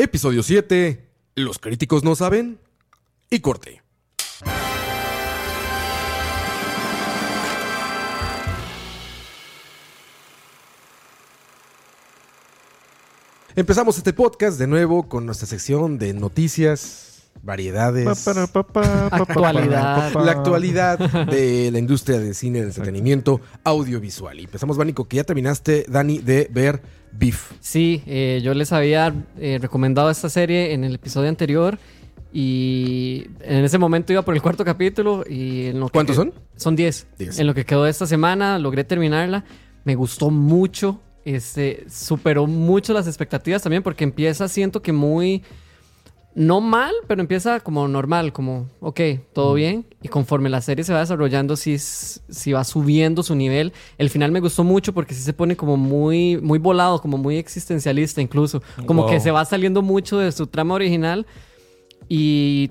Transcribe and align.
Episodio 0.00 0.44
7. 0.44 1.08
Los 1.34 1.58
críticos 1.58 2.04
no 2.04 2.14
saben. 2.14 2.60
Y 3.30 3.40
corte. 3.40 3.82
Empezamos 13.56 13.98
este 13.98 14.12
podcast 14.12 14.56
de 14.56 14.68
nuevo 14.68 15.08
con 15.08 15.26
nuestra 15.26 15.48
sección 15.48 15.98
de 15.98 16.14
noticias, 16.14 17.24
variedades, 17.42 18.06
Actualidad. 18.06 20.12
la 20.14 20.30
actualidad 20.30 21.26
de 21.26 21.70
la 21.72 21.78
industria 21.80 22.20
del 22.20 22.36
cine, 22.36 22.60
del 22.60 22.68
entretenimiento 22.68 23.40
audiovisual. 23.64 24.38
Y 24.38 24.44
empezamos, 24.44 24.76
Vánico, 24.76 25.08
que 25.08 25.16
ya 25.16 25.24
terminaste, 25.24 25.86
Dani, 25.88 26.18
de 26.18 26.48
ver 26.52 26.82
Beef. 27.12 27.52
Sí, 27.60 28.02
eh, 28.06 28.40
yo 28.42 28.54
les 28.54 28.72
había 28.72 29.14
eh, 29.38 29.58
recomendado 29.60 30.10
esta 30.10 30.28
serie 30.28 30.72
en 30.72 30.84
el 30.84 30.94
episodio 30.96 31.28
anterior 31.28 31.78
y 32.32 33.26
en 33.40 33.64
ese 33.64 33.78
momento 33.78 34.12
iba 34.12 34.22
por 34.22 34.34
el 34.34 34.42
cuarto 34.42 34.64
capítulo 34.64 35.24
y 35.28 35.66
en 35.66 35.80
lo 35.80 35.86
que 35.86 35.92
¿Cuántos 35.92 36.16
son? 36.16 36.34
Son 36.56 36.76
10. 36.76 37.06
Diez. 37.18 37.38
En 37.38 37.46
lo 37.46 37.54
que 37.54 37.64
quedó 37.64 37.86
esta 37.86 38.06
semana 38.06 38.58
logré 38.58 38.84
terminarla. 38.84 39.44
Me 39.84 39.94
gustó 39.94 40.30
mucho. 40.30 41.00
Este, 41.24 41.84
superó 41.90 42.46
mucho 42.46 42.92
las 42.92 43.06
expectativas 43.06 43.62
también 43.62 43.82
porque 43.82 44.04
empieza, 44.04 44.48
siento 44.48 44.82
que 44.82 44.92
muy... 44.92 45.42
No 46.38 46.60
mal, 46.60 46.92
pero 47.08 47.20
empieza 47.20 47.58
como 47.58 47.88
normal, 47.88 48.32
como, 48.32 48.68
ok, 48.78 49.00
todo 49.32 49.54
bien. 49.54 49.86
Y 50.02 50.08
conforme 50.08 50.48
la 50.48 50.60
serie 50.60 50.84
se 50.84 50.92
va 50.92 51.00
desarrollando, 51.00 51.56
sí, 51.56 51.78
sí 51.78 52.52
va 52.52 52.62
subiendo 52.62 53.24
su 53.24 53.34
nivel. 53.34 53.72
El 53.98 54.08
final 54.08 54.30
me 54.30 54.38
gustó 54.38 54.62
mucho 54.62 54.92
porque 54.94 55.14
sí 55.14 55.22
se 55.22 55.32
pone 55.32 55.56
como 55.56 55.76
muy, 55.76 56.36
muy 56.40 56.60
volado, 56.60 57.00
como 57.00 57.18
muy 57.18 57.38
existencialista 57.38 58.22
incluso. 58.22 58.62
Como 58.86 59.02
Wow. 59.02 59.10
que 59.10 59.18
se 59.20 59.32
va 59.32 59.44
saliendo 59.44 59.82
mucho 59.82 60.18
de 60.18 60.30
su 60.30 60.46
trama 60.46 60.74
original 60.74 61.26
y 62.08 62.70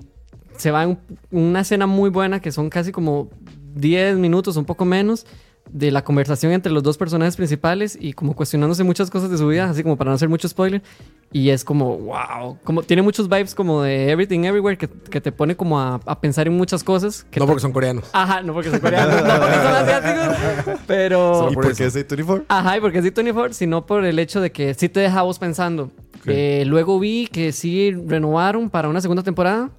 se 0.56 0.70
va 0.70 0.84
en 0.84 0.98
una 1.30 1.60
escena 1.60 1.86
muy 1.86 2.08
buena 2.08 2.40
que 2.40 2.52
son 2.52 2.70
casi 2.70 2.90
como 2.90 3.28
10 3.74 4.16
minutos, 4.16 4.56
un 4.56 4.64
poco 4.64 4.86
menos, 4.86 5.26
de 5.70 5.90
la 5.90 6.02
conversación 6.02 6.52
entre 6.52 6.72
los 6.72 6.82
dos 6.82 6.96
personajes 6.96 7.36
principales 7.36 7.96
y 8.00 8.12
como 8.12 8.34
cuestionándose 8.34 8.84
muchas 8.84 9.10
cosas 9.10 9.30
de 9.30 9.38
su 9.38 9.46
vida, 9.48 9.68
así 9.68 9.82
como 9.82 9.96
para 9.96 10.10
no 10.10 10.14
hacer 10.14 10.28
mucho 10.28 10.48
spoiler. 10.48 10.82
Y 11.30 11.50
es 11.50 11.64
como, 11.64 11.96
wow, 11.98 12.58
como 12.64 12.82
tiene 12.82 13.02
muchos 13.02 13.28
vibes 13.28 13.54
como 13.54 13.82
de 13.82 14.10
Everything 14.10 14.44
Everywhere 14.44 14.78
que, 14.78 14.88
que 14.88 15.20
te 15.20 15.30
pone 15.30 15.56
como 15.56 15.78
a, 15.78 16.00
a 16.06 16.20
pensar 16.20 16.46
en 16.46 16.56
muchas 16.56 16.82
cosas. 16.82 17.26
Que 17.30 17.38
No 17.40 17.46
porque 17.46 17.60
son 17.60 17.72
coreanos. 17.72 18.04
Ajá, 18.12 18.42
no 18.42 18.54
porque 18.54 18.70
son 18.70 18.80
coreanos, 18.80 19.22
no 19.22 19.40
porque 19.40 19.54
son 19.54 19.74
asiáticos, 19.74 20.80
pero... 20.86 21.34
Solo 21.34 21.52
¿Y 21.52 21.54
por 21.54 21.64
por 21.64 21.72
eso. 21.72 21.78
qué 21.78 21.86
es 21.86 22.08
A24? 22.08 22.44
Ajá, 22.48 22.76
y 22.76 22.80
porque 22.80 22.98
es 22.98 23.04
D24, 23.04 23.52
sino 23.52 23.84
por 23.84 24.04
el 24.04 24.18
hecho 24.18 24.40
de 24.40 24.52
que 24.52 24.74
sí 24.74 24.88
te 24.88 25.00
deja 25.00 25.22
vos 25.22 25.38
pensando. 25.38 25.90
Eh, 26.26 26.64
luego 26.66 26.98
vi 26.98 27.26
que 27.26 27.52
sí 27.52 27.92
renovaron 28.06 28.70
para 28.70 28.88
una 28.88 29.00
segunda 29.00 29.22
temporada. 29.22 29.70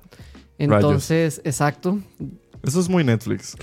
Entonces, 0.58 1.42
exacto. 1.46 2.00
Eso 2.64 2.80
es 2.80 2.90
muy 2.90 3.04
Netflix. 3.04 3.56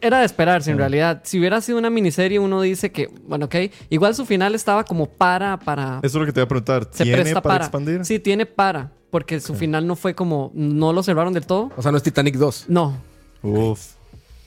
Era 0.00 0.20
de 0.20 0.26
esperarse 0.26 0.70
en 0.70 0.78
realidad. 0.78 1.22
Si 1.24 1.38
hubiera 1.38 1.60
sido 1.60 1.78
una 1.78 1.90
miniserie, 1.90 2.38
uno 2.38 2.60
dice 2.60 2.92
que, 2.92 3.08
bueno, 3.26 3.46
ok. 3.46 3.54
Igual 3.88 4.14
su 4.14 4.26
final 4.26 4.54
estaba 4.54 4.84
como 4.84 5.06
para, 5.06 5.58
para. 5.58 6.00
Eso 6.02 6.18
es 6.18 6.20
lo 6.20 6.26
que 6.26 6.32
te 6.32 6.40
voy 6.40 6.44
a 6.44 6.48
preguntar. 6.48 6.88
se 6.90 7.04
¿Tiene 7.04 7.22
presta 7.22 7.42
para, 7.42 7.54
para. 7.54 7.64
expandir? 7.64 8.04
Sí, 8.04 8.18
tiene 8.18 8.46
para. 8.46 8.92
Porque 9.10 9.40
su 9.40 9.54
final 9.54 9.86
no 9.86 9.96
fue 9.96 10.14
como. 10.14 10.50
No 10.54 10.92
lo 10.92 11.02
cerraron 11.02 11.32
del 11.32 11.46
todo. 11.46 11.70
O 11.76 11.82
sea, 11.82 11.90
no 11.90 11.96
es 11.96 12.02
Titanic 12.02 12.36
2. 12.36 12.66
No. 12.68 12.98
Uf. 13.42 13.94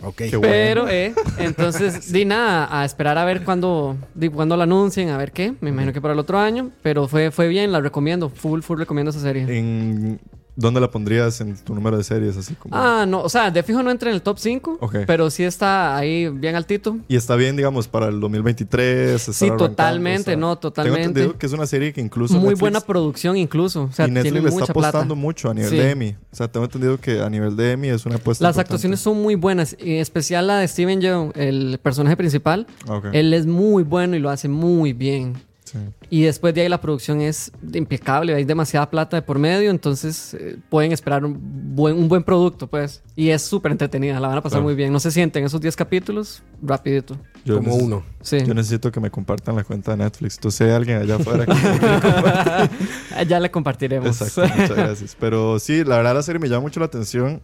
Ok. 0.03 0.17
Qué 0.17 0.37
bueno. 0.37 0.53
Pero, 0.53 0.87
eh, 0.89 1.13
entonces, 1.39 2.11
di 2.13 2.25
nada, 2.25 2.67
a 2.79 2.85
esperar 2.85 3.17
a 3.17 3.25
ver 3.25 3.43
cuándo, 3.43 3.97
di, 4.13 4.29
cuándo 4.29 4.55
la 4.55 4.63
anuncien, 4.65 5.09
a 5.09 5.17
ver 5.17 5.31
qué. 5.31 5.53
Me 5.61 5.69
imagino 5.69 5.93
que 5.93 6.01
para 6.01 6.13
el 6.13 6.19
otro 6.19 6.37
año. 6.37 6.71
Pero 6.83 7.07
fue, 7.07 7.31
fue 7.31 7.47
bien, 7.47 7.71
la 7.71 7.81
recomiendo. 7.81 8.29
Full, 8.29 8.61
full 8.61 8.77
recomiendo 8.77 9.09
esa 9.09 9.19
serie. 9.19 9.43
¿En 9.49 10.19
¿Dónde 10.57 10.79
la 10.79 10.89
pondrías 10.89 11.41
en 11.41 11.55
tu 11.57 11.75
número 11.75 11.97
de 11.97 12.03
series? 12.05 12.37
Así 12.37 12.55
como... 12.55 12.73
Ah, 12.75 13.05
no, 13.05 13.21
o 13.21 13.27
sea, 13.29 13.51
de 13.51 13.61
fijo 13.61 13.83
no 13.83 13.91
entra 13.91 14.09
en 14.09 14.15
el 14.15 14.21
top 14.21 14.37
5, 14.39 14.77
Ok. 14.79 14.95
pero 15.05 15.29
sí 15.29 15.43
está 15.43 15.97
ahí 15.97 16.29
bien 16.29 16.55
altito. 16.55 16.97
Y 17.09 17.17
está 17.17 17.35
bien, 17.35 17.57
digamos, 17.57 17.89
para 17.89 18.07
el 18.07 18.19
2023. 18.21 19.27
estar 19.27 19.33
Sí, 19.35 19.49
totalmente, 19.57 20.21
o 20.21 20.23
sea, 20.31 20.37
no, 20.37 20.57
totalmente. 20.57 20.99
Tengo 21.01 21.09
entendido 21.09 21.37
que 21.37 21.45
es 21.45 21.51
una 21.51 21.65
serie 21.67 21.91
que 21.91 21.99
incluso 21.99 22.35
Muy 22.35 22.43
Netflix- 22.49 22.59
buena 22.61 22.79
producción 22.81 23.35
incluso, 23.35 23.83
o 23.83 23.91
sea, 23.91 24.07
y 24.07 24.11
Netflix 24.11 24.31
tiene 24.31 24.41
le 24.43 24.47
está 24.49 24.59
mucha 24.61 24.73
plata. 24.73 24.87
apostando 24.89 25.15
mucho 25.15 25.49
a 25.49 25.53
nivel 25.53 25.69
Sí. 25.69 25.75
de 25.77 25.89
Emmy. 25.91 26.15
O 26.31 26.35
sea, 26.35 26.47
tengo 26.49 26.65
entendido 26.65 26.97
que 26.99 27.19
a 27.21 27.29
nivel 27.29 27.55
de 27.57 27.71
Emmy 27.73 27.89
es 27.89 28.05
una 28.05 28.15
apuesta 28.15 28.43
Las 28.43 28.51
importante. 28.55 28.61
actuaciones 28.61 28.99
son 29.01 29.21
muy 29.21 29.35
buenas, 29.35 29.75
en 29.79 29.97
especial 29.97 30.47
la 30.47 30.59
de 30.59 30.67
Steven 30.69 31.01
Yeun, 31.01 31.31
el 31.35 31.79
personaje 31.83 32.15
principal. 32.15 32.65
Ok. 32.87 33.07
Él 33.11 33.33
es 33.33 33.45
muy 33.45 33.83
bueno 33.83 34.15
y 34.15 34.19
lo 34.19 34.29
hace 34.29 34.47
muy 34.47 34.93
bien. 34.93 35.33
Sí. 35.65 35.77
Y 36.09 36.21
después 36.23 36.53
de 36.53 36.61
ahí 36.61 36.69
la 36.69 36.79
producción 36.79 37.19
es 37.21 37.51
impecable, 37.73 38.33
hay 38.33 38.45
demasiada 38.45 38.89
plata 38.89 39.17
de 39.17 39.21
por 39.21 39.37
medio, 39.39 39.71
entonces 39.71 40.33
eh, 40.35 40.57
pueden 40.69 40.91
esperar 40.91 41.25
un 41.25 41.37
buen, 41.75 41.97
un 41.97 42.07
buen 42.07 42.23
producto, 42.23 42.67
pues. 42.67 43.03
Y 43.15 43.29
es 43.29 43.41
súper 43.41 43.71
entretenida, 43.71 44.19
la 44.19 44.27
van 44.27 44.37
a 44.37 44.41
pasar 44.41 44.57
Claro. 44.57 44.65
muy 44.65 44.75
bien. 44.75 44.93
No 44.93 44.99
se 44.99 45.11
sienten 45.11 45.43
esos 45.43 45.59
10 45.59 45.75
capítulos, 45.75 46.43
rapidito. 46.61 47.17
Yo 47.43 47.57
Como 47.57 47.75
uno. 47.75 48.03
Sí. 48.21 48.37
Yo 48.45 48.53
necesito 48.53 48.91
que 48.91 48.99
me 48.99 49.09
compartan 49.11 49.55
la 49.55 49.63
cuenta 49.63 49.91
de 49.91 49.97
Netflix. 49.97 50.39
Tú 50.39 50.49
sé 50.51 50.71
alguien 50.71 50.99
allá 50.99 51.15
afuera 51.15 51.45
que... 51.45 51.53
ya 53.27 53.39
le 53.39 53.51
compartiremos. 53.51 54.21
Exacto, 54.21 54.55
muchas 54.55 54.77
gracias. 54.77 55.17
Pero 55.19 55.59
sí, 55.59 55.83
la 55.83 55.97
verdad 55.97 56.15
la 56.15 56.23
serie 56.23 56.39
me 56.39 56.47
llama 56.47 56.61
mucho 56.61 56.79
la 56.79 56.85
atención 56.87 57.41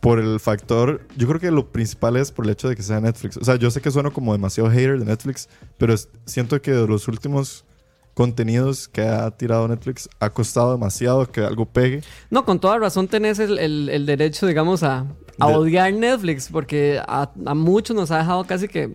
por 0.00 0.18
el 0.18 0.40
factor, 0.40 1.02
yo 1.16 1.28
creo 1.28 1.38
que 1.40 1.50
lo 1.50 1.70
principal 1.72 2.16
es 2.16 2.32
por 2.32 2.46
el 2.46 2.52
hecho 2.52 2.68
de 2.68 2.74
que 2.76 2.82
sea 2.82 3.00
Netflix. 3.00 3.36
O 3.36 3.44
sea, 3.44 3.56
yo 3.56 3.70
sé 3.70 3.80
que 3.82 3.90
sueno 3.90 4.12
como 4.12 4.32
demasiado 4.32 4.70
hater 4.70 4.98
de 4.98 5.04
Netflix, 5.04 5.48
pero 5.76 5.94
siento 6.24 6.60
que 6.62 6.72
de 6.72 6.86
los 6.86 7.06
últimos 7.06 7.64
contenidos 8.14 8.88
que 8.88 9.02
ha 9.02 9.30
tirado 9.30 9.68
Netflix 9.68 10.08
ha 10.18 10.30
costado 10.30 10.72
demasiado 10.72 11.30
que 11.30 11.40
algo 11.42 11.66
pegue. 11.66 12.02
No, 12.30 12.44
con 12.44 12.58
toda 12.58 12.78
razón 12.78 13.08
tenés 13.08 13.38
el, 13.38 13.58
el- 13.58 13.88
el 13.88 14.06
derecho, 14.06 14.46
digamos, 14.46 14.82
a, 14.82 15.06
a 15.38 15.48
De- 15.48 15.54
odiar 15.54 15.92
Netflix, 15.92 16.48
porque 16.50 17.00
a, 17.06 17.30
a 17.46 17.54
muchos 17.54 17.94
nos 17.94 18.10
ha 18.10 18.18
dejado 18.18 18.44
casi 18.44 18.68
que, 18.68 18.90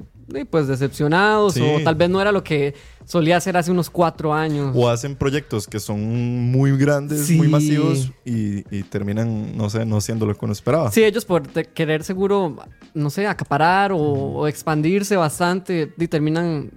pues, 0.50 0.68
decepcionados, 0.68 1.54
Sí. 1.54 1.62
o 1.62 1.84
tal 1.84 1.96
vez 1.96 2.10
no 2.10 2.20
era 2.22 2.32
lo 2.32 2.44
que 2.44 2.76
solía 3.06 3.38
hacer 3.38 3.56
hace 3.56 3.72
unos 3.72 3.90
cuatro 3.90 4.34
años. 4.34 4.72
O 4.76 4.90
hacen 4.90 5.16
proyectos 5.16 5.68
que 5.68 5.80
son 5.80 6.52
muy 6.52 6.76
grandes, 6.78 7.26
Sí. 7.28 7.38
muy 7.38 7.48
masivos 7.48 8.12
y, 8.26 8.60
y 8.76 8.84
terminan, 8.84 9.56
no 9.56 9.70
sé, 9.70 9.86
no 9.86 10.02
siendo 10.02 10.26
lo 10.26 10.36
que 10.36 10.44
uno 10.44 10.52
esperaba. 10.54 10.92
Sí, 10.92 11.04
ellos 11.04 11.24
por 11.26 11.44
querer 11.48 12.04
seguro, 12.04 12.56
no 12.94 13.10
sé, 13.10 13.28
acaparar 13.28 13.92
o, 13.92 13.98
o 14.00 14.48
expandirse 14.48 15.16
bastante, 15.16 15.94
y 15.98 16.08
terminan 16.08 16.72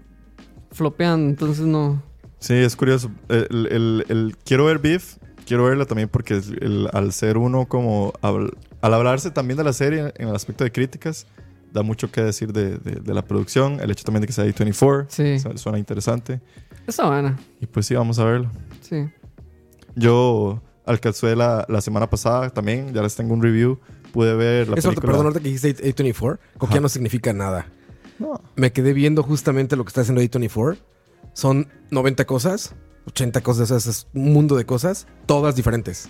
flopeando, 0.73 1.29
entonces 1.31 1.65
no. 1.67 2.03
Sí, 2.39 2.55
es 2.55 2.77
curioso. 2.77 3.11
El, 3.29 3.67
el- 3.71 4.05
el- 4.09 4.37
quiero 4.45 4.67
ver 4.67 4.79
Beef, 4.79 5.17
quiero 5.47 5.65
verla 5.65 5.87
también 5.87 6.09
porque 6.09 6.35
el- 6.35 6.89
al 6.93 7.13
ser 7.13 7.39
uno 7.39 7.67
como... 7.67 8.13
habl- 8.23 8.55
al 8.81 8.95
hablarse 8.95 9.33
también 9.33 9.57
de 9.59 9.65
la 9.65 9.73
serie 9.73 10.13
en 10.19 10.29
el 10.29 10.37
aspecto 10.37 10.63
de 10.63 10.71
críticas, 10.71 11.27
da 11.73 11.83
mucho 11.83 12.11
que 12.11 12.23
decir 12.23 12.53
de, 12.53 12.79
de- 12.79 13.01
de 13.01 13.15
la 13.15 13.23
producción, 13.23 13.81
el 13.81 13.91
hecho 13.91 14.05
también 14.05 14.21
de 14.23 14.27
que 14.27 14.33
sea 14.33 14.45
A24, 14.47 15.07
Sí. 15.09 15.39
su- 15.39 15.57
suena 15.59 15.79
interesante. 15.79 16.41
Está 16.87 17.07
buena, 17.09 17.39
Y 17.61 17.67
pues 17.67 17.87
sí, 17.87 17.95
vamos 17.95 18.19
a 18.19 18.25
verlo. 18.25 18.51
sí. 18.81 19.07
Yo 19.97 20.63
alcancé 20.87 21.35
la, 21.37 21.65
la 21.69 21.81
semana 21.81 22.09
pasada 22.09 22.51
también, 22.51 22.93
ya 22.95 23.03
les 23.03 23.15
tengo 23.17 23.35
un 23.35 23.43
review, 23.43 23.79
pude 24.13 24.35
ver 24.35 24.69
la 24.69 24.77
Eso, 24.77 24.89
película. 24.91 25.13
perdón, 25.13 25.27
ahorita 25.27 25.41
que 25.41 25.49
dijiste 25.51 25.69
A- 25.89 25.93
A24, 25.93 26.39
como 26.57 26.71
que 26.71 26.75
ya 26.77 26.81
no 26.81 26.89
significa 26.89 27.33
nada. 27.33 27.67
No. 28.19 28.41
Me 28.57 28.73
quedé 28.73 28.93
viendo 28.93 29.23
justamente 29.23 29.77
lo 29.77 29.85
que 29.85 29.89
está 29.89 30.01
haciendo 30.03 30.21
A24. 30.23 30.77
Son 31.35 31.69
90 31.91 32.25
cosas, 32.27 32.75
80 33.07 33.41
cosas, 33.43 33.71
o 33.71 33.79
sea, 33.81 33.91
es 33.91 34.07
un 34.15 34.33
mundo 34.33 34.57
de 34.57 34.65
cosas, 34.67 35.07
todas 35.27 35.55
diferentes. 35.57 36.09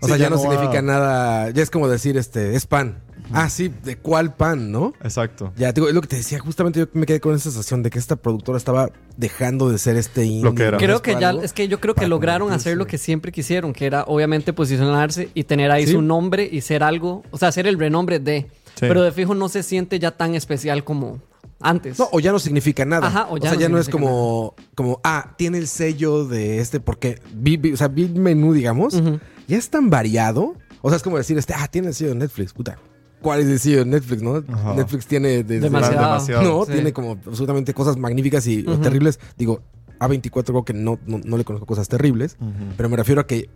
O 0.00 0.06
Sí, 0.06 0.08
sea, 0.12 0.16
ya, 0.16 0.24
ya 0.24 0.30
no, 0.30 0.38
significa 0.38 0.80
nada, 0.82 1.50
ya 1.50 1.62
es 1.62 1.70
como 1.70 1.88
decir, 1.88 2.16
este, 2.16 2.54
es 2.54 2.66
pan. 2.66 3.02
Ah, 3.32 3.50
sí, 3.50 3.68
¿de 3.84 3.96
cuál 3.98 4.34
pan, 4.34 4.72
no? 4.72 4.94
Exacto. 5.02 5.52
Ya, 5.56 5.72
digo, 5.72 5.88
es 5.88 5.94
lo 5.94 6.00
que 6.00 6.06
te 6.08 6.16
decía, 6.16 6.38
justamente 6.38 6.80
yo 6.80 6.86
me 6.94 7.04
quedé 7.04 7.20
con 7.20 7.34
esa 7.34 7.50
sensación 7.50 7.82
de 7.82 7.90
que 7.90 7.98
esta 7.98 8.16
productora 8.16 8.56
estaba 8.56 8.90
dejando 9.18 9.68
de 9.68 9.76
ser 9.78 9.96
este 9.96 10.24
indie. 10.24 10.44
Lo 10.44 10.54
que 10.54 10.62
era. 10.62 10.78
Creo 10.78 11.02
que 11.02 11.16
ya, 11.20 11.32
es 11.32 11.52
que 11.52 11.68
yo 11.68 11.78
creo 11.80 11.94
que 11.94 12.06
lograron 12.08 12.52
hacer 12.52 12.76
lo 12.78 12.86
que 12.86 12.96
siempre 12.96 13.30
quisieron, 13.32 13.72
que 13.74 13.84
era 13.86 14.04
obviamente 14.04 14.52
posicionarse 14.54 15.28
y 15.34 15.44
tener 15.44 15.70
ahí 15.70 15.84
Sí. 15.86 15.92
su 15.92 16.00
nombre 16.00 16.48
y 16.50 16.60
ser 16.62 16.82
algo, 16.82 17.22
o 17.30 17.36
sea, 17.38 17.52
ser 17.52 17.66
el 17.66 17.78
renombre 17.78 18.18
de. 18.18 18.46
Sí. 18.74 18.80
Pero 18.86 19.02
de 19.02 19.12
fijo 19.12 19.34
no 19.34 19.48
se 19.50 19.62
siente 19.62 19.98
ya 19.98 20.12
tan 20.12 20.34
especial 20.34 20.84
como 20.84 21.20
antes. 21.60 21.98
No, 21.98 22.08
o 22.12 22.20
ya 22.20 22.30
no 22.32 22.38
significa 22.38 22.84
nada. 22.86 23.08
Ajá, 23.08 23.26
o 23.30 23.36
ya 23.36 23.50
sea, 23.50 23.54
no 23.54 23.60
ya 23.60 23.68
no 23.68 23.78
es 23.78 23.88
como, 23.90 24.54
como, 24.74 25.00
ah, 25.04 25.34
tiene 25.36 25.58
el 25.58 25.66
sello 25.66 26.24
de 26.24 26.60
este, 26.60 26.78
porque 26.80 27.20
vi, 27.34 27.56
vi- 27.58 27.72
o 27.72 27.76
sea, 27.76 27.88
vi 27.88 28.06
menú, 28.08 28.54
digamos, 28.54 28.94
Ujú. 28.94 29.18
Ya 29.48 29.56
es 29.56 29.68
tan 29.70 29.90
variado. 29.90 30.54
O 30.82 30.90
sea, 30.90 30.96
es 30.96 31.02
como 31.02 31.16
decir, 31.18 31.36
este, 31.38 31.54
ah, 31.56 31.66
tiene 31.68 31.88
el 31.88 31.94
sello 31.94 32.10
de 32.10 32.16
Netflix, 32.16 32.52
puta. 32.52 32.78
¿Cuál 33.20 33.40
es 33.40 33.46
el 33.48 33.58
sello 33.58 33.78
de 33.78 33.84
Netflix, 33.86 34.22
no? 34.22 34.44
Ajá. 34.48 34.74
Netflix 34.74 35.06
tiene 35.06 35.42
desde- 35.42 35.58
Demasiado. 35.60 35.96
Demasiado. 36.00 36.42
No, 36.44 36.64
Sí. 36.66 36.72
tiene 36.72 36.92
como 36.92 37.12
absolutamente 37.26 37.74
cosas 37.74 37.96
magníficas 37.96 38.46
y 38.46 38.62
terribles. 38.62 39.18
Digo, 39.36 39.60
A24 39.98 40.44
creo 40.52 40.64
que 40.64 40.72
no, 40.74 41.00
no, 41.06 41.18
no 41.24 41.36
le 41.36 41.44
conozco 41.44 41.66
cosas 41.66 41.88
terribles, 41.88 42.36
pero 42.76 42.88
me 42.88 42.96
refiero 42.96 43.20
a 43.20 43.26
que 43.26 43.50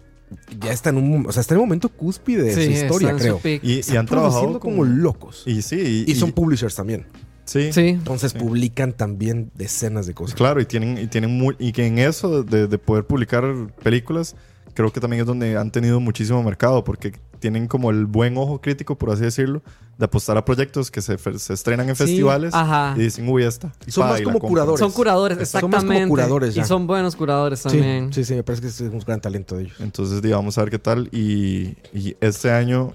ya 0.61 0.73
está 0.73 0.91
en 0.91 0.97
un, 0.97 1.27
o 1.27 1.31
sea, 1.33 1.43
está 1.43 1.55
en 1.55 1.61
un 1.61 1.67
momento 1.67 1.91
cúspide 1.91 2.43
de 2.43 2.55
Sí, 2.55 2.65
su 2.65 2.71
historia, 2.71 3.11
su 3.12 3.17
creo. 3.19 3.39
peak. 3.39 3.62
Y, 3.62 3.75
y 3.75 3.79
Están 3.81 3.99
han 3.99 4.06
trabajado 4.06 4.59
como, 4.59 4.83
locos. 4.85 5.44
Y 5.47 5.62
sí, 5.62 6.05
Y, 6.09 6.15
son 6.17 6.33
publishers 6.33 6.75
también. 6.75 7.06
Sí. 7.44 7.73
Sí. 7.73 7.89
Entonces 7.89 8.33
Sí. 8.33 8.39
publican 8.39 8.93
también 8.94 9.50
decenas 9.55 10.06
de 10.06 10.15
cosas. 10.15 10.35
Claro, 10.35 10.61
y 10.61 10.65
tienen, 10.65 10.97
y 10.99 11.06
tienen 11.06 11.31
muy, 11.39 11.55
y 11.61 11.71
que 11.73 11.87
en 11.87 11.99
eso 11.99 12.43
de, 12.43 12.67
de 12.67 12.79
poder 12.79 13.05
publicar 13.06 13.44
películas, 13.83 14.35
creo 14.75 14.93
que 14.93 15.01
también 15.01 15.21
es 15.21 15.27
donde 15.27 15.57
han 15.57 15.71
tenido 15.71 16.01
muchísimo 16.01 16.43
mercado, 16.43 16.85
porque 16.85 17.13
tienen 17.39 17.67
como 17.67 17.91
el 17.91 18.07
buen 18.07 18.37
ojo 18.39 18.61
crítico, 18.61 18.97
por 18.97 19.11
así 19.11 19.23
decirlo, 19.23 19.63
de 19.99 20.05
apostar 20.05 20.37
a 20.37 20.45
proyectos 20.45 20.91
que 20.91 21.03
se, 21.03 21.19
se 21.19 21.53
estrenan 21.53 21.89
en 21.89 21.97
Sí, 21.97 22.05
festivales 22.05 22.55
ajá. 22.55 22.95
y 22.97 23.01
dicen, 23.01 23.29
uy, 23.29 23.43
esta. 23.45 23.73
Y 23.87 23.91
Son 23.91 24.05
pa, 24.05 24.11
más 24.13 24.21
y 24.21 24.25
como 24.25 24.39
curadores. 24.39 24.81
Son 24.81 24.93
curadores, 24.93 25.37
Son 25.49 25.63
más 25.71 25.81
como 25.81 25.93
exactamente. 25.93 26.09
curadores 26.09 26.55
ya. 26.55 26.63
Y 26.63 26.65
son 26.65 26.87
buenos 26.87 27.17
curadores 27.17 27.63
también. 27.63 28.13
sí, 28.13 28.25
sí, 28.25 28.35
me 28.35 28.43
parece 28.45 28.63
que 28.63 28.69
es 28.69 28.81
un 28.81 29.01
gran 29.01 29.21
talento 29.21 29.57
de 29.57 29.65
ellos. 29.65 29.77
Entonces, 29.81 30.23
di, 30.23 30.31
vamos 30.31 30.57
a 30.57 30.63
ver 30.63 30.71
qué 30.71 30.79
tal. 30.79 31.09
Y, 31.13 31.77
y 31.93 32.17
este 32.21 32.51
año, 32.53 32.93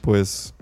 pues, 0.00 0.52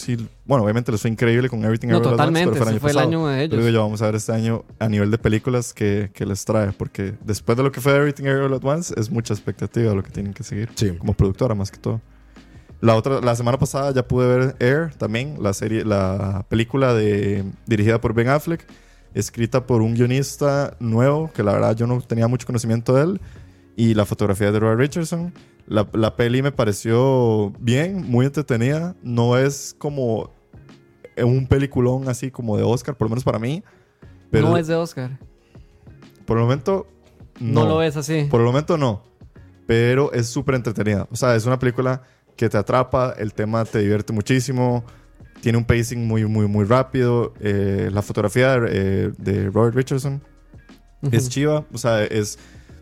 sí, 0.00 0.28
bueno, 0.44 0.64
obviamente 0.64 0.90
les 0.92 1.00
fue 1.00 1.10
increíble 1.10 1.48
con 1.48 1.62
Everything 1.64 1.88
No, 1.88 1.96
Everywhere 1.98 2.14
All 2.14 2.20
at 2.20 2.28
Once, 2.28 2.40
totalmente. 2.44 2.52
pero 2.52 2.64
fue 2.80 2.90
el 2.90 2.96
pasado. 2.96 3.08
año 3.08 3.26
de 3.28 3.48
Yo 3.48 3.56
digo 3.56 3.62
ellos. 3.68 3.74
yo, 3.74 3.82
vamos 3.82 4.02
a 4.02 4.06
ver 4.06 4.14
este 4.16 4.32
año 4.32 4.64
a 4.78 4.88
nivel 4.88 5.10
de 5.10 5.18
películas 5.18 5.72
que, 5.74 6.10
que 6.12 6.26
les 6.26 6.44
trae, 6.44 6.72
porque 6.72 7.14
después 7.24 7.56
de 7.56 7.64
lo 7.64 7.70
que 7.72 7.80
fue 7.80 7.94
Everything 7.96 8.24
Everywhere 8.24 8.54
at 8.56 8.64
Once, 8.64 8.94
es 8.98 9.10
mucha 9.10 9.34
expectativa 9.34 9.94
lo 9.94 10.02
que 10.02 10.10
tienen 10.10 10.32
que 10.34 10.42
seguir, 10.42 10.68
Sí. 10.74 10.90
como 10.98 11.12
productora 11.14 11.54
más 11.54 11.70
que 11.70 11.78
todo. 11.78 12.00
La 12.80 12.96
otra, 12.96 13.20
la 13.20 13.36
semana 13.36 13.58
pasada 13.58 13.92
ya 13.92 14.08
pude 14.08 14.26
ver 14.26 14.56
Air 14.58 14.94
también, 14.94 15.36
la 15.42 15.52
serie, 15.52 15.84
la 15.84 16.46
película 16.48 16.94
de, 16.94 17.44
dirigida 17.66 18.00
por 18.00 18.14
Ben 18.14 18.28
Affleck, 18.28 18.64
escrita 19.12 19.66
por 19.66 19.82
un 19.82 19.94
guionista 19.94 20.76
nuevo, 20.80 21.30
que 21.34 21.42
la 21.42 21.52
verdad 21.52 21.76
yo 21.76 21.86
no 21.86 22.00
tenía 22.00 22.26
mucho 22.26 22.46
conocimiento 22.46 22.94
de 22.94 23.02
él, 23.02 23.20
y 23.76 23.94
la 23.94 24.06
fotografía 24.06 24.50
de 24.50 24.58
Roy 24.60 24.76
Richardson. 24.76 25.32
La, 25.70 25.86
la 25.92 26.16
peli 26.16 26.42
me 26.42 26.50
pareció 26.52 27.52
bien, 27.60 28.10
muy 28.10 28.26
entretenida. 28.26 28.94
No 29.02 29.38
es 29.38 29.74
como 29.78 30.30
un 31.16 31.46
peliculón 31.46 32.08
así 32.08 32.30
como 32.30 32.56
de 32.56 32.64
Oscar, 32.64 32.96
por 32.96 33.06
lo 33.06 33.10
menos 33.10 33.24
para 33.24 33.38
mí. 33.38 33.62
Pero 34.30 34.48
no 34.48 34.56
es 34.56 34.66
de 34.66 34.74
Oscar. 34.74 35.18
por 36.26 36.36
el 36.38 36.42
momento 36.42 36.86
No, 37.38 37.62
no. 37.62 37.68
lo 37.68 37.76
ves 37.78 37.96
así. 37.96 38.26
Por 38.30 38.40
el 38.40 38.46
momento 38.46 38.76
no. 38.76 39.02
Pero 39.66 40.12
es 40.12 40.26
súper 40.28 40.56
entretenida. 40.56 41.06
O 41.10 41.16
sea, 41.16 41.36
es 41.36 41.46
una 41.46 41.58
película 41.58 42.02
que 42.36 42.48
te 42.48 42.58
atrapa, 42.58 43.14
el 43.16 43.32
tema 43.32 43.64
te 43.64 43.78
divierte 43.78 44.12
muchísimo, 44.12 44.84
tiene 45.40 45.56
un 45.58 45.64
pacing 45.64 46.04
muy, 46.06 46.24
muy, 46.26 46.48
muy 46.48 46.64
rápido. 46.64 47.32
eh, 47.40 47.90
la 47.92 48.02
fotografía 48.02 48.56
eh, 48.68 49.12
de 49.18 49.50
Robert 49.50 49.76
Richardson 49.76 50.20
es 51.12 51.28
chiva, 51.28 51.64
o 51.72 51.78
sea, 51.78 52.02
es 52.04 52.38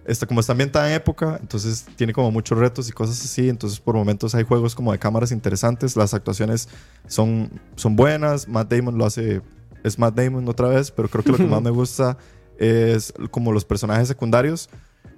está 0.09 0.27
como 0.27 0.41
está 0.41 0.53
ambientada 0.53 0.89
en 0.89 0.95
época, 0.95 1.39
entonces 1.41 1.87
tiene 1.97 2.13
como 2.13 2.31
muchos 2.31 2.59
retos 2.59 2.89
y 2.89 2.93
cosas 2.93 3.23
así, 3.23 3.49
entonces 3.49 3.79
por 3.79 3.95
momentos 3.95 4.35
hay 4.35 4.43
juegos 4.43 4.75
como 4.75 4.91
de 4.91 4.99
cámaras 4.99 5.33
interesantes, 5.33 5.97
las 5.97 6.15
actuaciones 6.15 6.69
son, 7.07 7.51
son 7.77 7.95
buenas, 7.95 8.49
Matt 8.49 8.73
Damon 8.73 8.97
lo 8.97 9.05
hace, 9.05 9.43
es 9.85 9.99
Matt 9.99 10.15
Damon 10.15 10.49
otra 10.49 10.69
vez, 10.69 10.91
pero 10.91 11.09
creo 11.09 11.23
que 11.23 11.33
lo 11.33 11.37
que 11.39 11.47
más 11.47 11.63
me 11.63 11.71
gusta 11.71 12.17
es 12.59 13.13
como 13.31 13.53
los 13.53 13.67
personajes 13.67 14.09
secundarios, 14.09 14.71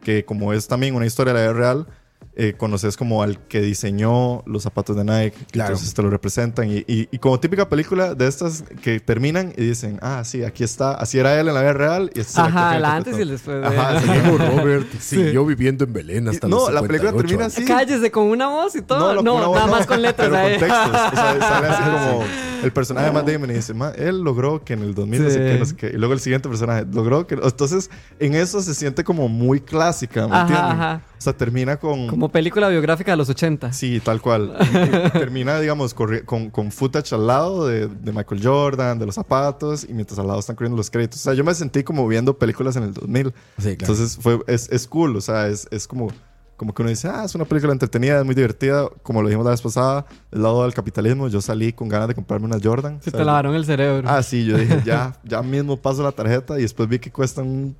que 0.03 0.25
como 0.25 0.53
es 0.53 0.67
también 0.67 0.97
una 0.97 1.07
historia 1.07 1.33
de 1.33 1.39
la 1.39 1.53
vida 1.53 1.59
real, 1.59 1.87
eh, 2.37 2.55
conoces 2.57 2.97
como 2.97 3.23
al 3.23 3.39
que 3.49 3.61
diseñó 3.61 4.43
los 4.47 4.63
zapatos 4.63 4.97
de 4.97 5.05
Nike, 5.05 5.37
Claro. 5.51 5.73
entonces 5.73 5.93
te 5.93 6.01
lo 6.03 6.11
representan 6.11 6.71
y, 6.71 6.79
y- 6.87 7.09
y 7.11 7.19
como 7.19 7.39
típica 7.41 7.69
película 7.69 8.15
de 8.15 8.29
estas 8.29 8.65
que 8.83 9.01
terminan 9.01 9.53
y 9.57 9.65
dicen, 9.65 9.99
ah, 10.01 10.23
sí, 10.25 10.45
aquí 10.45 10.63
está, 10.65 10.93
así 10.95 11.19
era 11.19 11.39
él 11.41 11.49
en 11.49 11.55
la 11.55 11.61
vida 11.61 11.73
real 11.73 12.11
y 12.15 12.21
este 12.21 12.33
es 12.33 12.39
el 12.39 12.45
actor 12.45 12.59
Ajá, 12.63 12.79
la 12.79 12.95
antes 12.97 13.19
y 13.19 13.23
el 13.23 13.29
después 13.31 13.61
de 13.61 13.67
Ajá, 13.67 14.01
sí. 14.01 14.09
Diego 14.09 14.39
Robert 14.39 14.87
siguió 15.01 15.45
viviendo 15.45 15.85
en 15.85 15.93
Belén 15.93 16.29
hasta 16.29 16.47
No, 16.49 16.57
los 16.67 16.73
la 16.73 16.83
película 16.83 17.11
58 17.11 17.27
termina 17.27 17.47
así. 17.47 17.65
Cállese 17.65 18.11
con 18.11 18.25
una 18.29 18.49
voz 18.49 18.77
y 18.77 18.83
todo. 18.83 19.21
No, 19.23 19.41
nada 19.51 19.67
no, 19.67 19.73
más 19.73 19.87
con 19.87 20.01
letras. 20.03 20.29
Pero 20.31 20.37
ahí. 20.41 20.53
con 20.59 20.61
textos. 20.69 20.89
O 21.13 21.17
sea, 21.17 21.41
sale 21.41 21.67
así 21.67 21.83
como 21.91 22.25
el 22.63 22.73
personaje 22.73 23.07
de 23.07 23.13
Matt 23.13 23.27
Damon 23.29 23.51
y 23.51 23.55
dice, 23.55 23.75
"Ma, 23.75 23.91
él 23.97 24.21
logró 24.21 24.63
que 24.65 24.75
en 24.75 24.83
el 24.83 24.95
2000 24.95 25.23
no 25.25 25.31
sé 25.31 25.35
Sí. 25.37 25.41
qué, 25.53 25.59
no 25.59 25.65
sé 25.65 25.77
qué. 25.77 25.87
Y 25.89 25.93
luego 25.99 26.15
el 26.15 26.21
siguiente 26.21 26.49
personaje 26.49 26.85
logró 26.93 27.27
que... 27.27 27.35
Entonces, 27.35 27.91
en 28.19 28.35
eso 28.35 28.61
se 28.63 28.75
siente 28.75 29.03
como 29.05 29.29
muy 29.29 29.61
clásica, 29.61 30.27
¿me 30.29 30.35
Ajá, 30.37 30.41
entienden? 30.43 30.71
ajá. 30.73 31.01
O 31.21 31.23
sea, 31.23 31.35
termina 31.35 31.77
con... 31.77 32.07
Como 32.07 32.31
película 32.31 32.71
biográfica 32.71 33.11
de 33.11 33.19
los 33.19 33.29
80. 33.29 33.75
Sí, 33.75 34.01
tal 34.01 34.23
cual. 34.23 34.57
Termina, 35.13 35.61
digamos, 35.61 35.93
con, 35.93 36.49
con 36.49 36.73
footage 36.73 37.13
al 37.13 37.27
lado 37.27 37.67
de, 37.67 37.89
de 37.89 38.11
Michael 38.11 38.41
Jordan, 38.43 38.99
de 38.99 39.05
los 39.05 39.17
zapatos, 39.17 39.85
y 39.87 39.93
mientras 39.93 40.19
al 40.19 40.29
lado 40.29 40.41
están 40.41 40.57
corriendo 40.57 40.79
los 40.79 40.91
créditos. 40.91 41.21
O 41.21 41.23
sea, 41.25 41.35
yo 41.35 41.45
me 41.45 41.53
sentí 41.53 41.85
como 41.85 42.09
viendo 42.09 42.39
películas 42.39 42.77
en 42.77 42.85
el 42.85 42.95
2000. 42.95 43.27
Sí, 43.27 43.33
claro. 43.59 43.77
Entonces, 43.81 44.17
fue, 44.19 44.41
es, 44.47 44.71
es 44.71 44.89
cool. 44.89 45.15
O 45.15 45.21
sea, 45.21 45.49
es, 45.49 45.69
es 45.71 45.87
como, 45.87 46.09
como 46.57 46.73
que 46.73 46.81
uno 46.81 46.89
dice, 46.89 47.09
ah, 47.09 47.25
es 47.27 47.35
una 47.35 47.45
película 47.45 47.75
entretenida, 47.75 48.21
es 48.21 48.25
muy 48.25 48.35
divertida. 48.35 48.89
Como 49.03 49.21
lo 49.21 49.29
dijimos 49.29 49.45
la 49.45 49.51
vez 49.51 49.61
pasada, 49.61 50.07
del 50.31 50.43
lado 50.43 50.63
del 50.63 50.73
capitalismo, 50.73 51.29
yo 51.29 51.43
salí 51.43 51.75
con 51.75 51.91
ganas 51.91 52.09
de 52.09 52.15
comprarme 52.15 52.47
unas 52.47 52.63
Jordan. 52.65 52.99
Se 53.03 53.11
te 53.11 53.23
lavaron 53.23 53.55
el 53.55 53.67
cerebro. 53.67 54.09
Ah, 54.11 54.23
sí, 54.23 54.47
yo 54.47 54.57
dije, 54.57 54.81
ya, 54.87 55.15
ya 55.23 55.43
mismo 55.43 55.77
paso 55.77 56.03
la 56.03 56.13
tarjeta 56.13 56.59
y 56.59 56.63
después 56.63 56.89
vi 56.89 56.99
que 56.99 57.13
cuestan 57.13 57.47
un 57.47 57.77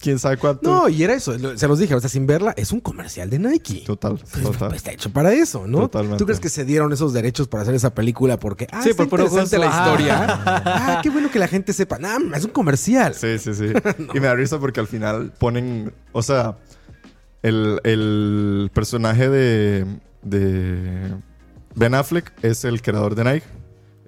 quién 0.00 0.18
sabe 0.18 0.36
cuánto. 0.38 0.68
No, 0.68 0.88
y 0.88 1.02
era 1.02 1.14
eso. 1.14 1.36
Se 1.56 1.68
los 1.68 1.78
dije, 1.78 1.94
o 1.94 2.00
sea, 2.00 2.08
sin 2.10 2.26
verla, 2.26 2.52
es 2.56 2.72
un 2.72 2.80
comercial 2.80 3.28
de 3.30 3.38
Nike. 3.38 3.82
Total, 3.86 4.16
Pues, 4.18 4.42
total. 4.42 4.74
Está 4.74 4.92
hecho 4.92 5.10
para 5.12 5.32
eso, 5.32 5.66
¿no? 5.66 5.78
Totalmente. 5.80 6.18
¿Tú 6.18 6.24
crees 6.24 6.40
que 6.40 6.48
se 6.48 6.64
dieron 6.64 6.92
esos 6.92 7.12
derechos 7.12 7.46
para 7.48 7.62
hacer 7.62 7.74
esa 7.74 7.94
película 7.94 8.38
porque 8.38 8.66
ah, 8.72 8.82
Sí, 8.82 8.90
está 8.90 9.02
por 9.04 9.10
puro 9.10 9.24
interesante 9.24 9.58
la 9.58 9.66
historia? 9.66 10.42
ah, 10.46 11.00
qué 11.02 11.10
bueno 11.10 11.30
que 11.30 11.38
la 11.38 11.48
gente 11.48 11.72
sepa. 11.72 11.98
Nah, 11.98 12.18
es 12.36 12.44
un 12.44 12.50
comercial. 12.50 13.14
Sí, 13.14 13.38
sí, 13.38 13.54
sí. 13.54 13.66
Y 14.14 14.20
me 14.20 14.26
da 14.26 14.34
risa 14.34 14.58
porque 14.58 14.80
al 14.80 14.86
final 14.88 15.32
ponen, 15.38 15.92
o 16.12 16.22
sea, 16.22 16.56
el, 17.42 17.80
el 17.84 18.70
personaje 18.74 19.28
de, 19.28 19.86
de 20.22 21.14
Ben 21.74 21.94
Affleck 21.94 22.32
es 22.42 22.64
el 22.64 22.82
creador 22.82 23.14
de 23.14 23.24
Nike. 23.24 23.46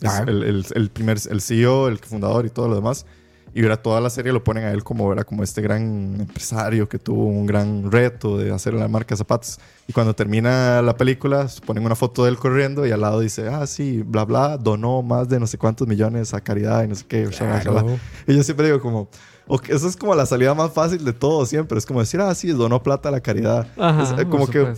Es 0.00 0.10
Ah. 0.10 0.24
el, 0.26 0.42
el- 0.42 0.66
el 0.74 0.90
primer, 0.90 1.18
el 1.30 1.40
CEO, 1.40 1.88
el 1.88 1.98
fundador 1.98 2.44
y 2.46 2.50
todo 2.50 2.66
lo 2.68 2.74
demás. 2.74 3.06
Y 3.54 3.60
verá, 3.60 3.76
toda 3.76 4.00
la 4.00 4.08
serie 4.08 4.32
lo 4.32 4.42
ponen 4.42 4.64
a 4.64 4.70
él 4.70 4.82
como, 4.82 5.12
era 5.12 5.24
como 5.24 5.42
este 5.42 5.60
gran 5.60 6.20
empresario 6.20 6.88
que 6.88 6.98
tuvo 6.98 7.26
un 7.26 7.44
gran 7.44 7.90
reto 7.92 8.38
de 8.38 8.50
hacer 8.50 8.72
la 8.72 8.88
marca 8.88 9.14
de 9.14 9.18
zapatos. 9.18 9.58
Y 9.86 9.92
cuando 9.92 10.14
termina 10.14 10.80
la 10.80 10.96
película, 10.96 11.46
ponen 11.66 11.84
una 11.84 11.94
foto 11.94 12.24
de 12.24 12.30
él 12.30 12.38
corriendo 12.38 12.86
y 12.86 12.92
al 12.92 13.02
lado 13.02 13.20
dice, 13.20 13.48
ah, 13.48 13.66
sí, 13.66 14.02
bla, 14.02 14.24
bla, 14.24 14.56
donó 14.56 15.02
más 15.02 15.28
de 15.28 15.38
no 15.38 15.46
sé 15.46 15.58
cuántos 15.58 15.86
millones 15.86 16.32
a 16.32 16.40
caridad 16.40 16.82
y 16.84 16.88
no 16.88 16.94
sé 16.94 17.04
qué. 17.06 17.24
Claro. 17.24 17.62
shala". 17.62 17.84
Y 18.26 18.34
yo 18.36 18.42
siempre 18.42 18.66
digo 18.66 18.80
como, 18.80 19.08
ok, 19.46 19.68
eso 19.68 19.86
es 19.86 19.96
como 19.96 20.14
la 20.14 20.24
salida 20.24 20.54
más 20.54 20.72
fácil 20.72 21.04
de 21.04 21.12
todo 21.12 21.44
siempre. 21.44 21.76
Es 21.76 21.84
como 21.84 22.00
decir, 22.00 22.20
ah, 22.20 22.34
sí, 22.34 22.48
donó 22.52 22.82
plata 22.82 23.10
a 23.10 23.12
la 23.12 23.20
caridad. 23.20 23.66
Ajá, 23.76 24.02
Es, 24.02 24.18
eh, 24.18 24.26
como 24.28 24.46
que 24.46 24.72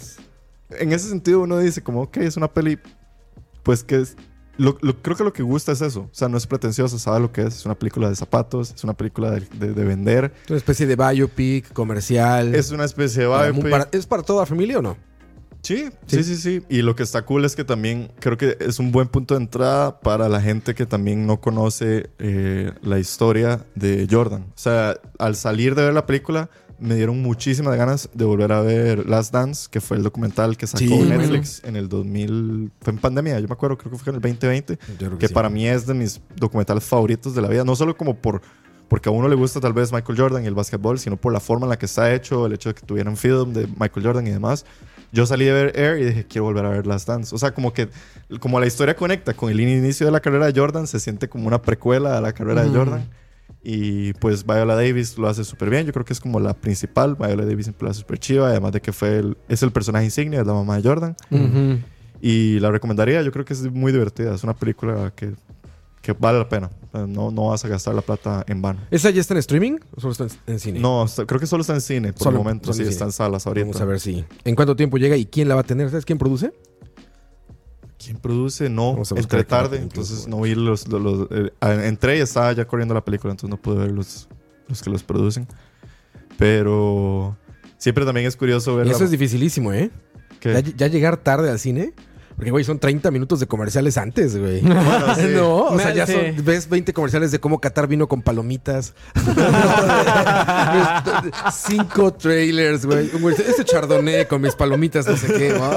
en 0.70 0.92
ese 0.92 1.08
sentido 1.08 1.42
uno 1.42 1.58
dice 1.58 1.82
como, 1.82 2.02
ok, 2.02 2.16
es 2.18 2.36
una 2.36 2.48
peli, 2.48 2.78
pues 3.62 3.84
que 3.84 4.00
es... 4.00 4.16
Lo, 4.56 4.78
lo- 4.82 4.94
creo 5.02 5.16
que 5.16 5.24
lo 5.24 5.32
que 5.32 5.42
gusta 5.42 5.72
es 5.72 5.80
eso. 5.80 6.00
O 6.02 6.08
sea, 6.12 6.28
no 6.28 6.36
es 6.36 6.46
pretencioso, 6.46 6.98
sabe 6.98 7.20
lo 7.20 7.32
que 7.32 7.42
es. 7.42 7.56
Es 7.56 7.66
una 7.66 7.74
película 7.74 8.08
de 8.08 8.14
zapatos, 8.16 8.72
es 8.74 8.84
una 8.84 8.94
película 8.94 9.30
de, 9.30 9.40
de- 9.58 9.72
de 9.74 9.84
vender. 9.84 10.32
Es 10.44 10.50
una 10.50 10.58
especie 10.58 10.86
de 10.86 10.96
biopic 10.96 11.72
comercial. 11.72 12.54
Es 12.54 12.70
una 12.70 12.84
especie 12.84 13.22
de 13.22 13.28
biopic. 13.28 13.70
para- 13.70 13.88
¿Es 13.92 14.06
para 14.06 14.22
toda 14.22 14.42
la 14.42 14.46
familia 14.46 14.78
o 14.78 14.82
no? 14.82 14.96
Sí, 15.62 15.86
Sí. 16.06 16.22
sí, 16.22 16.24
sí, 16.24 16.36
sí. 16.36 16.62
Y 16.68 16.82
lo 16.82 16.94
que 16.94 17.02
está 17.02 17.22
cool 17.24 17.44
es 17.46 17.56
que 17.56 17.64
también 17.64 18.12
creo 18.20 18.36
que 18.36 18.58
es 18.60 18.78
un 18.78 18.92
buen 18.92 19.08
punto 19.08 19.34
de 19.34 19.40
entrada 19.40 19.98
para 20.00 20.28
la 20.28 20.42
gente 20.42 20.74
que 20.74 20.84
también 20.84 21.26
no 21.26 21.40
conoce 21.40 22.10
eh, 22.18 22.70
la 22.82 22.98
historia 22.98 23.64
de 23.74 24.06
Jordan. 24.10 24.42
O 24.42 24.58
sea, 24.58 24.96
al 25.18 25.36
salir 25.36 25.74
de 25.74 25.84
ver 25.84 25.94
la 25.94 26.04
película, 26.04 26.50
me 26.84 26.94
dieron 26.96 27.20
muchísimas 27.22 27.76
ganas 27.76 28.08
de 28.12 28.24
volver 28.24 28.52
a 28.52 28.60
ver 28.60 29.08
Last 29.08 29.32
Dance, 29.32 29.68
que 29.70 29.80
fue 29.80 29.96
el 29.96 30.02
documental 30.02 30.56
que 30.56 30.66
sacó 30.66 30.84
Sí. 30.84 31.02
Netflix 31.02 31.62
en 31.64 31.76
el 31.76 31.88
2000. 31.88 32.70
Fue 32.80 32.92
en 32.92 32.98
pandemia, 32.98 33.40
yo 33.40 33.48
me 33.48 33.54
acuerdo, 33.54 33.78
creo 33.78 33.90
que 33.92 33.98
fue 33.98 34.10
en 34.10 34.16
el 34.16 34.20
2020. 34.22 34.78
Yo 34.98 35.06
creo 35.08 35.18
Que 35.18 35.28
sí. 35.28 35.34
para 35.34 35.48
mí 35.48 35.66
es 35.66 35.86
de 35.86 35.94
mis 35.94 36.20
documentales 36.36 36.84
favoritos 36.84 37.34
de 37.34 37.42
la 37.42 37.48
vida. 37.48 37.64
No 37.64 37.74
solo 37.76 37.96
como 37.96 38.14
por. 38.16 38.42
Porque 38.88 39.08
a 39.08 39.12
uno 39.12 39.28
le 39.28 39.34
gusta 39.34 39.60
tal 39.60 39.72
vez 39.72 39.92
Michael 39.92 40.18
Jordan 40.18 40.44
y 40.44 40.46
el 40.46 40.54
básquetbol, 40.54 40.98
sino 40.98 41.16
por 41.16 41.32
la 41.32 41.40
forma 41.40 41.64
en 41.64 41.70
la 41.70 41.78
que 41.78 41.86
está 41.86 42.12
hecho, 42.14 42.44
el 42.46 42.52
hecho 42.52 42.68
de 42.68 42.74
que 42.74 42.82
tuvieran 42.86 43.16
film 43.16 43.52
de 43.54 43.66
Michael 43.66 44.04
Jordan 44.06 44.26
y 44.26 44.30
demás. 44.30 44.66
Yo 45.10 45.24
salí 45.26 45.46
de 45.46 45.52
ver 45.52 45.78
Air 45.78 45.98
y 46.02 46.04
dije, 46.04 46.26
quiero 46.26 46.44
volver 46.44 46.66
a 46.66 46.68
ver 46.68 46.86
Last 46.86 47.08
Dance. 47.08 47.34
O 47.34 47.38
sea, 47.38 47.54
como 47.54 47.72
que 47.72 47.88
como 48.40 48.60
la 48.60 48.66
historia 48.66 48.94
conecta 48.94 49.32
con 49.32 49.50
el 49.50 49.58
inicio 49.60 50.04
de 50.04 50.12
la 50.12 50.20
carrera 50.20 50.46
de 50.52 50.60
Jordan, 50.60 50.86
se 50.86 51.00
siente 51.00 51.28
como 51.28 51.46
una 51.46 51.62
precuela 51.62 52.18
a 52.18 52.20
la 52.20 52.32
carrera 52.34 52.62
de. 52.62 52.76
Jordan. 52.76 53.08
Y 53.66 54.12
pues 54.14 54.44
Viola 54.44 54.74
Davis 54.74 55.16
lo 55.16 55.26
hace 55.26 55.42
súper 55.42 55.70
bien. 55.70 55.86
Yo 55.86 55.92
creo 55.94 56.04
que 56.04 56.12
es 56.12 56.20
como 56.20 56.38
la 56.38 56.52
principal. 56.52 57.16
Viola 57.16 57.46
Davis 57.46 57.64
siempre 57.64 57.86
lo 57.86 57.90
hace 57.90 58.00
súper 58.00 58.18
chiva. 58.18 58.48
Además 58.48 58.72
de 58.72 58.80
que 58.82 58.92
fue 58.92 59.18
el- 59.18 59.36
es 59.48 59.62
el 59.62 59.72
personaje 59.72 60.04
insignia, 60.04 60.40
es 60.42 60.46
la 60.46 60.52
mamá 60.52 60.76
de 60.76 60.86
Jordan. 60.88 61.16
Y 62.20 62.58
la 62.60 62.70
recomendaría. 62.70 63.22
Yo 63.22 63.32
creo 63.32 63.44
que 63.44 63.52
es 63.54 63.62
muy 63.70 63.92
divertida. 63.92 64.34
Es 64.34 64.44
una 64.44 64.54
película 64.54 65.12
que, 65.14 65.32
que 66.00 66.12
vale 66.12 66.38
la 66.38 66.48
pena. 66.48 66.70
No, 66.92 67.30
no 67.30 67.48
vas 67.48 67.64
a 67.64 67.68
gastar 67.68 67.94
la 67.94 68.02
plata 68.02 68.44
en 68.46 68.62
vano. 68.62 68.80
¿Esa 68.90 69.10
ya 69.10 69.20
está 69.20 69.34
en 69.34 69.38
streaming 69.38 69.78
o 69.96 70.00
solo 70.00 70.12
está 70.12 70.24
en, 70.24 70.30
en 70.46 70.60
cine? 70.60 70.78
No, 70.78 71.04
está- 71.04 71.26
creo 71.26 71.40
que 71.40 71.46
solo 71.46 71.62
está 71.62 71.74
en 71.74 71.80
cine 71.80 72.12
por 72.12 72.22
Solo- 72.22 72.36
el 72.38 72.44
momento. 72.44 72.72
Sí, 72.72 72.82
está 72.82 73.04
en 73.04 73.12
salas 73.12 73.46
ahorita. 73.46 73.66
Vamos 73.66 73.80
a 73.80 73.84
ver 73.84 73.98
si. 74.00 74.24
¿En 74.44 74.54
cuánto 74.54 74.76
tiempo 74.76 74.96
llega 74.96 75.16
y 75.16 75.26
quién 75.26 75.48
la 75.48 75.54
va 75.56 75.62
a 75.62 75.64
tener? 75.64 75.90
¿Sabes 75.90 76.04
quién 76.04 76.18
produce? 76.18 76.52
¿Quién 78.04 78.18
produce? 78.18 78.68
No, 78.68 78.96
entré 79.16 79.44
tarde, 79.44 79.78
entonces 79.78 80.26
no 80.28 80.40
vi 80.42 80.54
los... 80.54 80.86
los- 80.88 81.00
los- 81.02 81.28
eh, 81.30 81.50
ah, 81.60 81.74
entré 81.84 82.18
y 82.18 82.20
estaba 82.20 82.52
ya 82.52 82.66
corriendo 82.66 82.94
la 82.94 83.04
película, 83.04 83.32
entonces 83.32 83.50
no 83.50 83.60
pude 83.60 83.78
ver 83.78 83.92
los, 83.92 84.28
los 84.68 84.82
que 84.82 84.90
los 84.90 85.02
producen. 85.02 85.46
Pero 86.38 87.36
siempre 87.78 88.04
también 88.04 88.26
es 88.26 88.36
curioso 88.36 88.76
ver... 88.76 88.86
Y 88.86 88.90
la- 88.90 88.94
eso 88.96 89.04
es 89.04 89.10
dificilísimo, 89.10 89.72
¿eh? 89.72 89.90
ya 90.76 90.88
llegar 90.88 91.16
tarde 91.16 91.50
al 91.50 91.58
cine. 91.58 91.94
Porque, 92.36 92.50
güey, 92.50 92.64
son 92.64 92.78
30 92.78 93.10
minutos 93.10 93.38
de 93.40 93.46
comerciales 93.46 93.96
antes, 93.96 94.36
güey. 94.36 94.60
sí. 95.16 95.26
no, 95.34 95.54
o 95.66 95.74
Me- 95.74 95.82
sea, 95.82 95.94
ya 95.94 96.06
sí. 96.06 96.12
son, 96.12 96.44
ves 96.44 96.68
20 96.68 96.92
comerciales 96.92 97.30
de 97.30 97.38
cómo 97.40 97.60
Qatar 97.60 97.86
vino 97.86 98.08
con 98.08 98.22
palomitas. 98.22 98.94
Cinco 101.52 102.12
trailers, 102.12 102.86
güey. 102.86 103.10
Este 103.46 103.64
chardonnay 103.64 104.26
con 104.26 104.40
mis 104.40 104.54
palomitas, 104.54 105.06
no 105.06 105.16
sé 105.16 105.26
qué. 105.28 105.52
Güey. 105.52 105.70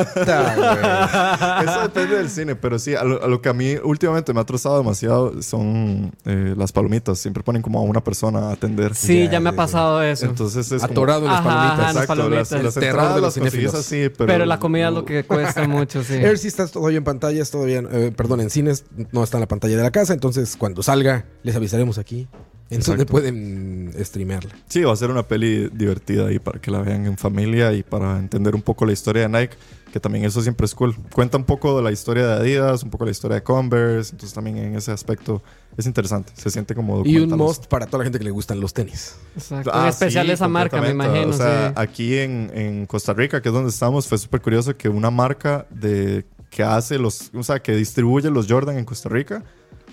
Eso 1.66 1.82
depende 1.84 2.16
del 2.18 2.30
cine, 2.30 2.56
pero 2.56 2.80
sí, 2.80 2.96
a 2.96 3.04
lo, 3.04 3.24
a 3.24 3.28
lo 3.28 3.42
que 3.42 3.50
a 3.50 3.54
mí 3.54 3.76
últimamente 3.84 4.34
me 4.34 4.42
ha 4.42 4.46
trozado 4.46 4.78
demasiado 4.78 5.42
son 5.42 6.12
eh, 6.26 6.54
las 6.58 6.72
palomitas. 6.72 7.20
Siempre 7.20 7.44
ponen 7.44 7.62
como 7.62 7.80
a 7.80 7.84
una 7.84 8.04
persona 8.04 8.50
a 8.50 8.52
atender. 8.54 8.96
Sí, 8.96 9.26
Ya, 9.26 9.34
ya, 9.34 9.40
me 9.40 9.50
ha 9.50 9.56
pasado 9.56 10.02
eso. 10.02 10.26
Entonces 10.26 10.72
es 10.72 10.82
como- 10.82 10.92
Atorado 10.92 11.26
en 11.26 11.32
las 11.32 11.40
Ajá, 11.42 11.50
palomitas. 11.50 11.72
ajá, 11.74 11.82
las 11.82 11.92
Exacto, 11.92 12.08
palomitas. 12.16 12.52
las, 12.64 12.78
entradas 12.78 13.16
de 13.16 13.22
los 13.22 13.38
las 13.38 13.76
así, 13.76 14.10
pero... 14.10 14.28
pero, 14.28 14.46
la 14.46 14.60
comida 14.60 14.88
es 14.88 14.94
lo 14.94 15.06
que 15.06 15.24
cuesta 15.26 15.68
mucho, 15.68 16.04
sí. 16.04 16.16
Sí 16.48 16.50
está 16.50 16.66
todavía 16.66 17.00
en 17.00 17.04
pantallas, 17.04 17.52
todavía, 17.52 17.84
eh, 17.92 18.14
perdón, 18.16 18.40
en 18.40 18.50
cines, 18.50 18.86
no 19.12 19.22
está 19.22 19.36
en 19.36 19.42
la 19.42 19.50
pantalla 19.50 19.76
de 19.76 19.84
la 19.84 19.92
casa, 19.92 20.14
entonces 20.14 20.56
cuando 20.56 20.82
salga 20.82 21.26
les 21.44 21.58
avisaremos 21.58 21.98
aquí. 21.98 22.30
En 22.70 22.82
donde 22.82 23.06
pueden 23.06 23.94
streamearla. 24.00 24.56
Sí, 24.68 24.82
va 24.84 24.94
a 24.94 24.96
ser 24.96 25.10
una 25.10 25.24
peli 25.24 25.70
divertida 25.74 26.28
ahí 26.28 26.40
para 26.40 26.60
que 26.60 26.72
la 26.72 26.82
vean 26.82 27.06
en 27.06 27.18
familia 27.18 27.74
y 27.74 27.84
para 27.84 28.18
entender 28.18 28.56
un 28.56 28.62
poco 28.62 28.86
la 28.86 28.94
historia 28.94 29.28
de 29.28 29.30
Nike, 29.30 29.58
que 29.92 30.00
también 30.00 30.24
eso 30.24 30.42
siempre 30.42 30.66
es 30.66 30.74
cool. 30.74 30.96
Cuenta 31.14 31.38
un 31.38 31.44
poco 31.44 31.76
de 31.76 31.84
la 31.84 31.92
historia 31.92 32.26
de 32.26 32.34
Adidas, 32.34 32.84
un 32.84 32.90
poco 32.90 33.04
la 33.04 33.12
historia 33.12 33.36
de 33.36 33.44
Converse, 33.44 34.12
entonces 34.12 34.34
también 34.34 34.58
en 34.58 34.76
ese 34.76 34.94
aspecto 34.94 35.44
es 35.78 35.86
interesante. 35.86 36.32
Se 36.36 36.50
siente 36.50 36.76
como 36.76 37.06
Y 37.06 37.18
un 37.18 37.30
must 37.32 37.68
para 37.68 37.88
toda 37.88 38.00
la 38.00 38.04
gente 38.06 38.20
que 38.20 38.26
le 38.26 38.32
gustan 38.32 38.62
los 38.62 38.74
tenis. 38.74 39.16
Exacto. 39.36 39.70
Ah, 39.74 39.84
en 39.84 39.88
especial 39.90 40.26
sí, 40.28 40.32
esa 40.32 40.48
marca, 40.48 40.82
me 40.82 40.92
imagino. 40.92 41.30
O 41.30 41.34
sea, 41.34 41.70
sí. 41.70 41.74
aquí 41.76 42.18
en, 42.18 42.52
en 42.54 42.86
Costa 42.86 43.14
Rica, 43.14 43.42
que 43.42 43.50
es 43.50 43.54
donde 43.54 43.70
estamos, 43.70 44.08
fue 44.08 44.18
súper 44.18 44.42
curioso 44.42 44.76
que 44.76 44.88
una 44.90 45.10
marca 45.10 45.68
de 45.70 46.26
que 46.50 46.64
hace 46.64 46.98
los, 46.98 47.32
o 47.34 47.44
sea, 47.44 47.60
que 47.60 47.76
distribuye 47.76 48.30
los 48.30 48.48
Jordan 48.48 48.78
en 48.78 48.86
Costa 48.86 49.10
Rica, 49.10 49.44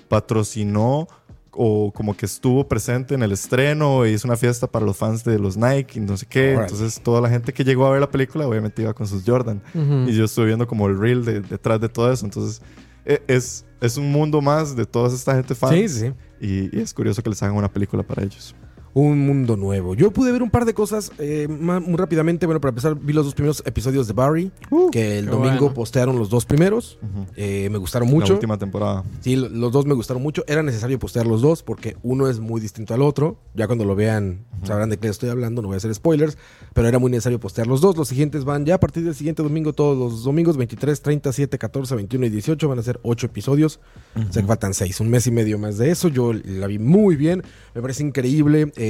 patrocinó 0.09 1.09
o 1.57 1.93
como 1.93 2.17
que 2.17 2.27
estuvo 2.27 2.67
presente 2.67 3.15
en 3.15 3.23
el 3.23 3.31
estreno 3.31 4.05
e 4.05 4.11
hizo 4.13 4.27
una 4.27 4.37
fiesta 4.37 4.67
para 4.67 4.85
los 4.85 4.97
fans 4.97 5.23
de 5.23 5.39
los 5.39 5.57
Nike 5.57 5.99
y 5.99 6.01
no 6.03 6.17
sé 6.17 6.27
qué. 6.27 6.55
Entonces 6.65 7.01
toda 7.01 7.21
la 7.21 7.29
gente 7.29 7.53
que 7.53 7.63
llegó 7.65 7.87
a 7.87 7.91
ver 7.91 8.01
la 8.01 8.11
película 8.11 8.47
obviamente 8.49 8.83
iba 8.83 8.93
con 8.93 9.07
sus 9.07 9.23
Jordan. 9.25 9.63
Y 10.09 10.13
yo 10.17 10.25
estuve 10.25 10.47
viendo 10.47 10.67
como 10.67 10.89
el 10.89 10.99
reel 10.99 11.25
de- 11.25 11.41
detrás 11.41 11.81
de 11.81 11.89
todo 11.89 12.13
eso. 12.13 12.25
Entonces 12.25 12.61
e- 13.05 13.23
es, 13.29 13.65
es 13.81 13.97
un 13.97 14.11
mundo 14.11 14.41
más 14.41 14.75
de 14.75 14.85
toda 14.85 15.15
esta 15.15 15.35
gente 15.37 15.55
fan. 15.55 15.71
Sí, 15.75 15.89
sí, 15.89 16.01
sí. 16.01 16.13
Y, 16.41 16.77
y 16.77 16.81
es 16.83 16.93
curioso 16.93 17.23
que 17.23 17.31
les 17.31 17.41
hagan 17.43 17.57
una 17.57 17.73
película 17.73 18.03
para 18.03 18.25
ellos. 18.25 18.55
Un 18.95 19.27
mundo 19.27 19.57
nuevo. 19.57 19.95
Yo 19.97 20.13
pude 20.13 20.31
ver 20.31 20.41
un 20.43 20.51
par 20.51 20.65
de 20.65 20.73
cosas 20.73 21.11
eh, 21.19 21.49
muy 21.49 21.97
rápidamente. 21.97 22.47
Bueno, 22.47 22.61
para 22.61 22.71
empezar, 22.71 22.95
vi 22.97 23.13
los 23.13 23.25
dos 23.25 23.35
primeros 23.35 23.61
episodios 23.67 24.07
de 24.07 24.13
Barry, 24.13 24.53
que 24.93 25.19
el 25.19 25.27
domingo 25.27 25.59
bueno. 25.63 25.75
postearon 25.75 26.17
los 26.17 26.31
dos 26.31 26.45
primeros. 26.47 26.99
Eh, 27.35 27.69
me 27.73 27.79
gustaron 27.79 28.07
La 28.09 28.15
mucho. 28.15 28.35
última 28.35 28.57
temporada. 28.57 29.03
Sí, 29.21 29.35
lo- 29.35 29.49
los 29.49 29.73
dos 29.73 29.85
me 29.85 29.95
gustaron 29.95 30.23
mucho. 30.23 30.45
Era 30.47 30.63
necesario 30.63 30.97
postear 31.01 31.27
los 31.27 31.43
dos 31.43 31.65
porque 31.65 31.97
uno 32.05 32.29
es 32.29 32.39
muy 32.39 32.61
distinto 32.61 32.95
al 32.95 33.03
otro. 33.03 33.37
Ya 33.55 33.67
cuando 33.67 33.85
lo 33.85 33.97
vean 33.97 34.45
sabrán 34.63 34.91
de 34.91 34.97
qué 34.97 35.09
estoy 35.09 35.29
hablando. 35.29 35.61
No 35.61 35.67
voy 35.69 35.75
a 35.75 35.79
hacer 35.79 35.93
spoilers. 35.93 36.39
Pero 36.73 36.87
era 36.87 37.01
muy 37.01 37.11
necesario 37.11 37.41
postear 37.41 37.67
los 37.67 37.81
dos. 37.81 37.97
Los 37.97 38.07
siguientes 38.07 38.45
van 38.45 38.65
ya 38.65 38.77
a 38.77 38.81
partir 38.81 39.03
del 39.05 39.17
siguiente 39.17 39.43
domingo. 39.43 39.73
Todos 39.73 39.99
los 39.99 40.23
domingos 40.23 40.57
23, 40.57 41.03
37, 41.03 41.59
14, 41.59 41.97
21 41.97 42.27
y 42.27 42.31
18 42.31 42.69
van 42.69 42.79
a 42.79 42.83
ser 42.85 43.01
ocho 43.03 43.27
episodios. 43.27 43.81
O 44.15 44.33
sea 44.33 44.41
que 44.43 44.47
faltan 44.47 44.73
seis. 44.73 45.01
Un 45.01 45.11
mes 45.11 45.27
y 45.27 45.33
medio 45.33 45.59
más 45.59 45.79
de 45.79 45.91
eso. 45.91 46.07
Yo 46.07 46.33
la 46.33 46.69
vi 46.69 46.79
muy 46.79 47.17
bien. 47.17 47.43
Me 47.75 47.83
parece 47.83 48.05
increíble 48.05 48.73
eh, 48.77 48.84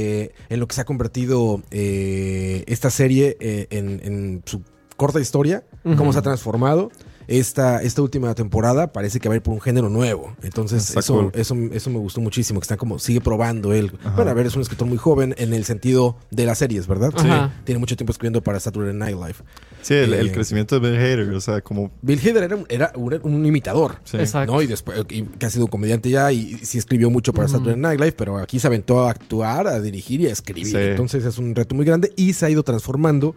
en 0.49 0.61
lo 0.61 0.67
que 0.67 0.75
se 0.75 0.81
ha 0.81 0.85
convertido 0.85 1.63
eh, 1.71 2.65
esta 2.67 2.91
serie 2.91 3.37
eh, 3.41 3.67
en, 3.71 4.01
en 4.03 4.43
su 4.45 4.63
corta 4.97 5.21
historia. 5.21 5.65
Cómo 5.97 6.13
se 6.13 6.19
ha 6.19 6.23
transformado. 6.23 6.91
Esta, 7.27 7.83
esta 7.83 8.03
última 8.03 8.35
temporada 8.35 8.93
parece 8.93 9.21
que 9.21 9.29
va 9.29 9.35
a 9.35 9.37
ir 9.37 9.43
por 9.43 9.55
un 9.55 9.61
género 9.61 9.89
nuevo. 9.89 10.35
Entonces, 10.43 10.89
Está 10.89 11.01
eso, 11.01 11.15
cool. 11.15 11.31
eso, 11.35 11.57
eso 11.73 11.91
me 11.91 11.99
gustó 11.99 12.21
muchísimo. 12.21 12.61
Que 12.61 12.65
está 12.65 12.77
como, 12.77 12.99
sigue 12.99 13.21
probando 13.21 13.73
él. 13.73 13.93
Ajá. 14.01 14.17
Bueno, 14.17 14.31
a 14.31 14.35
ver, 14.35 14.47
es 14.47 14.55
un 14.57 14.63
escritor 14.63 14.87
muy 14.89 14.99
joven 14.99 15.35
en 15.39 15.55
el 15.55 15.65
sentido 15.65 16.17
de 16.31 16.45
las 16.47 16.59
series, 16.59 16.87
¿verdad? 16.87 17.13
Sí. 17.17 17.29
Tiene 17.65 17.79
mucho 17.79 17.97
tiempo 17.97 18.13
escribiendo 18.13 18.43
para 18.43 18.61
Saturday 18.61 18.95
Night 18.95 19.17
Live. 19.17 19.37
Sí, 19.83 19.95
el, 19.95 20.15
el 20.15 20.29
Eh, 20.29 20.33
crecimiento 20.33 20.79
de 20.81 20.91
Bill 20.91 20.99
Hader, 21.01 21.31
o 21.31 21.41
sea, 21.41 21.61
como... 21.61 21.91
Bill 22.03 22.19
Hader 22.19 22.45
era 22.45 22.57
un, 22.57 22.67
era 22.69 22.93
un, 22.97 23.13
un 23.23 23.47
imitador. 23.47 23.97
Sí. 24.05 24.17
Exacto. 24.19 24.53
¿no? 24.53 24.63
Y 24.63 24.67
después, 24.67 24.99
y 25.11 25.23
que 25.23 25.47
ha 25.47 25.51
sido 25.51 25.65
un 25.67 25.71
comediante 25.71 26.09
ya 26.11 26.33
y 26.33 26.55
sí 26.63 26.79
escribió 26.79 27.11
mucho 27.11 27.33
para 27.33 27.47
Ujú. 27.47 27.57
Saturday 27.59 27.77
Night 27.81 28.01
Live, 28.01 28.13
pero 28.13 28.39
aquí 28.39 28.59
se 28.59 28.67
aventó 28.67 29.01
a 29.05 29.11
actuar, 29.11 29.67
a 29.67 29.81
dirigir 29.81 30.21
y 30.23 30.27
a 30.27 30.33
escribir. 30.33 30.67
Sí. 30.67 30.77
Entonces 30.77 31.25
es 31.25 31.39
un 31.39 31.55
reto 31.55 31.75
muy 31.75 31.85
grande 31.85 32.13
y 32.17 32.33
se 32.33 32.47
ha 32.47 32.51
ido 32.51 32.63
transformando 32.63 33.35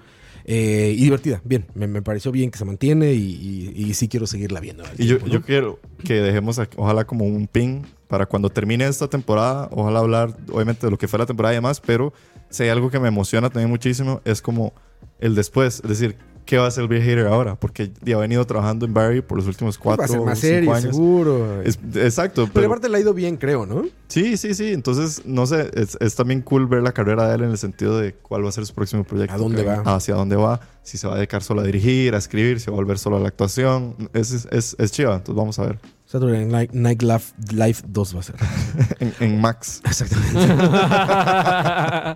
eh, 0.48 0.94
y 0.98 1.04
divertida. 1.04 1.42
Bien, 1.44 1.66
me, 1.76 1.88
me 1.88 2.02
pareció 2.02 2.32
bien 2.32 2.50
que 2.50 2.58
se 2.58 2.66
mantiene 2.66 3.14
y, 3.14 3.74
y- 3.76 3.84
y 3.90 3.94
sí 3.94 4.08
quiero 4.08 4.26
seguirla 4.26 4.60
viendo. 4.60 4.84
Y 4.98 5.06
yo, 5.06 5.18
yo 5.28 5.42
quiero 5.42 5.80
que 6.04 6.16
dejemos, 6.16 6.58
aquí, 6.58 6.76
ojalá 6.80 7.06
como 7.06 7.26
un 7.26 7.48
ping 7.48 7.82
para 8.08 8.26
cuando 8.26 8.50
termine 8.50 8.88
esta 8.88 9.10
temporada, 9.10 9.68
ojalá 9.72 10.00
hablar 10.00 10.38
obviamente 10.52 10.88
de 10.88 10.92
lo 10.92 10.98
que 10.98 11.08
fue 11.10 11.20
la 11.20 11.26
temporada 11.26 11.54
y 11.54 11.58
demás, 11.58 11.82
pero 11.86 12.14
si 12.50 12.64
hay 12.64 12.70
algo 12.70 12.90
que 12.90 13.00
me 13.00 13.10
emociona 13.10 13.50
también 13.50 13.70
muchísimo 13.70 14.22
es 14.24 14.42
como 14.42 14.74
el 15.20 15.36
después, 15.36 15.82
es 15.84 15.90
decir, 15.90 16.16
¿qué 16.48 16.58
va 16.58 16.66
a 16.66 16.68
hacer 16.70 16.88
Bill 16.88 17.02
Hader 17.02 17.28
ahora? 17.28 17.56
Porque 17.56 17.92
ya 18.02 18.16
ha 18.16 18.20
venido 18.20 18.44
trabajando 18.48 18.88
en 18.88 18.94
Barry 18.96 19.22
por 19.22 19.38
los 19.38 19.46
últimos 19.46 19.78
Pues 19.78 19.94
Va 19.94 19.98
cuatro 19.98 20.06
a 20.06 20.08
ser 20.08 20.26
más 20.26 20.40
cinco 20.40 20.54
serio, 20.56 20.74
años. 20.74 20.96
seguro. 20.96 21.62
Es- 21.62 21.78
exacto, 21.96 22.44
pero, 22.46 22.54
pero, 22.54 22.68
aparte 22.68 22.90
le 22.90 22.98
ha 22.98 23.00
ido 23.02 23.14
bien, 23.14 23.38
creo, 23.38 23.68
¿no? 23.68 23.84
sí, 24.08 24.38
sí, 24.38 24.56
sí, 24.56 24.72
entonces 24.74 25.22
no 25.26 25.46
sé, 25.46 25.70
es, 25.74 25.98
es 26.00 26.16
también 26.16 26.42
cool 26.42 26.66
ver 26.66 26.82
la 26.82 26.94
carrera 26.94 27.28
de 27.28 27.36
él 27.36 27.44
en 27.44 27.52
el 27.52 27.58
sentido 27.60 28.00
de 28.00 28.14
cuál 28.14 28.44
va 28.44 28.50
a 28.50 28.52
ser 28.54 28.66
su 28.66 28.74
próximo 28.74 29.04
proyecto. 29.04 29.36
¿A 29.36 29.38
dónde 29.38 29.64
va? 29.64 29.84
Hacia 29.96 30.16
dónde 30.16 30.36
va, 30.38 30.62
si 30.82 30.98
se 30.98 31.06
va 31.08 31.14
a 31.14 31.18
dedicar 31.18 31.44
solo 31.44 31.62
a 31.62 31.64
dirigir, 31.66 32.16
a 32.16 32.18
escribir, 32.18 32.60
si 32.60 32.72
va 32.72 32.76
a 32.76 32.78
volver 32.78 32.98
solo 32.98 33.18
a 33.18 33.20
la 33.20 33.28
actuación, 33.28 34.10
es, 34.14 34.32
es, 34.32 34.48
es, 34.52 34.76
es 34.80 34.92
chiva, 34.92 35.16
entonces 35.16 35.36
vamos 35.36 35.60
a 35.60 35.66
ver 35.66 35.80
Saturday 36.06 36.46
Night, 36.46 36.72
Night 36.72 37.02
Live, 37.02 37.24
Live 37.52 37.80
2 37.86 38.16
va 38.16 38.20
a 38.22 38.24
ser. 38.24 38.36
en, 39.00 39.14
en 39.20 39.42
Max. 39.42 39.82
Exactamente. 39.84 40.40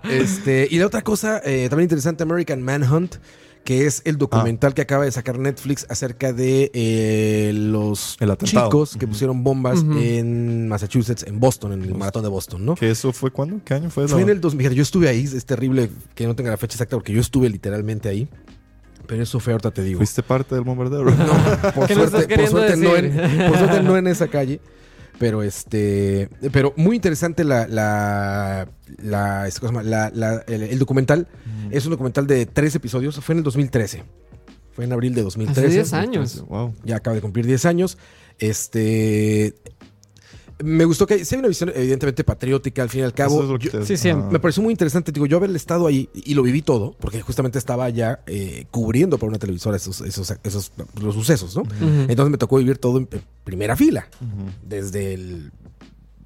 este, 0.22 0.66
y 0.70 0.78
la 0.78 0.86
otra 0.86 1.02
cosa, 1.02 1.42
eh, 1.44 1.68
también 1.68 1.84
interesante, 1.84 2.22
American 2.22 2.62
Manhunt, 2.62 3.16
que 3.64 3.86
es 3.86 4.02
el 4.04 4.18
documental 4.18 4.74
que 4.74 4.82
acaba 4.82 5.04
de 5.04 5.12
sacar 5.12 5.38
Netflix 5.38 5.86
acerca 5.88 6.32
de 6.32 6.70
eh, 6.74 7.52
los 7.54 8.16
chicos 8.42 8.96
que 8.98 9.04
Ujú. 9.04 9.12
pusieron 9.12 9.44
bombas 9.44 9.80
en 9.82 10.68
Massachusetts, 10.68 11.22
en 11.26 11.38
Boston, 11.38 11.72
en 11.74 11.82
el 11.82 11.94
maratón 11.94 12.22
de 12.24 12.28
Boston, 12.28 12.64
¿no? 12.64 12.74
¿Que 12.74 12.90
eso 12.90 13.12
fue 13.12 13.30
cuándo? 13.30 13.60
¿Qué 13.64 13.74
año 13.74 13.88
fue? 13.90 14.08
Fue 14.08 14.16
la- 14.18 14.22
en 14.24 14.30
el 14.30 14.40
2000. 14.40 14.72
Yo 14.74 14.82
estuve 14.82 15.08
ahí, 15.08 15.22
es 15.24 15.44
terrible 15.44 15.90
que 16.14 16.26
no 16.26 16.34
tenga 16.34 16.50
la 16.50 16.56
fecha 16.56 16.74
exacta 16.74 16.96
porque 16.96 17.12
yo 17.12 17.20
estuve 17.20 17.48
literalmente 17.48 18.08
ahí. 18.08 18.28
Pero 19.06 19.22
eso 19.22 19.40
fue, 19.40 19.52
ahorita 19.52 19.70
te 19.72 19.82
digo. 19.82 19.98
¿Fuiste 19.98 20.22
parte 20.22 20.54
del 20.54 20.64
bombardeo? 20.64 21.04
No, 21.04 21.12
por 21.74 21.86
¿Qué 21.86 21.94
nos 21.94 22.04
estás 22.06 22.24
suerte, 22.24 22.36
por 22.36 22.48
suerte 22.48 22.76
no 22.76 22.96
en, 22.96 23.48
por 23.48 23.58
suerte 23.58 23.82
no 23.82 23.96
en 23.96 24.06
esa 24.06 24.28
calle. 24.28 24.60
Pero 25.18 25.42
este. 25.42 26.28
Pero 26.52 26.72
muy 26.76 26.96
interesante 26.96 27.44
la. 27.44 27.66
la, 27.68 28.68
cosa, 29.60 29.82
la- 29.82 30.10
la- 30.14 30.44
el, 30.46 30.62
el 30.62 30.78
documental. 30.78 31.28
Es 31.70 31.84
un 31.86 31.90
documental 31.92 32.26
de 32.26 32.46
tres 32.46 32.74
episodios. 32.74 33.16
Fue 33.20 33.34
en 33.34 33.38
el 33.38 33.44
2013. 33.44 34.02
Fue 34.72 34.84
en 34.84 34.92
abril 34.92 35.14
de 35.14 35.22
2013. 35.22 35.66
Hace 35.66 35.74
10 35.74 35.92
años. 35.92 36.44
Wow. 36.48 36.74
Ya 36.84 36.96
acaba 36.96 37.14
de 37.14 37.20
cumplir 37.22 37.46
10 37.46 37.66
años. 37.66 37.98
Este. 38.38 39.54
Me 40.62 40.84
gustó 40.84 41.06
que 41.06 41.24
sí 41.24 41.34
hay 41.34 41.38
una 41.40 41.48
visión 41.48 41.70
evidentemente 41.74 42.24
patriótica 42.24 42.82
al 42.82 42.88
fin 42.88 43.00
y 43.00 43.04
al 43.04 43.12
cabo. 43.14 43.34
Eso 43.36 43.44
es 43.44 43.50
lo 43.50 43.58
que 43.58 43.64
Yo- 43.66 43.80
te- 43.80 43.86
sí, 43.86 43.96
siempre. 43.96 44.30
me 44.32 44.38
pareció 44.38 44.62
muy 44.62 44.72
interesante, 44.72 45.12
digo, 45.12 45.26
yo 45.26 45.36
haber 45.36 45.54
estado 45.56 45.86
ahí 45.86 46.08
y 46.14 46.34
lo 46.34 46.42
viví 46.42 46.62
todo, 46.62 46.94
porque 47.00 47.20
justamente 47.20 47.58
estaba 47.58 47.88
ya 47.90 48.20
eh, 48.26 48.66
cubriendo 48.70 49.18
para 49.18 49.28
una 49.30 49.38
televisora 49.38 49.76
esos, 49.76 50.00
esos, 50.02 50.32
esos 50.42 50.72
los 51.00 51.14
sucesos, 51.14 51.56
¿no? 51.56 51.62
Entonces 52.08 52.30
me 52.30 52.38
tocó 52.38 52.58
vivir 52.58 52.78
todo 52.78 52.98
en, 52.98 53.08
en 53.10 53.22
primera 53.44 53.76
fila, 53.76 54.08
desde 54.66 55.14
el, 55.14 55.52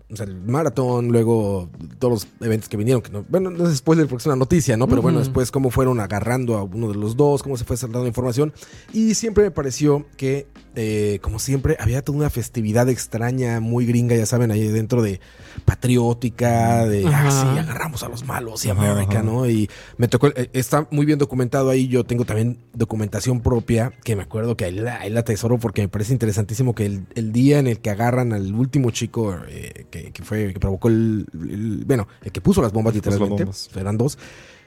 o 0.09 0.15
sea, 0.15 0.25
el 0.27 0.41
maratón, 0.41 1.09
luego 1.09 1.69
todos 1.99 2.13
los 2.25 2.29
eventos 2.41 2.69
que 2.69 2.77
vinieron, 2.77 3.03
que 3.03 3.11
no, 3.11 3.25
bueno, 3.29 3.51
no 3.51 3.69
es 3.69 3.77
spoiler 3.79 4.07
porque 4.07 4.23
es 4.23 4.27
una 4.27 4.37
noticia, 4.37 4.77
¿no? 4.77 4.87
Pero 4.87 5.03
bueno, 5.03 5.19
después 5.19 5.51
cómo 5.51 5.71
fueron 5.71 5.99
agarrando 5.99 6.57
a 6.57 6.63
uno 6.63 6.89
de 6.89 6.95
los 6.95 7.17
dos, 7.17 7.43
cómo 7.43 7.57
se 7.57 7.65
fue 7.65 7.77
saltando 7.77 8.05
la 8.05 8.09
información, 8.09 8.53
y 8.93 9.15
siempre 9.15 9.43
me 9.43 9.51
pareció 9.51 10.07
que, 10.17 10.47
eh, 10.77 11.19
como 11.23 11.41
siempre, 11.41 11.77
había 11.81 12.03
toda 12.03 12.19
una 12.19 12.31
festividad 12.31 12.89
extraña, 12.89 13.59
muy 13.59 13.85
gringa, 13.85 14.15
ya 14.15 14.27
saben, 14.27 14.53
ahí 14.53 14.69
dentro 14.69 15.03
de 15.03 15.21
patriótica, 15.65 16.87
de, 16.87 17.05
ah, 17.07 17.27
Ajá. 17.27 17.31
sí, 17.31 17.59
agarramos 17.59 18.05
a 18.05 18.09
los 18.09 18.25
malos 18.25 18.65
y 18.65 18.71
América. 18.71 19.25
¿no? 19.25 19.49
Y 19.49 19.69
me 19.97 20.07
tocó, 20.07 20.29
eh, 20.29 20.51
está 20.53 20.87
muy 20.93 21.05
bien 21.05 21.19
documentado 21.19 21.69
ahí, 21.69 21.89
yo 21.89 22.05
tengo 22.05 22.25
también 22.25 22.59
documentación 22.75 23.41
propia, 23.41 23.93
que 24.05 24.15
me 24.15 24.23
acuerdo 24.23 24.57
que 24.57 24.67
ahí 24.67 24.75
la, 24.77 25.01
ahí 25.01 25.11
la 25.11 25.21
atesoro 25.21 25.59
porque 25.59 25.83
me 25.83 25.89
parece 25.89 26.13
interesantísimo 26.13 26.77
que 26.77 26.87
el, 26.87 27.07
el 27.17 27.33
día 27.33 27.59
en 27.59 27.67
el 27.67 27.81
que 27.81 27.91
agarran 27.91 28.33
al 28.33 28.55
último 28.55 28.93
chico 28.93 29.37
eh, 29.49 29.87
que, 30.05 30.13
que 30.13 30.23
fue, 30.23 30.53
que 30.53 30.61
provocó 30.61 30.89
el, 30.89 31.27
el- 31.33 31.85
bueno, 31.87 32.07
el 32.23 32.33
que 32.33 32.41
puso 32.41 32.63
las 32.63 32.73
bombas 32.73 32.95
El 32.95 33.01
puso 33.03 33.11
las 33.11 33.19
literalmente, 33.21 33.45
bombas. 33.45 33.71
eran 33.77 33.97
dos, 33.99 34.19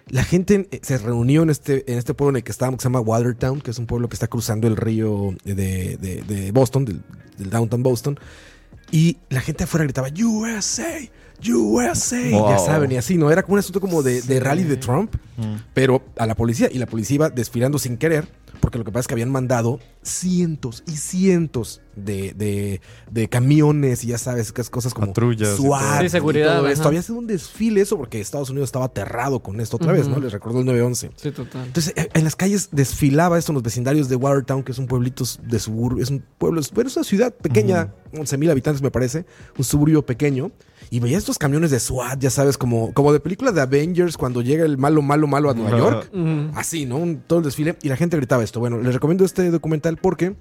la 0.07 0.23
gente 0.23 0.67
eh, 0.71 0.79
se 0.81 0.97
reunió 0.97 1.43
en 1.43 1.49
este, 1.51 1.91
en 1.91 1.97
este 1.99 2.13
pueblo 2.13 2.31
en 2.31 2.35
el 2.37 2.43
que 2.43 2.51
estábamos, 2.51 2.79
que 2.79 2.81
se 2.83 2.87
llama 2.87 3.01
Watertown, 3.01 3.61
que 3.61 3.71
es 3.71 3.77
un 3.79 3.85
pueblo 3.85 4.09
que 4.09 4.15
está 4.15 4.27
cruzando 4.27 4.67
el 4.67 4.75
río 4.75 5.35
de, 5.43 5.97
de- 5.97 6.23
de 6.27 6.51
Boston, 6.51 6.85
del, 6.85 7.01
del 7.37 7.49
downtown 7.49 7.83
Boston. 7.83 8.19
Y 8.91 9.17
la 9.29 9.39
gente 9.41 9.65
afuera 9.65 9.83
gritaba, 9.83 10.07
USA, 10.23 10.97
USA, 11.47 12.29
Wow. 12.31 12.49
ya 12.49 12.57
saben, 12.59 12.91
y 12.91 12.97
así, 12.97 13.17
¿no? 13.17 13.31
Era 13.31 13.43
como 13.43 13.53
un 13.53 13.59
asunto 13.59 13.79
como 13.79 14.01
de, 14.03 14.15
de 14.15 14.21
Sí. 14.21 14.39
rally 14.39 14.63
de 14.63 14.77
Trump, 14.77 15.15
Mm. 15.37 15.55
pero 15.73 16.03
a 16.17 16.25
la 16.25 16.35
policía, 16.35 16.69
y 16.71 16.79
la 16.79 16.85
policía 16.85 17.15
iba 17.15 17.29
desfilando 17.29 17.77
sin 17.79 17.97
querer, 17.97 18.27
porque 18.59 18.77
lo 18.77 18.83
que 18.85 18.91
pasa 18.91 19.01
es 19.01 19.07
que 19.07 19.13
habían 19.13 19.31
mandado 19.31 19.79
cientos 20.01 20.83
y 20.87 20.91
cientos 20.93 21.81
de, 21.95 22.33
de, 22.33 22.81
de 23.11 23.27
camiones 23.27 24.03
y 24.03 24.07
ya 24.07 24.17
sabes, 24.17 24.51
que 24.53 24.61
es 24.61 24.69
cosas 24.69 24.93
como 24.93 25.07
Patrullas 25.07 25.49
y 25.59 25.61
SWAT 25.61 25.81
todo. 25.81 25.99
Sí, 25.99 26.05
y 26.05 26.09
seguridad, 26.09 26.57
todo 26.57 26.67
esto. 26.69 26.81
ajá. 26.83 26.89
Había 26.89 27.01
sido 27.01 27.19
un 27.19 27.27
desfile 27.27 27.81
eso 27.81 27.97
porque 27.97 28.19
Estados 28.21 28.49
Unidos 28.49 28.69
estaba 28.69 28.85
aterrado 28.85 29.41
con 29.41 29.59
esto 29.59 29.75
otra 29.77 29.91
vez. 29.91 30.07
¿no? 30.07 30.19
Les 30.19 30.31
recordó 30.31 30.59
el 30.59 30.65
911. 30.65 31.11
Sí, 31.15 31.31
total. 31.31 31.65
Entonces, 31.67 31.93
eh, 31.97 32.09
en 32.13 32.23
las 32.23 32.35
calles 32.35 32.69
desfilaba 32.71 33.37
esto 33.37 33.51
en 33.51 33.55
los 33.55 33.63
vecindarios 33.63 34.07
de 34.09 34.15
Watertown, 34.15 34.63
que 34.63 34.71
es 34.71 34.77
un 34.79 34.87
pueblito 34.87 35.23
de 35.43 35.59
suburbio, 35.59 36.01
es 36.03 36.09
un 36.09 36.23
pueblo, 36.37 36.61
es, 36.61 36.71
bueno, 36.71 36.87
es 36.89 36.95
una 36.95 37.03
ciudad 37.03 37.33
pequeña, 37.33 37.93
11 38.17 38.37
mil 38.37 38.49
habitantes 38.49 38.81
me 38.81 38.91
parece, 38.91 39.25
un 39.57 39.63
suburbio 39.65 40.05
pequeño, 40.05 40.51
y 40.91 40.99
veía 41.01 41.17
estos 41.17 41.37
camiones 41.37 41.69
de 41.71 41.79
SWAT, 41.79 42.19
ya 42.19 42.29
sabes, 42.29 42.57
como, 42.57 42.93
como 42.93 43.11
de 43.13 43.19
películas 43.19 43.53
de 43.53 43.61
Avengers, 43.61 44.17
cuando 44.17 44.41
llega 44.41 44.65
el 44.65 44.77
malo, 44.77 45.01
malo, 45.01 45.27
malo 45.27 45.49
a 45.49 45.53
Nueva. 45.53 45.77
York, 45.77 46.11
así, 46.55 46.85
¿no? 46.85 46.97
Un- 46.97 47.21
todo 47.27 47.39
el 47.39 47.45
desfile, 47.45 47.77
y 47.83 47.89
la 47.89 47.97
gente 47.97 48.15
gritaba 48.17 48.38
esto. 48.41 48.59
Bueno, 48.59 48.79
les 48.81 48.93
recomiendo 48.93 49.25
este 49.25 49.49
documental 49.51 49.97
porque 49.97 50.35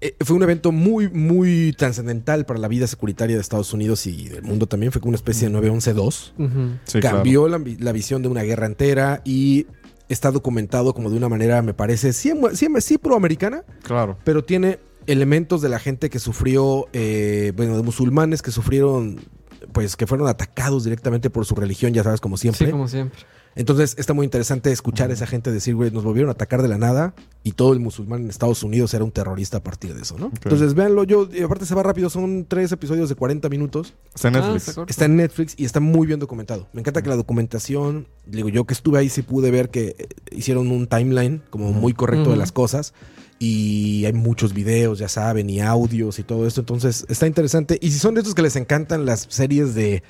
eh, 0.00 0.14
fue 0.24 0.36
un 0.36 0.42
evento 0.42 0.72
muy, 0.72 1.08
muy 1.10 1.74
trascendental 1.76 2.46
para 2.46 2.58
la 2.58 2.68
vida 2.68 2.86
securitaria 2.86 3.36
de 3.36 3.42
Estados 3.42 3.72
Unidos 3.74 4.06
y 4.06 4.28
del 4.30 4.42
mundo 4.42 4.66
también, 4.66 4.92
fue 4.92 5.00
como 5.00 5.10
una 5.10 5.16
especie 5.16 5.48
de 5.48 5.54
911-2 5.58 6.32
Ujú. 6.38 6.70
Sí, 6.84 7.00
claro. 7.00 7.16
cambió 7.18 7.48
la, 7.48 7.58
vi- 7.58 7.76
la 7.76 7.92
visión 7.92 8.22
de 8.22 8.28
una 8.28 8.42
guerra 8.42 8.66
entera 8.66 9.20
y 9.24 9.66
está 10.08 10.30
documentado 10.30 10.94
como 10.94 11.10
de 11.10 11.16
una 11.18 11.28
manera, 11.28 11.60
me 11.62 11.74
parece, 11.74 12.12
sí, 12.14 12.32
sí, 12.54 12.68
sí 12.80 12.98
proamericana, 12.98 13.62
Claro. 13.82 14.16
pero 14.24 14.42
tiene 14.42 14.78
elementos 15.06 15.60
de 15.60 15.68
la 15.68 15.78
gente 15.78 16.08
que 16.08 16.18
sufrió, 16.18 16.86
eh, 16.94 17.52
bueno, 17.56 17.76
de 17.76 17.82
musulmanes 17.82 18.40
que 18.42 18.50
sufrieron, 18.50 19.20
pues 19.72 19.96
que 19.96 20.06
fueron 20.06 20.28
atacados 20.28 20.84
directamente 20.84 21.28
por 21.30 21.44
su 21.44 21.54
religión, 21.54 21.92
ya 21.92 22.02
sabes, 22.04 22.20
como 22.20 22.36
siempre. 22.38 22.66
Sí, 22.66 22.72
como 22.72 22.88
siempre. 22.88 23.18
Entonces 23.56 23.96
está 23.98 24.14
muy 24.14 24.24
interesante 24.24 24.70
escuchar 24.70 25.10
a 25.10 25.14
esa 25.14 25.26
gente 25.26 25.50
decir, 25.50 25.74
güey, 25.74 25.90
nos 25.90 26.04
volvieron 26.04 26.28
a 26.28 26.32
atacar 26.32 26.62
de 26.62 26.68
la 26.68 26.78
nada 26.78 27.14
y 27.42 27.52
todo 27.52 27.72
el 27.72 27.80
musulmán 27.80 28.22
en 28.22 28.30
Estados 28.30 28.62
Unidos 28.62 28.94
era 28.94 29.02
un 29.02 29.10
terrorista 29.10 29.56
a 29.58 29.62
partir 29.62 29.92
de 29.94 30.02
eso, 30.02 30.16
¿no? 30.18 30.26
Entonces 30.42 30.74
véanlo, 30.74 31.02
yo, 31.04 31.28
y 31.32 31.42
aparte 31.42 31.66
se 31.66 31.74
va 31.74 31.82
rápido, 31.82 32.08
son 32.10 32.46
tres 32.48 32.70
episodios 32.70 33.08
de 33.08 33.16
40 33.16 33.48
minutos. 33.48 33.94
Está 34.14 34.28
en 34.28 34.36
Ah, 34.36 34.52
Netflix. 34.52 34.78
está 34.88 35.04
en 35.06 35.16
Netflix 35.16 35.54
y 35.56 35.64
está 35.64 35.80
muy 35.80 36.06
bien 36.06 36.20
documentado. 36.20 36.68
Me 36.72 36.80
encanta 36.80 37.02
que 37.02 37.08
la 37.08 37.16
documentación, 37.16 38.06
digo, 38.24 38.48
yo 38.48 38.64
que 38.66 38.74
estuve 38.74 38.98
ahí 38.98 39.08
sí 39.08 39.22
pude 39.22 39.50
ver 39.50 39.70
que 39.70 39.96
eh, 39.98 40.08
hicieron 40.30 40.70
un 40.70 40.86
timeline 40.86 41.42
como 41.50 41.72
muy 41.72 41.92
correcto 41.92 42.30
de 42.30 42.36
las 42.36 42.52
cosas 42.52 42.94
y 43.40 44.04
hay 44.04 44.12
muchos 44.12 44.52
videos, 44.52 44.98
ya 44.98 45.08
saben, 45.08 45.48
y 45.50 45.60
audios 45.60 46.18
y 46.18 46.22
todo 46.22 46.46
esto. 46.46 46.60
Entonces 46.60 47.04
está 47.08 47.26
interesante. 47.26 47.78
Y 47.80 47.90
si 47.90 47.98
son 47.98 48.14
de 48.14 48.20
estos 48.20 48.34
que 48.34 48.42
les 48.42 48.54
encantan 48.56 49.06
las 49.06 49.26
series 49.30 49.74
de 49.74 50.02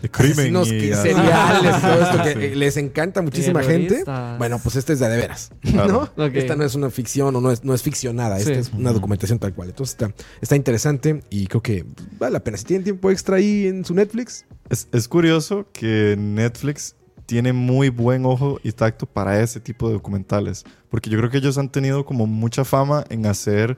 de 0.00 0.10
crimen 0.10 0.56
y 0.64 0.70
que- 0.70 0.94
seriales 0.94 1.76
y 1.76 1.80
todo 1.80 2.02
esto 2.02 2.22
que 2.22 2.48
Sí. 2.50 2.54
les 2.54 2.76
encanta 2.76 3.20
a 3.20 3.22
muchísima 3.22 3.62
gente, 3.62 4.04
bueno, 4.38 4.58
pues 4.62 4.76
este 4.76 4.92
es 4.92 4.98
de, 5.00 5.08
de 5.08 5.16
veras, 5.16 5.50
Claro. 5.60 6.10
¿no? 6.16 6.24
Ok. 6.26 6.34
Esta 6.34 6.54
no 6.56 6.64
es 6.64 6.74
una 6.74 6.90
ficción 6.90 7.34
o 7.34 7.40
no 7.40 7.50
es, 7.50 7.64
no 7.64 7.74
es 7.74 7.82
ficcionada, 7.82 8.38
esta 8.38 8.54
Sí. 8.54 8.60
es 8.60 8.72
una 8.72 8.92
documentación 8.92 9.38
tal 9.38 9.54
cual. 9.54 9.70
Entonces 9.70 9.94
está, 9.94 10.12
está 10.40 10.56
interesante 10.56 11.22
y 11.30 11.46
creo 11.46 11.62
que 11.62 11.84
vale 12.18 12.32
la 12.34 12.40
pena. 12.44 12.56
Si 12.56 12.64
tienen 12.64 12.84
tiempo 12.84 13.10
extra 13.10 13.36
ahí 13.36 13.66
en 13.66 13.84
su 13.84 13.94
Netflix, 13.94 14.44
Es, 14.70 14.86
es 14.92 15.08
curioso 15.08 15.66
que 15.72 16.14
Netflix 16.18 16.94
tiene 17.26 17.52
muy 17.52 17.88
buen 17.90 18.24
ojo 18.24 18.58
y 18.62 18.72
tacto 18.72 19.04
para 19.06 19.42
ese 19.42 19.60
tipo 19.60 19.88
de 19.88 19.94
documentales. 19.94 20.64
Porque 20.90 21.10
yo 21.10 21.18
creo 21.18 21.30
que 21.30 21.38
ellos 21.38 21.58
han 21.58 21.70
tenido 21.70 22.06
como 22.06 22.26
mucha 22.26 22.64
fama 22.64 23.04
en 23.10 23.26
hacer 23.26 23.76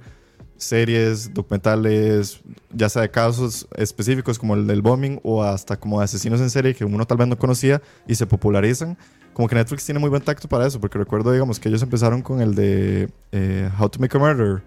series, 0.60 1.32
documentales, 1.32 2.40
ya 2.72 2.88
sea 2.88 3.02
de 3.02 3.10
casos 3.10 3.66
específicos 3.76 4.38
como 4.38 4.54
el 4.54 4.66
del 4.66 4.82
bombing 4.82 5.18
o 5.22 5.42
hasta 5.42 5.78
como 5.78 5.98
de 5.98 6.04
asesinos 6.04 6.40
en 6.40 6.50
serie 6.50 6.74
que 6.74 6.84
uno 6.84 7.06
tal 7.06 7.16
vez 7.16 7.28
no 7.28 7.38
conocía 7.38 7.80
y 8.06 8.14
se 8.14 8.26
popularizan. 8.26 8.96
Como 9.32 9.48
que 9.48 9.54
Netflix 9.54 9.86
tiene 9.86 9.98
muy 9.98 10.10
buen 10.10 10.22
tacto 10.22 10.48
para 10.48 10.66
eso, 10.66 10.80
porque 10.80 10.98
recuerdo, 10.98 11.32
digamos, 11.32 11.58
que 11.58 11.68
ellos 11.68 11.82
empezaron 11.82 12.20
con 12.20 12.42
el 12.42 12.54
de 12.54 13.08
eh, 13.32 13.70
How 13.78 13.88
to 13.88 13.98
Make 14.00 14.16
a 14.16 14.20
Murder, 14.20 14.62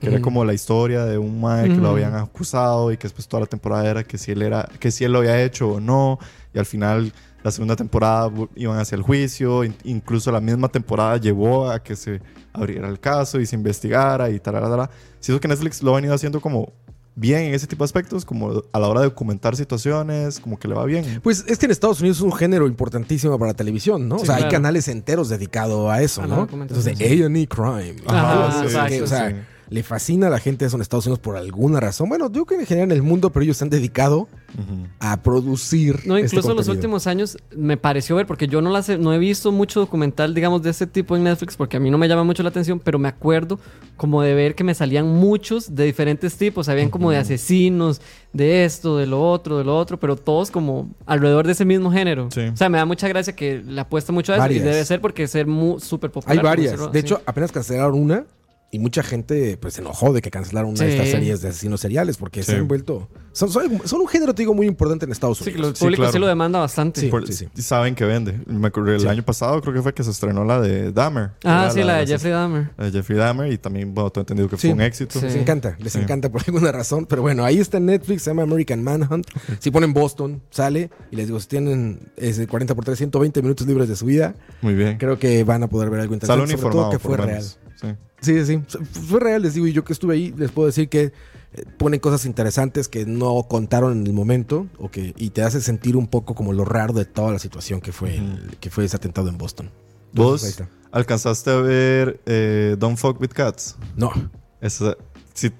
que 0.00 0.08
era 0.08 0.20
como 0.20 0.44
la 0.44 0.52
historia 0.52 1.04
de 1.04 1.18
un 1.18 1.40
mae 1.40 1.68
que 1.68 1.76
lo 1.76 1.90
habían 1.90 2.14
acusado 2.14 2.92
y 2.92 2.96
que 2.96 3.04
después 3.04 3.26
toda 3.26 3.42
la 3.42 3.46
temporada 3.46 3.88
era 3.88 4.04
que 4.04 4.18
si 4.18 4.32
él 4.32 4.42
era 4.42 4.68
que 4.80 4.90
si 4.90 5.04
él 5.04 5.12
lo 5.12 5.20
había 5.20 5.40
hecho 5.42 5.74
o 5.74 5.80
no 5.80 6.18
y 6.52 6.58
al 6.58 6.66
final 6.66 7.12
la 7.42 7.50
segunda 7.50 7.76
temporada 7.76 8.30
iban 8.54 8.78
hacia 8.78 8.96
el 8.96 9.02
juicio 9.02 9.64
in- 9.64 9.74
incluso 9.84 10.30
la 10.30 10.40
misma 10.40 10.68
temporada 10.68 11.16
llevó 11.16 11.70
a 11.70 11.82
que 11.82 11.96
se 11.96 12.20
abriera 12.52 12.88
el 12.88 13.00
caso 13.00 13.40
y 13.40 13.46
se 13.46 13.56
investigara 13.56 14.30
y 14.30 14.38
tal 14.40 14.88
siento 15.20 15.40
que 15.40 15.48
Netflix 15.48 15.82
lo 15.82 15.92
ha 15.92 15.96
venido 15.96 16.14
haciendo 16.14 16.40
como 16.40 16.72
bien 17.14 17.40
en 17.42 17.54
ese 17.54 17.66
tipo 17.66 17.84
de 17.84 17.86
aspectos 17.86 18.24
como 18.24 18.62
a 18.72 18.78
la 18.78 18.88
hora 18.88 19.00
de 19.00 19.06
documentar 19.06 19.54
situaciones 19.54 20.40
como 20.40 20.58
que 20.58 20.66
le 20.66 20.74
va 20.74 20.84
bien 20.86 21.20
Pues 21.22 21.44
es 21.46 21.58
que 21.58 21.66
en 21.66 21.72
Estados 21.72 22.00
Unidos 22.00 22.18
es 22.18 22.22
un 22.22 22.32
género 22.32 22.66
importantísimo 22.66 23.38
para 23.38 23.50
la 23.52 23.56
televisión, 23.56 24.08
¿no? 24.08 24.16
Sí, 24.18 24.22
o 24.22 24.26
sea, 24.26 24.36
hay 24.36 24.48
canales 24.48 24.88
enteros 24.88 25.28
dedicados 25.28 25.90
a 25.90 26.00
eso, 26.02 26.22
A 26.22 26.26
¿no? 26.26 26.48
Entonces, 26.50 26.98
A&E 26.98 27.46
Crime. 27.48 27.96
Ajá, 28.06 28.46
Cosas 28.46 28.62
exacto, 28.64 28.88
que, 28.88 29.02
o 29.02 29.06
sea, 29.06 29.28
sí. 29.30 29.36
Le 29.72 29.82
fascina 29.82 30.26
a 30.26 30.30
la 30.30 30.38
gente 30.38 30.64
eso 30.66 30.76
en 30.76 30.82
Estados 30.82 31.06
Unidos 31.06 31.18
por 31.20 31.36
alguna 31.36 31.80
razón. 31.80 32.08
Bueno, 32.08 32.26
yo 32.30 32.44
creo 32.44 32.58
que 32.58 32.62
en 32.64 32.66
general 32.68 32.90
en 32.90 32.96
el 32.96 33.02
mundo, 33.02 33.30
pero 33.30 33.42
ellos 33.44 33.56
se 33.56 33.64
han 33.64 33.70
dedicado 33.70 34.28
a 35.00 35.22
producir. 35.22 36.00
No, 36.06 36.16
este 36.16 36.26
incluso 36.36 36.48
los 36.48 36.56
contenido. 36.66 36.72
últimos 36.74 37.06
años 37.06 37.38
me 37.56 37.76
pareció 37.78 38.16
ver, 38.16 38.26
porque 38.26 38.46
yo 38.46 38.60
no, 38.60 38.70
las 38.70 38.88
he, 38.90 38.98
no 38.98 39.12
he 39.14 39.18
visto 39.18 39.50
mucho 39.50 39.80
documental, 39.80 40.34
digamos, 40.34 40.62
de 40.62 40.70
ese 40.70 40.86
tipo 40.86 41.16
en 41.16 41.24
Netflix, 41.24 41.56
porque 41.56 41.78
a 41.78 41.80
mí 41.80 41.90
no 41.90 41.96
me 41.98 42.06
llama 42.06 42.22
mucho 42.24 42.42
la 42.42 42.50
atención, 42.50 42.78
pero 42.78 42.98
me 42.98 43.08
acuerdo 43.08 43.58
como 43.96 44.20
de 44.22 44.34
ver 44.34 44.54
que 44.54 44.62
me 44.64 44.74
salían 44.74 45.06
muchos 45.08 45.74
de 45.74 45.84
diferentes 45.84 46.36
tipos, 46.36 46.68
habían 46.68 46.90
como 46.90 47.10
de 47.10 47.16
asesinos, 47.16 48.00
de 48.32 48.64
esto, 48.64 48.98
de 48.98 49.06
lo 49.06 49.22
otro, 49.22 49.56
de 49.58 49.64
lo 49.64 49.76
otro, 49.76 49.98
pero 49.98 50.16
todos 50.16 50.50
como 50.50 50.90
alrededor 51.06 51.46
de 51.46 51.52
ese 51.52 51.64
mismo 51.64 51.90
género. 51.90 52.28
Sí. 52.30 52.40
O 52.42 52.56
sea, 52.56 52.68
me 52.68 52.78
da 52.78 52.84
mucha 52.84 53.08
gracia 53.08 53.34
que 53.34 53.62
le 53.64 53.80
apuesta 53.80 54.12
mucho 54.12 54.32
a 54.32 54.36
eso 54.36 54.42
Varias. 54.42 54.62
y 54.62 54.64
debe 54.68 54.84
ser 54.84 55.00
porque 55.00 55.22
es 55.24 55.30
ser 55.30 55.46
mu- 55.46 55.80
súper 55.80 56.10
popular. 56.10 56.36
Hay 56.36 56.42
varias. 56.42 56.72
decirlo 56.72 56.92
De 56.92 56.98
así. 56.98 57.06
hecho, 57.06 57.22
apenas 57.24 57.52
cancelaron 57.52 57.98
una 57.98 58.24
y 58.72 58.78
mucha 58.78 59.02
gente 59.02 59.58
pues 59.58 59.74
se 59.74 59.82
enojó 59.82 60.12
de 60.12 60.22
que 60.22 60.30
cancelaron 60.30 60.70
una 60.70 60.84
de 60.84 60.92
estas 60.92 61.10
series 61.10 61.42
de 61.42 61.50
asesinos 61.50 61.80
seriales 61.80 62.16
porque 62.16 62.42
se 62.42 62.56
han 62.56 62.66
vuelto... 62.66 63.08
Son, 63.32 63.50
son, 63.50 63.80
son 63.86 64.00
un 64.02 64.08
género, 64.08 64.34
te 64.34 64.42
digo, 64.42 64.52
muy 64.54 64.66
importante 64.66 65.06
en 65.06 65.12
Estados 65.12 65.38
Sí, 65.38 65.44
que 65.44 65.50
Unidos. 65.52 65.70
el 65.70 65.76
Sí, 65.76 65.84
público 65.84 66.00
claro. 66.02 66.12
sí 66.12 66.18
lo 66.18 66.26
demanda 66.26 66.58
bastante. 66.58 67.00
Sí. 67.00 67.08
Por- 67.08 67.26
sí. 67.32 67.48
saben 67.56 67.94
que 67.94 68.04
vende 68.04 68.38
me 68.46 68.68
acuerdo 68.68 68.92
el 68.92 69.00
Sí. 69.00 69.06
año 69.08 69.22
pasado 69.22 69.60
creo 69.62 69.72
que 69.72 69.82
fue 69.82 69.94
que 69.94 70.04
se 70.04 70.10
estrenó 70.10 70.44
la 70.44 70.60
de 70.60 70.92
Dahmer 70.92 71.30
Ah, 71.44 71.70
sí, 71.72 71.82
la 71.82 71.94
de 71.94 72.00
la 72.02 72.06
Jeffrey 72.06 72.32
Dahmer. 72.32 72.70
de 72.76 72.90
Jeffrey 72.90 73.18
Dahmer 73.18 73.52
y 73.52 73.58
también 73.58 73.94
bueno, 73.94 74.10
tengo 74.10 74.22
entendido 74.22 74.48
que 74.48 74.56
Sí. 74.56 74.68
fue 74.68 74.74
un 74.74 74.80
éxito 74.82 75.18
Sí. 75.18 75.26
Les 75.26 75.36
encanta, 75.36 75.76
les 75.78 75.92
Sí. 75.94 75.98
encanta 76.00 76.30
por 76.30 76.42
alguna 76.46 76.72
razón. 76.72 77.06
Pero 77.06 77.22
bueno, 77.22 77.44
ahí 77.44 77.58
está 77.58 77.78
en 77.78 77.86
Netflix, 77.86 78.22
se 78.22 78.30
llama 78.30 78.42
American 78.42 78.82
Manhunt. 78.84 79.26
Si 79.60 79.70
ponen 79.70 79.92
Boston, 79.94 80.42
sale. 80.50 80.90
Y 81.10 81.16
les 81.16 81.26
digo, 81.26 81.40
si 81.40 81.48
tienen 81.48 82.10
ese 82.16 82.46
40 82.46 82.74
por 82.74 82.84
3, 82.84 82.98
120 82.98 83.40
minutos 83.42 83.66
libres 83.66 83.88
de 83.88 83.96
su 83.96 84.04
vida, 84.06 84.34
muy 84.60 84.74
bien 84.74 84.98
creo 84.98 85.18
que 85.18 85.42
van 85.44 85.62
a 85.62 85.68
poder 85.68 85.88
ver 85.90 86.00
algo 86.00 86.14
interesante. 86.14 86.46
Sale 86.48 86.60
sobre 86.60 86.72
todo 86.74 86.90
que 86.90 86.98
fue 86.98 87.16
real. 87.16 87.42
Sí. 87.42 87.56
Sí, 88.20 88.44
sí, 88.44 88.62
sí. 88.68 88.76
Fue 89.08 89.18
real, 89.18 89.42
les 89.42 89.54
digo. 89.54 89.66
Y 89.66 89.72
yo 89.72 89.82
que 89.84 89.92
estuve 89.92 90.14
ahí, 90.14 90.32
les 90.36 90.50
puedo 90.52 90.66
decir 90.66 90.88
que 90.88 91.12
ponen 91.78 92.00
cosas 92.00 92.24
interesantes 92.26 92.88
que 92.88 93.04
no 93.06 93.42
contaron 93.48 93.92
en 94.00 94.06
el 94.06 94.12
momento 94.12 94.66
o 94.78 94.90
que, 94.90 95.14
y 95.18 95.30
te 95.30 95.42
hace 95.42 95.60
sentir 95.60 95.96
un 95.96 96.06
poco 96.06 96.34
como 96.34 96.52
lo 96.52 96.64
raro 96.64 96.92
de 96.94 97.04
toda 97.04 97.32
la 97.32 97.38
situación 97.38 97.80
que 97.80 97.92
fue, 97.92 98.16
el- 98.16 98.56
que 98.60 98.70
fue 98.70 98.84
ese 98.84 98.96
atentado 98.96 99.28
en 99.28 99.36
Boston. 99.38 99.70
¿Vos 100.12 100.42
alcanzaste 100.92 101.50
a 101.50 101.56
ver 101.56 102.20
eh, 102.26 102.76
Don't 102.78 102.96
Fuck 102.98 103.20
With 103.20 103.30
Cats? 103.30 103.76
No. 103.96 104.10
Esa- 104.60 104.96
si- 105.34 105.50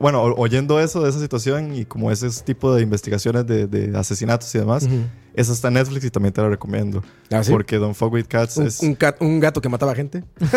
bueno, 0.00 0.22
oyendo 0.22 0.80
eso 0.80 1.02
de 1.02 1.10
esa 1.10 1.20
situación 1.20 1.74
y 1.74 1.84
como 1.84 2.10
ese 2.10 2.28
tipo 2.42 2.74
de 2.74 2.82
investigaciones 2.82 3.46
de, 3.46 3.66
de 3.66 3.96
asesinatos 3.98 4.54
y 4.54 4.58
demás. 4.58 4.88
Esa 5.34 5.52
está 5.52 5.68
en 5.68 5.74
Netflix 5.74 6.04
y 6.04 6.10
también 6.10 6.32
te 6.32 6.40
la 6.42 6.48
recomiendo. 6.48 7.02
¿Ah, 7.32 7.42
sí? 7.44 7.50
Porque 7.52 7.76
Don't 7.76 7.94
Fuck 7.94 8.12
With 8.12 8.26
Cats 8.26 8.56
¿Un, 8.56 8.66
es... 8.66 8.80
un 8.80 8.94
cat- 8.94 9.16
un 9.20 9.38
gato 9.40 9.60
que 9.60 9.68
mataba 9.68 9.94
gente? 9.94 10.24
No, 10.40 10.48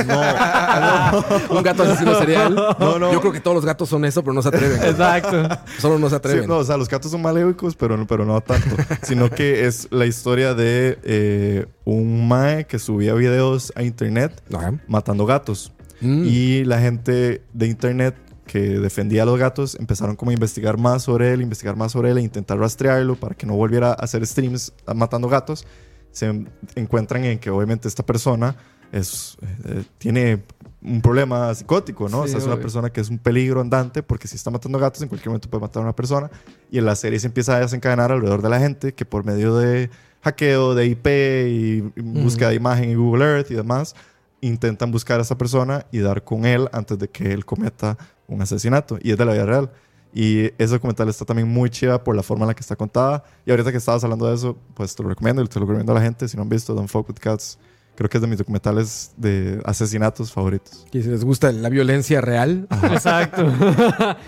un 1.58 1.64
gato 1.64 1.84
asesino 1.84 2.18
serial. 2.20 2.56
No, 2.80 2.98
no. 3.00 3.12
Yo 3.14 3.20
creo 3.22 3.32
que 3.32 3.40
todos 3.40 3.56
los 3.56 3.66
gatos 3.66 3.90
son 3.90 4.06
eso, 4.06 4.24
pero 4.24 4.34
no 4.34 4.42
se 4.42 4.50
atreven. 4.50 4.82
Exacto. 4.84 5.48
Solo 5.80 6.00
no 6.00 6.08
se 6.08 6.16
Sí, 6.16 6.18
atreven. 6.18 6.48
no, 6.48 6.58
o 6.58 6.64
sea, 6.64 6.78
los 6.78 6.90
gatos 6.90 7.12
son 7.12 7.22
maléficos, 7.22 7.76
pero, 7.76 7.98
no- 7.98 8.08
pero 8.08 8.26
no 8.26 8.40
tanto. 8.42 8.76
sino 9.04 9.30
que 9.30 9.66
es 9.68 9.88
la 9.92 10.06
historia 10.06 10.54
de 10.54 10.98
eh, 11.04 11.66
un 11.86 12.28
mae 12.28 12.66
que 12.66 12.80
subía 12.80 13.14
videos 13.14 13.72
a 13.76 13.84
internet 13.84 14.42
Ajá. 14.54 14.74
matando 14.88 15.26
gatos. 15.26 15.72
Mm. 16.02 16.24
Y 16.26 16.64
la 16.66 16.80
gente 16.80 17.42
de 17.54 17.68
internet 17.68 18.16
que 18.54 18.80
defendía 18.80 19.24
a 19.24 19.26
los 19.26 19.39
gatos 19.39 19.74
empezaron 19.80 20.16
como 20.16 20.30
a 20.30 20.36
investigar 20.36 20.78
más 20.78 21.02
sobre 21.02 21.34
él, 21.34 21.42
investigar 21.42 21.76
más 21.76 21.92
sobre 21.92 22.12
él 22.12 22.20
e 22.20 22.22
intentar 22.22 22.60
rastrearlo 22.60 23.16
para 23.16 23.34
que 23.34 23.48
no 23.48 23.56
volviera 23.56 23.89
a 23.89 23.94
hacer 23.94 24.24
streams 24.28 24.74
matando 24.94 25.28
gatos. 25.28 25.66
Se 26.12 26.28
en- 26.28 26.48
encuentran 26.76 27.24
en 27.26 27.39
que 27.39 27.50
obviamente 27.50 27.88
esta 27.88 28.06
persona 28.06 28.56
es, 28.92 29.38
eh, 29.66 29.84
tiene 29.98 30.44
un 30.84 31.02
problema 31.02 31.52
psicótico, 31.56 32.08
¿no? 32.10 32.20
o 32.20 32.24
Sí, 32.26 32.30
sea, 32.30 32.38
es 32.39 32.44
una 32.46 32.54
obvio. 32.54 32.62
persona 32.62 32.89
que 32.92 33.02
es 33.02 33.10
un 33.10 33.18
peligro 33.18 33.60
andante 33.60 34.04
porque 34.04 34.28
si 34.28 34.36
está 34.36 34.52
matando 34.52 34.78
gatos 34.78 35.02
en 35.02 35.08
cualquier 35.10 35.30
momento 35.30 35.50
puede 35.50 35.62
matar 35.62 35.82
a 35.82 35.86
una 35.86 35.96
persona. 35.96 36.30
Y 36.70 36.78
en 36.78 36.86
la 36.86 36.96
serie 36.96 37.20
se 37.20 37.26
empieza 37.26 37.56
a 37.56 37.60
desencadenar 37.60 38.12
alrededor 38.12 38.44
de 38.44 38.50
la 38.50 38.60
gente 38.60 38.94
que 38.94 39.04
por 39.06 39.26
medio 39.26 39.56
de 39.58 39.89
hackeo 40.22 40.76
de 40.76 40.86
IP 40.86 41.08
y 41.48 41.82
búsqueda 42.02 42.50
de 42.50 42.56
imagen 42.56 42.92
en 42.92 42.98
Google 43.00 43.26
Earth 43.26 43.50
y 43.50 43.56
demás, 43.56 43.96
intentan 44.42 44.92
buscar 44.92 45.20
a 45.20 45.24
esa 45.24 45.38
persona 45.38 45.86
y 45.92 46.00
dar 46.00 46.24
con 46.26 46.46
él 46.46 46.68
antes 46.74 47.00
de 47.00 47.08
que 47.08 47.32
él 47.34 47.46
cometa 47.46 47.98
un 48.28 48.42
asesinato. 48.42 48.98
Y 49.02 49.12
es 49.12 49.18
de 49.18 49.26
la 49.26 49.34
vida 49.34 49.46
real. 49.46 49.72
Y 50.16 50.46
ese 50.60 50.68
documental 50.74 51.10
está 51.10 51.26
también 51.26 51.48
muy 51.48 51.70
chida 51.72 52.04
por 52.04 52.16
la 52.16 52.22
forma 52.24 52.44
en 52.46 52.50
la 52.50 52.54
que 52.54 52.62
está 52.62 52.76
contada. 52.76 53.24
Y 53.46 53.52
ahorita 53.52 53.72
que 53.72 53.78
estabas 53.78 54.04
hablando 54.04 54.28
de 54.28 54.36
eso, 54.36 54.58
pues 54.76 54.96
te 54.96 55.02
lo 55.04 55.10
recomiendo 55.10 55.42
y 55.42 55.48
te 55.48 55.60
lo 55.60 55.66
recomiendo 55.66 55.92
a 55.92 55.96
la 55.96 56.02
gente. 56.02 56.28
Si 56.28 56.38
no 56.38 56.44
han 56.44 56.50
visto 56.50 56.74
Don't 56.74 56.90
Fuck 56.90 57.10
With 57.10 57.18
Cats, 57.20 57.58
Creo 57.96 58.10
que 58.10 58.18
es 58.18 58.22
de 58.24 58.28
mis 58.28 58.40
documentales 58.40 59.12
de 59.18 59.62
asesinatos 59.66 60.32
favoritos. 60.32 60.84
Que 60.92 61.04
si 61.04 61.10
les 61.10 61.24
gusta 61.24 61.52
la 61.52 61.70
violencia 61.70 62.22
real, 62.22 62.68
Exacto. 62.92 63.44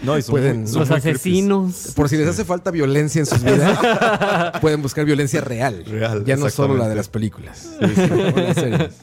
No, 0.04 0.16
y 0.20 0.22
son 0.22 0.34
Pueden- 0.34 0.58
muy- 0.60 0.68
son 0.68 0.82
Los 0.82 0.92
asesinos. 0.92 1.94
por 1.96 2.08
si 2.08 2.16
les 2.16 2.28
hace 2.28 2.46
falta 2.46 2.70
violencia 2.70 3.22
en 3.22 3.26
sus 3.26 3.42
vidas, 3.44 3.80
pueden 4.62 4.84
buscar 4.84 5.04
violencia 5.04 5.42
real. 5.42 5.84
Real, 5.84 6.24
ya 6.26 6.36
no 6.38 6.48
solo 6.52 6.76
la 6.78 6.88
de 6.88 6.94
las 6.94 7.10
películas. 7.10 7.72
las 7.80 8.54
series. 8.56 8.94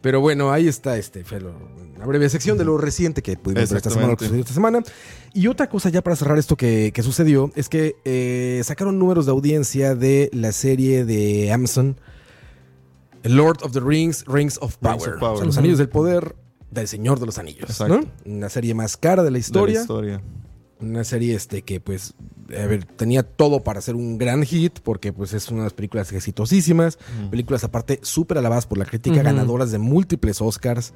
Pero 0.00 0.20
bueno, 0.20 0.52
ahí 0.52 0.68
está 0.68 0.96
este 0.96 1.24
fue 1.24 1.40
lo- 1.40 1.52
una 2.02 2.08
breve 2.08 2.28
sección 2.28 2.58
de 2.58 2.64
lo 2.64 2.78
reciente 2.78 3.22
que 3.22 3.36
pudimos 3.36 3.70
ver 3.70 3.76
esta 3.76 3.90
semana, 3.90 4.08
lo 4.08 4.16
que 4.16 4.24
sucedió 4.24 4.42
esta 4.42 4.54
semana. 4.54 4.82
Y 5.32 5.46
otra 5.46 5.68
cosa 5.68 5.88
ya 5.88 6.02
para 6.02 6.16
cerrar 6.16 6.36
esto 6.36 6.56
que, 6.56 6.90
que 6.92 7.02
sucedió 7.04 7.52
es 7.54 7.68
que 7.68 7.94
eh, 8.04 8.60
sacaron 8.64 8.98
números 8.98 9.26
de 9.26 9.32
audiencia 9.32 9.94
de 9.94 10.28
la 10.32 10.50
serie 10.50 11.04
de 11.04 11.52
Amazon 11.52 11.96
Lord 13.22 13.58
of 13.62 13.70
the 13.72 13.80
Rings, 13.80 14.24
Rings 14.26 14.58
of 14.60 14.78
Power. 14.78 14.98
Rings 14.98 15.14
of 15.14 15.20
Power. 15.20 15.34
O 15.34 15.36
sea, 15.36 15.46
los 15.46 15.58
anillos 15.58 15.78
del 15.78 15.88
poder 15.88 16.34
del 16.72 16.88
Señor 16.88 17.20
de 17.20 17.26
los 17.26 17.38
Anillos. 17.38 17.80
¿no? 17.86 18.00
Una 18.24 18.48
serie 18.48 18.74
más 18.74 18.96
cara 18.96 19.22
de 19.22 19.30
la 19.30 19.32
De 19.32 19.32
la 19.32 19.38
historia. 19.38 19.80
historia. 19.80 20.20
Una 20.80 21.04
serie 21.04 21.36
este 21.36 21.62
que 21.62 21.78
pues 21.78 22.14
a 22.48 22.66
ver, 22.66 22.84
tenía 22.84 23.22
todo 23.22 23.60
para 23.62 23.80
ser 23.80 23.94
un 23.94 24.18
gran 24.18 24.42
hit 24.42 24.80
porque 24.80 25.12
pues 25.12 25.32
es 25.32 25.48
una 25.50 25.60
de 25.60 25.66
las 25.66 25.72
películas 25.72 26.12
exitosísimas, 26.12 26.98
películas 27.30 27.62
aparte 27.62 28.00
súper 28.02 28.38
alabadas 28.38 28.66
por 28.66 28.78
la 28.78 28.84
crítica, 28.84 29.22
ganadoras 29.22 29.70
de 29.70 29.78
múltiples 29.78 30.40
Oscars. 30.40 30.92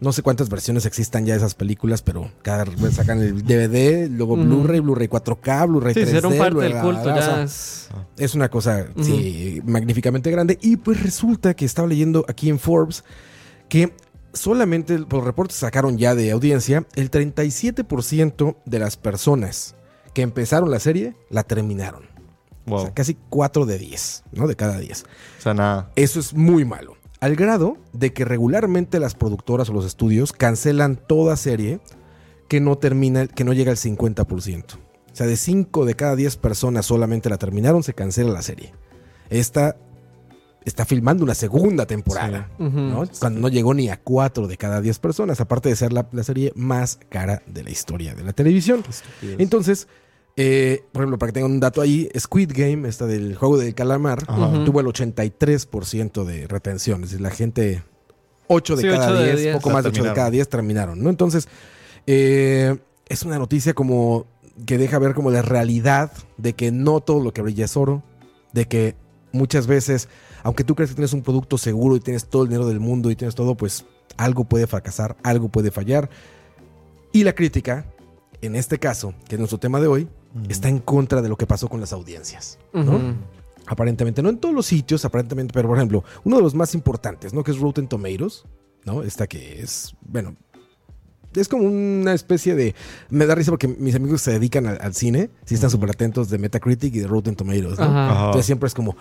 No 0.00 0.12
sé 0.12 0.22
cuántas 0.22 0.48
versiones 0.48 0.86
existan 0.86 1.26
ya 1.26 1.34
de 1.34 1.38
esas 1.40 1.54
películas, 1.54 2.00
pero 2.00 2.30
cada 2.42 2.64
vez 2.64 2.94
sacan 2.94 3.20
el 3.20 3.42
DVD, 3.44 4.08
luego. 4.10 4.34
Blu-ray, 4.36 4.80
Blu-ray 4.80 5.08
4K, 5.08 5.66
Blu-ray 5.68 5.92
Sí, 5.92 6.00
3D. 6.00 6.06
hicieron 6.08 6.38
parte 6.38 6.50
Blu-ray 6.54 6.72
del 6.72 6.82
culto 6.82 7.00
o 7.00 7.04
sea, 7.04 7.36
ya. 7.36 7.42
es- 7.42 7.88
es 8.16 8.34
una 8.34 8.48
cosa, 8.48 8.86
sí, 9.02 9.60
magníficamente 9.66 10.30
grande. 10.30 10.58
Y 10.62 10.76
pues 10.78 11.02
resulta 11.02 11.52
que 11.54 11.66
estaba 11.66 11.86
leyendo 11.86 12.24
aquí 12.28 12.48
en 12.48 12.58
Forbes 12.58 13.04
que 13.68 13.94
solamente 14.32 14.98
los 14.98 15.22
reportes 15.24 15.56
sacaron 15.58 15.98
ya 15.98 16.14
de 16.14 16.30
audiencia, 16.30 16.86
el 16.94 17.10
37% 17.10 18.56
de 18.64 18.78
las 18.78 18.96
personas 18.96 19.74
que 20.14 20.22
empezaron 20.22 20.70
la 20.70 20.80
serie 20.80 21.14
la 21.28 21.42
terminaron. 21.42 22.04
Wow. 22.66 22.78
O 22.78 22.82
sea, 22.82 22.94
casi 22.94 23.16
4 23.28 23.66
de 23.66 23.78
10, 23.78 24.24
¿no? 24.32 24.46
De 24.46 24.54
cada 24.56 24.78
10. 24.78 25.04
O 25.38 25.42
sea, 25.42 25.54
nada. 25.54 25.90
Eso 25.96 26.20
es 26.20 26.32
muy 26.34 26.64
malo. 26.64 26.96
Al 27.20 27.36
grado 27.36 27.76
de 27.92 28.12
que 28.12 28.24
regularmente 28.24 28.98
las 28.98 29.14
productoras 29.14 29.68
o 29.68 29.74
los 29.74 29.84
estudios 29.84 30.32
cancelan 30.32 30.96
toda 30.96 31.36
serie 31.36 31.80
que 32.48 32.60
no 32.60 32.78
termina, 32.78 33.26
que 33.26 33.44
no 33.44 33.52
llega 33.52 33.70
al 33.70 33.76
50%. 33.76 34.74
O 34.74 34.78
sea, 35.12 35.26
de 35.26 35.36
5 35.36 35.84
de 35.84 35.94
cada 35.94 36.16
10 36.16 36.36
personas 36.36 36.86
solamente 36.86 37.28
la 37.28 37.36
terminaron, 37.36 37.82
se 37.82 37.94
cancela 37.94 38.32
la 38.32 38.42
serie. 38.42 38.72
Esta 39.28 39.76
está 40.64 40.84
filmando 40.84 41.24
una 41.24 41.34
segunda 41.34 41.86
temporada. 41.86 42.50
¿no? 42.58 43.04
Cuando 43.18 43.40
no 43.40 43.48
llegó 43.48 43.74
ni 43.74 43.88
a 43.88 44.00
4 44.00 44.46
de 44.46 44.56
cada 44.56 44.80
10 44.80 44.98
personas, 44.98 45.40
aparte 45.40 45.68
de 45.68 45.76
ser 45.76 45.92
la, 45.92 46.08
la 46.12 46.22
serie 46.22 46.52
más 46.54 46.98
cara 47.08 47.42
de 47.46 47.64
la 47.64 47.70
historia 47.70 48.14
de 48.14 48.24
la 48.24 48.32
televisión. 48.32 48.82
Entonces, 49.38 49.88
eh, 50.36 50.84
por 50.92 51.02
ejemplo, 51.02 51.18
para 51.18 51.30
que 51.30 51.34
tengan 51.34 51.52
un 51.52 51.60
dato 51.60 51.80
ahí, 51.80 52.08
Squid 52.18 52.52
Game, 52.54 52.88
esta 52.88 53.06
del 53.06 53.36
juego 53.36 53.58
del 53.58 53.74
calamar, 53.74 54.24
Ajá. 54.26 54.64
Tuvo 54.64 54.80
el 54.80 54.86
83% 54.86 56.24
de 56.24 56.46
retención. 56.46 57.02
Es 57.04 57.10
decir, 57.10 57.20
la 57.20 57.30
gente, 57.30 57.82
8 58.48 58.76
de 58.76 58.82
Sí, 58.82 58.88
cada 58.88 59.06
ocho 59.10 59.14
de 59.18 59.26
10, 59.26 59.38
diez. 59.40 59.56
poco 59.56 59.70
más 59.70 59.82
de 59.84 59.90
8 59.90 60.04
de 60.04 60.12
cada 60.12 60.30
10 60.30 60.48
terminaron, 60.48 61.02
¿no? 61.02 61.10
Entonces, 61.10 61.48
eh, 62.06 62.76
es 63.08 63.22
una 63.22 63.38
noticia 63.38 63.74
como 63.74 64.26
que 64.66 64.78
deja 64.78 64.98
ver 64.98 65.14
como 65.14 65.30
la 65.30 65.42
realidad 65.42 66.12
de 66.36 66.52
que 66.54 66.70
no 66.70 67.00
todo 67.00 67.22
lo 67.22 67.32
que 67.32 67.42
brilla 67.42 67.64
es 67.64 67.76
oro, 67.76 68.02
de 68.52 68.66
que 68.66 68.94
muchas 69.32 69.66
veces, 69.66 70.08
aunque 70.42 70.64
tú 70.64 70.74
crees 70.74 70.90
que 70.90 70.96
tienes 70.96 71.12
un 71.12 71.22
producto 71.22 71.58
seguro 71.58 71.96
y 71.96 72.00
tienes 72.00 72.26
todo 72.26 72.42
el 72.42 72.48
dinero 72.48 72.66
del 72.66 72.80
mundo 72.80 73.10
y 73.10 73.16
tienes 73.16 73.34
todo, 73.34 73.56
pues 73.56 73.84
algo 74.16 74.44
puede 74.44 74.66
fracasar, 74.66 75.16
algo 75.22 75.48
puede 75.48 75.70
fallar. 75.70 76.10
Y 77.12 77.24
la 77.24 77.34
crítica, 77.34 77.86
en 78.42 78.54
este 78.54 78.78
caso, 78.78 79.14
que 79.28 79.36
es 79.36 79.38
nuestro 79.38 79.58
tema 79.58 79.80
de 79.80 79.86
hoy, 79.86 80.08
está 80.48 80.68
en 80.68 80.78
contra 80.78 81.22
de 81.22 81.28
lo 81.28 81.36
que 81.36 81.46
pasó 81.46 81.68
con 81.68 81.80
las 81.80 81.92
audiencias. 81.92 82.58
Aparentemente, 83.66 84.22
no 84.22 84.30
en 84.30 84.38
todos 84.38 84.54
los 84.54 84.66
sitios, 84.66 85.04
aparentemente, 85.04 85.52
pero 85.52 85.68
por 85.68 85.76
ejemplo, 85.76 86.02
uno 86.24 86.36
de 86.36 86.42
los 86.42 86.54
más 86.54 86.74
importantes, 86.74 87.32
¿no? 87.32 87.44
Que 87.44 87.52
es 87.52 87.58
Rotten 87.58 87.86
Tomatoes, 87.86 88.44
¿no? 88.84 89.02
Esta 89.02 89.26
que 89.26 89.60
es, 89.60 89.94
bueno, 90.02 90.34
es 91.34 91.48
como 91.48 91.64
una 91.64 92.12
especie 92.12 92.54
de... 92.56 92.74
Me 93.10 93.26
da 93.26 93.34
risa 93.34 93.52
porque 93.52 93.68
mis 93.68 93.94
amigos 93.94 94.22
se 94.22 94.32
dedican 94.32 94.66
al, 94.66 94.78
al 94.80 94.94
cine, 94.94 95.30
sí 95.44 95.54
están 95.54 95.70
súper 95.70 95.90
atentos 95.90 96.28
de 96.30 96.38
Metacritic 96.38 96.94
y 96.94 97.00
de 97.00 97.06
Rotten 97.06 97.36
Tomatoes, 97.36 97.78
¿no? 97.78 97.84
Ajá. 97.84 98.10
Ajá. 98.10 98.24
Entonces 98.26 98.46
siempre 98.46 98.66
es 98.66 98.74
como... 98.74 98.96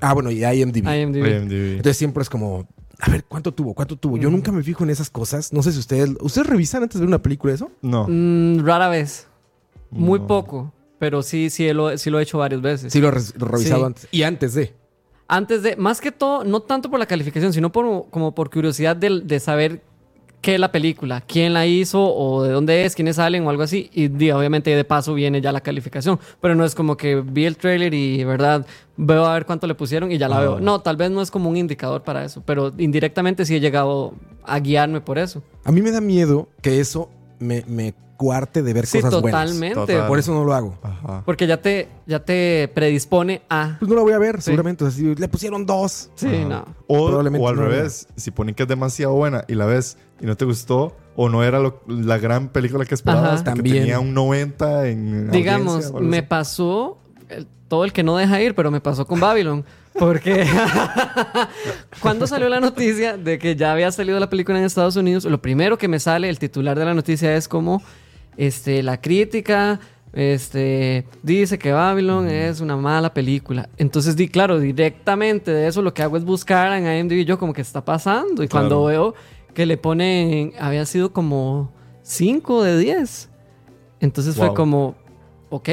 Ah, 0.00 0.14
bueno, 0.14 0.30
y 0.30 0.44
IMDb. 0.44 0.88
IMDb. 0.88 1.26
IMDb. 1.26 1.76
Entonces 1.76 1.96
siempre 1.98 2.22
es 2.22 2.30
como... 2.30 2.66
A 3.00 3.10
ver, 3.10 3.24
¿cuánto 3.24 3.52
tuvo? 3.52 3.74
¿Cuánto 3.74 3.96
tuvo? 3.96 4.16
Yo 4.16 4.30
nunca 4.30 4.50
me 4.50 4.62
fijo 4.62 4.82
en 4.82 4.90
esas 4.90 5.10
cosas. 5.10 5.52
No 5.52 5.62
sé 5.62 5.72
si 5.72 5.78
ustedes... 5.78 6.10
¿Ustedes 6.20 6.46
revisan 6.46 6.82
antes 6.82 6.94
de 6.94 7.00
ver 7.00 7.08
una 7.08 7.22
película 7.22 7.52
eso? 7.52 7.70
No. 7.82 8.06
Mm, 8.08 8.64
rara 8.64 8.88
vez. 8.88 9.28
Muy 9.90 10.18
No. 10.20 10.26
poco. 10.26 10.72
Pero 10.98 11.22
sí, 11.22 11.48
sí 11.50 11.72
lo, 11.72 11.96
sí 11.96 12.10
lo 12.10 12.18
he 12.18 12.22
hecho 12.24 12.38
varias 12.38 12.60
veces. 12.60 12.92
Sí, 12.92 13.00
lo 13.00 13.08
he 13.08 13.12
revisado 13.12 13.80
Sí. 13.80 13.84
antes. 13.86 14.08
Y 14.10 14.22
antes 14.24 14.54
de... 14.54 14.74
Antes 15.28 15.62
de, 15.62 15.76
más 15.76 16.00
que 16.00 16.10
todo, 16.10 16.42
no 16.42 16.60
tanto 16.60 16.90
por 16.90 16.98
la 16.98 17.04
calificación, 17.06 17.52
sino 17.52 17.70
por, 17.70 18.08
como 18.10 18.34
por 18.34 18.50
curiosidad 18.50 18.96
de, 18.96 19.20
de 19.20 19.38
saber 19.40 19.82
qué 20.40 20.54
es 20.54 20.60
la 20.60 20.72
película, 20.72 21.20
quién 21.20 21.52
la 21.52 21.66
hizo 21.66 22.00
o 22.02 22.42
de 22.44 22.50
dónde 22.52 22.84
es, 22.86 22.94
quiénes 22.94 23.16
salen 23.16 23.46
o 23.46 23.50
algo 23.50 23.62
así. 23.62 23.90
Y 23.92 24.06
obviamente 24.30 24.74
de 24.74 24.84
paso 24.84 25.12
viene 25.12 25.40
ya 25.42 25.52
la 25.52 25.60
calificación. 25.60 26.18
Pero 26.40 26.54
no 26.54 26.64
es 26.64 26.74
como 26.74 26.96
que 26.96 27.16
vi 27.20 27.44
el 27.44 27.56
trailer 27.58 27.92
y, 27.92 28.24
¿verdad? 28.24 28.64
Veo 28.96 29.26
a 29.26 29.34
ver 29.34 29.44
cuánto 29.44 29.66
le 29.66 29.74
pusieron 29.74 30.10
y 30.10 30.16
ya 30.18 30.28
la 30.28 30.38
Ah. 30.38 30.40
veo. 30.40 30.60
No, 30.60 30.80
tal 30.80 30.96
vez 30.96 31.10
no 31.10 31.20
es 31.20 31.30
como 31.30 31.50
un 31.50 31.56
indicador 31.58 32.02
para 32.02 32.24
eso, 32.24 32.42
pero 32.46 32.72
indirectamente 32.78 33.44
sí 33.44 33.54
he 33.54 33.60
llegado 33.60 34.14
a 34.44 34.58
guiarme 34.60 35.02
por 35.02 35.18
eso. 35.18 35.42
A 35.64 35.70
mí 35.72 35.82
me 35.82 35.90
da 35.90 36.00
miedo 36.00 36.48
que 36.62 36.80
eso 36.80 37.10
me, 37.38 37.64
me 37.66 37.94
cuarte 38.16 38.62
de 38.64 38.72
ver 38.72 38.84
Sí, 38.86 38.98
cosas 39.00 39.20
buenas. 39.22 39.42
totalmente. 39.46 39.74
Total. 39.76 40.08
Por 40.08 40.18
eso 40.18 40.34
no 40.34 40.44
lo 40.44 40.52
hago. 40.52 40.76
Ajá. 40.82 41.22
Porque 41.24 41.46
ya 41.46 41.62
te, 41.62 41.88
ya 42.06 42.24
te 42.24 42.68
predispone 42.74 43.42
a... 43.48 43.76
Pues 43.78 43.88
no 43.88 43.94
la 43.94 44.02
voy 44.02 44.12
a 44.12 44.18
ver, 44.18 44.36
Sí. 44.38 44.46
seguramente. 44.46 44.84
O 44.84 44.90
sea, 44.90 44.98
si 44.98 45.14
le 45.14 45.28
pusieron 45.28 45.64
dos. 45.66 46.10
Sí, 46.16 46.26
Ajá. 46.26 46.48
no. 46.48 46.64
O, 46.88 47.06
Probablemente 47.06 47.46
o 47.46 47.48
al 47.48 47.56
no 47.56 47.62
revés, 47.62 48.08
si 48.16 48.32
ponen 48.32 48.56
que 48.56 48.64
es 48.64 48.68
demasiado 48.68 49.14
buena 49.14 49.44
y 49.46 49.54
la 49.54 49.66
ves 49.66 49.98
y 50.20 50.26
no 50.26 50.36
te 50.36 50.44
gustó, 50.44 50.96
o 51.14 51.28
no 51.28 51.44
era 51.44 51.60
lo- 51.60 51.80
la 51.86 52.18
gran 52.18 52.48
película 52.48 52.84
que 52.84 52.94
esperabas, 52.94 53.26
Ajá. 53.26 53.44
porque 53.44 53.50
También. 53.56 53.76
tenía 53.84 54.00
un 54.00 54.14
90 54.14 54.88
en 54.88 55.30
Digamos, 55.30 55.92
me 56.00 56.24
pasó 56.24 56.98
el- 57.28 57.46
todo 57.68 57.84
el 57.84 57.92
que 57.92 58.02
no 58.02 58.16
deja 58.16 58.40
ir, 58.40 58.54
pero 58.54 58.70
me 58.70 58.80
pasó 58.80 59.06
con 59.06 59.20
Babylon. 59.20 59.64
Porque 59.98 60.46
cuando 62.00 62.26
salió 62.26 62.48
la 62.48 62.60
noticia 62.60 63.16
de 63.16 63.38
que 63.38 63.56
ya 63.56 63.72
había 63.72 63.90
salido 63.92 64.18
la 64.20 64.30
película 64.30 64.58
en 64.58 64.64
Estados 64.64 64.96
Unidos, 64.96 65.24
lo 65.24 65.40
primero 65.42 65.76
que 65.78 65.88
me 65.88 65.98
sale, 65.98 66.28
el 66.28 66.38
titular 66.38 66.78
de 66.78 66.84
la 66.84 66.94
noticia 66.94 67.34
es 67.36 67.48
como 67.48 67.82
este, 68.36 68.82
la 68.82 69.00
crítica 69.00 69.80
este, 70.12 71.06
dice 71.22 71.58
que 71.58 71.72
Babylon 71.72 72.28
es 72.28 72.60
una 72.60 72.76
mala 72.76 73.12
película. 73.12 73.68
Entonces, 73.76 74.16
di, 74.16 74.28
claro, 74.28 74.58
directamente 74.58 75.50
de 75.50 75.66
eso 75.68 75.82
lo 75.82 75.92
que 75.92 76.02
hago 76.02 76.16
es 76.16 76.24
buscar 76.24 76.72
en 76.72 76.86
IMDb 76.86 77.26
yo 77.26 77.38
como 77.38 77.52
que 77.52 77.60
está 77.60 77.84
pasando. 77.84 78.42
Y 78.42 78.48
cuando 78.48 78.84
veo 78.84 79.14
que 79.54 79.66
le 79.66 79.76
ponen, 79.76 80.52
había 80.58 80.86
sido 80.86 81.12
como 81.12 81.72
5 82.02 82.62
de 82.64 82.78
10. 82.78 83.28
Entonces 84.00 84.36
fue 84.36 84.54
como, 84.54 84.94
ok. 85.50 85.68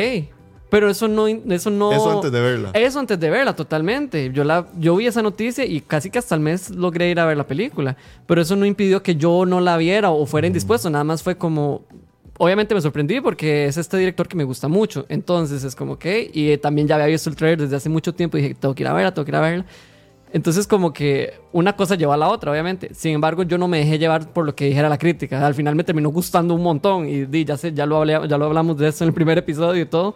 Pero 0.69 0.89
eso 0.89 1.07
no, 1.07 1.27
eso 1.27 1.69
no. 1.69 1.91
Eso 1.91 2.11
antes 2.11 2.31
de 2.31 2.41
verla. 2.41 2.71
Eso 2.73 2.99
antes 2.99 3.19
de 3.19 3.29
verla, 3.29 3.55
totalmente. 3.55 4.31
Yo, 4.33 4.43
la, 4.43 4.67
yo 4.79 4.95
vi 4.95 5.07
esa 5.07 5.21
noticia 5.21 5.65
y 5.65 5.81
casi 5.81 6.09
que 6.09 6.19
hasta 6.19 6.35
el 6.35 6.41
mes 6.41 6.69
logré 6.71 7.09
ir 7.09 7.19
a 7.19 7.25
ver 7.25 7.37
la 7.37 7.45
película. 7.45 7.95
Pero 8.25 8.41
eso 8.41 8.55
no 8.55 8.65
impidió 8.65 9.03
que 9.03 9.15
yo 9.15 9.45
no 9.45 9.61
la 9.61 9.77
viera 9.77 10.09
o 10.09 10.25
fuera 10.25 10.47
indispuesto. 10.47 10.89
Nada 10.89 11.03
más 11.03 11.21
fue 11.21 11.37
como. 11.37 11.83
Obviamente 12.37 12.75
me 12.75 12.81
sorprendí 12.81 13.21
porque 13.21 13.65
es 13.65 13.77
este 13.77 13.95
director 13.97 14.27
que 14.27 14.35
me 14.35 14.43
gusta 14.43 14.67
mucho. 14.67 15.05
Entonces 15.07 15.63
es 15.63 15.75
como 15.75 15.99
que. 15.99 16.29
Y 16.33 16.49
eh, 16.49 16.57
también 16.57 16.87
ya 16.87 16.95
había 16.95 17.07
visto 17.07 17.29
el 17.29 17.35
trailer 17.35 17.61
desde 17.61 17.75
hace 17.75 17.89
mucho 17.89 18.13
tiempo 18.13 18.37
y 18.37 18.41
dije, 18.41 18.55
tengo 18.55 18.73
que 18.73 18.83
ir 18.83 18.87
a 18.87 18.93
verla, 18.93 19.13
tengo 19.13 19.25
que 19.25 19.31
ir 19.31 19.35
a 19.35 19.41
verla. 19.41 19.65
Entonces 20.33 20.67
como 20.67 20.91
que 20.91 21.35
una 21.53 21.77
cosa 21.77 21.95
lleva 21.95 22.15
a 22.15 22.17
la 22.17 22.27
otra, 22.27 22.51
obviamente. 22.51 22.93
Sin 22.93 23.13
embargo, 23.13 23.43
yo 23.43 23.57
no 23.57 23.69
me 23.69 23.77
dejé 23.77 23.97
llevar 23.97 24.27
por 24.33 24.45
lo 24.45 24.53
que 24.53 24.65
dijera 24.65 24.89
la 24.89 24.97
crítica. 24.97 25.45
Al 25.45 25.53
final 25.53 25.75
me 25.75 25.85
terminó 25.85 26.09
gustando 26.09 26.53
un 26.53 26.61
montón 26.61 27.07
y 27.07 27.23
di, 27.23 27.45
ya 27.45 27.55
sé, 27.55 27.71
ya 27.71 27.85
lo, 27.85 27.97
hablé, 27.97 28.19
ya 28.27 28.37
lo 28.37 28.45
hablamos 28.45 28.77
de 28.77 28.89
eso 28.89 29.05
en 29.05 29.09
el 29.09 29.13
primer 29.13 29.37
episodio 29.37 29.83
y 29.83 29.85
todo. 29.85 30.15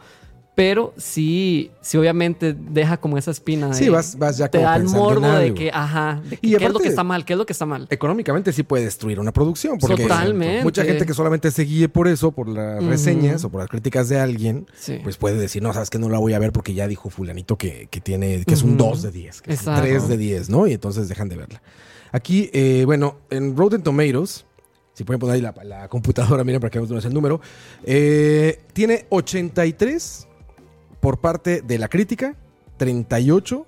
Pero 0.60 0.94
sí, 0.98 1.72
sí 1.80 1.98
obviamente 1.98 2.54
deja 2.54 2.98
como 2.98 3.18
esa 3.18 3.32
espina. 3.32 3.70
De, 3.70 3.76
Sí, 3.76 3.88
vas, 3.88 4.18
vas 4.18 4.38
ya 4.38 4.50
te 4.50 4.58
da 4.58 4.76
el 4.76 4.84
morbo 4.84 5.26
de 5.26 5.54
que, 5.54 5.72
ajá, 5.74 6.22
de 6.22 6.36
que 6.36 6.46
Y 6.46 6.58
qué 6.58 6.66
es 6.66 6.74
lo 6.74 6.80
que 6.80 6.90
está 6.90 7.06
mal, 7.06 7.24
qué 7.24 7.32
es 7.32 7.40
lo 7.40 7.46
que 7.46 7.54
está 7.54 7.66
mal. 7.66 7.88
Económicamente 7.90 8.52
sí 8.52 8.64
puede 8.64 8.84
destruir 8.84 9.22
una 9.22 9.32
producción. 9.32 9.78
Porque 9.78 10.02
Totalmente. 10.02 10.62
Mucha 10.66 10.84
gente 10.84 11.06
que 11.06 11.14
solamente 11.14 11.50
se 11.52 11.64
guíe 11.64 11.88
por 11.88 12.10
eso, 12.10 12.34
por 12.34 12.50
las 12.50 12.84
reseñas 12.84 13.46
o 13.46 13.50
por 13.50 13.62
las 13.62 13.70
críticas 13.70 14.10
de 14.10 14.20
alguien, 14.20 14.68
Sí. 14.78 15.00
pues 15.02 15.16
puede 15.16 15.38
decir, 15.38 15.64
no, 15.64 15.72
sabes 15.72 15.90
que 15.90 15.98
no 15.98 16.10
la 16.10 16.20
voy 16.20 16.34
a 16.34 16.40
ver 16.40 16.52
porque 16.52 16.74
ya 16.74 16.90
dijo 16.90 17.10
fulanito 17.10 17.58
que, 17.58 17.88
que 17.90 18.02
tiene, 18.02 18.44
que 18.44 18.54
es 18.54 18.62
un 18.62 18.72
Ujú. 18.72 18.90
2 18.90 19.02
de 19.04 19.12
10, 19.12 19.42
que 19.42 19.54
es 19.54 19.62
un 19.62 19.70
Exacto. 19.70 19.82
3 19.82 20.08
de 20.10 20.18
10, 20.18 20.50
¿no? 20.50 20.68
Y 20.68 20.74
entonces 20.74 21.08
dejan 21.08 21.30
de 21.30 21.38
verla. 21.38 21.62
Aquí, 22.12 22.50
eh, 22.52 22.84
bueno, 22.86 23.20
en 23.30 23.56
Rotten 23.56 23.82
Tomatoes, 23.82 24.44
si 24.94 25.06
pueden 25.06 25.22
poner 25.22 25.36
ahí 25.36 25.42
la, 25.42 25.56
la 25.64 25.88
computadora, 25.88 26.44
miren 26.44 26.60
para 26.60 26.70
que 26.70 26.80
veamos 26.80 27.06
el 27.06 27.14
número, 27.14 27.40
eh, 27.86 28.60
tiene 28.74 29.06
83 29.10 30.26
por 31.00 31.20
parte 31.20 31.62
de 31.62 31.78
la 31.78 31.88
crítica, 31.88 32.36
38 32.78 33.66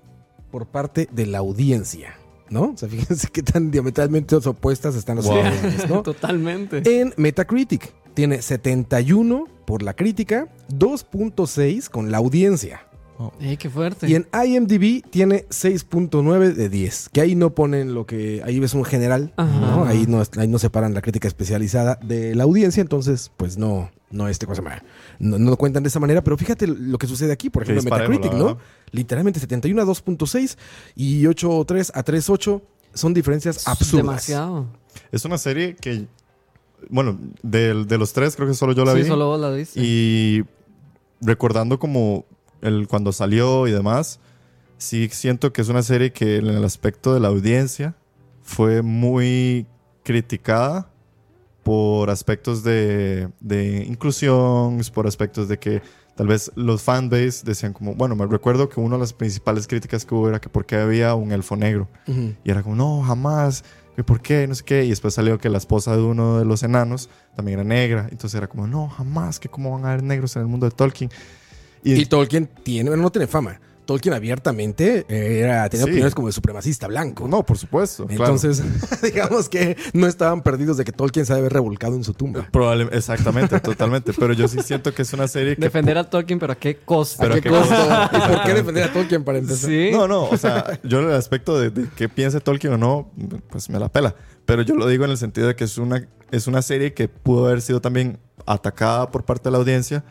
por 0.52 0.68
parte 0.68 1.08
de 1.12 1.26
la 1.26 1.40
audiencia. 1.40 2.16
¿no? 2.50 2.72
O 2.74 2.78
sea, 2.78 2.90
fíjense 2.90 3.28
qué 3.32 3.42
tan 3.44 3.72
diametralmente 3.72 4.36
opuestas 4.36 4.96
están 4.96 5.18
las 5.18 5.26
Wow. 5.26 5.40
opiniones, 5.40 5.90
¿no? 5.90 6.02
Totalmente. 6.04 7.02
En 7.02 7.14
Metacritic 7.18 7.94
tiene 8.14 8.42
71 8.42 9.46
por 9.66 9.84
la 9.84 9.94
crítica, 9.94 10.50
2.6 10.70 11.90
con 11.90 12.12
la 12.12 12.18
audiencia. 12.18 12.82
Ey, 13.40 13.58
qué 13.58 13.70
fuerte. 13.70 14.10
Y 14.10 14.16
en 14.16 14.28
IMDb 14.34 15.04
tiene 15.10 15.46
6.9 15.50 16.54
de 16.54 16.70
10. 16.70 17.10
Que 17.14 17.22
ahí 17.22 17.36
no 17.36 17.54
ponen 17.54 17.94
lo 17.94 18.06
que. 18.06 18.42
Ahí 18.46 18.60
ves 18.60 18.74
un 18.74 18.84
general. 18.86 19.34
¿no? 19.38 19.86
Ahí, 19.86 20.06
no, 20.08 20.24
ahí 20.38 20.48
no 20.48 20.60
separan 20.60 20.94
la 20.94 21.02
crítica 21.02 21.28
especializada 21.28 22.00
de 22.02 22.36
la 22.36 22.44
audiencia. 22.44 22.82
Entonces, 22.82 23.32
pues 23.38 23.58
no. 23.58 23.92
No, 24.12 24.28
este 24.28 24.46
cosa 24.46 24.62
no, 25.20 25.38
no 25.40 25.50
lo 25.52 25.56
cuentan 25.56 25.84
de 25.84 25.88
esa 25.90 26.02
manera, 26.02 26.22
pero 26.22 26.38
fíjate 26.38 26.68
lo 26.68 26.98
que 26.98 27.08
sucede 27.08 27.32
aquí, 27.32 27.50
por 27.50 27.64
ejemplo, 27.64 27.82
en 27.82 27.86
Metacritic, 27.86 28.34
¿no? 28.34 28.58
Literalmente 28.92 29.40
71 29.40 29.82
a 29.82 29.86
2.6 29.86 30.58
y 30.98 31.24
8.3 31.24 31.92
a 31.94 32.04
3.8 32.04 32.62
son 32.94 33.14
diferencias 33.14 33.66
absurdas. 33.70 34.06
Demasiado. 34.06 34.66
Es 35.14 35.24
una 35.24 35.38
serie 35.38 35.78
que, 35.78 36.08
bueno, 36.90 37.18
del- 37.42 37.88
de, 37.88 37.98
los 37.98 38.12
tres 38.12 38.36
creo 38.36 38.50
que 38.50 38.54
solo 38.54 38.74
yo 38.74 38.84
la 38.84 38.94
sí, 38.96 39.04
vi. 39.04 39.08
solo 39.08 39.28
vos 39.28 39.40
la 39.40 39.50
viste. 39.52 39.80
Y 39.82 40.44
recordando 41.22 41.80
como 41.80 42.26
el, 42.62 42.88
cuando 42.88 43.12
salió 43.12 43.68
y 43.68 43.72
demás, 43.72 44.20
sí 44.78 45.10
siento 45.12 45.54
que 45.54 45.62
es 45.62 45.70
una 45.70 45.84
serie 45.84 46.12
que 46.12 46.38
en 46.38 46.48
el 46.48 46.64
aspecto 46.64 47.14
de 47.14 47.20
la 47.20 47.30
audiencia 47.30 47.96
fue 48.44 48.82
muy 48.82 49.66
criticada 50.04 50.90
por 51.64 52.10
aspectos 52.10 52.64
de, 52.64 53.30
de 53.40 53.86
inclusión, 53.88 54.82
por 54.94 55.06
aspectos 55.08 55.48
de 55.48 55.60
que 55.60 55.82
tal 56.16 56.28
vez 56.28 56.52
los 56.56 56.82
fanbase 56.82 57.44
decían 57.46 57.74
como, 57.74 57.94
bueno, 57.96 58.16
me 58.16 58.26
recuerdo 58.26 58.68
que 58.68 58.80
una 58.80 58.96
de 58.96 59.02
las 59.02 59.14
principales 59.14 59.68
críticas 59.68 60.06
que 60.06 60.16
hubo 60.16 60.28
era 60.28 60.42
que 60.42 60.50
por 60.50 60.66
qué 60.66 60.76
había 60.76 61.14
un 61.16 61.32
elfo 61.32 61.56
negro. 61.56 61.88
Ujú. 62.08 62.34
Y 62.44 62.52
era 62.52 62.64
como, 62.64 62.76
no, 62.76 63.02
jamás, 63.04 63.64
por 64.04 64.22
qué, 64.22 64.48
no 64.48 64.56
sé 64.56 64.64
qué. 64.64 64.86
Y 64.86 64.90
después 64.90 65.14
salió 65.14 65.38
que 65.38 65.50
la 65.50 65.58
esposa 65.58 65.96
de 65.96 66.02
uno 66.02 66.40
de 66.40 66.46
los 66.46 66.64
enanos 66.64 67.10
también 67.36 67.60
era 67.60 67.68
negra. 67.68 68.08
Entonces 68.12 68.36
era 68.36 68.48
como, 68.48 68.68
no, 68.68 68.88
jamás, 68.90 69.40
que 69.40 69.50
cómo 69.50 69.72
van 69.72 69.86
a 69.86 69.90
haber 69.90 70.04
negros 70.04 70.36
en 70.36 70.44
el 70.44 70.48
mundo 70.48 70.66
de 70.66 70.72
Tolkien. 70.72 71.10
Y, 71.84 71.94
Y 71.94 72.06
Tolkien 72.06 72.48
tiene, 72.64 72.90
bueno, 72.90 73.04
no 73.04 73.12
tiene 73.12 73.28
fama. 73.28 73.60
Tolkien 73.84 74.14
abiertamente 74.14 75.06
eh, 75.10 75.40
era, 75.40 75.68
tenía 75.68 75.86
Sí. 75.86 75.90
opiniones 75.90 76.16
como 76.16 76.28
de 76.28 76.34
supremacista 76.34 76.88
blanco. 76.88 77.28
no, 77.28 77.44
por 77.44 77.58
supuesto. 77.58 78.06
claro. 78.06 78.24
Entonces, 78.36 78.62
digamos 79.02 79.50
que 79.50 79.76
no 79.94 80.08
estaban 80.08 80.44
perdidos 80.44 80.78
de 80.78 80.86
que 80.86 80.92
Tolkien 80.94 81.26
se 81.26 81.34
debe 81.34 81.42
haber 81.48 81.54
revolcado 81.54 81.96
en 81.96 82.04
su 82.04 82.14
tumba. 82.14 82.48
Probablemente, 82.52 82.98
exactamente, 82.98 83.60
totalmente. 83.60 84.14
Pero 84.14 84.34
yo 84.34 84.48
sí 84.48 84.60
siento 84.64 84.94
que 84.94 85.02
es 85.02 85.12
una 85.14 85.28
serie 85.28 85.56
que... 85.56 85.62
Defender 85.62 85.98
a 85.98 86.10
Tolkien, 86.10 86.40
pero 86.40 86.54
a 86.54 86.56
qué 86.56 86.78
costo. 86.78 87.18
Pero 87.20 87.34
¿A 87.34 87.38
¿a 87.38 87.42
qué 87.42 87.50
qué 87.50 87.56
costo? 87.56 87.76
costo? 87.76 88.18
¿Y 88.18 88.32
por 88.32 88.44
qué 88.44 88.54
defender 88.54 88.84
a 88.84 88.94
Tolkien 88.94 89.24
para 89.26 89.40
empezar? 89.40 89.70
Sí. 89.70 89.90
No, 89.92 90.08
no, 90.08 90.24
o 90.26 90.38
sea, 90.38 90.80
yo 90.84 91.00
en 91.00 91.08
el 91.10 91.16
aspecto 91.16 91.60
de, 91.60 91.72
de 91.72 91.90
que 91.90 92.08
piense 92.08 92.40
Tolkien 92.40 92.74
o 92.74 92.78
no, 92.78 93.12
pues 93.50 93.70
me 93.70 93.80
la 93.80 93.90
pela. 93.90 94.16
Pero 94.46 94.62
yo 94.62 94.76
lo 94.76 94.88
digo 94.88 95.04
en 95.06 95.12
el 95.12 95.18
sentido 95.18 95.48
de 95.48 95.56
que 95.56 95.64
es 95.66 95.78
una, 95.80 96.08
es 96.30 96.48
una 96.48 96.62
serie 96.62 96.94
que 96.94 97.10
pudo 97.10 97.48
haber 97.48 97.62
sido 97.62 97.82
también 97.82 98.20
atacada 98.46 99.12
por 99.12 99.24
parte 99.26 99.46
de 99.46 99.52
la 99.52 99.58
audiencia 99.58 100.04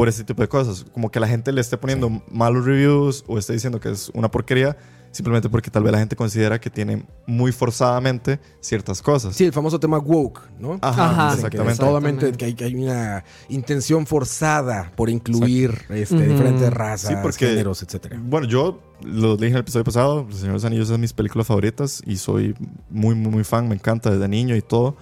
por 0.00 0.08
ese 0.08 0.24
tipo 0.24 0.40
de 0.40 0.48
cosas. 0.48 0.84
Como 0.94 1.10
que 1.10 1.20
la 1.20 1.28
gente 1.28 1.52
le 1.52 1.60
esté 1.60 1.76
poniendo 1.76 2.22
malos 2.30 2.64
reviews 2.64 3.22
o 3.26 3.36
esté 3.38 3.52
diciendo 3.52 3.78
que 3.80 3.90
es 3.90 4.10
una 4.14 4.30
porquería 4.30 4.76
simplemente 5.12 5.48
porque 5.50 5.70
tal 5.72 5.82
vez 5.82 5.90
la 5.92 5.98
gente 5.98 6.14
considera 6.14 6.60
que 6.60 6.70
tiene 6.70 7.04
muy 7.26 7.50
forzadamente 7.50 8.38
ciertas 8.60 9.02
cosas. 9.02 9.34
Sí, 9.34 9.44
el 9.44 9.52
famoso 9.52 9.78
tema 9.80 9.98
woke, 9.98 10.40
¿no? 10.58 10.78
Ajá, 10.80 11.10
Ajá. 11.10 11.34
exactamente. 11.34 11.72
Que 11.80 11.84
solamente 11.84 12.32
que 12.32 12.44
hay, 12.44 12.54
que 12.54 12.64
hay 12.64 12.74
una 12.76 13.24
intención 13.48 14.06
forzada 14.06 14.92
por 14.96 15.10
incluir 15.10 15.82
este, 15.90 16.14
Ujú. 16.14 16.24
diferentes 16.24 16.72
razas, 16.72 17.10
Sí, 17.10 17.16
porque- 17.22 17.48
géneros, 17.48 17.82
etcétera. 17.82 18.18
Bueno, 18.22 18.46
yo 18.46 18.80
lo 19.02 19.36
dije 19.36 19.48
en 19.48 19.54
el 19.56 19.60
episodio 19.62 19.84
pasado, 19.84 20.26
El 20.28 20.32
Señor 20.34 20.46
de 20.48 20.52
los 20.54 20.64
Anillos 20.64 20.84
es 20.84 20.90
de 20.92 20.98
mis 20.98 21.12
películas 21.12 21.46
favoritas 21.48 22.02
y 22.06 22.16
soy 22.16 22.54
muy, 22.88 23.14
muy, 23.16 23.32
muy 23.32 23.44
fan, 23.44 23.68
me 23.68 23.74
encanta 23.74 24.10
desde 24.12 24.28
niño 24.28 24.54
y 24.56 24.62
todo. 24.62 24.96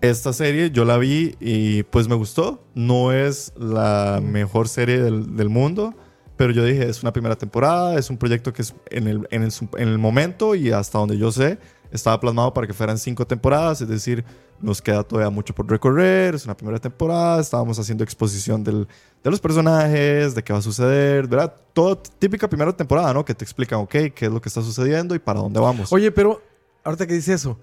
Esta 0.00 0.32
serie 0.32 0.70
yo 0.70 0.84
la 0.84 0.98
vi 0.98 1.36
y 1.40 1.82
pues 1.84 2.08
me 2.08 2.14
gustó. 2.14 2.64
No 2.74 3.12
es 3.12 3.52
la 3.56 4.20
mejor 4.22 4.68
serie 4.68 4.98
del, 4.98 5.36
del 5.36 5.48
mundo, 5.48 5.94
pero 6.36 6.52
yo 6.52 6.64
dije, 6.64 6.88
es 6.88 7.02
una 7.02 7.12
primera 7.12 7.36
temporada, 7.36 7.98
es 7.98 8.10
un 8.10 8.18
proyecto 8.18 8.52
que 8.52 8.62
es 8.62 8.74
en 8.90 9.08
el, 9.08 9.26
en, 9.30 9.48
el, 9.78 9.98
momento 9.98 10.54
y 10.54 10.70
hasta 10.70 10.98
donde 10.98 11.16
yo 11.16 11.32
sé, 11.32 11.58
estaba 11.90 12.20
plasmado 12.20 12.52
para 12.52 12.66
que 12.66 12.74
fueran 12.74 12.98
cinco 12.98 13.26
temporadas, 13.26 13.80
es 13.80 13.88
decir, 13.88 14.24
nos 14.60 14.82
queda 14.82 15.02
todavía 15.02 15.30
mucho 15.30 15.54
por 15.54 15.68
recorrer, 15.68 16.34
es 16.34 16.44
una 16.44 16.56
primera 16.56 16.78
temporada, 16.78 17.40
estábamos 17.40 17.78
haciendo 17.78 18.04
exposición 18.04 18.62
del, 18.62 18.86
de 19.24 19.30
los 19.30 19.40
personajes, 19.40 20.34
de 20.34 20.44
qué 20.44 20.52
va 20.52 20.58
a 20.58 20.62
suceder, 20.62 21.26
¿verdad? 21.26 21.54
Todo 21.72 21.96
típica 21.96 22.48
primera 22.48 22.72
temporada, 22.74 23.14
¿no? 23.14 23.24
Que 23.24 23.34
te 23.34 23.44
explican, 23.44 23.80
ok, 23.80 23.90
qué 24.14 24.26
es 24.26 24.30
lo 24.30 24.40
que 24.40 24.48
está 24.48 24.60
sucediendo 24.60 25.14
y 25.14 25.18
para 25.18 25.40
dónde 25.40 25.58
vamos. 25.58 25.90
Oye, 25.92 26.12
pero 26.12 26.42
ahorita 26.84 27.06
que 27.06 27.14
dice 27.14 27.32
eso, 27.32 27.58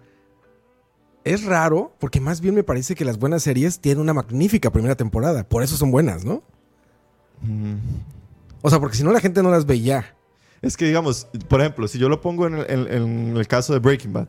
es 1.24 1.44
raro 1.46 1.94
porque 2.00 2.20
más 2.20 2.42
bien 2.42 2.56
me 2.56 2.64
parece 2.64 2.96
que 2.96 3.06
las 3.06 3.18
buenas 3.20 3.44
series 3.44 3.80
tienen 3.80 4.02
una 4.02 4.14
magnífica 4.14 4.72
primera 4.72 4.96
temporada. 4.96 5.44
Por 5.48 5.64
eso 5.64 5.78
son 5.78 5.92
buenas, 5.92 6.24
¿no? 6.26 6.44
Mm. 7.42 7.76
O 8.62 8.70
sea, 8.70 8.80
porque 8.80 8.96
si 8.98 9.04
no 9.04 9.12
la 9.12 9.20
gente 9.20 9.44
no 9.44 9.52
las 9.52 9.66
ve 9.66 9.80
ya. 9.82 10.16
Es 10.62 10.78
que, 10.78 10.86
digamos, 10.86 11.28
por 11.50 11.60
ejemplo, 11.60 11.88
si 11.88 11.98
yo 12.00 12.08
lo 12.08 12.22
pongo 12.22 12.48
en 12.48 12.56
el, 12.56 12.66
en- 12.70 12.88
en 12.94 13.38
el 13.38 13.48
caso 13.48 13.74
de 13.74 13.80
Breaking 13.80 14.14
Bad, 14.14 14.28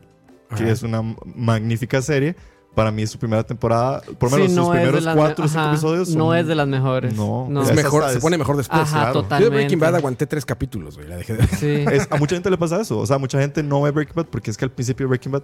que 0.57 0.69
es 0.69 0.83
una 0.83 1.01
magnífica 1.35 2.01
serie, 2.01 2.35
para 2.75 2.91
mí 2.91 3.07
su 3.07 3.17
primera 3.17 3.41
temporada, 3.45 4.01
por 4.19 4.29
lo 4.31 4.37
menos 4.37 4.51
sus 4.51 4.57
no 4.57 4.73
es 4.73 4.81
de 4.81 4.87
primeros 4.91 5.15
cuatro 5.15 5.45
o 5.45 5.47
cinco 5.47 5.67
episodios. 5.69 6.09
No 6.09 6.35
es 6.35 6.45
de 6.45 6.55
las 6.55 6.67
mejores. 6.67 7.15
No, 7.15 7.47
no. 7.49 7.63
Es 7.63 7.73
mejor, 7.73 8.01
está- 8.01 8.11
se 8.11 8.17
es- 8.17 8.21
pone 8.21 8.37
mejor 8.37 8.57
después. 8.57 8.81
Ajá, 8.81 9.11
claro. 9.13 9.27
Yo 9.39 9.49
de. 9.49 9.49
Breaking 9.55 9.79
Bad 9.79 9.95
aguanté 9.95 10.27
tres 10.27 10.45
capítulos, 10.45 10.97
güey. 10.97 11.07
La 11.07 11.15
dejé 11.15 11.33
de 11.33 11.39
ver. 11.39 11.55
Sí. 11.55 11.85
es- 11.95 12.07
a 12.11 12.17
mucha 12.17 12.35
gente 12.35 12.49
le 12.49 12.57
pasa 12.57 12.81
eso. 12.81 12.99
O 12.99 13.05
sea, 13.05 13.17
mucha 13.17 13.39
gente 13.39 13.63
no 13.63 13.81
ve 13.81 13.91
Breaking 13.91 14.15
Bad 14.15 14.25
porque 14.25 14.51
es 14.51 14.57
que 14.57 14.65
al 14.65 14.71
principio 14.71 15.07
Breaking 15.07 15.31
Bad 15.31 15.43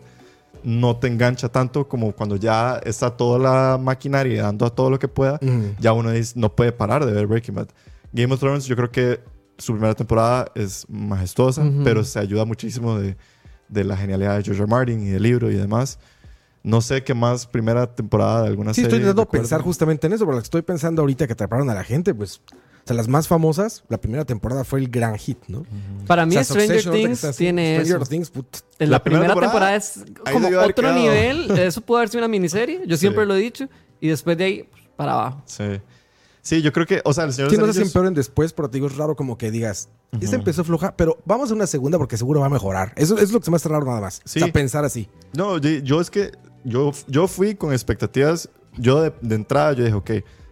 no 0.64 0.98
te 0.98 1.08
engancha 1.08 1.50
tanto 1.50 1.88
como 1.88 2.12
cuando 2.14 2.36
ya 2.36 2.80
está 2.86 3.16
toda 3.18 3.40
la 3.40 3.78
maquinaria 3.78 4.44
dando 4.44 4.66
a 4.66 4.70
todo 4.70 4.90
lo 4.90 5.00
que 5.00 5.08
pueda. 5.08 5.40
Ya 5.80 5.94
uno 5.94 6.12
dice, 6.12 6.34
no 6.40 6.56
puede 6.56 6.72
parar 6.72 7.06
de 7.06 7.12
ver 7.12 7.28
Breaking 7.28 7.56
Bad. 7.56 7.68
Game 8.14 8.34
of 8.34 8.40
Thrones, 8.40 8.66
yo 8.66 8.76
creo 8.76 8.92
que 8.92 9.20
su 9.58 9.74
primera 9.74 9.94
temporada 9.96 10.52
es 10.56 10.86
majestuosa, 10.90 11.64
pero 11.84 12.04
se 12.04 12.20
ayuda 12.20 12.46
muchísimo 12.46 12.98
de, 13.00 13.16
de 13.70 13.84
la 13.84 13.96
genialidad 13.96 14.38
de 14.38 14.44
George 14.44 14.62
R. 14.64 14.70
Martin 14.70 15.02
y 15.02 15.10
del 15.12 15.24
libro 15.24 15.52
y 15.52 15.56
demás. 15.56 16.00
No 16.64 16.82
sé 16.82 17.04
qué 17.04 17.14
más 17.14 17.48
primera 17.48 17.88
temporada 17.96 18.44
de 18.44 18.48
alguna 18.50 18.72
Sí, 18.74 18.82
serie. 18.82 18.88
estoy 18.98 19.00
intentando 19.00 19.30
pensar 19.30 19.62
justamente 19.62 20.06
en 20.08 20.14
eso, 20.14 20.26
pero 20.26 20.36
lo 20.36 20.42
que 20.42 20.46
estoy 20.46 20.62
pensando 20.62 21.02
ahorita 21.02 21.26
que 21.26 21.34
atraparon 21.34 21.70
a 21.70 21.74
la 21.74 21.84
gente, 21.84 22.14
pues. 22.14 22.42
O 22.84 22.88
sea, 22.88 22.96
las 22.96 23.08
más 23.08 23.28
famosas, 23.28 23.84
la 23.90 24.00
primera 24.00 24.26
temporada 24.26 24.64
fue 24.64 24.80
el 24.80 24.90
gran 24.90 25.16
hit, 25.18 25.38
¿no? 25.48 25.66
Para 26.08 26.26
mí, 26.26 26.36
O 26.36 26.44
sea, 26.44 26.56
Stranger 26.62 26.92
Things 26.92 27.24
así, 27.24 27.38
tiene 27.38 27.76
Stranger 27.76 28.02
eso. 28.02 28.10
Things, 28.10 28.32
put- 28.32 28.58
En 28.80 28.90
La 28.90 28.98
la, 28.98 29.04
primera 29.04 29.22
primera, 29.34 29.50
temporada, 29.52 29.80
temporada, 29.80 30.26
es 30.30 30.32
como 30.34 30.48
otro 30.48 30.74
quedado. 30.74 30.96
nivel. 31.00 31.52
Eso 31.60 31.82
puede 31.82 32.00
haber 32.00 32.10
sido 32.10 32.20
una 32.22 32.28
miniserie. 32.28 32.82
Yo 32.88 32.98
siempre 32.98 33.24
Sí. 33.24 33.28
lo 33.28 33.36
he 33.36 33.40
dicho. 33.40 33.68
Y 34.00 34.08
después 34.08 34.36
de 34.38 34.44
ahí, 34.44 34.64
pues, 34.64 34.82
para 34.96 35.14
abajo. 35.14 35.44
Sí. 35.46 35.64
Sí, 36.42 36.64
yo 36.64 36.74
creo 36.74 36.88
que, 36.88 37.02
o 37.06 37.14
sea, 37.14 37.26
el 37.26 37.34
Señor 37.34 37.52
Sí, 37.52 37.58
no 37.58 37.68
los 37.68 37.76
sé 37.76 37.82
si 37.84 37.88
empeoren 37.88 38.16
después, 38.16 38.52
pero 38.52 38.68
te 38.68 38.78
digo, 38.78 38.88
es 38.88 38.98
raro 38.98 39.16
como 39.16 39.38
que 39.38 39.52
digas, 39.52 39.90
esta 40.14 40.26
Ujú. 40.26 40.36
empezó 40.38 40.64
floja, 40.64 40.96
pero 40.98 41.20
vamos 41.24 41.52
a 41.52 41.54
una 41.54 41.68
segunda 41.68 42.00
porque 42.00 42.18
seguro 42.18 42.40
va 42.40 42.48
a 42.48 42.50
mejorar. 42.50 42.94
Eso, 42.96 43.14
eso 43.14 43.24
es 43.26 43.32
lo 43.32 43.40
que 43.40 43.46
se 43.46 43.52
me 43.52 43.58
hace 43.58 43.70
raro 43.70 43.86
nada 43.86 44.02
más. 44.02 44.22
Sí. 44.26 44.40
O 44.40 44.46
sea, 44.46 44.52
pensar 44.52 44.84
así. 44.84 45.08
No, 45.38 45.60
yo, 45.60 45.70
yo 45.70 46.02
es 46.02 46.10
que 46.10 46.32
yo, 46.64 46.92
yo 47.08 47.28
fui 47.28 47.54
con 47.54 47.74
expectativas. 47.74 48.50
Yo 48.76 49.02
de, 49.04 49.14
de 49.22 49.36
entrada 49.36 49.74
yo 49.74 49.84
dije, 49.84 49.96
ok, 49.96 50.12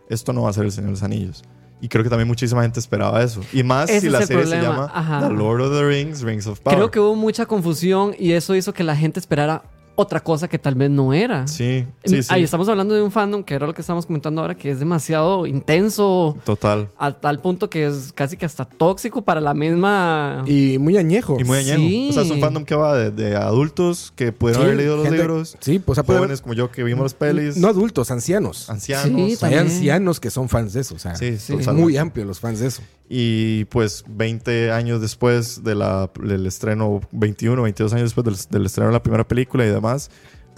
esto 0.10 0.32
no 0.32 0.44
va 0.44 0.52
a 0.52 0.54
ser 0.54 0.66
el 0.66 0.72
Señor 0.72 0.90
de 0.90 0.92
los 0.92 1.02
Anillos. 1.04 1.44
Y 1.82 1.88
creo 1.88 2.04
que 2.04 2.10
también 2.10 2.28
muchísima 2.28 2.62
gente 2.62 2.80
esperaba 2.80 3.24
eso. 3.24 3.42
Y 3.54 3.64
más 3.64 3.90
Ese 3.90 4.02
si 4.02 4.10
la 4.10 4.26
serie 4.26 4.46
se 4.46 4.62
llama 4.62 4.92
Ajá. 4.94 5.28
The 5.28 5.34
Lord 5.34 5.62
of 5.62 5.74
the 5.74 5.86
Rings, 5.86 6.22
Rings 6.22 6.46
of 6.48 6.60
Power. 6.60 6.78
Creo 6.78 6.92
que 6.92 7.00
hubo 7.00 7.16
mucha 7.16 7.46
confusión 7.46 8.16
y 8.18 8.34
eso 8.34 8.56
hizo 8.56 8.74
que 8.74 8.84
la 8.84 8.96
gente 8.96 9.20
esperara 9.20 9.64
otra 10.02 10.20
cosa 10.22 10.48
que 10.48 10.58
tal 10.58 10.76
vez 10.76 10.90
no 10.90 11.14
era. 11.14 11.48
Sí, 11.48 11.86
sí, 12.06 12.24
sí. 12.24 12.30
Ahí 12.34 12.44
estamos 12.44 12.70
hablando 12.70 12.96
de 12.96 13.02
un 13.02 13.12
fandom 13.12 13.44
que 13.44 13.54
era 13.54 13.68
lo 13.68 13.74
que 13.74 13.82
estábamos 13.82 14.06
comentando 14.06 14.42
ahora, 14.42 14.56
que 14.56 14.72
es 14.72 14.80
demasiado 14.80 15.46
intenso 15.46 16.38
Total. 16.46 16.88
a 16.98 17.12
tal 17.12 17.40
punto 17.40 17.70
que 17.70 17.86
es 17.88 18.12
casi 18.14 18.38
que 18.38 18.46
hasta 18.46 18.66
tóxico 18.66 19.22
para 19.22 19.42
la 19.42 19.54
misma. 19.54 20.44
Y 20.48 20.78
muy 20.78 20.98
añejo. 20.98 21.38
Y 21.40 21.44
muy 21.44 21.58
añejo. 21.60 21.80
Sí. 21.80 22.08
O 22.10 22.14
sea, 22.14 22.24
es 22.24 22.32
un 22.32 22.40
fandom 22.40 22.64
que 22.66 22.76
va 22.76 22.96
de, 22.98 23.12
de 23.12 23.36
adultos 23.36 24.14
que 24.16 24.32
pudieron 24.32 24.62
Sí, 24.64 24.66
haber 24.68 24.78
leído 24.78 24.96
los 24.96 25.06
gente- 25.06 25.18
libros. 25.20 25.58
Sí, 25.60 25.80
pues, 25.80 25.98
o 26.00 26.04
sea, 26.04 26.16
jóvenes 26.16 26.42
como 26.42 26.54
yo 26.54 26.72
que 26.72 26.84
vimos 26.84 27.04
las 27.04 27.16
haber- 27.22 27.36
pelis. 27.36 27.58
No 27.58 27.68
adultos, 27.68 28.12
ancianos. 28.12 28.70
ancianos. 28.70 29.38
Sí, 29.40 29.46
hay 29.46 29.56
ancianos 29.56 30.20
que 30.20 30.30
son 30.30 30.50
fans 30.50 30.74
de 30.74 30.82
eso. 30.82 30.96
O 30.96 31.00
sea, 31.00 31.16
Sí, 31.16 31.28
Sí. 31.30 31.34
es 31.36 31.48
totalmente. 31.48 31.82
muy 31.82 31.98
amplio 31.98 32.26
los 32.26 32.40
fans 32.40 32.60
de 32.60 32.68
eso. 32.68 32.82
Y 33.12 33.66
pues 33.66 34.06
20 34.08 34.72
años 34.72 35.02
después 35.02 35.64
de 35.64 35.74
la- 35.74 36.12
del 36.22 36.46
estreno, 36.46 37.02
21, 37.12 37.64
22 37.64 37.92
años 37.94 38.04
después 38.14 38.24
del, 38.24 38.36
del 38.52 38.66
estreno 38.68 38.90
de 38.90 38.94
la 38.94 39.02
primera 39.02 39.28
película 39.28 39.66
y 39.66 39.70
demás, 39.70 40.12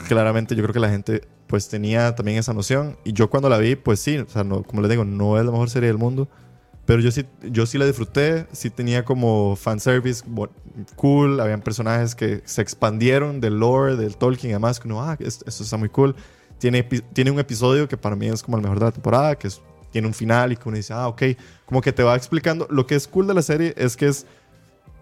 claramente 0.10 0.54
yo 0.56 0.62
creo 0.64 0.74
que 0.74 0.80
la 0.82 0.90
gente 0.90 1.22
pues 1.48 1.70
tenía 1.70 2.14
también 2.16 2.38
esa 2.38 2.54
noción. 2.54 2.98
Y 3.06 3.14
yo 3.14 3.30
cuando 3.30 3.48
la 3.50 3.58
vi, 3.58 3.76
pues 3.76 4.00
sí, 4.02 4.18
o 4.18 4.28
sea, 4.28 4.44
no, 4.44 4.64
como 4.64 4.82
les 4.82 4.92
digo, 4.92 5.06
no 5.06 5.38
es 5.40 5.46
la 5.46 5.52
mejor 5.52 5.70
serie 5.70 5.88
del 5.88 5.98
mundo. 5.98 6.28
Pero 6.86 7.00
yo 7.02 7.12
sí, 7.12 7.26
yo 7.44 7.66
sí 7.66 7.78
la 7.78 7.86
disfruté, 7.86 8.48
sí 8.52 8.70
tenía 8.70 9.06
como 9.06 9.56
fanservice 9.56 10.24
cool, 10.96 11.40
habían 11.40 11.62
personajes 11.62 12.16
que 12.16 12.42
se 12.46 12.62
expandieron 12.62 13.40
del 13.40 13.60
lore, 13.60 13.96
del 13.96 14.18
Tolkien 14.18 14.50
y 14.52 14.54
demás, 14.54 14.80
que 14.80 14.88
uno, 14.88 15.02
ah, 15.04 15.16
es- 15.20 15.44
eso 15.46 15.64
está 15.64 15.78
muy 15.78 15.90
cool. 15.90 16.16
Tiene, 16.58 16.84
tiene 16.84 17.32
un 17.32 17.40
episodio 17.40 17.88
que 17.88 17.98
para 17.98 18.16
mí 18.16 18.28
es 18.28 18.44
como 18.44 18.58
el 18.58 18.64
mejor 18.64 18.80
de 18.80 18.86
la 18.86 18.92
temporada, 18.92 19.36
que 19.36 19.48
es- 19.48 19.62
tiene 19.92 20.08
un 20.08 20.14
final 20.14 20.52
y 20.52 20.56
que 20.58 20.68
uno 20.68 20.78
dice, 20.78 20.94
ah, 20.94 21.08
ok, 21.08 21.22
como 21.72 21.82
que 21.82 21.94
te 21.94 22.04
va 22.04 22.18
explicando. 22.18 22.68
Lo 22.70 22.86
que 22.86 22.96
es 22.96 23.08
cool 23.08 23.28
de 23.28 23.34
la 23.34 23.42
serie 23.42 23.74
es 23.78 23.96
que 23.96 24.08
es 24.10 24.26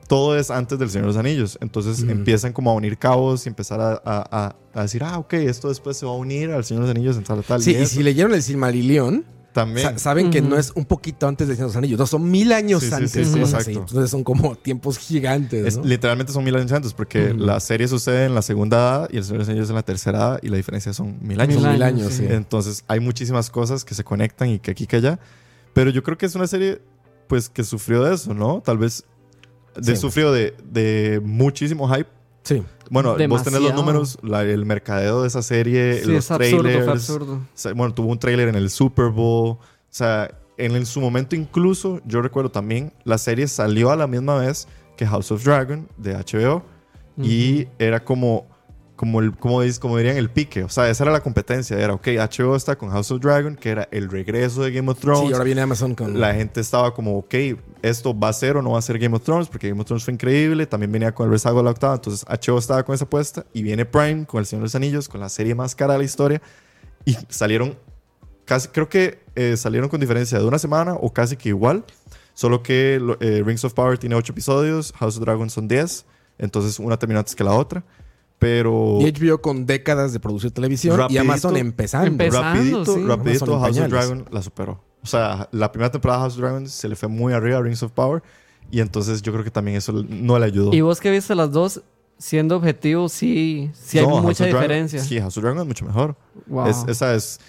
todo 0.07 0.37
es 0.37 0.51
antes 0.51 0.77
del 0.77 0.89
Señor 0.91 1.05
de 1.07 1.13
los 1.13 1.17
Anillos. 1.17 1.57
Entonces 1.61 2.01
empiezan 2.07 2.53
como 2.53 2.69
a 2.69 2.73
unir 2.75 2.97
cabos 2.99 3.45
y 3.47 3.49
empezar 3.49 3.81
a, 3.81 3.93
a- 4.05 4.27
a- 4.31 4.55
a 4.73 4.81
decir, 4.83 5.03
ah, 5.03 5.17
ok, 5.17 5.33
esto 5.33 5.67
después 5.69 5.97
se 5.97 6.05
va 6.05 6.11
a 6.11 6.15
unir 6.15 6.51
al 6.51 6.63
Señor 6.63 6.83
de 6.83 6.89
los 6.89 6.95
Anillos 6.95 7.17
en 7.17 7.23
tal, 7.23 7.43
tal. 7.43 7.61
Sí, 7.61 7.71
y 7.71 7.75
eso 7.75 7.95
si 7.95 8.03
leyeron 8.03 8.33
el 8.35 8.41
Silmarillion, 8.43 9.25
también. 9.53 9.87
sa- 9.87 9.97
saben 9.99 10.29
que 10.29 10.41
no 10.41 10.57
es 10.57 10.71
un 10.75 10.85
poquito 10.85 11.27
antes 11.27 11.47
de 11.47 11.55
Señor 11.55 11.69
de 11.69 11.73
los 11.73 11.77
Anillos, 11.77 11.99
no, 11.99 12.05
son 12.05 12.29
mil 12.29 12.51
años 12.53 12.83
Sí, 12.83 12.89
antes. 12.93 13.11
sí, 13.11 13.25
sí, 13.25 13.39
cosas 13.39 13.61
así. 13.61 13.71
exacto. 13.71 13.89
Entonces 13.91 14.11
son 14.11 14.23
como 14.23 14.55
tiempos 14.55 14.97
gigantes. 14.99 15.65
Es- 15.65 15.77
¿no? 15.77 15.83
literalmente 15.83 16.31
son 16.33 16.43
mil 16.43 16.55
años 16.55 16.71
antes, 16.71 16.93
porque 16.93 17.31
Ujú. 17.31 17.45
la 17.45 17.59
serie 17.59 17.87
sucede 17.87 18.25
en 18.25 18.35
la 18.35 18.41
segunda 18.43 18.77
edad 18.77 19.09
y 19.11 19.17
el 19.17 19.23
Señor 19.23 19.37
de 19.37 19.39
los 19.43 19.49
Anillos 19.49 19.69
en 19.69 19.75
la 19.75 19.83
tercera 19.83 20.17
edad, 20.17 20.39
y 20.43 20.49
la 20.49 20.57
diferencia 20.57 20.93
son 20.93 21.17
mil 21.21 21.39
años. 21.41 21.61
Mil 21.63 21.83
años, 21.83 22.13
sí. 22.13 22.25
Entonces 22.29 22.83
hay 22.87 22.99
muchísimas 22.99 23.49
cosas 23.51 23.85
que 23.85 23.93
se 23.95 24.03
conectan 24.03 24.49
y 24.49 24.59
que 24.59 24.71
aquí 24.71 24.87
que 24.87 24.95
allá. 24.97 25.19
Pero 25.73 25.89
yo 25.91 26.03
creo 26.03 26.17
que 26.17 26.25
es 26.25 26.35
una 26.35 26.47
serie, 26.47 26.81
pues, 27.27 27.49
que 27.49 27.63
sufrió 27.63 28.03
de 28.03 28.15
eso, 28.15 28.33
¿no? 28.33 28.61
Tal 28.61 28.77
vez 28.77 29.05
de, 29.75 29.95
Sí. 29.95 30.01
sufrió 30.01 30.31
de, 30.31 30.55
de 30.63 31.21
muchísimo 31.23 31.87
hype. 31.93 32.09
Sí. 32.43 32.63
Bueno, 32.89 33.09
vos 33.09 33.17
tenés 33.17 33.31
los 33.31 33.43
Demasiado. 33.53 33.75
números, 33.81 34.17
la- 34.23 34.41
el 34.43 34.65
mercadeo 34.65 35.21
de 35.21 35.27
esa 35.27 35.41
serie, 35.43 36.01
Sí, 36.01 36.07
los 36.11 36.25
es 36.25 36.31
absurdo, 36.31 36.61
trailers. 36.63 36.83
fue 36.85 36.93
absurdo. 36.93 37.33
O 37.35 37.41
sea, 37.53 37.73
bueno, 37.73 37.93
tuvo 37.93 38.07
un 38.11 38.17
trailer 38.19 38.47
en 38.47 38.55
el 38.55 38.69
Super 38.71 39.09
Bowl. 39.09 39.51
O 39.51 39.59
sea, 39.89 40.31
en, 40.57 40.71
el- 40.75 40.85
su 40.87 40.99
momento 41.01 41.35
incluso, 41.35 42.01
yo 42.05 42.21
recuerdo 42.21 42.49
también, 42.49 42.91
la 43.03 43.17
serie 43.17 43.47
salió 43.47 43.91
a 43.91 43.95
la 43.95 44.07
misma 44.07 44.37
vez 44.39 44.67
que 44.97 45.05
House 45.05 45.31
of 45.31 45.43
Dragon 45.43 45.87
de 45.97 46.15
HBO. 46.15 46.63
Y 47.21 47.67
era 47.79 48.03
como, 48.03 48.47
como, 48.99 49.21
el, 49.21 49.37
como, 49.37 49.61
como 49.79 49.97
dirían, 49.97 50.17
el 50.17 50.29
pique. 50.29 50.65
O 50.65 50.67
sea, 50.67 50.89
esa 50.89 51.05
era 51.05 51.13
la 51.13 51.21
competencia. 51.21 51.79
Era, 51.79 51.93
ok, 51.93 52.05
HBO 52.05 52.57
está 52.57 52.77
con 52.77 52.89
House 52.89 53.11
of 53.11 53.21
Dragon, 53.21 53.55
que 53.55 53.69
era 53.69 53.87
el 53.91 54.09
regreso 54.09 54.61
de 54.61 54.73
Game 54.73 54.91
of 54.91 54.99
Thrones. 54.99 55.27
Sí, 55.27 55.31
ahora 55.31 55.45
viene 55.45 55.61
Amazon 55.61 55.95
con. 55.95 56.19
La 56.19 56.33
gente 56.33 56.59
estaba 56.59 56.93
como, 56.93 57.17
ok, 57.17 57.33
esto 57.81 58.19
va 58.19 58.27
a 58.27 58.33
ser 58.33 58.57
o 58.57 58.61
no 58.61 58.71
va 58.71 58.79
a 58.79 58.81
ser 58.81 58.99
Game 58.99 59.15
of 59.15 59.23
Thrones, 59.23 59.47
porque 59.47 59.69
Game 59.69 59.79
of 59.79 59.87
Thrones 59.87 60.03
fue 60.03 60.13
increíble. 60.13 60.65
También 60.65 60.91
venía 60.91 61.13
con 61.13 61.27
el 61.27 61.31
rezago 61.31 61.59
de 61.59 61.63
la 61.63 61.71
octava. 61.71 61.95
Entonces, 61.95 62.25
HBO 62.27 62.57
estaba 62.57 62.83
con 62.83 62.93
esa 62.93 63.05
apuesta. 63.05 63.45
Y 63.53 63.63
viene 63.63 63.85
Prime 63.85 64.25
con 64.25 64.41
El 64.41 64.45
Señor 64.45 64.63
de 64.63 64.65
los 64.65 64.75
Anillos, 64.75 65.07
con 65.07 65.21
la 65.21 65.29
serie 65.29 65.55
más 65.55 65.75
cara 65.75 65.93
de 65.93 65.99
la 65.99 66.05
historia. 66.05 66.41
Y 67.05 67.15
salieron 67.29 67.77
casi, 68.43 68.67
creo 68.67 68.89
que 68.89 69.23
eh, 69.35 69.55
salieron 69.55 69.87
con 69.87 70.01
diferencia 70.01 70.39
de 70.39 70.43
una 70.43 70.59
semana 70.59 70.95
o 70.95 71.13
casi 71.13 71.37
que 71.37 71.47
igual. 71.47 71.85
Solo 72.33 72.63
que 72.63 72.99
eh, 73.21 73.43
Rings 73.45 73.63
of 73.63 73.73
Power 73.73 73.97
tiene 73.97 74.15
8 74.15 74.33
episodios, 74.33 74.91
House 74.97 75.15
of 75.15 75.21
Dragon 75.21 75.49
son 75.49 75.69
10. 75.69 76.05
Entonces, 76.37 76.79
una 76.79 76.99
terminó 76.99 77.19
antes 77.19 77.33
que 77.33 77.45
la 77.45 77.53
otra. 77.53 77.85
Pero. 78.39 78.97
Y 79.01 79.11
HBO 79.11 79.41
con 79.41 79.65
décadas 79.65 80.13
de 80.13 80.19
producir 80.19 80.51
televisión 80.51 80.95
y 80.95 80.97
Rapidito. 80.97 81.21
Amazon 81.21 81.57
empezando. 81.57 82.07
Empezando. 82.07 82.41
rapidito, 82.53 82.85
sí. 82.95 83.03
rapidito 83.05 83.45
Amazon 83.45 83.59
House 83.61 83.77
of. 83.79 83.87
Dragon 83.89 84.25
la 84.31 84.41
superó. 84.41 84.83
O 85.03 85.07
sea, 85.07 85.47
la 85.51 85.71
primera 85.71 85.91
temporada 85.91 86.19
de 86.19 86.23
House 86.23 86.33
of 86.35 86.39
Dragon 86.41 86.67
se 86.67 86.87
le 86.87 86.95
fue 86.95 87.09
muy 87.09 87.33
arriba 87.33 87.57
a 87.57 87.61
Rings 87.61 87.83
of 87.83 87.91
Power 87.91 88.23
y 88.71 88.79
entonces 88.81 89.21
yo 89.21 89.31
creo 89.33 89.43
que 89.43 89.51
también 89.51 89.77
eso 89.77 89.91
no 90.07 90.39
le 90.39 90.45
ayudó. 90.45 90.73
Y 90.73 90.81
vos 90.81 90.99
que 90.99 91.11
viste 91.11 91.35
las 91.35 91.51
dos, 91.51 91.81
siendo 92.17 92.55
objetivo, 92.57 93.07
sí, 93.09 93.71
sí 93.73 93.99
hay 93.99 94.05
No, 94.05 94.15
House 94.15 94.23
mucha 94.23 94.43
Dragon- 94.45 94.61
diferencia. 94.61 94.99
sí, 95.03 95.19
House 95.19 95.37
of 95.37 95.43
Dragon 95.43 95.59
es 95.61 95.67
mucho 95.67 95.85
mejor. 95.85 96.15
Wow. 96.47 96.67
Es, 96.67 96.85
esa 96.87 97.13
es, 97.15 97.39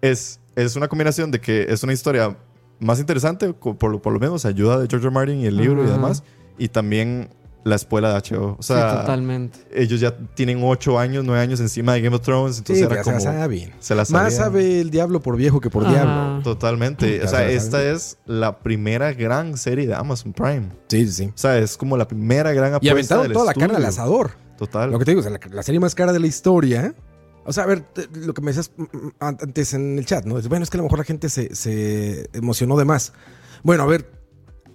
es, 0.00 0.40
es 0.56 0.76
una 0.76 0.88
combinación 0.88 1.30
de 1.30 1.40
que 1.40 1.66
es 1.68 1.82
una 1.82 1.92
historia 1.92 2.36
más 2.78 2.98
interesante, 3.00 3.52
por, 3.52 3.90
lo- 3.90 4.02
por 4.02 4.12
lo 4.12 4.18
menos 4.20 4.44
ayuda 4.44 4.78
de 4.78 4.86
George 4.88 5.06
R. 5.06 5.14
Martin 5.14 5.40
y 5.40 5.46
el 5.46 5.56
libro 5.56 5.82
y 5.82 5.86
Ajá. 5.86 5.94
demás, 5.94 6.22
y 6.58 6.68
también 6.68 7.28
la 7.66 7.74
escuela 7.76 8.08
de 8.12 8.14
HBO. 8.36 8.56
O 8.58 8.62
sí, 8.62 8.68
sea, 8.72 9.00
totalmente. 9.00 9.58
ellos 9.74 9.98
ya 10.00 10.16
tienen 10.34 10.60
8 10.62 10.98
años, 10.98 11.24
9 11.24 11.40
años 11.40 11.58
encima 11.60 11.94
de 11.94 12.00
Game 12.02 12.14
of 12.14 12.22
Thrones, 12.22 12.58
entonces 12.58 12.86
Sí, 12.86 12.92
era 12.92 13.02
como... 13.02 13.18
se 13.18 13.26
la. 13.26 13.48
Se 13.80 13.94
la 13.94 14.04
Más 14.10 14.34
sabe 14.36 14.80
el 14.80 14.90
diablo 14.90 15.20
por 15.20 15.36
viejo 15.36 15.60
que 15.60 15.68
por 15.68 15.84
Ajá. 15.84 15.92
diablo. 15.92 16.42
Totalmente. 16.44 17.22
O 17.24 17.28
sea, 17.28 17.40
se 17.40 17.54
esta 17.56 17.82
es 17.82 18.18
la 18.24 18.58
primera 18.60 19.12
gran 19.12 19.56
serie 19.56 19.86
de 19.86 19.94
Amazon 19.94 20.32
Prime. 20.32 20.70
Sí, 20.88 21.06
sí, 21.06 21.12
sí. 21.12 21.24
O 21.34 21.38
sea, 21.38 21.58
es 21.58 21.76
como 21.76 21.96
la 21.96 22.06
primera 22.06 22.52
gran 22.52 22.74
apuesta 22.74 22.86
Y 22.86 22.90
aventaron 22.90 23.24
del 23.24 23.32
toda 23.32 23.46
la 23.46 23.54
carne 23.54 23.76
al 23.76 23.84
asador. 23.84 24.30
Total. 24.56 24.90
Lo 24.90 24.98
que 24.98 25.04
te 25.04 25.10
digo, 25.10 25.20
o 25.20 25.22
sea, 25.22 25.32
la, 25.32 25.40
la 25.50 25.62
serie 25.62 25.80
más 25.80 25.94
cara 25.94 26.12
de 26.12 26.20
la 26.20 26.26
historia. 26.28 26.94
O 27.44 27.52
sea, 27.52 27.64
a 27.64 27.66
ver, 27.66 27.80
te- 27.80 28.08
lo 28.12 28.32
que 28.32 28.42
me 28.42 28.52
decías 28.52 28.70
mm, 28.76 28.82
mm, 28.82 29.12
antes 29.20 29.74
en 29.74 29.98
el 29.98 30.06
chat, 30.06 30.24
¿no? 30.24 30.38
Es, 30.38 30.48
bueno, 30.48 30.62
es 30.62 30.70
que 30.70 30.76
a 30.76 30.78
lo 30.78 30.84
mejor 30.84 30.98
la 30.98 31.04
gente 31.04 31.28
se, 31.28 31.54
se 31.54 32.28
emocionó 32.32 32.76
de 32.76 32.84
más. 32.84 33.12
Bueno, 33.62 33.82
a 33.82 33.86
ver, 33.86 34.10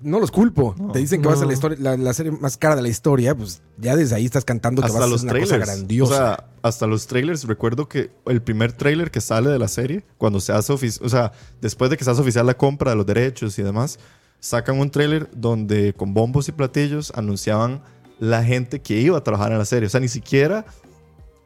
no 0.01 0.19
los 0.19 0.31
culpo. 0.31 0.75
No. 0.77 0.91
Te 0.91 0.99
dicen 0.99 1.21
que 1.21 1.27
va 1.27 1.33
a 1.33 1.45
la, 1.45 1.53
historia, 1.53 1.77
la, 1.79 1.97
la 1.97 2.13
serie 2.13 2.31
más 2.31 2.57
cara 2.57 2.75
de 2.75 2.81
la 2.81 2.89
historia, 2.89 3.35
pues 3.35 3.61
ya 3.77 3.95
desde 3.95 4.15
ahí 4.15 4.25
estás 4.25 4.45
cantando 4.45 4.81
que 4.81 4.87
hasta 4.87 4.99
a 4.99 5.01
ser 5.03 5.09
los 5.09 5.23
una 5.23 5.31
trailers. 5.31 5.51
cosa 5.59 5.65
grandiosa. 5.65 6.13
O 6.13 6.17
sea, 6.17 6.47
hasta 6.61 6.87
los 6.87 7.07
trailers. 7.07 7.43
Recuerdo 7.45 7.87
que 7.87 8.11
el 8.25 8.41
primer 8.41 8.73
trailer 8.73 9.11
que 9.11 9.21
sale 9.21 9.49
de 9.49 9.59
la 9.59 9.67
serie, 9.67 10.03
cuando 10.17 10.39
se 10.39 10.51
hace 10.53 10.73
oficial, 10.73 11.05
o 11.05 11.09
sea, 11.09 11.31
después 11.61 11.89
de 11.89 11.97
que 11.97 12.03
se 12.03 12.11
hace 12.11 12.21
oficial 12.21 12.45
la 12.45 12.57
compra 12.57 12.91
de 12.91 12.97
los 12.97 13.05
derechos 13.05 13.57
y 13.59 13.63
demás, 13.63 13.99
sacan 14.39 14.79
un 14.79 14.89
trailer 14.89 15.29
donde 15.33 15.93
con 15.93 16.13
bombos 16.13 16.49
y 16.49 16.51
platillos 16.51 17.11
anunciaban 17.15 17.81
la 18.19 18.43
gente 18.43 18.81
que 18.81 18.99
iba 18.99 19.17
a 19.17 19.23
trabajar 19.23 19.51
en 19.51 19.57
la 19.57 19.65
serie. 19.65 19.87
O 19.87 19.89
sea, 19.89 19.99
ni 19.99 20.07
siquiera 20.07 20.65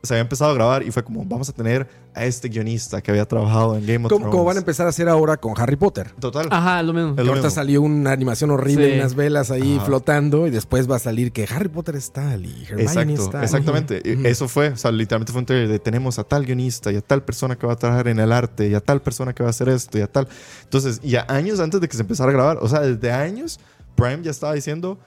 se 0.06 0.14
había 0.14 0.22
empezado 0.22 0.52
a 0.52 0.54
grabar 0.54 0.84
y 0.84 0.92
fue 0.92 1.04
como, 1.04 1.26
vamos 1.26 1.50
a 1.50 1.54
tener 1.54 1.88
a 2.14 2.26
este 2.26 2.48
guionista 2.50 3.02
que 3.02 3.12
había 3.12 3.26
trabajado 3.26 3.76
en 3.78 3.86
Game 3.86 4.06
of 4.06 4.10
Thrones. 4.10 4.28
como 4.30 4.44
van 4.46 4.58
a 4.58 4.60
empezar 4.60 4.86
a 4.86 4.90
hacer 4.90 5.10
ahora 5.10 5.38
con 5.38 5.54
Harry 5.58 5.76
Potter. 5.76 6.12
Total. 6.20 6.48
Ajá, 6.52 6.82
lo 6.84 6.94
mismo. 6.94 7.10
Ahorita 7.18 7.34
mismo. 7.34 7.50
salió 7.50 7.82
una 7.82 8.12
animación 8.12 8.52
horrible, 8.52 8.92
Sí. 8.94 9.00
unas 9.00 9.16
velas 9.16 9.52
ahí 9.52 9.76
Ajá. 9.78 9.86
flotando, 9.86 10.48
y 10.48 10.50
después 10.50 10.90
va 10.90 10.96
a 10.96 11.00
salir 11.00 11.32
que 11.32 11.48
Harry 11.50 11.70
Potter 11.70 11.96
es 11.96 12.12
tal 12.12 12.46
y 12.46 12.64
Hermione 12.70 12.84
es 12.84 12.92
Exacto, 12.96 13.30
tal. 13.32 13.44
exactamente. 13.44 14.02
Y 14.06 14.14
Ujú. 14.16 14.28
Eso 14.28 14.48
fue, 14.48 14.70
o 14.70 14.78
sea, 14.78 14.92
literalmente 14.92 15.32
fue 15.34 15.40
un 15.42 15.46
trailer 15.46 15.68
de 15.68 15.80
tenemos 15.80 16.18
a 16.20 16.24
tal 16.24 16.46
guionista 16.46 16.92
y 16.92 16.96
a 16.98 17.02
tal 17.02 17.24
persona 17.24 17.56
que 17.58 17.68
va 17.68 17.74
a 17.74 17.78
trabajar 17.78 18.08
en 18.08 18.20
el 18.20 18.32
arte 18.32 18.68
y 18.70 18.74
a 18.74 18.80
tal 18.80 19.02
persona 19.02 19.34
que 19.34 19.44
va 19.44 19.50
a 19.50 19.52
hacer 19.52 19.70
esto 19.70 19.98
y 19.98 20.02
a 20.02 20.08
tal. 20.08 20.28
Entonces, 20.64 21.00
y 21.04 21.16
a 21.16 21.26
años 21.28 21.60
antes 21.60 21.82
de 21.82 21.88
que 21.90 21.96
se 21.96 22.02
empezara 22.02 22.30
a 22.30 22.34
grabar, 22.34 22.58
o 22.62 22.68
sea, 22.70 22.80
desde 22.82 23.12
años, 23.12 23.60
Prime 23.96 24.20
ya 24.24 24.32
estaba 24.32 24.54
diciendo, 24.54 24.98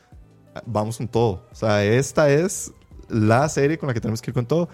"Ah, 0.54 0.62
vamos 0.66 0.96
con 0.98 1.08
todo. 1.08 1.42
O 1.52 1.54
sea, 1.54 1.84
esta 1.84 2.30
es 2.30 2.72
la 3.08 3.48
serie 3.48 3.78
con 3.78 3.86
la 3.86 3.94
que 3.94 4.00
tenemos 4.00 4.20
que 4.20 4.30
ir 4.30 4.34
con 4.34 4.44
todo. 4.46 4.68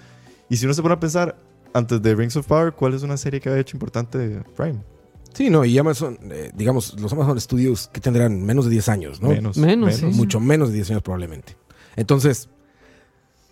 Y 0.54 0.56
si 0.56 0.66
uno 0.66 0.74
se 0.74 0.82
pone 0.82 0.94
a 0.94 1.00
pensar, 1.00 1.36
antes 1.72 2.00
de 2.00 2.14
Rings 2.14 2.36
of 2.36 2.46
Power, 2.46 2.72
¿cuál 2.74 2.94
es 2.94 3.02
una 3.02 3.16
serie 3.16 3.40
que 3.40 3.48
ha 3.48 3.58
hecho 3.58 3.76
importante 3.76 4.40
Prime? 4.56 4.84
Sí, 5.32 5.50
no, 5.50 5.64
y 5.64 5.76
Amazon, 5.76 6.16
eh, 6.30 6.52
digamos, 6.54 6.94
los 7.00 7.12
Amazon 7.12 7.40
Studios 7.40 7.90
que 7.92 8.00
tendrán 8.00 8.40
menos 8.40 8.66
de 8.66 8.70
10 8.70 8.88
años, 8.88 9.20
¿no? 9.20 9.30
Menos. 9.30 9.56
Menos, 9.56 9.96
sí. 9.96 10.06
Mucho 10.06 10.38
menos 10.38 10.68
de 10.68 10.76
10 10.76 10.90
años 10.90 11.02
probablemente. 11.02 11.56
Entonces, 11.96 12.48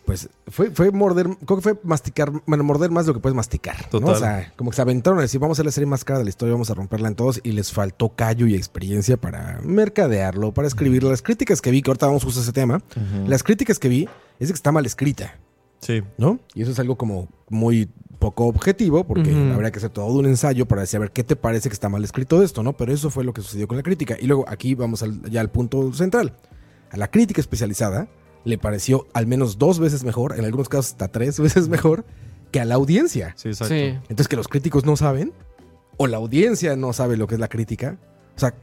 pues 0.05 0.29
fue, 0.47 0.71
fue 0.71 0.93
morder, 0.93 1.27
creo 1.45 1.57
que 1.57 1.61
fue 1.61 1.81
masticar, 1.83 2.31
bueno, 2.47 2.63
morder 2.63 2.93
más 2.93 3.05
de 3.05 3.11
lo 3.11 3.15
que 3.15 3.21
puedes 3.21 3.35
masticar. 3.35 3.75
¿no? 3.93 3.99
Total. 3.99 4.15
O 4.15 4.19
sea, 4.21 4.53
como 4.55 4.71
que 4.71 4.77
se 4.77 4.83
aventaron 4.83 5.19
a 5.19 5.23
decir, 5.23 5.41
vamos 5.41 5.57
a 5.57 5.59
hacer 5.59 5.67
la 5.67 5.73
serie 5.73 5.89
más 5.89 6.05
cara 6.05 6.21
de 6.21 6.25
la 6.25 6.31
historia, 6.31 6.53
vamos 6.53 6.71
a 6.71 6.75
romperla 6.75 7.09
en 7.09 7.17
todos, 7.17 7.41
y 7.43 7.51
les 7.51 7.73
faltó 7.73 8.11
callo 8.11 8.47
y 8.47 8.55
experiencia 8.55 9.17
para 9.17 9.61
mercadearlo, 9.65 10.55
para 10.55 10.69
escribirlo. 10.69 11.11
Las 11.11 11.23
críticas 11.23 11.61
que 11.61 11.73
vi, 11.73 11.83
que 11.83 11.91
ahorita 11.91 12.07
vamos 12.07 12.23
justo 12.23 12.39
a 12.39 12.45
ese 12.45 12.53
tema, 12.53 12.81
las 13.27 13.43
críticas 13.43 13.81
que 13.81 13.89
vi 13.89 14.09
es 14.39 14.47
de 14.47 14.55
que 14.55 14.57
está 14.57 14.71
mal 14.71 14.87
escrita. 14.87 15.37
Sí. 15.83 16.03
¿no? 16.17 16.39
Y 16.55 16.63
eso 16.63 16.71
es 16.71 16.79
algo 16.79 16.97
como 16.97 17.29
muy 17.51 17.91
poco 18.19 18.47
objetivo, 18.47 19.05
porque 19.05 19.35
habría 19.53 19.71
que 19.73 19.79
hacer 19.79 19.91
todo 19.91 20.07
un 20.07 20.27
ensayo 20.27 20.67
para 20.67 20.83
decir, 20.83 20.97
a 20.99 21.01
ver, 21.01 21.11
¿qué 21.11 21.25
te 21.25 21.35
parece 21.37 21.69
que 21.69 21.73
está 21.75 21.89
mal 21.89 22.05
escrito 22.05 22.41
esto, 22.43 22.63
no? 22.63 22.73
Pero 22.77 22.93
eso 22.93 23.11
fue 23.11 23.25
lo 23.25 23.35
que 23.35 23.43
sucedió 23.43 23.67
con 23.67 23.77
la 23.77 23.83
crítica. 23.83 24.17
Y 24.21 24.27
luego 24.29 24.45
aquí 24.49 24.75
vamos 24.77 25.03
al- 25.03 25.29
ya 25.29 25.41
al 25.41 25.51
punto 25.51 25.93
central. 25.93 26.37
A 26.91 26.97
la 26.97 27.11
crítica 27.11 27.41
especializada 27.41 28.09
le 28.45 28.59
pareció 28.59 29.09
al 29.13 29.27
menos 29.27 29.59
dos 29.59 29.81
veces 29.81 30.05
mejor, 30.05 30.39
en 30.39 30.45
algunos 30.45 30.69
casos 30.69 30.93
hasta 30.93 31.09
tres 31.09 31.41
veces 31.41 31.69
mejor, 31.69 32.05
que 32.53 32.61
a 32.61 32.65
la 32.65 32.77
audiencia. 32.77 33.35
Sí, 33.37 33.49
exacto. 33.49 33.75
Sí. 33.75 33.81
Entonces, 34.09 34.29
que 34.29 34.37
los 34.37 34.47
críticos 34.47 34.85
no 34.85 34.95
saben, 34.97 35.33
o 35.97 36.07
la 36.07 36.19
audiencia 36.19 36.77
no 36.77 36.93
sabe 36.93 37.17
lo 37.17 37.27
que 37.27 37.35
es 37.35 37.41
la 37.41 37.49
crítica. 37.49 37.99
O 38.37 38.39
sea, 38.39 38.55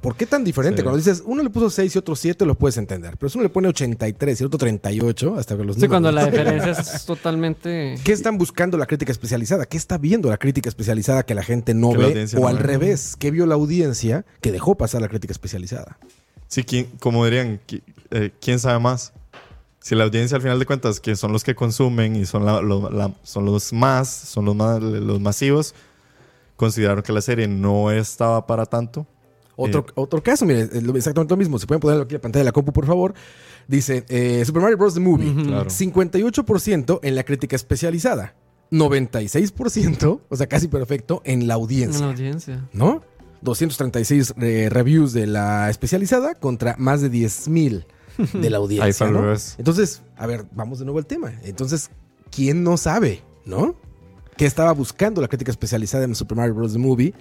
¿por 0.00 0.16
qué 0.16 0.26
tan 0.26 0.44
diferente? 0.44 0.78
Sí. 0.78 0.82
Cuando 0.82 0.96
dices, 0.98 1.22
uno 1.26 1.42
le 1.42 1.50
puso 1.50 1.70
6 1.70 1.94
y 1.94 1.98
otro 1.98 2.16
7, 2.16 2.44
lo 2.46 2.54
puedes 2.54 2.76
entender. 2.78 3.16
Pero 3.18 3.30
si 3.30 3.38
uno 3.38 3.44
le 3.44 3.48
pone 3.48 3.68
83 3.68 4.40
y 4.40 4.44
otro 4.44 4.58
38, 4.58 5.36
hasta 5.38 5.56
que 5.56 5.64
los 5.64 5.76
Sí, 5.76 5.88
cuando 5.88 6.10
la 6.12 6.24
diferencia 6.26 6.72
es 6.72 7.04
totalmente... 7.04 7.96
¿Qué 8.04 8.12
están 8.12 8.38
buscando 8.38 8.76
la 8.78 8.86
crítica 8.86 9.12
especializada? 9.12 9.66
¿Qué 9.66 9.76
está 9.76 9.98
viendo 9.98 10.28
la 10.30 10.38
crítica 10.38 10.68
especializada 10.68 11.24
que 11.24 11.34
la 11.34 11.42
gente 11.42 11.74
no 11.74 11.90
Que 11.92 11.98
ve? 11.98 12.26
O 12.36 12.40
no 12.40 12.48
al 12.48 12.56
ve. 12.56 12.62
revés, 12.62 13.16
¿qué 13.18 13.30
vio 13.30 13.46
la 13.46 13.54
audiencia 13.54 14.24
que 14.40 14.52
dejó 14.52 14.74
pasar 14.76 15.00
la 15.02 15.08
crítica 15.08 15.32
especializada? 15.32 15.98
Sí, 16.48 16.64
¿quién- 16.64 16.86
como 17.00 17.24
dirían, 17.24 17.60
eh, 18.10 18.30
¿quién 18.40 18.58
sabe 18.58 18.78
más? 18.78 19.12
Si 19.80 19.94
la 19.94 20.04
audiencia 20.04 20.36
al 20.36 20.42
final 20.42 20.58
de 20.58 20.66
cuentas, 20.66 21.00
que 21.00 21.16
son 21.16 21.32
los 21.32 21.42
que 21.42 21.54
consumen 21.54 22.14
y 22.14 22.24
son, 22.26 22.44
la- 22.44 22.60
lo- 22.62 22.88
la- 22.90 23.12
son 23.24 23.44
los 23.46 23.72
más, 23.72 24.08
son 24.08 24.44
los 24.44 24.54
más, 24.54 24.80
los 24.80 25.20
masivos, 25.20 25.74
consideraron 26.56 27.02
que 27.02 27.12
la 27.12 27.20
serie 27.20 27.48
no 27.48 27.90
estaba 27.90 28.46
para 28.46 28.66
tanto. 28.66 29.06
Otro, 29.56 29.84
Eh. 29.88 29.92
otro 29.96 30.22
caso, 30.22 30.44
mire, 30.46 30.62
exactamente 30.62 31.32
lo 31.32 31.36
mismo. 31.36 31.58
Si 31.58 31.66
pueden 31.66 31.80
ponerlo 31.80 32.04
aquí 32.04 32.14
en 32.14 32.18
la 32.18 32.22
pantalla 32.22 32.40
de 32.40 32.44
la 32.46 32.52
compu, 32.52 32.72
por 32.72 32.86
favor. 32.86 33.14
Dice, 33.68 34.04
eh, 34.08 34.42
Super 34.44 34.62
Mario 34.62 34.76
Bros. 34.78 34.94
The 34.94 35.00
Movie. 35.00 35.30
Ujú. 35.30 35.42
Claro. 35.44 35.70
58% 35.70 37.00
en 37.02 37.14
la 37.14 37.22
crítica 37.24 37.54
especializada. 37.56 38.34
96%, 38.70 40.20
o 40.28 40.36
sea, 40.36 40.46
casi 40.46 40.68
perfecto, 40.68 41.20
en 41.24 41.40
la 41.40 41.42
En 41.42 41.48
la 41.48 41.54
audiencia. 41.54 42.06
audiencia. 42.06 42.68
¿No? 42.72 43.02
236 43.42 44.34
eh, 44.40 44.68
reviews 44.70 45.12
de 45.12 45.26
la 45.26 45.68
especializada 45.68 46.34
contra 46.34 46.76
más 46.78 47.00
de 47.00 47.10
10.000 47.10 47.84
de 48.34 48.50
la 48.50 48.56
audiencia. 48.58 49.10
¿no? 49.10 49.34
Entonces, 49.58 50.02
a 50.16 50.26
ver, 50.26 50.46
vamos 50.52 50.78
de 50.78 50.84
nuevo 50.84 50.98
al 50.98 51.06
tema. 51.06 51.32
Entonces, 51.42 51.90
¿quién 52.30 52.62
no 52.62 52.76
sabe, 52.76 53.22
no? 53.44 53.74
¿Qué 54.36 54.46
estaba 54.46 54.72
buscando 54.72 55.20
la 55.20 55.28
crítica 55.28 55.50
especializada 55.50 56.04
en 56.04 56.14
Super 56.14 56.36
Mario 56.36 56.54
Bros. 56.54 56.72
The 56.72 56.78
Movie? 56.78 57.14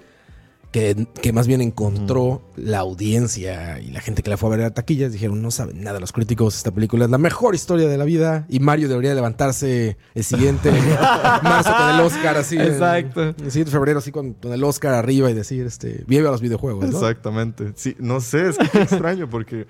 Que, 0.72 1.06
que 1.22 1.34
más 1.34 1.48
bien 1.48 1.60
encontró 1.60 2.42
la 2.56 2.80
audiencia 2.80 3.80
y 3.82 3.92
la 3.92 4.00
gente 4.00 4.24
que 4.24 4.30
la 4.30 4.38
fue 4.38 4.48
a 4.48 4.52
ver 4.52 4.60
a 4.62 4.64
la 4.64 4.74
taquilla. 4.74 5.10
Dijeron, 5.10 5.42
no 5.42 5.52
saben 5.52 5.84
nada 5.84 6.00
los 6.00 6.14
críticos, 6.14 6.56
esta 6.56 6.72
película 6.72 7.06
es 7.06 7.12
la 7.12 7.18
mejor 7.18 7.56
historia 7.56 7.88
de 7.90 7.98
la 7.98 8.06
vida 8.06 8.46
y 8.48 8.60
Mario 8.62 8.88
debería 8.88 9.14
levantarse 9.14 9.98
el 10.16 10.24
siguiente 10.24 10.72
marzo 11.44 11.74
con 11.76 11.90
el 11.96 12.00
Oscar 12.02 12.38
así. 12.38 12.56
en- 12.56 12.62
Exacto. 12.62 13.22
El 13.22 13.52
siguiente 13.52 13.72
febrero 13.72 14.00
así 14.00 14.12
con, 14.12 14.34
con 14.34 14.54
el 14.54 14.64
Oscar 14.64 14.94
arriba 14.94 15.30
y 15.30 15.34
decir, 15.34 15.66
este, 15.66 16.04
vive 16.08 16.28
a 16.28 16.32
los 16.32 16.40
videojuegos, 16.42 16.86
¿no? 16.86 16.92
Exactamente. 16.98 17.74
Sí, 17.76 17.96
no 18.00 18.22
sé, 18.22 18.50
es 18.50 18.58
que 18.58 18.82
extraño 18.82 19.30
porque 19.30 19.68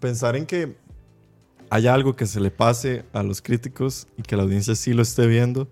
pensar 0.00 0.36
en 0.36 0.44
que 0.46 0.76
hay 1.70 1.86
algo 1.86 2.14
que 2.14 2.26
se 2.26 2.40
le 2.40 2.50
pase 2.50 3.04
a 3.12 3.22
los 3.22 3.40
críticos 3.40 4.06
y 4.18 4.22
que 4.22 4.36
la 4.36 4.42
audiencia 4.42 4.74
sí 4.74 4.92
lo 4.92 5.02
esté 5.02 5.26
viendo, 5.26 5.68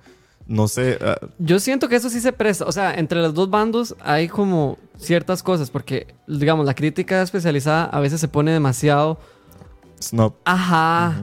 no 0.46 0.68
sé. 0.68 0.98
ah, 1.00 1.16
Yo 1.38 1.58
siento 1.58 1.88
que 1.88 1.96
eso 1.96 2.10
sí 2.10 2.20
se 2.20 2.32
presta. 2.32 2.64
O 2.66 2.72
sea, 2.72 2.94
entre 2.94 3.20
los 3.20 3.34
dos 3.34 3.48
bandos 3.50 3.94
hay 4.00 4.28
como 4.28 4.78
ciertas 4.96 5.42
cosas. 5.42 5.70
Porque, 5.70 6.14
digamos, 6.26 6.66
la 6.66 6.74
crítica 6.74 7.22
especializada 7.22 7.84
a 7.84 8.00
veces 8.00 8.20
se 8.20 8.28
pone 8.28 8.50
demasiado. 8.52 9.18
snob. 10.00 10.34
Ajá. 10.44 11.22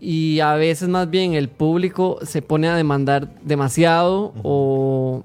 Y 0.00 0.38
a 0.40 0.54
veces 0.54 0.88
más 0.88 1.10
bien 1.10 1.34
el 1.34 1.48
público 1.48 2.18
se 2.22 2.40
pone 2.42 2.68
a 2.68 2.76
demandar 2.76 3.28
demasiado. 3.42 4.32
O. 4.42 5.24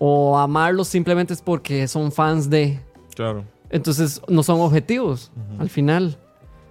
O 0.00 0.38
amarlos 0.38 0.86
simplemente 0.86 1.34
es 1.34 1.42
porque 1.42 1.88
son 1.88 2.12
fans 2.12 2.48
de. 2.48 2.80
Claro. 3.16 3.44
Entonces 3.70 4.22
no 4.28 4.42
son 4.44 4.60
objetivos 4.60 5.30
al 5.58 5.68
final. 5.68 6.16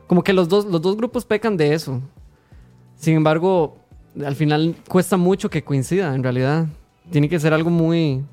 Como 0.07 0.23
que 0.23 0.31
los 0.31 0.47
dos, 0.47 0.65
los 0.65 0.81
dos 0.81 0.95
grupos 0.95 1.25
pecan 1.25 1.57
de 1.57 1.73
eso. 1.73 2.01
Sin 2.95 3.15
embargo, 3.17 3.77
al 4.25 4.35
final 4.35 4.75
cuesta 4.87 5.17
mucho 5.17 5.49
que 5.49 5.63
coincida, 5.63 6.13
en 6.15 6.23
realidad. 6.23 6.67
Tiene 7.11 7.29
que 7.29 7.39
ser 7.39 7.53
algo 7.53 7.69
muy... 7.69 8.23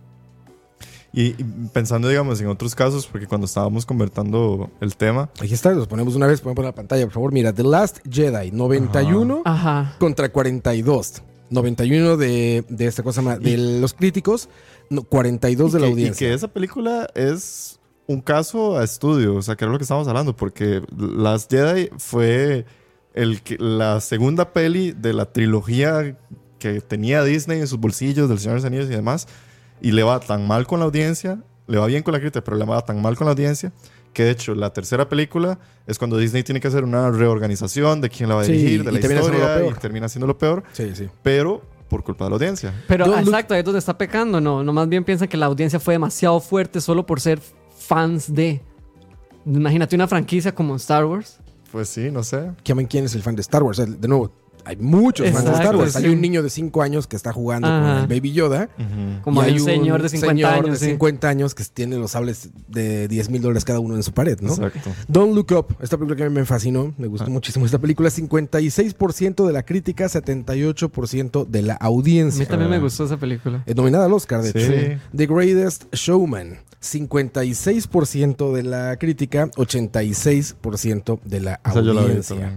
Y, 1.13 1.27
y 1.41 1.45
pensando, 1.73 2.09
digamos, 2.09 2.41
en 2.41 2.49
otros 2.49 2.75
casos, 2.75 3.07
porque 3.07 3.29
cuando 3.29 3.45
estábamos 3.47 3.87
convertando 3.87 4.69
el 4.81 4.97
tema, 4.97 5.31
Aquí 5.41 5.55
está, 5.55 5.71
los 5.71 5.87
ponemos 5.87 6.17
una 6.17 6.27
vez, 6.27 6.41
ponemos 6.41 6.59
en 6.59 6.65
la 6.67 6.75
pantalla, 6.75 7.05
por 7.05 7.13
favor. 7.13 7.33
Mira, 7.33 7.53
The 7.53 7.63
Last 7.63 7.99
Jedi, 8.11 8.51
91 8.51 9.43
Ajá. 9.45 9.95
contra 10.01 10.29
42. 10.31 11.23
91 11.51 12.17
de, 12.17 12.65
de 12.69 12.87
esta 12.87 13.05
cosa, 13.05 13.23
ma- 13.23 13.39
de 13.39 13.57
los 13.81 13.95
críticos, 13.95 14.49
no, 14.91 15.03
42 15.05 15.73
de 15.75 15.79
la 15.79 15.85
que, 15.85 15.89
y 15.89 15.93
audiencia. 15.93 16.27
que 16.29 16.35
esa 16.35 16.49
película 16.49 17.09
es 17.15 17.79
un 18.09 18.21
caso 18.21 18.77
a 18.77 18.83
estudio, 18.83 19.37
o 19.37 19.43
sea, 19.43 19.55
que 19.55 19.65
era 19.65 19.71
lo 19.73 19.79
que 19.79 19.85
estábamos 19.85 20.09
hablando, 20.09 20.35
porque 20.35 20.83
Last 20.97 21.49
Jedi 21.53 21.91
fue 21.99 22.65
el 23.15 23.43
que, 23.43 23.57
la 23.59 24.01
segunda 24.01 24.53
peli 24.53 24.93
de 24.93 25.13
la 25.13 25.27
trilogía 25.33 26.17
que 26.59 26.81
tenía 26.81 27.23
Disney 27.25 27.61
en 27.61 27.67
sus 27.69 27.79
bolsillos, 27.79 28.29
del 28.29 28.39
Señor 28.39 28.55
de 28.57 28.59
los 28.59 28.65
Anillos 28.67 28.87
y 28.87 28.91
demás, 28.95 29.29
y 29.81 29.93
le 29.93 30.03
va 30.03 30.21
tan 30.21 30.47
mal 30.47 30.67
con 30.67 30.79
la 30.81 30.87
audiencia, 30.87 31.43
le 31.67 31.79
va 31.79 31.87
bien 31.87 32.03
con 32.03 32.13
la 32.13 32.21
crítica, 32.21 32.43
pero 32.45 32.57
le 32.57 32.65
va 32.65 32.81
tan 32.83 33.01
mal 33.03 33.17
con 33.17 33.27
la 33.27 33.33
audiencia, 33.33 33.73
que 34.13 34.25
de 34.25 34.31
hecho 34.31 34.55
la 34.55 34.73
tercera 34.73 35.09
película 35.09 35.59
es 35.87 35.99
cuando 35.99 36.17
Disney 36.17 36.43
tiene 36.43 36.61
que 36.61 36.69
hacer 36.69 36.85
una 36.85 37.11
reorganización 37.11 38.01
de 38.01 38.09
quién 38.11 38.29
la 38.29 38.37
va 38.37 38.43
a 38.43 38.45
Sí, 38.45 38.53
dirigir, 38.53 38.85
de 38.85 38.91
y 38.91 38.95
la 38.95 39.09
lo 39.09 39.15
historia, 39.17 39.57
y 39.57 39.59
peor. 39.63 39.77
termina 39.79 40.09
siendo 40.09 40.27
lo 40.27 40.39
peor, 40.39 40.63
Sí, 40.73 40.93
sí. 40.95 41.09
pero 41.23 41.63
por 41.89 42.03
culpa 42.03 42.25
de 42.25 42.31
la 42.31 42.35
audiencia. 42.37 42.73
Pero 42.89 43.07
look- 43.07 43.19
exacto, 43.19 43.55
ahí 43.55 43.61
es 43.61 43.65
donde 43.65 43.79
está 43.79 43.97
pecando. 43.99 44.41
No, 44.41 44.65
no 44.65 44.73
más 44.73 44.89
bien 44.89 45.05
piensan 45.05 45.29
que 45.29 45.37
la 45.37 45.47
audiencia 45.47 45.79
fue 45.79 45.95
demasiado 45.95 46.41
fuerte 46.41 46.81
solo 46.81 47.05
por 47.07 47.21
ser 47.21 47.41
fans 47.77 48.33
de... 48.35 48.63
Imagínate 49.47 49.95
una 49.95 50.09
franquicia 50.09 50.55
como 50.55 50.75
Star 50.77 51.05
Wars. 51.05 51.39
Pues 51.75 51.89
sí, 51.89 52.13
no 52.13 52.23
sé. 52.23 52.53
¿Quién, 52.63 53.05
es 53.05 53.17
el 53.17 53.23
fan 53.25 53.35
de 53.35 53.41
Star 53.41 53.65
Wars? 53.65 53.79
De 53.79 54.07
nuevo, 54.07 54.31
hay 54.65 54.77
muchos 54.77 55.31
fans 55.31 55.45
de 55.45 55.53
Star 55.53 55.77
Wars. 55.77 55.93
sí. 55.93 55.99
Hay 56.05 56.11
un 56.11 56.21
niño 56.21 56.43
de 56.43 56.51
5 56.51 56.83
años 56.83 57.07
que 57.07 57.17
está 57.17 57.33
jugando 57.33 57.69
con 57.69 57.85
el 57.99 58.07
Baby 58.07 58.33
Yoda. 58.33 58.69
Como 59.23 59.43
y 59.43 59.47
hay 59.47 59.53
un 59.55 59.61
señor 59.61 60.03
de 60.03 60.09
50 60.09 60.35
señor 60.35 60.53
años. 60.53 60.71
de 60.81 60.87
sí. 60.87 60.91
50 60.93 61.29
años 61.29 61.55
que 61.55 61.65
tiene 61.73 61.97
los 61.97 62.13
sables 62.13 62.51
de 62.69 63.09
10 63.09 63.31
mil 63.31 63.43
dólares 63.43 63.65
cada 63.65 63.81
uno 63.81 63.97
en 63.97 64.03
su 64.03 64.13
pared, 64.13 64.39
¿no? 64.41 64.53
Exacto. 64.55 64.91
Don't 65.09 65.35
Look 65.35 65.53
Up, 65.53 65.77
esta 65.81 65.97
película 65.97 66.17
que 66.17 66.25
a 66.25 66.29
mí 66.31 66.35
me 66.35 66.45
fascinó, 66.45 66.95
me 66.99 67.07
Ah. 67.07 67.09
gustó 67.09 67.31
muchísimo 67.31 67.67
esta 67.67 67.79
película, 67.79 68.11
56% 68.11 69.47
de 69.47 69.53
la 69.53 69.63
crítica, 69.65 70.09
78% 70.09 71.45
de 71.45 71.63
la 71.63 71.75
A 71.75 71.87
audiencia. 71.87 72.41
mí 72.41 72.47
también 72.47 72.71
me 72.71 72.77
Ah. 72.77 72.81
gustó 72.81 73.05
esa 73.05 73.17
película. 73.17 73.63
Es 73.67 73.77
nominada 73.77 74.07
al 74.07 74.13
Oscar, 74.13 74.43
de 74.43 74.53
Sí. 74.53 74.59
hecho. 74.59 75.01
The 75.17 75.27
Greatest 75.27 75.85
Showman, 75.95 76.59
56% 76.81 78.53
de 78.55 78.63
la 78.63 78.97
crítica, 78.99 79.51
86% 79.57 81.21
de 81.25 81.41
la 81.41 81.61
Esa 81.65 81.81
yo 81.81 81.93
la 81.95 82.03
audiencia. 82.03 82.53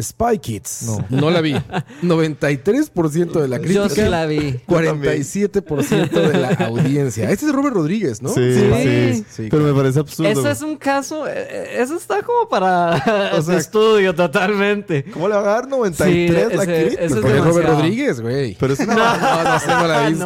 Spy 0.00 0.38
Kids, 0.38 0.82
No. 0.86 1.06
no, 1.08 1.30
la 1.30 1.40
vi. 1.40 1.54
93% 2.02 3.40
de 3.40 3.48
la 3.48 3.58
crítica. 3.58 3.82
Yo 3.84 3.88
sí 3.88 4.02
la 4.02 4.26
vi. 4.26 4.60
47% 4.66 6.10
de 6.10 6.38
la 6.38 6.48
audiencia. 6.66 7.30
Este 7.30 7.46
es 7.46 7.50
de 7.50 7.52
Robert 7.52 7.74
Rodríguez, 7.74 8.20
¿no? 8.22 8.28
Sí, 8.30 8.54
Sí. 8.54 9.14
sí. 9.14 9.24
Sí, 9.30 9.48
Pero 9.50 9.62
me 9.64 9.72
parece 9.72 10.00
absurdo. 10.00 10.28
Eso 10.30 10.50
es 10.50 10.60
un 10.62 10.76
caso, 10.76 11.26
eh, 11.26 11.32
eh, 11.36 11.76
eso 11.78 11.96
está 11.96 12.22
como 12.22 12.48
para 12.48 13.32
O 13.38 13.42
sea, 13.42 13.56
estudio 13.56 14.14
totalmente. 14.14 15.04
¿Cómo 15.04 15.28
le 15.28 15.34
va 15.34 15.40
a 15.40 15.44
dar 15.44 15.68
93 15.68 16.06
Sí, 16.12 16.28
la 16.56 16.62
ese- 16.62 16.82
crítica? 16.82 17.02
ese 17.02 17.14
es 17.14 17.20
Porque 17.20 17.38
es 17.38 17.44
Robert. 17.44 17.68
Rodríguez, 17.68 18.20
güey. 18.20 18.56
Pero 18.60 18.72
es 18.74 18.80
una... 18.80 18.94
No, 19.16 19.44
no 19.44 19.60
sé, 19.60 19.66
no 19.68 19.86
la 19.86 20.06
he 20.06 20.10
visto. 20.10 20.24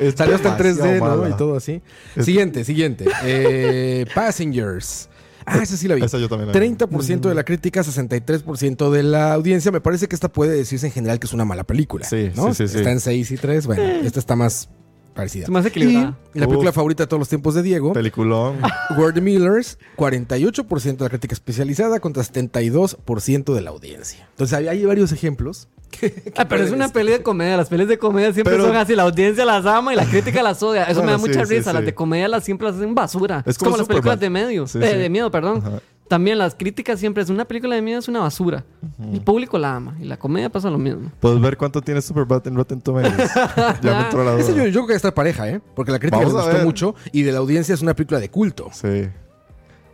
No. 0.00 0.10
Salió 0.16 0.34
hasta 0.36 0.48
en 0.50 0.54
3D, 0.56 0.74
demasiado 0.76 1.16
¿no? 1.16 1.22
mala. 1.22 1.34
Y 1.34 1.38
todo 1.38 1.56
así. 1.56 1.80
Siguiente, 2.20 2.64
siguiente. 2.64 3.06
Eh, 3.24 4.04
Passengers. 4.14 5.08
Ah, 5.46 5.60
esa 5.62 5.76
sí 5.76 5.86
la 5.88 5.94
vi. 5.94 6.02
Esa 6.02 6.18
yo 6.18 6.28
también 6.28 6.52
la 6.52 6.58
vi. 6.58 6.74
30% 6.76 7.28
de 7.28 7.34
la 7.34 7.44
crítica, 7.44 7.82
63% 7.82 8.90
de 8.90 9.02
la 9.02 9.32
audiencia. 9.32 9.70
Me 9.70 9.80
parece 9.80 10.08
que 10.08 10.14
esta 10.14 10.28
puede 10.28 10.56
decirse 10.56 10.86
en 10.86 10.92
general 10.92 11.20
que 11.20 11.26
es 11.26 11.32
una 11.32 11.44
mala 11.44 11.64
película. 11.64 12.04
Sí, 12.04 12.30
¿no? 12.34 12.52
sí, 12.52 12.66
sí, 12.66 12.72
sí. 12.72 12.78
Está 12.78 12.90
en 12.90 13.00
6 13.00 13.30
y 13.30 13.36
3. 13.36 13.66
Bueno, 13.66 13.82
esta 13.82 14.18
está 14.18 14.34
más 14.36 14.68
parecida. 15.16 15.44
Es 15.44 15.50
más 15.50 15.66
equilibrada. 15.66 16.16
Y 16.34 16.38
la 16.38 16.46
película 16.46 16.70
Uf. 16.70 16.76
favorita 16.76 17.02
de 17.02 17.06
todos 17.08 17.18
los 17.18 17.28
tiempos 17.28 17.54
de 17.54 17.62
Diego, 17.64 17.92
Peliculón. 17.92 18.58
Word 18.96 19.14
the 19.14 19.20
Millers, 19.20 19.78
48% 19.96 20.96
de 20.98 21.04
la 21.04 21.08
crítica 21.10 21.34
especializada 21.34 21.98
contra 21.98 22.22
72% 22.22 23.54
de 23.54 23.60
la 23.60 23.70
audiencia. 23.70 24.28
Entonces 24.30 24.56
hay, 24.56 24.68
hay 24.68 24.84
varios 24.84 25.10
ejemplos. 25.12 25.68
que- 25.90 26.12
que 26.12 26.32
Ah, 26.36 26.46
pero 26.48 26.64
es 26.64 26.70
una 26.70 26.88
peli 26.90 27.12
de 27.12 27.22
comedia. 27.22 27.56
Las 27.56 27.68
pelis 27.68 27.88
de 27.88 27.98
comedia 27.98 28.32
siempre 28.32 28.54
Pero- 28.54 28.66
son 28.66 28.76
así. 28.76 28.94
La 28.94 29.04
audiencia 29.04 29.44
las 29.44 29.64
ama 29.66 29.92
y 29.92 29.96
la 29.96 30.04
crítica 30.04 30.42
las 30.42 30.62
odia. 30.62 30.84
Eso 30.84 31.02
me 31.02 31.12
da 31.12 31.18
mucha 31.18 31.44
sí, 31.46 31.54
risa. 31.56 31.70
sí. 31.70 31.74
Las 31.76 31.84
de 31.84 31.94
comedia 31.94 32.28
las 32.28 32.44
siempre 32.44 32.66
las 32.68 32.76
hacen 32.76 32.94
basura. 32.94 33.40
Es 33.46 33.52
Es 33.52 33.58
como 33.58 33.70
como, 33.72 33.78
las 33.78 33.88
películas 33.88 34.20
de 34.20 34.30
medio. 34.30 34.66
Sí, 34.66 34.78
eh, 34.78 34.90
sí. 34.92 34.98
De 34.98 35.08
miedo, 35.10 35.30
perdón. 35.30 35.62
Ajá. 35.64 35.80
También 36.08 36.38
las 36.38 36.54
críticas 36.54 37.00
siempre 37.00 37.22
es 37.22 37.30
una 37.30 37.44
película 37.44 37.74
de 37.74 37.82
miedo 37.82 37.98
es 37.98 38.06
una 38.08 38.20
basura. 38.20 38.64
El 39.12 39.20
público 39.22 39.58
la 39.58 39.74
ama. 39.76 39.96
Y 40.00 40.04
la 40.04 40.16
comedia 40.16 40.48
pasa 40.50 40.70
lo 40.70 40.78
mismo. 40.78 41.10
¿Puedes 41.20 41.40
ver 41.40 41.56
cuánto 41.56 41.82
tiene 41.82 42.00
Superbad 42.00 42.46
en 42.46 42.54
Rotten 42.54 42.80
Tomatoes? 42.80 43.30
ya 43.82 43.98
me 43.98 44.00
entró 44.04 44.22
la 44.24 44.38
Ese 44.38 44.50
yo, 44.52 44.58
duda. 44.58 44.64
yo 44.68 44.72
creo 44.80 44.86
que 44.86 44.94
está 44.94 45.12
pareja, 45.14 45.48
¿eh? 45.50 45.60
Porque 45.74 45.90
la 45.90 45.98
crítica 45.98 46.22
a 46.22 46.24
gustó 46.24 46.58
mucho 46.64 46.94
y 47.12 47.22
de 47.22 47.32
la 47.32 47.38
audiencia 47.38 47.74
es 47.74 47.82
una 47.82 47.94
película 47.94 48.20
de 48.20 48.30
culto. 48.30 48.68
Sí. 48.72 49.08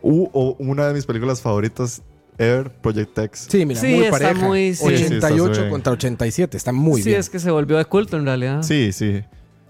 Uh, 0.03 0.29
o 0.33 0.57
una 0.59 0.89
de 0.89 0.95
mis 0.95 1.07
películas 1.07 1.41
favoritas 1.41 2.03
ever, 2.39 2.71
Project 2.71 3.17
X. 3.19 3.47
Sí, 3.51 3.65
mira, 3.65 3.81
Sí, 3.81 3.87
muy 3.95 4.05
está 4.05 4.11
pareja. 4.19 4.47
muy- 4.47 4.75
sí. 4.75 4.85
88 4.85 5.55
Sí, 5.65 5.71
contra 5.71 5.93
87, 5.93 6.57
está 6.57 6.73
muy 6.73 7.03
sí, 7.03 7.11
bien. 7.11 7.21
es 7.21 7.31
que 7.31 7.39
se 7.39 7.51
volvió 7.51 7.79
de 7.79 7.85
culto 7.85 8.17
en 8.17 8.27
realidad. 8.27 8.63
Sí, 8.63 8.93
sí. 8.93 9.23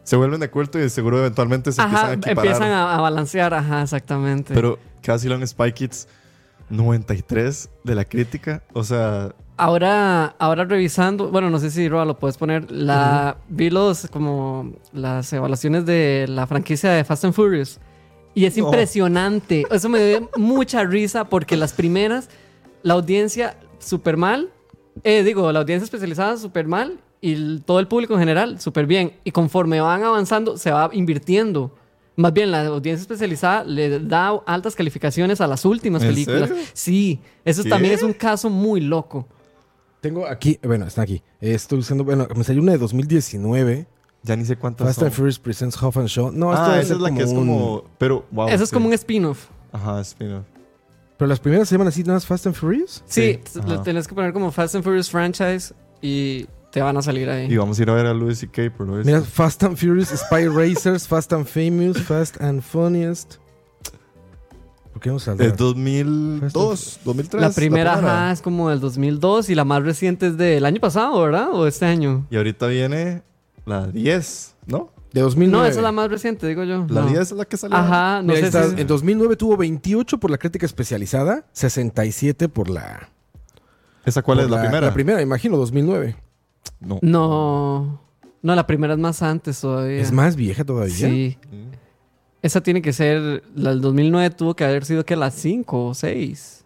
Se 0.04 0.16
vuelven 0.16 0.40
de 0.40 0.50
culto 0.50 0.80
y 0.82 0.88
seguro 0.90 1.18
eventualmente 1.20 1.70
se 1.70 1.80
Ajá, 1.80 1.88
empiezan 1.88 2.10
a 2.10 2.14
equiparar. 2.14 2.46
empiezan 2.46 2.72
a, 2.72 2.94
a 2.96 3.00
balancear, 3.00 3.54
ajá, 3.54 3.82
exactamente. 3.82 4.54
Pero 4.54 4.78
casi 5.02 5.28
lo 5.28 5.36
en 5.36 5.46
Spy 5.46 5.72
Kids, 5.72 6.08
93 6.72 7.70
de 7.84 7.94
la 7.94 8.04
crítica. 8.04 8.62
O 8.72 8.82
sea, 8.84 9.34
Ahora, 9.58 10.34
ahora 10.38 10.64
revisando, 10.64 11.28
bueno, 11.30 11.48
no 11.50 11.58
sé 11.60 11.70
si 11.70 11.88
Roa 11.88 12.04
lo 12.04 12.18
puedes 12.18 12.36
poner, 12.36 12.72
la, 12.72 13.36
vi 13.48 13.70
los 13.70 14.08
como 14.10 14.72
las 14.92 15.32
evaluaciones 15.32 15.86
de 15.86 16.26
la 16.28 16.46
franquicia 16.48 16.90
de 16.90 17.04
Fast 17.04 17.26
and 17.26 17.34
Furious 17.34 17.78
y 18.34 18.46
es 18.46 18.56
impresionante. 18.56 19.64
Eso 19.70 19.88
me 19.88 20.04
dio 20.04 20.30
mucha 20.36 20.82
risa 20.84 21.24
porque 21.26 21.56
las 21.56 21.74
primeras, 21.74 22.28
la 22.82 22.94
audiencia 22.94 23.56
súper 23.78 24.16
mal, 24.16 24.48
eh, 25.04 25.22
digo, 25.22 25.52
la 25.52 25.60
audiencia 25.60 25.84
especializada 25.84 26.36
súper 26.38 26.66
mal 26.66 26.98
y 27.20 27.34
el- 27.34 27.62
todo 27.64 27.78
el 27.78 27.86
público 27.86 28.14
en 28.14 28.20
general 28.20 28.58
súper 28.60 28.86
bien. 28.86 29.12
Y 29.22 29.30
conforme 29.30 29.80
van 29.80 30.02
avanzando, 30.02 30.56
se 30.56 30.72
va 30.72 30.90
invirtiendo. 30.92 31.72
Más 32.16 32.32
bien, 32.32 32.50
la 32.50 32.66
audiencia 32.66 33.02
especializada 33.02 33.64
le 33.64 33.98
da 34.00 34.28
altas 34.46 34.74
calificaciones 34.76 35.40
a 35.40 35.46
las 35.46 35.64
últimas 35.64 36.02
¿En 36.02 36.08
películas. 36.10 36.48
serio? 36.48 36.64
Sí, 36.74 37.20
eso 37.44 37.62
¿Qué? 37.62 37.70
también 37.70 37.94
es 37.94 38.02
un 38.02 38.12
caso 38.12 38.50
muy 38.50 38.80
loco. 38.82 39.26
Tengo 40.00 40.26
aquí, 40.26 40.58
bueno, 40.62 40.86
está 40.86 41.02
aquí. 41.02 41.22
Estoy 41.40 41.78
usando, 41.78 42.04
bueno, 42.04 42.26
me 42.34 42.44
salió 42.44 42.60
una 42.62 42.72
de 42.72 42.78
2019. 42.78 43.86
ya 44.24 44.36
ni 44.36 44.44
sé 44.44 44.56
cuántas 44.56 44.86
Fast 44.88 44.98
son. 45.00 45.06
and 45.06 45.14
Furious 45.16 45.38
Presents 45.38 45.82
Hoff 45.82 45.96
and 45.96 46.06
Show. 46.08 46.30
No, 46.32 46.52
ah, 46.52 46.78
esa 46.80 46.94
es 46.94 47.00
la 47.00 47.10
que 47.12 47.22
es 47.22 47.30
un- 47.30 47.36
como... 47.38 47.84
Pero, 47.98 48.24
wow. 48.30 48.48
Eso 48.48 48.62
es 48.64 48.70
como 48.70 48.86
un 48.86 48.92
spin-off. 48.92 49.46
Ajá, 49.72 50.00
spin-off. 50.02 50.44
Pero 51.16 51.28
las 51.28 51.40
primeras 51.40 51.68
se 51.68 51.74
llaman 51.74 51.88
así, 51.88 52.02
nada 52.02 52.14
más 52.14 52.26
Fast 52.26 52.46
and 52.46 52.54
Furious. 52.54 53.02
Sí, 53.06 53.40
Sí, 53.44 53.58
ajá. 53.60 53.82
tenés 53.82 54.06
que 54.06 54.14
poner 54.14 54.32
como 54.32 54.52
Fast 54.52 54.74
and 54.76 54.84
Furious 54.84 55.08
franchise 55.10 55.74
y 56.00 56.46
te 56.72 56.80
van 56.80 56.96
a 56.96 57.02
salir 57.02 57.28
ahí. 57.28 57.52
Y 57.52 57.56
vamos 57.56 57.78
a 57.78 57.82
ir 57.82 57.90
a 57.90 57.94
ver 57.94 58.06
a 58.06 58.14
Louis 58.14 58.38
C.K. 58.38 58.70
por 58.76 58.86
lo 58.88 58.96
visto. 58.96 59.06
Mira, 59.06 59.20
Fast 59.22 59.62
and 59.62 59.76
Furious, 59.76 60.08
Spy 60.08 60.48
Racers, 60.48 61.06
Fast 61.06 61.32
and 61.34 61.46
Famous, 61.46 62.02
Fast 62.02 62.40
and 62.40 62.62
Funniest. 62.62 63.34
¿Por 64.92 65.02
qué 65.02 65.10
no 65.10 65.18
saldrá? 65.18 65.46
Es 65.46 65.56
2002, 65.56 67.00
2003. 67.04 67.40
la 67.42 67.50
primera, 67.50 67.94
ajá, 67.94 68.32
es 68.32 68.40
como 68.42 68.70
del 68.70 68.80
2002 68.80 69.50
y 69.50 69.54
la 69.54 69.64
más 69.64 69.82
reciente 69.82 70.28
es 70.28 70.36
del 70.36 70.64
año 70.64 70.80
pasado, 70.80 71.20
¿verdad? 71.22 71.48
O 71.52 71.66
este 71.66 71.84
año. 71.86 72.26
Y 72.30 72.36
ahorita 72.36 72.66
viene 72.68 73.22
la 73.66 73.86
10, 73.88 74.56
¿no? 74.66 74.90
De 75.12 75.20
2009. 75.20 75.62
No, 75.64 75.68
esa 75.68 75.80
es 75.80 75.82
la 75.82 75.92
más 75.92 76.10
reciente, 76.10 76.46
digo 76.46 76.64
yo. 76.64 76.86
La 76.88 77.02
No. 77.02 77.06
10 77.06 77.20
es 77.20 77.32
la 77.32 77.44
que 77.44 77.56
salió. 77.58 77.76
Ajá, 77.76 78.22
no 78.22 78.32
Mira, 78.32 78.40
sé 78.40 78.46
está. 78.46 78.70
si... 78.70 78.80
En 78.80 78.86
2009 78.86 79.36
tuvo 79.36 79.56
28 79.58 80.18
por 80.18 80.30
la 80.30 80.38
crítica 80.38 80.64
especializada, 80.64 81.44
67 81.52 82.48
por 82.48 82.70
la... 82.70 83.10
¿Esa 84.06 84.22
cuál 84.22 84.38
por 84.38 84.44
es 84.46 84.50
la, 84.50 84.60
primera? 84.62 84.86
La 84.86 84.94
primera, 84.94 85.20
imagino, 85.22 85.56
2009. 85.58 86.16
No. 86.80 86.98
No. 87.02 88.00
No, 88.42 88.54
la 88.56 88.66
primera 88.66 88.94
es 88.94 88.98
más 88.98 89.22
antes 89.22 89.60
todavía. 89.60 90.00
Es 90.00 90.10
más 90.12 90.34
vieja 90.36 90.64
todavía. 90.64 90.94
Sí. 91.08 91.38
Esa 92.42 92.60
tiene 92.60 92.82
que 92.82 92.92
ser. 92.92 93.44
La 93.54 93.70
del 93.70 93.80
2009 93.80 94.30
tuvo 94.30 94.54
que 94.56 94.64
haber 94.64 94.84
sido 94.84 95.04
que 95.04 95.14
la 95.14 95.30
5 95.30 95.86
o 95.86 95.94
6. 95.94 96.58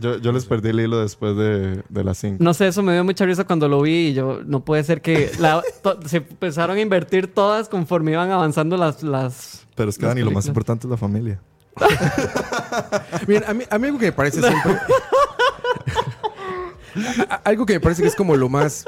Yo, 0.00 0.18
yo 0.18 0.32
les 0.32 0.44
perdí 0.44 0.70
el 0.70 0.80
hilo 0.80 1.00
después 1.00 1.36
de, 1.36 1.82
de 1.88 2.04
las 2.04 2.18
5. 2.18 2.42
No 2.42 2.52
sé, 2.52 2.66
eso 2.66 2.82
me 2.82 2.92
dio 2.92 3.04
mucha 3.04 3.24
risa 3.24 3.44
cuando 3.44 3.68
lo 3.68 3.80
vi 3.80 4.08
y 4.08 4.12
yo. 4.14 4.40
No 4.44 4.64
puede 4.64 4.82
ser 4.84 5.00
que. 5.00 5.30
la- 5.38 5.62
to- 5.82 6.00
se 6.06 6.18
empezaron 6.18 6.76
a 6.76 6.80
invertir 6.80 7.32
todas 7.32 7.68
conforme 7.68 8.12
iban 8.12 8.30
avanzando 8.30 8.76
las. 8.76 9.02
las 9.02 9.66
Pero 9.76 9.88
es 9.88 9.96
que, 9.96 10.02
las 10.04 10.14
Dani, 10.14 10.24
lo 10.24 10.30
más 10.32 10.46
importante 10.46 10.86
es 10.86 10.90
la 10.90 10.96
familia. 10.96 11.40
Miren, 13.26 13.44
a 13.48 13.54
mí, 13.54 13.64
a 13.70 13.78
mí 13.78 13.86
algo 13.86 13.98
que 13.98 14.06
me 14.06 14.12
parece 14.12 14.40
siempre... 14.42 14.72
Algo 17.44 17.66
que 17.66 17.74
me 17.74 17.80
parece 17.80 18.02
que 18.02 18.08
es 18.08 18.14
como 18.14 18.36
lo 18.36 18.48
más... 18.48 18.84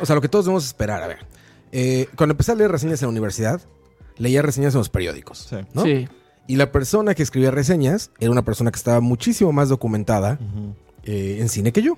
O 0.00 0.06
sea, 0.06 0.14
lo 0.14 0.20
que 0.20 0.28
todos 0.28 0.44
debemos 0.44 0.66
esperar. 0.66 1.02
A 1.02 1.06
ver, 1.06 1.18
eh, 1.72 2.08
cuando 2.16 2.32
empecé 2.32 2.52
a 2.52 2.54
leer 2.54 2.70
reseñas 2.70 3.02
en 3.02 3.06
la 3.06 3.10
universidad, 3.10 3.60
leía 4.16 4.42
reseñas 4.42 4.74
en 4.74 4.78
los 4.78 4.88
periódicos. 4.88 5.46
Sí. 5.50 5.56
¿no? 5.72 5.82
Sí. 5.82 6.08
Y 6.46 6.56
la 6.56 6.72
persona 6.72 7.14
que 7.14 7.22
escribía 7.22 7.50
reseñas 7.50 8.10
era 8.18 8.30
una 8.30 8.44
persona 8.44 8.70
que 8.70 8.76
estaba 8.76 9.00
muchísimo 9.00 9.52
más 9.52 9.68
documentada 9.68 10.38
eh, 11.04 11.38
en 11.40 11.48
cine 11.48 11.72
que 11.72 11.82
yo. 11.82 11.96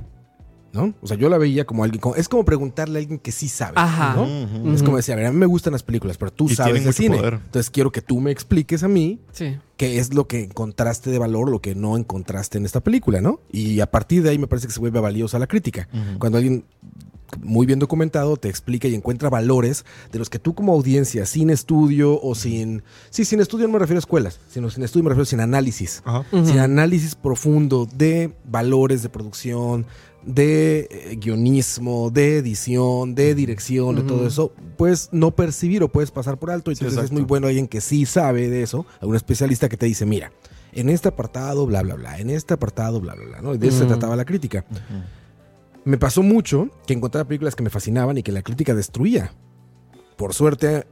¿No? 0.77 0.95
O 1.01 1.07
sea, 1.07 1.17
yo 1.17 1.29
la 1.29 1.39
veía 1.39 1.65
como 1.65 1.83
alguien... 1.85 2.01
como- 2.01 2.15
es 2.17 2.29
como 2.29 2.45
preguntarle 2.45 2.99
a 2.99 3.01
alguien 3.03 3.19
que 3.19 3.33
sí 3.33 3.49
sabe. 3.49 3.73
Ajá. 3.77 4.15
¿no? 4.15 4.73
Es 4.75 4.83
como 4.83 4.97
decir, 4.97 5.15
a 5.15 5.17
ver, 5.17 5.27
a 5.27 5.33
mí 5.33 5.39
me 5.39 5.47
gustan 5.47 5.73
las 5.73 5.83
películas, 5.83 6.19
pero 6.19 6.31
tú 6.33 6.49
Y 6.51 6.55
sabes 6.55 6.85
de 6.85 6.93
cine. 6.93 7.17
poder. 7.17 7.35
Entonces 7.35 7.71
quiero 7.71 7.91
que 7.93 8.03
tú 8.03 8.21
me 8.21 8.31
expliques 8.31 8.83
a 8.83 8.89
mí 8.89 9.21
Sí. 9.33 9.57
qué 9.77 9.99
es 9.99 10.13
lo 10.15 10.27
que 10.29 10.45
encontraste 10.45 11.11
de 11.11 11.19
valor, 11.19 11.49
lo 11.51 11.61
que 11.61 11.75
no 11.75 11.97
encontraste 11.97 12.59
en 12.59 12.67
esta 12.67 12.81
película, 12.81 13.21
¿no? 13.21 13.41
Y 13.51 13.81
a 13.81 13.91
partir 13.91 14.23
de 14.23 14.31
ahí 14.31 14.39
me 14.39 14.47
parece 14.47 14.67
que 14.67 14.73
se 14.75 14.81
vuelve 14.81 15.01
valiosa 15.01 15.39
la 15.39 15.47
crítica. 15.47 15.89
Cuando 16.19 16.39
alguien 16.39 16.65
muy 17.43 17.67
bien 17.67 17.81
documentado 17.81 18.37
te 18.37 18.49
explica 18.49 18.87
y 18.87 18.95
encuentra 18.95 19.29
valores 19.29 19.85
de 20.13 20.19
los 20.21 20.31
que 20.31 20.39
tú 20.39 20.55
como 20.55 20.73
audiencia, 20.73 21.27
sin 21.27 21.51
estudio 21.51 22.21
o 22.23 22.37
sin... 22.37 22.85
Sí, 23.11 23.25
sin 23.25 23.41
estudio 23.41 23.67
no 23.67 23.73
me 23.73 23.79
refiero 23.81 23.99
a 23.99 24.01
escuelas, 24.01 24.39
sino 24.49 24.71
sin 24.71 24.85
estudio 24.85 25.03
me 25.05 25.11
refiero 25.11 25.25
sin 25.25 25.41
análisis. 25.41 26.03
Ajá. 26.05 26.25
Ujú. 26.31 26.47
Sin 26.47 26.61
análisis 26.61 27.17
profundo 27.17 27.89
de 27.93 28.33
valores 28.49 29.03
de 29.03 29.09
producción, 29.09 29.87
de 30.27 30.89
eh, 30.91 31.17
guionismo, 31.17 32.11
de 32.11 32.39
edición, 32.39 33.15
de 33.15 33.35
dirección, 33.35 33.97
de 33.97 34.03
todo 34.03 34.27
eso, 34.27 34.53
puedes 34.77 35.09
no 35.13 35.31
percibir 35.31 35.83
o 35.83 35.89
puedes 35.89 36.11
pasar 36.11 36.37
por 36.37 36.51
alto. 36.51 36.75
Sí, 36.75 36.79
Entonces 36.81 37.05
es 37.05 37.13
muy 37.13 37.23
bueno 37.23 37.47
alguien 37.47 37.69
que 37.69 37.81
sí 37.81 38.05
sabe 38.05 38.51
de 38.51 38.63
eso, 38.63 38.85
algún 39.01 39.17
especialista 39.17 39.69
que 39.69 39.77
te 39.77 39.87
dice, 39.87 40.05
mira, 40.05 40.33
en 40.73 40.89
este 40.89 41.09
apartado, 41.09 41.65
bla, 41.65 41.83
bla, 41.83 41.95
bla, 41.95 42.19
en 42.19 42.31
este 42.31 42.55
apartado, 42.55 43.01
bla, 43.01 43.15
bla, 43.15 43.25
bla, 43.25 43.41
¿no? 43.41 43.55
Y 43.55 43.59
de 43.59 43.69
eso 43.69 43.79
se 43.79 43.87
trataba 43.87 44.17
la 44.17 44.25
crítica. 44.25 44.65
Me 45.85 45.97
pasó 45.97 46.23
mucho 46.23 46.69
que 46.87 46.93
encontraba 46.93 47.29
películas 47.29 47.55
que 47.55 47.63
me 47.63 47.71
fascinaban 47.71 48.19
y 48.19 48.23
que 48.25 48.33
la 48.33 48.43
crítica 48.43 48.75
destruía. 48.75 49.33
Por 50.17 50.35
suerte, 50.35 50.87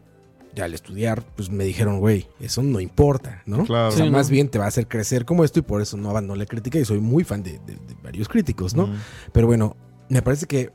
al 0.62 0.74
estudiar, 0.74 1.24
pues 1.36 1.50
me 1.50 1.64
dijeron, 1.64 1.98
güey, 2.00 2.28
eso 2.40 2.62
no 2.62 2.80
importa, 2.80 3.42
¿no? 3.46 3.64
Claro. 3.64 3.88
O 3.88 3.90
sea, 3.92 4.04
Sí, 4.04 4.10
más 4.10 4.28
¿no? 4.28 4.32
bien 4.32 4.48
te 4.48 4.58
va 4.58 4.66
a 4.66 4.68
hacer 4.68 4.86
crecer 4.86 5.24
como 5.24 5.44
esto 5.44 5.58
y 5.58 5.62
por 5.62 5.80
eso 5.82 5.96
no 5.96 6.10
abandono 6.10 6.36
la 6.36 6.46
crítica 6.46 6.78
y 6.78 6.84
soy 6.84 7.00
muy 7.00 7.24
fan 7.24 7.42
de, 7.42 7.52
de- 7.66 7.74
de 7.74 7.94
varios 8.02 8.28
críticos, 8.28 8.74
¿no? 8.74 8.88
Pero 9.32 9.46
bueno, 9.46 9.76
me 10.08 10.22
parece 10.22 10.46
que 10.46 10.70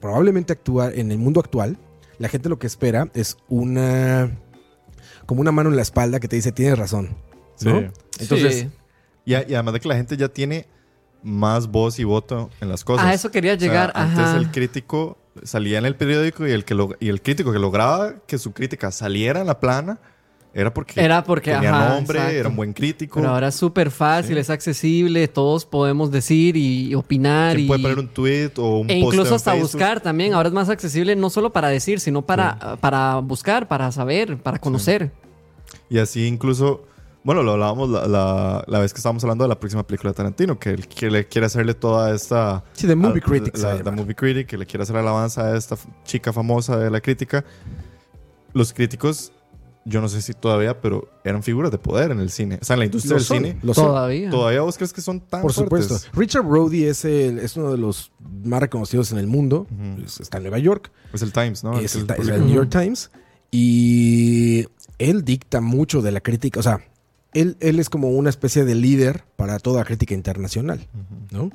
probablemente 0.00 0.52
actuar 0.52 0.98
en 0.98 1.10
el 1.12 1.18
mundo 1.18 1.40
actual, 1.40 1.78
la 2.18 2.28
gente 2.28 2.48
lo 2.48 2.58
que 2.58 2.66
espera 2.66 3.08
es 3.14 3.36
una 3.48 4.30
como 5.26 5.40
una 5.40 5.52
mano 5.52 5.70
en 5.70 5.76
la 5.76 5.82
espalda 5.82 6.18
que 6.20 6.28
te 6.28 6.36
dice 6.36 6.52
tienes 6.52 6.78
razón, 6.78 7.16
¿no? 7.62 7.80
Sí. 7.80 7.86
Entonces, 8.20 8.54
Sí. 8.56 8.70
Y, 9.24 9.34
además 9.34 9.74
de 9.74 9.80
que 9.80 9.88
la 9.88 9.94
gente 9.94 10.16
ya 10.16 10.28
tiene 10.28 10.66
más 11.22 11.68
voz 11.68 12.00
y 12.00 12.04
voto 12.04 12.50
en 12.60 12.68
las 12.68 12.82
cosas. 12.82 13.06
A 13.06 13.14
eso 13.14 13.30
quería 13.30 13.54
O 13.54 13.58
sea, 13.58 13.68
llegar. 13.68 13.92
antes 13.94 14.18
Ajá. 14.18 14.36
el 14.36 14.50
crítico 14.50 15.16
salía 15.44 15.78
en 15.78 15.84
el 15.86 15.96
periódico 15.96 16.46
y 16.46 16.52
el, 16.52 16.64
que 16.64 16.74
lo- 16.74 16.94
y 17.00 17.08
el 17.08 17.22
crítico 17.22 17.52
que 17.52 17.58
lograba 17.58 18.14
que 18.26 18.38
su 18.38 18.52
crítica 18.52 18.90
saliera 18.90 19.40
en 19.40 19.46
la 19.46 19.58
plana 19.60 19.98
era 20.54 20.74
porque, 20.74 21.00
Era 21.00 21.24
porque, 21.24 21.50
tenía 21.52 21.70
ajá, 21.74 21.94
nombre, 21.94 22.18
exacto. 22.18 22.38
era 22.38 22.48
un 22.50 22.56
buen 22.56 22.72
crítico. 22.74 23.18
Pero 23.20 23.32
ahora 23.32 23.48
es 23.48 23.54
súper 23.54 23.90
fácil, 23.90 24.34
Sí. 24.34 24.40
es 24.40 24.50
accesible, 24.50 25.26
todos 25.26 25.64
podemos 25.64 26.10
decir 26.10 26.58
y 26.58 26.94
opinar. 26.94 27.54
¿Quién 27.54 27.64
y... 27.64 27.68
puede 27.68 27.80
poner 27.82 27.98
un 27.98 28.08
tweet 28.08 28.50
o 28.58 28.80
un 28.80 28.90
E 28.90 28.98
incluso 28.98 29.34
hasta 29.34 29.52
Facebook? 29.52 29.72
buscar 29.72 30.00
también. 30.02 30.34
Ahora 30.34 30.48
es 30.48 30.52
más 30.54 30.68
accesible 30.68 31.16
no 31.16 31.30
solo 31.30 31.50
para 31.54 31.68
decir, 31.68 32.00
sino 32.00 32.20
para, 32.20 32.76
para 32.82 33.16
buscar, 33.20 33.66
para 33.66 33.90
saber, 33.92 34.36
para 34.36 34.58
conocer. 34.58 35.10
Y 35.88 35.96
así 35.98 36.26
incluso, 36.26 36.84
bueno, 37.24 37.42
lo 37.42 37.52
hablábamos 37.52 37.88
la, 37.88 38.06
la- 38.08 38.64
la 38.66 38.78
vez 38.80 38.92
que 38.92 38.98
estábamos 38.98 39.22
hablando 39.24 39.44
de 39.44 39.48
la 39.48 39.58
próxima 39.60 39.86
película 39.86 40.10
de 40.10 40.16
Tarantino, 40.16 40.58
que 40.58 40.70
él 40.70 40.88
quiere, 40.88 41.26
quiere 41.28 41.46
hacerle 41.46 41.74
toda 41.74 42.14
esta... 42.14 42.64
sí, 42.72 42.86
The 42.86 42.96
Movie 42.96 43.22
se 43.54 43.62
La. 43.62 43.82
The 43.82 43.90
Movie 43.90 44.14
Critic, 44.14 44.46
que 44.48 44.58
le 44.58 44.66
quiere 44.66 44.82
hacer 44.82 44.96
alabanza 44.96 45.46
a 45.46 45.56
esta 45.56 45.76
chica 46.04 46.32
famosa 46.32 46.76
de 46.78 46.90
la 46.90 47.00
crítica. 47.00 47.44
Los 48.54 48.72
críticos, 48.72 49.32
yo 49.84 50.00
no 50.00 50.08
sé 50.08 50.20
si 50.20 50.32
todavía, 50.34 50.80
pero 50.80 51.08
eran 51.24 51.42
figuras 51.42 51.70
de 51.70 51.78
poder 51.78 52.10
en 52.10 52.20
el 52.20 52.30
cine. 52.30 52.58
O 52.60 52.64
sea, 52.64 52.74
en 52.74 52.80
la 52.80 52.84
industria 52.86 53.12
Lo 53.12 53.16
del 53.18 53.24
son, 53.24 53.36
cine. 53.38 53.58
lo. 53.62 53.72
Todavía. 53.72 54.28
¿Todavía 54.30 54.60
vos 54.62 54.76
crees 54.76 54.92
que 54.92 55.00
son 55.00 55.20
tan 55.20 55.42
Por 55.42 55.52
fuertes? 55.52 55.86
supuesto. 55.86 56.10
Richard 56.20 56.42
Brody 56.44 56.84
es, 56.84 57.04
el- 57.04 57.38
es 57.38 57.56
uno 57.56 57.70
de 57.72 57.78
los 57.78 58.12
más 58.44 58.60
reconocidos 58.60 59.10
en 59.12 59.18
el 59.18 59.26
mundo. 59.26 59.66
Es- 60.04 60.20
Está 60.20 60.36
en 60.38 60.42
Nueva 60.44 60.58
York. 60.58 60.90
Es 61.14 61.22
el 61.22 61.32
Times, 61.32 61.64
¿no? 61.64 61.78
es 61.78 61.94
El- 61.94 62.02
el, 62.02 62.10
el- 62.10 62.20
es 62.20 62.28
el 62.28 62.46
New 62.46 62.54
York 62.56 62.68
Times. 62.70 63.10
Y 63.50 64.66
él 64.98 65.24
dicta 65.24 65.60
mucho 65.60 66.02
de 66.02 66.10
la 66.12 66.20
crítica. 66.20 66.60
O 66.60 66.62
sea, 66.62 66.80
él, 67.34 67.56
él 67.60 67.78
es 67.80 67.88
como 67.90 68.08
una 68.10 68.30
especie 68.30 68.64
de 68.64 68.74
líder 68.74 69.24
para 69.36 69.58
toda 69.58 69.84
crítica 69.84 70.14
internacional. 70.14 70.80
¿no? 71.30 71.50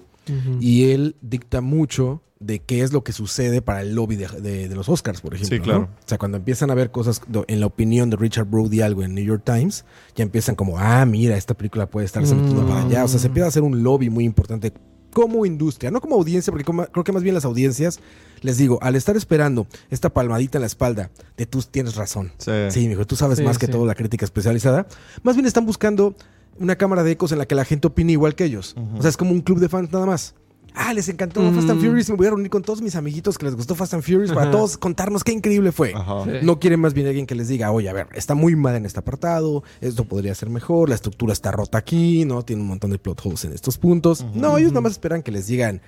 Y 0.60 0.92
él 0.92 1.16
dicta 1.22 1.62
mucho 1.62 2.22
de 2.40 2.60
qué 2.60 2.82
es 2.84 2.94
lo 2.94 3.04
que 3.04 3.14
sucede 3.14 3.62
para 3.64 3.82
el 3.82 3.96
lobby 3.96 4.16
de, 4.16 4.28
de- 4.28 4.68
de 4.70 4.76
los 4.76 4.90
Oscars, 4.90 5.22
por 5.22 5.34
ejemplo. 5.34 5.58
Sí, 5.58 5.64
claro. 5.64 5.80
¿no? 5.80 5.86
O 5.86 6.08
sea, 6.08 6.18
cuando 6.20 6.38
empiezan 6.38 6.70
a 6.70 6.76
ver 6.76 6.92
cosas 6.92 7.22
en 7.48 7.60
la 7.60 7.66
opinión 7.66 8.10
de 8.12 8.18
Richard 8.18 8.46
Brody 8.46 8.82
algo 8.82 9.04
en 9.04 9.16
New 9.16 9.24
York 9.26 9.42
Times, 9.46 9.86
ya 10.16 10.24
empiezan 10.24 10.54
como, 10.56 10.78
ah, 10.78 11.04
mira, 11.06 11.36
esta 11.38 11.56
película 11.56 11.90
puede 11.90 12.06
estarse 12.06 12.36
metiendo 12.36 12.64
Mm. 12.64 12.68
para 12.68 12.82
allá. 12.84 13.04
O 13.06 13.08
sea, 13.08 13.20
se 13.20 13.28
empieza 13.28 13.46
a 13.46 13.50
hacer 13.50 13.64
un 13.64 13.82
lobby 13.82 14.10
muy 14.10 14.24
importante 14.26 14.72
como 15.18 15.48
industria, 15.48 15.90
no 15.90 16.00
como 16.00 16.14
audiencia, 16.14 16.52
porque 16.52 16.64
como- 16.64 16.86
creo 16.86 17.04
que 17.04 17.12
más 17.12 17.24
bien 17.24 17.34
las 17.34 17.44
audiencias, 17.44 18.00
les 18.42 18.58
digo, 18.58 18.78
al 18.84 18.96
estar 18.96 19.18
esperando 19.18 19.66
esta 19.90 20.10
palmadita 20.10 20.60
en 20.60 20.62
la 20.62 20.68
espalda 20.68 21.10
de 21.38 21.48
tú 21.48 21.60
tienes 21.64 21.96
razón. 21.96 22.32
Sí. 22.38 22.52
Sí, 22.70 22.88
mijo, 22.88 23.08
tú 23.08 23.16
sabes 23.16 23.40
Sí, 23.40 23.44
más 23.44 23.58
que 23.58 23.66
sí. 23.66 23.72
todo 23.72 23.88
la 23.88 23.96
crítica 23.96 24.26
especializada. 24.26 24.86
Más 25.24 25.36
bien 25.36 25.48
están 25.48 25.66
buscando 25.66 26.16
una 26.60 26.76
cámara 26.76 27.02
de 27.04 27.12
ecos 27.14 27.32
en 27.32 27.40
la 27.40 27.48
que 27.48 27.56
la 27.56 27.66
gente 27.66 27.88
opine 27.88 28.12
igual 28.12 28.36
que 28.36 28.44
ellos. 28.46 28.76
O 28.96 29.02
sea, 29.02 29.10
es 29.10 29.18
como 29.18 29.32
un 29.32 29.42
club 29.42 29.60
de 29.60 29.70
fans 29.70 29.92
nada 29.92 30.06
más. 30.06 30.36
Ah, 30.74 30.94
les 30.94 31.10
encantó 31.10 31.42
Fast 31.54 31.70
and 31.70 31.80
Mm. 31.82 31.86
Furious. 31.86 32.10
Me 32.10 32.16
voy 32.16 32.28
a 32.28 32.30
reunir 32.30 32.50
con 32.52 32.62
todos 32.62 32.82
mis 32.82 32.96
amiguitos 32.96 33.38
que 33.38 33.46
les 33.46 33.56
gustó 33.56 33.74
Fast 33.76 33.94
and 33.96 34.04
Furious 34.04 34.32
para 34.32 34.52
todos 34.52 34.78
contarnos 34.78 35.24
qué 35.24 35.32
increíble 35.32 35.72
fue. 35.72 35.90
Sí. 35.94 36.32
No 36.44 36.60
quieren 36.60 36.80
más 36.80 36.94
bien 36.94 37.08
alguien 37.08 37.26
que 37.26 37.34
les 37.36 37.48
diga, 37.48 37.72
oye, 37.72 37.90
a 37.90 37.94
ver, 37.94 38.08
está 38.14 38.36
muy 38.36 38.56
mal 38.56 38.76
en 38.76 38.86
este 38.86 39.00
apartado, 39.00 39.64
esto 39.82 40.06
podría 40.06 40.36
ser 40.36 40.50
mejor, 40.50 40.90
la 40.90 40.96
estructura 40.96 41.34
está 41.34 41.52
rota 41.52 41.78
aquí, 41.80 42.26
¿no? 42.26 42.44
Tiene 42.44 42.62
un 42.62 42.68
montón 42.68 42.92
de 42.92 43.00
plot 43.00 43.20
holes 43.26 43.46
en 43.46 43.54
estos 43.54 43.78
puntos. 43.78 44.26
No, 44.36 44.58
ellos 44.58 44.72
nada 44.72 44.82
más 44.82 44.92
esperan 44.94 45.24
que 45.24 45.32
les 45.32 45.48
digan, 45.48 45.82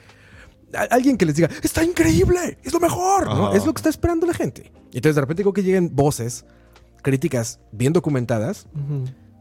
a- 0.74 0.84
alguien 0.94 1.18
que 1.18 1.26
les 1.26 1.36
diga, 1.36 1.50
está 1.62 1.84
increíble, 1.84 2.58
es 2.64 2.74
lo 2.74 2.80
mejor, 2.80 3.26
¿no? 3.28 3.54
Es 3.54 3.66
lo 3.66 3.74
que 3.74 3.80
está 3.80 3.90
esperando 3.90 4.26
la 4.26 4.34
gente. 4.34 4.72
Entonces 4.88 5.16
de 5.16 5.22
repente 5.22 5.44
creo 5.44 5.54
que 5.54 5.62
lleguen 5.64 5.96
voces, 5.96 6.46
críticas 7.04 7.60
bien 7.72 7.94
documentadas, 7.94 8.68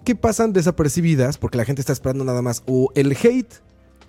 que 0.04 0.14
pasan 0.14 0.52
desapercibidas 0.52 1.38
porque 1.38 1.58
la 1.58 1.64
gente 1.64 1.80
está 1.80 1.92
esperando 1.92 2.24
nada 2.24 2.42
más 2.42 2.62
o 2.66 2.90
el 2.94 3.12
hate 3.12 3.52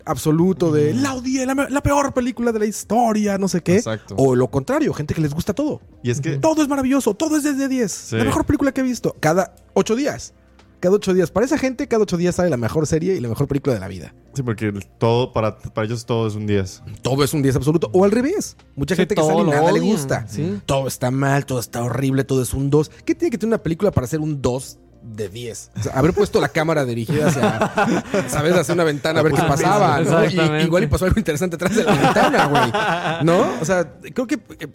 absoluto 0.05 0.71
de 0.71 0.93
la 0.93 1.13
odié, 1.15 1.45
la, 1.45 1.53
la 1.69 1.81
peor 1.81 2.13
película 2.13 2.51
de 2.51 2.59
la 2.59 2.65
historia, 2.65 3.37
no 3.37 3.47
sé 3.47 3.61
qué. 3.61 3.77
Exacto. 3.77 4.15
O 4.17 4.35
lo 4.35 4.49
contrario, 4.49 4.93
gente 4.93 5.13
que 5.13 5.21
les 5.21 5.33
gusta 5.33 5.53
todo. 5.53 5.81
Y 6.03 6.09
es 6.11 6.21
que... 6.21 6.37
Todo 6.37 6.61
es 6.61 6.67
maravilloso, 6.67 7.13
todo 7.13 7.37
es 7.37 7.43
10 7.43 7.57
de 7.57 7.67
10. 7.67 7.91
Sí. 7.91 8.15
La 8.17 8.23
mejor 8.23 8.45
película 8.45 8.71
que 8.71 8.81
he 8.81 8.83
visto. 8.83 9.15
Cada 9.19 9.55
ocho 9.73 9.95
días. 9.95 10.33
Cada 10.79 10.95
ocho 10.95 11.13
días. 11.13 11.29
Para 11.29 11.45
esa 11.45 11.57
gente, 11.57 11.87
cada 11.87 12.03
ocho 12.03 12.15
días 12.15 12.35
sale 12.35 12.49
la 12.49 12.55
mejor 12.57 12.87
serie 12.87 13.15
y 13.15 13.19
la 13.19 13.27
mejor 13.27 13.47
película 13.47 13.73
de 13.73 13.81
la 13.81 13.87
vida. 13.89 14.13
Sí, 14.33 14.43
porque 14.43 14.71
todo, 14.97 15.33
para, 15.33 15.57
para 15.57 15.85
ellos 15.85 16.05
todo 16.05 16.25
es 16.27 16.35
un 16.35 16.47
10. 16.47 16.83
Todo 17.01 17.23
es 17.23 17.33
un 17.33 17.41
10 17.41 17.57
absoluto. 17.57 17.89
O 17.93 18.05
al 18.05 18.11
revés. 18.11 18.55
Mucha 18.75 18.95
Sí, 18.95 19.01
gente 19.01 19.15
que 19.15 19.21
sale 19.21 19.41
y 19.41 19.45
nada 19.45 19.71
le 19.71 19.79
gusta. 19.81 20.25
sí. 20.27 20.59
Todo 20.65 20.87
está 20.87 21.11
mal, 21.11 21.45
todo 21.45 21.59
está 21.59 21.83
horrible, 21.83 22.23
todo 22.23 22.41
es 22.41 22.53
un 22.53 22.69
2. 22.69 22.89
¿Qué 23.03 23.13
tiene 23.15 23.29
que 23.31 23.37
tener 23.37 23.49
una 23.55 23.61
película 23.63 23.91
para 23.91 24.07
ser 24.07 24.21
un 24.21 24.41
2 24.41 24.79
de 25.15 25.29
10? 25.29 25.71
O 25.77 25.83
sea, 25.83 25.93
haber 25.93 26.13
puesto 26.13 26.39
la 26.41 26.49
cámara 26.49 26.85
dirigida 26.85 27.27
hacia, 27.27 28.29
¿sabes? 28.29 28.53
Hacia 28.55 28.73
una 28.73 28.83
ventana 28.83 29.19
a 29.19 29.23
ver 29.23 29.33
qué 29.33 29.41
pasaba. 29.41 29.99
¿no? 30.01 30.25
Y- 30.25 30.63
igual 30.63 30.83
y 30.83 30.87
pasó 30.87 31.05
algo 31.05 31.19
interesante 31.19 31.55
atrás 31.55 31.75
de 31.75 31.83
la 31.83 31.93
ventana, 31.95 32.45
güey. 32.47 33.25
¿No? 33.25 33.59
O 33.61 33.65
sea, 33.65 33.93
creo 34.13 34.27
que 34.27 34.35
eh, 34.35 34.67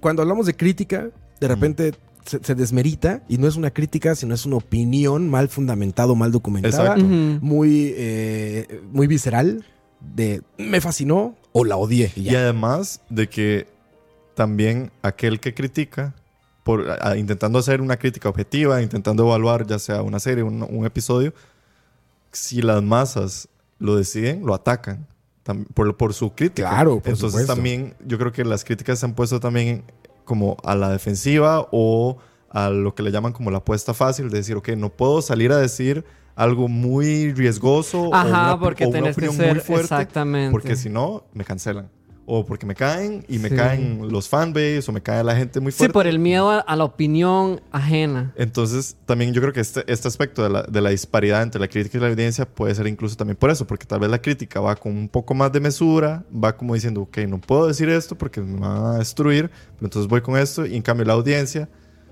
cuando 0.00 0.22
hablamos 0.22 0.46
de 0.46 0.54
crítica, 0.54 1.08
de 1.40 1.48
repente 1.48 1.94
se, 2.24 2.42
se 2.42 2.54
desmerita 2.54 3.22
y 3.28 3.38
no 3.38 3.46
es 3.46 3.56
una 3.56 3.70
crítica, 3.70 4.14
sino 4.14 4.34
es 4.34 4.46
una 4.46 4.56
opinión 4.56 5.28
mal 5.28 5.48
fundamentado, 5.48 6.14
mal 6.14 6.32
documentada, 6.32 6.96
muy, 6.96 7.94
eh, 7.96 8.82
muy 8.90 9.06
visceral 9.06 9.64
de 10.00 10.42
me 10.58 10.80
fascinó 10.80 11.36
o 11.52 11.64
la 11.64 11.76
odié. 11.76 12.12
y 12.16 12.34
además 12.34 13.00
de 13.08 13.28
que 13.28 13.66
también 14.34 14.90
aquel 15.02 15.40
que 15.40 15.54
critica 15.54 16.14
por, 16.66 16.90
a- 16.90 17.10
a- 17.10 17.16
intentando 17.16 17.60
hacer 17.60 17.80
una 17.80 17.96
crítica 17.96 18.28
objetiva, 18.28 18.82
intentando 18.82 19.22
evaluar 19.24 19.64
ya 19.66 19.78
sea 19.78 20.02
una 20.02 20.18
serie, 20.18 20.42
un, 20.42 20.66
un 20.68 20.84
episodio, 20.84 21.32
si 22.32 22.60
las 22.60 22.82
masas 22.82 23.48
lo 23.78 23.94
deciden, 23.96 24.44
lo 24.44 24.52
atacan 24.52 25.06
tam- 25.44 25.64
por, 25.74 25.96
por 25.96 26.12
su 26.12 26.34
crítica. 26.34 26.68
Claro, 26.68 26.98
por 26.98 27.12
Entonces 27.12 27.30
supuesto. 27.30 27.54
también 27.54 27.94
yo 28.04 28.18
creo 28.18 28.32
que 28.32 28.44
las 28.44 28.64
críticas 28.64 28.98
se 28.98 29.06
han 29.06 29.14
puesto 29.14 29.38
también 29.38 29.84
como 30.24 30.56
a 30.64 30.74
la 30.74 30.90
defensiva 30.90 31.68
o 31.70 32.18
a 32.50 32.68
lo 32.70 32.94
que 32.96 33.04
le 33.04 33.12
llaman 33.12 33.32
como 33.32 33.52
la 33.52 33.58
apuesta 33.58 33.94
fácil, 33.94 34.28
de 34.28 34.38
decir, 34.38 34.56
ok, 34.56 34.70
no 34.70 34.88
puedo 34.90 35.22
salir 35.22 35.52
a 35.52 35.58
decir 35.58 36.04
algo 36.34 36.66
muy 36.68 37.32
riesgoso 37.32 38.08
o 38.08 38.14
Ajá, 38.14 38.28
una, 38.54 38.58
porque 38.58 38.84
o 38.86 38.88
una 38.88 38.98
tenés 38.98 39.16
que 39.16 39.28
opinión 39.28 39.36
ser 39.46 39.54
muy 39.54 39.64
fuerte, 39.64 39.84
exactamente. 39.84 40.50
porque 40.50 40.74
si 40.74 40.88
no, 40.90 41.22
me 41.32 41.44
cancelan. 41.44 41.88
O 42.28 42.44
porque 42.44 42.66
me 42.66 42.74
caen 42.74 43.24
y 43.28 43.38
me 43.38 43.48
Sí. 43.50 43.54
caen 43.54 44.08
los 44.10 44.28
fanbase 44.28 44.82
o 44.88 44.92
me 44.92 45.00
cae 45.00 45.22
la 45.22 45.36
gente 45.36 45.60
muy 45.60 45.70
Sí, 45.70 45.78
fuerte. 45.78 45.92
por 45.92 46.06
el 46.08 46.18
miedo 46.18 46.50
a, 46.50 46.58
a 46.58 46.74
la 46.74 46.82
opinión 46.82 47.60
ajena. 47.70 48.32
Entonces, 48.36 48.96
también 49.06 49.32
yo 49.32 49.40
creo 49.40 49.52
que 49.52 49.60
este, 49.60 49.84
este 49.86 50.08
aspecto 50.08 50.42
de 50.42 50.50
la, 50.50 50.62
de 50.64 50.80
la 50.80 50.90
disparidad 50.90 51.42
entre 51.44 51.60
la 51.60 51.68
crítica 51.68 51.98
y 51.98 52.00
la 52.00 52.08
evidencia 52.08 52.44
puede 52.44 52.74
ser 52.74 52.88
incluso 52.88 53.14
también 53.16 53.36
por 53.36 53.50
eso, 53.50 53.64
porque 53.66 53.86
tal 53.86 54.00
vez 54.00 54.10
la 54.10 54.20
crítica 54.20 54.60
va 54.60 54.74
con 54.74 54.96
un 54.96 55.08
poco 55.08 55.34
más 55.34 55.52
de 55.52 55.60
mesura, 55.60 56.24
va 56.34 56.56
como 56.56 56.74
diciendo, 56.74 57.02
ok, 57.02 57.18
no 57.28 57.40
puedo 57.40 57.68
decir 57.68 57.88
esto 57.88 58.18
porque 58.18 58.40
me 58.40 58.58
van 58.58 58.84
a 58.96 58.98
destruir, 58.98 59.48
pero 59.76 59.86
entonces 59.86 60.08
voy 60.08 60.20
con 60.20 60.36
esto, 60.36 60.66
y 60.66 60.74
en 60.74 60.82
cambio 60.82 61.06
la 61.06 61.12
audiencia 61.12 61.68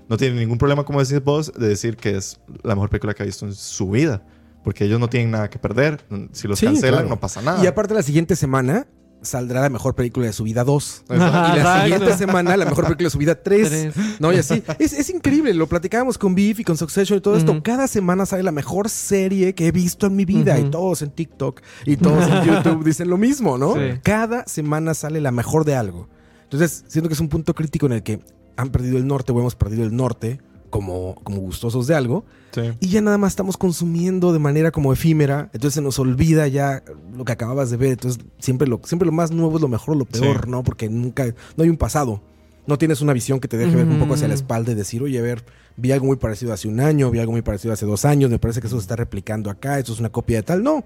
no 0.07 0.15
tiene 0.15 0.39
ningún 0.39 0.57
problema, 0.57 0.85
como 0.85 1.03
decís 1.03 1.21
vos, 1.21 1.51
de 1.51 1.67
decir 1.67 1.97
que 1.97 2.15
es 2.15 2.39
la 2.63 2.73
mejor 2.75 2.89
película 2.89 3.13
que 3.13 3.23
ha 3.23 3.25
visto 3.25 3.45
en 3.45 3.53
su 3.53 3.89
vida, 3.89 4.23
porque 4.63 4.85
ellos 4.85 4.99
no 4.99 5.09
tienen 5.09 5.31
nada 5.31 5.49
que 5.49 5.59
perder, 5.59 6.05
si 6.31 6.47
los 6.47 6.57
Sí, 6.57 6.67
cancelan 6.67 6.93
claro. 7.01 7.09
no 7.09 7.19
pasa 7.19 7.41
nada. 7.41 7.61
Y 7.61 7.67
aparte 7.67 7.93
la 7.93 8.01
siguiente 8.01 8.35
semana 8.37 8.87
saldrá 9.25 9.61
la 9.61 9.69
mejor 9.69 9.95
película 9.95 10.27
de 10.27 10.33
su 10.33 10.43
vida 10.43 10.63
2. 10.63 11.03
Exacto. 11.09 11.59
Y 11.59 11.63
la 11.63 11.83
siguiente 11.83 12.17
semana 12.17 12.55
la 12.57 12.65
mejor 12.65 12.85
película 12.85 13.07
de 13.07 13.11
su 13.11 13.17
vida 13.17 13.35
3. 13.35 13.69
Tres. 13.69 13.95
No, 14.19 14.31
y 14.31 14.37
así. 14.37 14.63
Es, 14.79 14.93
es 14.93 15.09
increíble. 15.09 15.53
Lo 15.53 15.67
platicábamos 15.67 16.17
con 16.17 16.35
Beef 16.35 16.59
y 16.59 16.63
con 16.63 16.77
Succession 16.77 17.17
y 17.17 17.21
todo 17.21 17.37
esto. 17.37 17.61
Cada 17.63 17.87
semana 17.87 18.25
sale 18.25 18.43
la 18.43 18.51
mejor 18.51 18.89
serie 18.89 19.53
que 19.53 19.67
he 19.67 19.71
visto 19.71 20.07
en 20.07 20.15
mi 20.15 20.25
vida. 20.25 20.59
Y 20.59 20.69
todos 20.69 21.01
en 21.01 21.11
TikTok 21.11 21.61
y 21.85 21.97
todos 21.97 22.27
en 22.27 22.43
YouTube 22.45 22.83
dicen 22.83 23.09
lo 23.09 23.17
mismo, 23.17 23.57
¿no? 23.57 23.75
Sí. 23.75 23.99
Cada 24.03 24.45
semana 24.45 24.93
sale 24.93 25.21
la 25.21 25.31
mejor 25.31 25.65
de 25.65 25.75
algo. 25.75 26.07
Entonces, 26.43 26.85
siento 26.87 27.09
que 27.09 27.13
es 27.13 27.19
un 27.19 27.29
punto 27.29 27.53
crítico 27.53 27.85
en 27.87 27.93
el 27.93 28.03
que 28.03 28.19
han 28.55 28.69
perdido 28.69 28.97
el 28.97 29.07
norte 29.07 29.31
o 29.31 29.39
hemos 29.39 29.55
perdido 29.55 29.83
el 29.83 29.95
norte 29.95 30.39
como, 30.69 31.15
como 31.23 31.39
gustosos 31.39 31.87
de 31.87 31.95
algo. 31.95 32.25
Sí. 32.51 32.61
Y 32.79 32.87
ya 32.89 33.01
nada 33.01 33.17
más 33.17 33.33
estamos 33.33 33.57
consumiendo 33.57 34.31
de 34.33 34.39
manera 34.39 34.71
como 34.71 34.93
efímera. 34.93 35.49
Entonces 35.53 35.73
se 35.75 35.81
nos 35.81 35.99
olvida 35.99 36.47
ya 36.47 36.83
lo 37.15 37.25
que 37.25 37.31
acababas 37.33 37.69
de 37.69 37.77
ver. 37.77 37.91
Entonces 37.91 38.23
siempre 38.39 38.67
lo, 38.67 38.79
siempre 38.83 39.05
lo 39.05 39.11
más 39.11 39.31
nuevo 39.31 39.55
es 39.57 39.61
lo 39.61 39.67
mejor 39.67 39.95
o 39.95 39.99
lo 39.99 40.05
peor, 40.05 40.43
Sí. 40.45 40.49
¿no? 40.49 40.63
Porque 40.63 40.89
nunca, 40.89 41.25
no 41.57 41.63
hay 41.63 41.69
un 41.69 41.77
pasado. 41.77 42.21
No 42.67 42.77
tienes 42.77 43.01
una 43.01 43.13
visión 43.13 43.39
que 43.39 43.47
te 43.47 43.57
deje 43.57 43.75
ver 43.75 43.85
un 43.87 43.99
poco 43.99 44.15
hacia 44.15 44.27
la 44.27 44.33
Mm. 44.33 44.37
espalda 44.37 44.71
y 44.71 44.75
decir, 44.75 45.03
oye, 45.03 45.19
a 45.19 45.21
ver, 45.21 45.43
vi 45.77 45.91
algo 45.91 46.07
muy 46.07 46.15
parecido 46.15 46.51
hace 46.51 46.67
un 46.67 46.79
año, 46.79 47.11
vi 47.11 47.19
algo 47.19 47.31
muy 47.31 47.43
parecido 47.43 47.73
hace 47.73 47.85
dos 47.85 48.05
años, 48.05 48.31
me 48.31 48.39
parece 48.39 48.59
que 48.59 48.65
eso 48.67 48.77
se 48.77 48.81
está 48.81 48.95
replicando 48.95 49.51
acá, 49.51 49.77
esto 49.77 49.93
es 49.93 49.99
una 49.99 50.09
copia 50.09 50.37
de 50.37 50.43
tal. 50.43 50.63
No, 50.63 50.83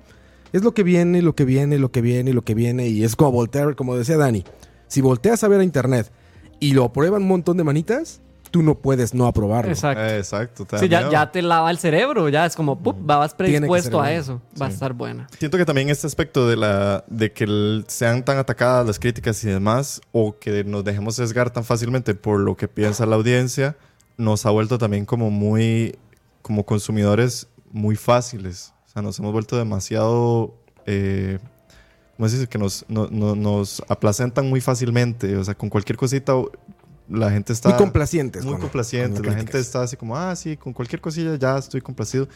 es 0.52 0.62
lo 0.64 0.74
que 0.74 0.84
viene, 0.84 1.22
lo 1.22 1.36
que 1.36 1.46
viene, 1.46 1.78
lo 1.80 1.90
que 1.92 2.02
viene, 2.02 2.34
lo 2.34 2.42
que 2.42 2.54
viene. 2.54 2.90
Y 2.90 3.04
es 3.06 3.16
como 3.16 3.32
voltear, 3.32 3.76
como 3.78 3.96
decía 3.96 4.18
Dani, 4.18 4.44
si 4.88 5.00
volteas 5.00 5.42
a 5.46 5.48
ver 5.48 5.62
a 5.62 5.64
internet 5.64 6.12
y 6.60 6.74
lo 6.74 6.84
aprueban 6.84 7.22
un 7.22 7.28
montón 7.30 7.56
de 7.56 7.64
manitas, 7.64 8.20
tú 8.52 8.64
no 8.64 8.76
puedes 8.76 9.14
no 9.14 9.28
aprobarlo. 9.28 9.72
Exacto. 9.72 10.04
Eh, 10.04 10.18
exacto. 10.18 10.66
te 10.66 10.76
da 10.76 10.82
Sí, 10.82 10.90
ya, 10.90 11.10
ya 11.10 11.32
te 11.32 11.42
lava 11.42 11.70
el 11.72 11.78
cerebro, 11.78 12.30
ya 12.30 12.46
es 12.46 12.56
como, 12.56 12.78
¡pup! 12.80 12.96
vas 13.02 13.34
predispuesto 13.34 14.02
a 14.02 14.12
eso. 14.12 14.42
Va 14.62 14.66
a 14.68 14.70
estar 14.70 14.94
buena. 14.94 15.28
Siento 15.38 15.58
que 15.58 15.66
también 15.66 15.90
este 15.90 16.08
aspecto 16.08 16.48
de 16.48 16.56
la 16.58 17.04
de 17.08 17.32
que 17.32 17.44
el- 17.46 17.86
sean 17.88 18.24
tan 18.26 18.38
atacadas 18.38 18.86
las 18.86 19.00
críticas 19.00 19.44
y 19.44 19.48
demás 19.50 20.02
o 20.12 20.38
que 20.40 20.64
nos 20.64 20.84
dejemos 20.84 21.16
sesgar 21.16 21.50
tan 21.52 21.64
fácilmente 21.64 22.16
por 22.16 22.40
lo 22.40 22.56
que 22.58 22.68
piensa 22.68 23.06
la 23.06 23.16
audiencia 23.16 23.76
nos 24.18 24.46
ha 24.46 24.50
vuelto 24.50 24.78
también 24.78 25.06
como 25.06 25.30
muy 25.32 25.98
como 26.42 26.66
consumidores 26.66 27.48
muy 27.72 27.96
fáciles. 27.96 28.74
O 28.88 28.90
sea, 28.92 29.02
nos 29.02 29.18
hemos 29.20 29.32
vuelto 29.32 29.56
demasiado 29.58 30.56
eh, 30.86 31.38
¿cómo 32.18 32.28
se 32.28 32.36
dice? 32.38 32.50
que 32.50 32.58
nos, 32.58 32.84
no- 32.90 33.08
no- 33.12 33.36
nos 33.36 33.82
aplacentan 33.88 34.50
muy 34.50 34.60
fácilmente. 34.60 35.38
O 35.38 35.44
sea, 35.44 35.54
con 35.56 35.70
cualquier 35.70 35.96
cosita 35.98 36.34
la 37.10 37.32
gente 37.32 37.54
está 37.54 37.70
Muy 37.70 37.78
complacientes. 37.78 38.44
muy 38.44 38.54
con- 38.54 38.62
complaciente. 38.62 39.16
con 39.18 39.26
La 39.26 39.32
las 39.34 39.42
gente 39.42 39.60
está 39.60 39.82
así 39.84 39.98
como, 39.98 40.16
ah, 40.18 40.36
sí, 40.36 40.56
con 40.58 40.74
cualquier 40.74 41.02
cosilla 41.02 41.36
ya 41.36 41.58
estoy 41.58 41.82
complacido. 41.82 42.28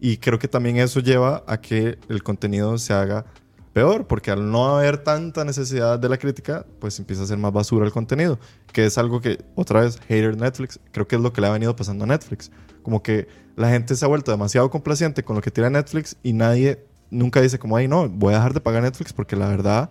Y 0.00 0.16
creo 0.16 0.38
que 0.38 0.48
también 0.48 0.78
eso 0.78 1.00
lleva 1.00 1.44
a 1.46 1.60
que 1.60 1.98
el 2.08 2.22
contenido 2.22 2.76
se 2.78 2.92
haga 2.92 3.24
peor, 3.72 4.06
porque 4.06 4.30
al 4.30 4.50
no 4.50 4.76
haber 4.76 4.98
tanta 4.98 5.44
necesidad 5.44 5.98
de 5.98 6.08
la 6.08 6.18
crítica, 6.18 6.66
pues 6.80 6.98
empieza 6.98 7.22
a 7.22 7.26
ser 7.26 7.38
más 7.38 7.52
basura 7.52 7.86
el 7.86 7.92
contenido, 7.92 8.38
que 8.72 8.84
es 8.84 8.98
algo 8.98 9.20
que, 9.20 9.38
otra 9.54 9.80
vez, 9.80 9.98
hater 10.08 10.36
Netflix, 10.36 10.78
creo 10.90 11.06
que 11.08 11.16
es 11.16 11.22
lo 11.22 11.32
que 11.32 11.40
le 11.40 11.46
ha 11.46 11.50
venido 11.52 11.74
pasando 11.74 12.04
a 12.04 12.06
Netflix. 12.06 12.50
Como 12.82 13.02
que 13.02 13.28
la 13.56 13.70
gente 13.70 13.94
se 13.96 14.04
ha 14.04 14.08
vuelto 14.08 14.30
demasiado 14.30 14.68
complaciente 14.70 15.22
con 15.24 15.36
lo 15.36 15.42
que 15.42 15.50
tira 15.50 15.70
Netflix 15.70 16.16
y 16.22 16.32
nadie 16.32 16.84
nunca 17.10 17.40
dice 17.40 17.58
como, 17.58 17.76
ay, 17.76 17.86
no, 17.88 18.08
voy 18.08 18.34
a 18.34 18.38
dejar 18.38 18.52
de 18.54 18.60
pagar 18.60 18.82
Netflix 18.82 19.12
porque 19.12 19.36
la 19.36 19.48
verdad 19.48 19.90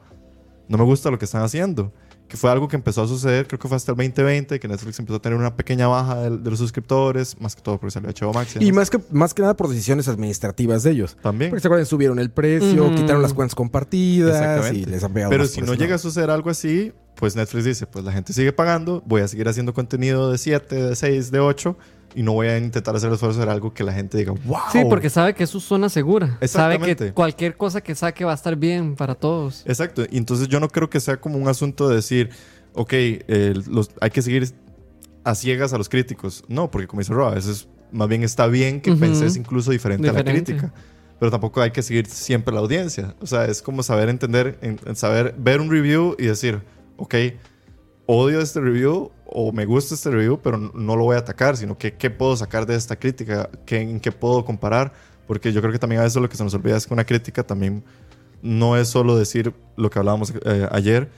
no 0.68 0.78
me 0.78 0.84
gusta 0.84 1.10
lo 1.10 1.18
que 1.18 1.26
están 1.26 1.42
haciendo. 1.42 1.92
Que 2.32 2.38
fue 2.38 2.50
algo 2.50 2.70
que 2.70 2.78
empezó 2.78 3.02
a 3.02 3.08
suceder, 3.10 3.46
creo 3.46 3.60
que 3.60 3.68
fue 3.68 3.76
hasta 3.76 3.92
el 3.92 3.98
2020, 3.98 4.58
que 4.58 4.68
Netflix 4.70 4.98
empezó 5.00 5.18
a 5.18 5.22
tener 5.22 5.38
una 5.38 5.54
pequeña 5.54 5.90
baja 5.90 6.16
de, 6.16 6.38
de 6.38 6.50
los 6.50 6.60
suscriptores, 6.60 7.36
más 7.42 7.58
que 7.58 7.62
todo 7.62 7.78
porque 7.78 7.92
salió 7.92 8.10
HBO 8.10 8.32
Max. 8.32 8.56
Y 8.58 8.72
más 8.72 8.90
que, 8.90 9.02
más 9.12 9.34
que 9.34 9.42
nada 9.42 9.58
por 9.58 9.68
decisiones 9.68 10.08
administrativas 10.08 10.84
de 10.84 10.92
ellos. 10.92 11.18
También. 11.22 11.52
Porque 11.52 11.62
se 11.62 11.68
acuerdan, 11.68 11.86
subieron 11.86 12.20
el 12.20 12.32
precio, 12.32 12.90
quitaron 12.96 13.22
las 13.22 13.34
cuentas 13.34 13.54
compartidas 13.54 14.36
Exactamente. 14.40 14.80
y 14.80 14.86
les 14.86 15.04
han 15.04 15.12
pegado 15.12 15.30
Pero 15.30 15.46
si 15.46 15.62
no 15.62 15.74
llega 15.74 15.96
a 15.96 15.98
suceder 15.98 16.30
algo 16.30 16.50
así, 16.50 16.94
pues 17.16 17.36
Netflix 17.36 17.66
dice, 17.66 17.86
pues 17.86 18.06
la 18.06 18.14
gente 18.14 18.32
sigue 18.32 18.54
pagando, 18.54 19.04
voy 19.06 19.24
a 19.24 19.28
seguir 19.28 19.50
haciendo 19.50 19.74
contenido 19.74 20.32
de 20.32 20.38
7, 20.38 20.74
de 20.74 20.96
6, 20.96 21.32
de 21.32 21.40
8 21.42 21.78
y 22.16 22.24
no 22.24 22.34
voy 22.34 22.48
a 22.48 22.58
intentar 22.58 22.96
hacer 22.96 23.08
el 23.10 23.16
esfuerzo 23.16 23.38
de 23.38 23.44
hacer 23.44 23.52
algo 23.54 23.74
que 23.74 23.84
la 23.84 23.94
gente 23.94 24.18
diga, 24.18 24.34
wow. 24.46 24.58
Sí, 24.72 24.80
porque 24.90 25.10
sabe 25.10 25.34
que 25.34 25.44
es 25.44 25.50
su 25.50 25.60
zona 25.60 25.90
segura. 25.90 26.38
Sabe 26.48 26.80
que 26.80 27.14
cualquier 27.14 27.56
cosa 27.58 27.82
que 27.82 27.96
saque 27.96 28.26
va 28.26 28.32
a 28.32 28.36
estar 28.36 28.56
bien 28.56 28.96
para 28.96 29.16
todos. 29.16 29.64
Exacto. 29.66 30.04
Y 30.10 30.18
entonces 30.18 30.48
yo 30.48 30.60
no 30.60 30.68
creo 30.68 30.90
que 30.90 31.00
sea 31.00 31.18
como 31.18 31.38
un 31.38 31.48
asunto 31.48 31.88
de 31.90 31.96
decir, 31.96 32.30
ok, 32.74 32.94
eh, 32.94 33.54
los, 33.70 33.92
hay 34.02 34.10
que 34.10 34.22
seguir 34.22 34.50
a 35.24 35.36
ciegas 35.36 35.74
a 35.74 35.78
los 35.78 35.88
críticos. 35.90 36.44
No, 36.48 36.70
porque 36.72 36.88
como 36.88 37.02
dice 37.02 37.14
Rob, 37.14 37.28
a 37.30 37.36
veces 37.36 37.68
más 37.92 38.08
bien 38.08 38.24
está 38.24 38.48
bien 38.48 38.82
que 38.82 38.92
Ujú. 38.92 39.00
penses 39.00 39.36
incluso 39.36 39.72
diferente, 39.72 40.10
a 40.10 40.14
la 40.14 40.20
Diferente. 40.20 40.54
crítica. 40.56 40.74
Pero 41.20 41.30
tampoco 41.30 41.62
hay 41.62 41.70
que 41.72 41.84
seguir 41.84 42.08
siempre 42.08 42.54
la 42.54 42.62
audiencia. 42.62 43.14
O 43.22 43.28
sea, 43.28 43.46
es 43.46 43.62
como 43.62 43.84
saber 43.84 44.10
entender, 44.10 44.58
en- 44.62 44.80
en 44.86 44.96
saber 44.96 45.36
ver 45.38 45.62
un 45.62 45.70
review 45.70 46.16
y 46.18 46.26
decir, 46.26 46.62
ok, 46.98 47.14
odio 48.12 48.42
este 48.42 48.60
review 48.60 49.10
o 49.26 49.54
me 49.54 49.66
gusta 49.66 49.96
este 49.96 50.12
review, 50.12 50.40
pero 50.42 50.58
no 50.58 50.96
lo 50.96 51.06
voy 51.06 51.16
a 51.16 51.20
atacar, 51.20 51.56
sino 51.56 51.78
que 51.78 51.94
qué 51.94 52.10
puedo 52.10 52.36
sacar 52.36 52.66
de 52.66 52.76
esta 52.76 52.98
crítica, 52.98 53.50
¿Qué, 53.66 53.80
en 53.80 54.00
qué 54.00 54.12
puedo 54.12 54.44
comparar. 54.44 54.92
Porque 55.28 55.54
yo 55.54 55.62
creo 55.62 55.72
que 55.72 55.80
también 55.80 56.02
a 56.02 56.04
veces 56.04 56.22
lo 56.22 56.28
que 56.28 56.36
se 56.36 56.44
nos 56.44 56.54
olvida 56.54 56.76
es 56.76 56.86
que 56.86 56.94
una 56.94 57.06
crítica 57.06 57.44
también 57.44 57.84
no 58.42 58.76
es 58.76 58.90
solo 58.90 59.16
decir 59.16 59.54
lo 59.78 59.90
que 59.90 60.00
hablábamos 60.00 60.34
eh, 60.46 60.68
ayer, 60.72 61.10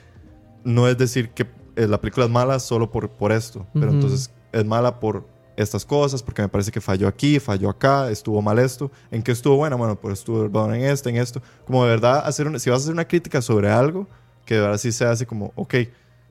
no 0.63 0.87
es 0.87 0.97
decir 0.97 1.29
que 1.29 1.47
eh, 1.75 1.87
la 1.87 1.99
película 1.99 2.25
es 2.25 2.31
mala 2.31 2.59
solo 2.59 2.91
por, 2.91 3.09
por 3.09 3.31
esto, 3.31 3.65
pero 3.73 3.87
Ujú. 3.87 3.95
entonces 3.95 4.31
es 4.51 4.65
mala 4.65 4.99
por 4.99 5.25
estas 5.55 5.85
cosas, 5.85 6.21
porque 6.21 6.41
me 6.41 6.49
parece 6.49 6.71
que 6.71 6.81
falló 6.81 7.07
aquí, 7.07 7.39
falló 7.39 7.69
acá, 7.69 8.11
estuvo 8.11 8.41
mal 8.41 8.59
esto, 8.59 8.91
en 9.09 9.23
qué 9.23 9.31
estuvo 9.31 9.55
buena, 9.55 9.75
bueno, 9.75 9.95
pues 9.95 10.19
estuvo 10.19 10.47
bueno 10.49 10.75
en 10.75 10.83
esto, 10.83 11.09
en 11.09 11.15
esto, 11.15 11.41
como 11.65 11.83
de 11.85 11.91
verdad 11.91 12.23
hacer 12.25 12.47
una, 12.47 12.59
si 12.59 12.69
vas 12.69 12.81
a 12.81 12.83
hacer 12.83 12.93
una 12.93 13.07
crítica 13.07 13.41
sobre 13.41 13.69
algo, 13.69 14.07
que 14.45 14.55
de 14.55 14.61
verdad 14.61 14.77
sí 14.77 14.91
sea 14.91 15.11
así 15.11 15.25
como, 15.25 15.53
ok, 15.55 15.75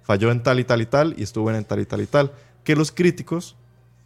falló 0.02 0.30
en 0.30 0.42
tal 0.42 0.60
y 0.60 0.64
tal 0.64 0.80
y 0.82 0.86
tal 0.86 1.14
y 1.16 1.22
estuvo 1.22 1.50
en 1.50 1.64
tal 1.64 1.80
y 1.80 1.86
tal 1.86 2.00
y 2.00 2.06
tal, 2.06 2.32
que 2.64 2.76
los 2.76 2.90
críticos 2.92 3.56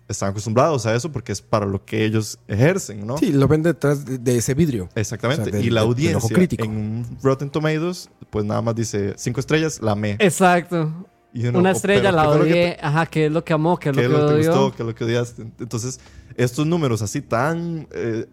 están 0.08 0.30
acostumbrados 0.30 0.86
a 0.86 0.94
eso 0.94 1.10
porque 1.10 1.32
es 1.32 1.42
para 1.42 1.66
lo 1.66 1.84
que 1.84 2.04
ellos 2.04 2.38
ejercen, 2.46 3.04
¿no? 3.06 3.18
Sí, 3.18 3.32
lo 3.32 3.48
ven 3.48 3.62
detrás 3.62 4.04
de, 4.22 4.36
ese 4.36 4.54
vidrio. 4.54 4.88
Exactamente. 4.94 5.42
O 5.42 5.44
sea, 5.46 5.52
del- 5.52 5.64
y 5.64 5.70
la 5.70 5.80
del- 5.80 5.88
del 5.96 5.96
audiencia 6.14 6.34
crítico. 6.36 6.64
en 6.64 6.70
un 6.70 7.18
Rotten 7.22 7.50
Tomatoes, 7.50 8.08
pues 8.30 8.44
nada 8.44 8.62
más 8.62 8.74
dice 8.76 9.14
cinco 9.16 9.40
estrellas, 9.40 9.80
la 9.82 9.94
me. 9.96 10.12
Exacto. 10.20 11.06
Y 11.34 11.46
uno, 11.48 11.58
Una 11.58 11.70
oh, 11.70 11.72
estrella 11.72 12.12
la 12.12 12.22
¿qué 12.22 12.28
fue 12.28 12.38
lo 12.38 12.44
que 12.44 12.50
odié. 12.52 12.78
Ajá, 12.80 13.06
¿qué 13.06 13.26
es 13.26 13.32
lo 13.32 13.44
que 13.44 13.52
amó? 13.52 13.78
¿Qué 13.78 13.90
es 13.90 13.96
¿Qué 13.96 14.02
lo 14.04 14.08
que 14.08 14.14
lo 14.14 14.20
que 14.20 14.26
te 14.28 14.38
odió? 14.40 14.50
gustó? 14.52 14.76
¿Qué 14.76 14.82
es 14.82 14.86
lo 14.86 14.94
que 14.94 15.04
odiaste? 15.04 15.42
Entonces, 15.58 16.00
estos 16.36 16.66
números 16.66 17.02
así 17.02 17.20
tan, 17.20 17.88
eh, 17.92 18.26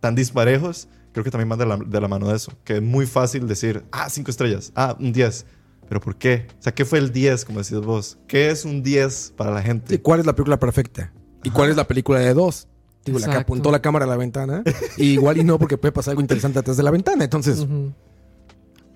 tan 0.00 0.14
disparejos, 0.14 0.86
creo 1.12 1.24
que 1.24 1.30
también 1.30 1.48
van 1.48 1.58
de 1.58 1.66
la, 1.66 1.76
de 1.78 2.00
la 2.00 2.08
mano 2.08 2.28
de 2.28 2.36
eso. 2.36 2.52
Que 2.62 2.76
es 2.76 2.82
muy 2.82 3.06
fácil 3.06 3.48
decir, 3.48 3.82
ah, 3.90 4.08
cinco 4.10 4.30
estrellas, 4.30 4.70
ah, 4.76 4.94
un 5.00 5.12
10. 5.12 5.46
¿Pero 5.88 6.00
por 6.00 6.16
qué? 6.16 6.46
O 6.58 6.62
sea, 6.62 6.74
¿qué 6.74 6.84
fue 6.84 6.98
el 6.98 7.12
10, 7.12 7.44
como 7.44 7.58
decías 7.58 7.80
vos? 7.80 8.18
¿Qué 8.26 8.50
es 8.50 8.64
un 8.64 8.82
10 8.82 9.34
para 9.36 9.50
la 9.50 9.62
gente? 9.62 9.94
¿Y 9.94 9.98
cuál 9.98 10.20
es 10.20 10.26
la 10.26 10.34
película 10.34 10.58
perfecta? 10.58 11.12
¿Y 11.44 11.50
cuál 11.50 11.70
es 11.70 11.76
la 11.76 11.86
película 11.86 12.18
de 12.18 12.34
dos? 12.34 12.68
Digo, 13.04 13.20
la 13.20 13.28
que 13.28 13.36
apuntó 13.36 13.70
la 13.70 13.80
cámara 13.80 14.04
a 14.04 14.08
la 14.08 14.16
ventana. 14.16 14.64
y 14.96 15.12
igual 15.12 15.38
y 15.38 15.44
no, 15.44 15.58
porque 15.58 15.78
puede 15.78 15.92
pasar 15.92 16.12
algo 16.12 16.22
interesante 16.22 16.58
atrás 16.58 16.76
de 16.76 16.82
la 16.82 16.90
ventana. 16.90 17.22
Entonces. 17.22 17.64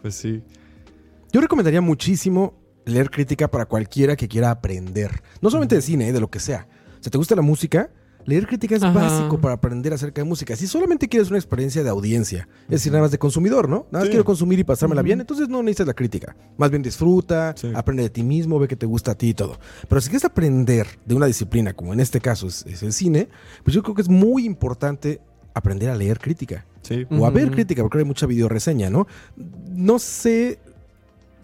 Pues 0.02 0.14
sí. 0.16 0.42
yo 1.32 1.40
recomendaría 1.40 1.80
muchísimo 1.80 2.54
leer 2.86 3.10
crítica 3.10 3.48
para 3.48 3.66
cualquiera 3.66 4.16
que 4.16 4.26
quiera 4.26 4.50
aprender. 4.50 5.22
No 5.40 5.50
solamente 5.50 5.76
de 5.76 5.82
cine, 5.82 6.08
eh, 6.08 6.12
de 6.12 6.20
lo 6.20 6.28
que 6.28 6.40
sea. 6.40 6.66
Si 7.00 7.08
te 7.08 7.18
gusta 7.18 7.36
la 7.36 7.42
música, 7.42 7.90
Leer 8.26 8.46
crítica 8.46 8.76
es 8.76 8.82
Ajá. 8.82 8.92
básico 8.92 9.40
para 9.40 9.54
aprender 9.54 9.92
acerca 9.92 10.20
de 10.22 10.28
música. 10.28 10.54
Si 10.56 10.66
solamente 10.66 11.08
quieres 11.08 11.30
una 11.30 11.38
experiencia 11.38 11.82
de 11.82 11.88
audiencia, 11.90 12.48
es 12.64 12.68
decir, 12.70 12.92
nada 12.92 13.02
más 13.02 13.10
de 13.10 13.18
consumidor, 13.18 13.68
¿no? 13.68 13.86
Nada 13.90 14.00
más 14.00 14.04
Sí. 14.04 14.10
quiero 14.10 14.24
consumir 14.24 14.58
y 14.58 14.64
pasármela 14.64 15.02
bien, 15.02 15.20
entonces 15.20 15.48
no 15.48 15.62
necesitas 15.62 15.86
la 15.86 15.94
crítica. 15.94 16.36
Más 16.58 16.70
bien 16.70 16.82
disfruta, 16.82 17.54
Sí. 17.56 17.70
aprende 17.74 18.02
de 18.04 18.10
ti 18.10 18.22
mismo, 18.22 18.58
ve 18.58 18.68
que 18.68 18.76
te 18.76 18.86
gusta 18.86 19.12
a 19.12 19.14
ti 19.14 19.30
y 19.30 19.34
todo. 19.34 19.58
Pero 19.88 20.00
si 20.00 20.08
quieres 20.10 20.24
aprender 20.24 20.86
de 21.06 21.14
una 21.14 21.26
disciplina, 21.26 21.72
como 21.72 21.92
en 21.92 22.00
este 22.00 22.20
caso 22.20 22.46
es, 22.46 22.64
es 22.66 22.82
el 22.82 22.92
cine, 22.92 23.28
pues 23.64 23.74
yo 23.74 23.82
creo 23.82 23.94
que 23.94 24.02
es 24.02 24.08
muy 24.08 24.44
importante 24.44 25.20
aprender 25.54 25.90
a 25.90 25.96
leer 25.96 26.18
crítica. 26.20 26.64
Sí. 26.82 27.06
O 27.10 27.26
a 27.26 27.30
ver 27.30 27.50
crítica, 27.50 27.82
porque 27.82 27.98
hay 27.98 28.04
mucha 28.04 28.26
videoreseña, 28.26 28.88
¿no? 28.90 29.06
No 29.74 29.98
sé, 29.98 30.58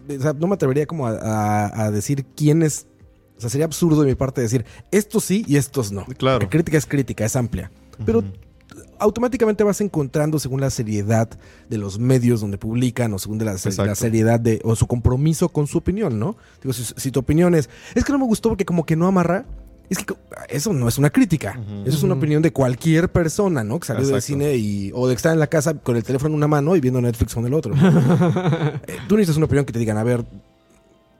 o 0.09 0.21
sea, 0.21 0.33
no 0.33 0.47
me 0.47 0.55
atrevería 0.55 0.85
como 0.85 1.05
a, 1.07 1.11
a- 1.11 1.83
a 1.85 1.91
decir 1.91 2.25
quién 2.35 2.63
es, 2.63 2.87
o 3.37 3.41
sea, 3.41 3.49
sería 3.49 3.65
absurdo 3.65 4.01
de 4.01 4.07
mi 4.07 4.15
parte 4.15 4.41
decir, 4.41 4.65
estos 4.91 5.23
sí 5.23 5.45
y 5.47 5.57
estos 5.57 5.91
no. 5.91 6.05
Claro. 6.17 6.39
Porque 6.39 6.57
crítica 6.57 6.77
es 6.77 6.85
crítica, 6.85 7.25
es 7.25 7.35
amplia. 7.35 7.71
Pero 8.05 8.23
automáticamente 8.99 9.63
vas 9.63 9.81
encontrando 9.81 10.39
según 10.39 10.61
la 10.61 10.69
seriedad 10.69 11.29
de 11.69 11.77
los 11.77 11.99
medios 11.99 12.41
donde 12.41 12.57
publican 12.57 13.13
o 13.13 13.19
según 13.19 13.37
de 13.37 13.45
la, 13.45 13.53
la 13.53 13.95
seriedad 13.95 14.39
de 14.39 14.59
o 14.63 14.75
su 14.75 14.87
compromiso 14.87 15.49
con 15.49 15.67
su 15.67 15.77
opinión, 15.77 16.19
¿no? 16.19 16.35
Digo, 16.61 16.73
si, 16.73 16.83
si 16.83 17.11
tu 17.11 17.19
opinión 17.19 17.55
es, 17.55 17.69
es 17.95 18.03
que 18.03 18.11
no 18.11 18.19
me 18.19 18.25
gustó 18.25 18.49
porque 18.49 18.65
como 18.65 18.85
que 18.85 18.95
no 18.95 19.07
amarra, 19.07 19.45
es 19.89 19.99
que 19.99 20.13
eso 20.49 20.73
no 20.73 20.87
es 20.87 20.97
una 20.97 21.09
crítica. 21.09 21.59
Eso 21.85 21.97
es 21.97 22.03
una 22.03 22.15
opinión 22.15 22.41
de 22.41 22.51
cualquier 22.51 23.09
persona, 23.09 23.63
¿no? 23.63 23.79
Que 23.79 23.87
salió 23.87 24.05
del 24.05 24.15
Exacto. 24.15 24.33
cine 24.33 24.55
y 24.55 24.91
o 24.93 25.07
de 25.07 25.15
estar 25.15 25.31
en 25.31 25.39
la 25.39 25.47
casa 25.47 25.75
con 25.75 25.95
el 25.95 26.03
teléfono 26.03 26.31
en 26.31 26.35
una 26.35 26.47
mano 26.47 26.75
y 26.75 26.81
viendo 26.81 26.99
Netflix 26.99 27.33
con 27.33 27.45
el 27.45 27.53
otro. 27.53 27.73
Eh, 28.87 28.97
Tú 29.07 29.15
necesitas 29.15 29.37
una 29.37 29.45
opinión 29.45 29.65
que 29.65 29.73
te 29.73 29.79
digan, 29.79 29.97
a 29.97 30.03
ver, 30.03 30.25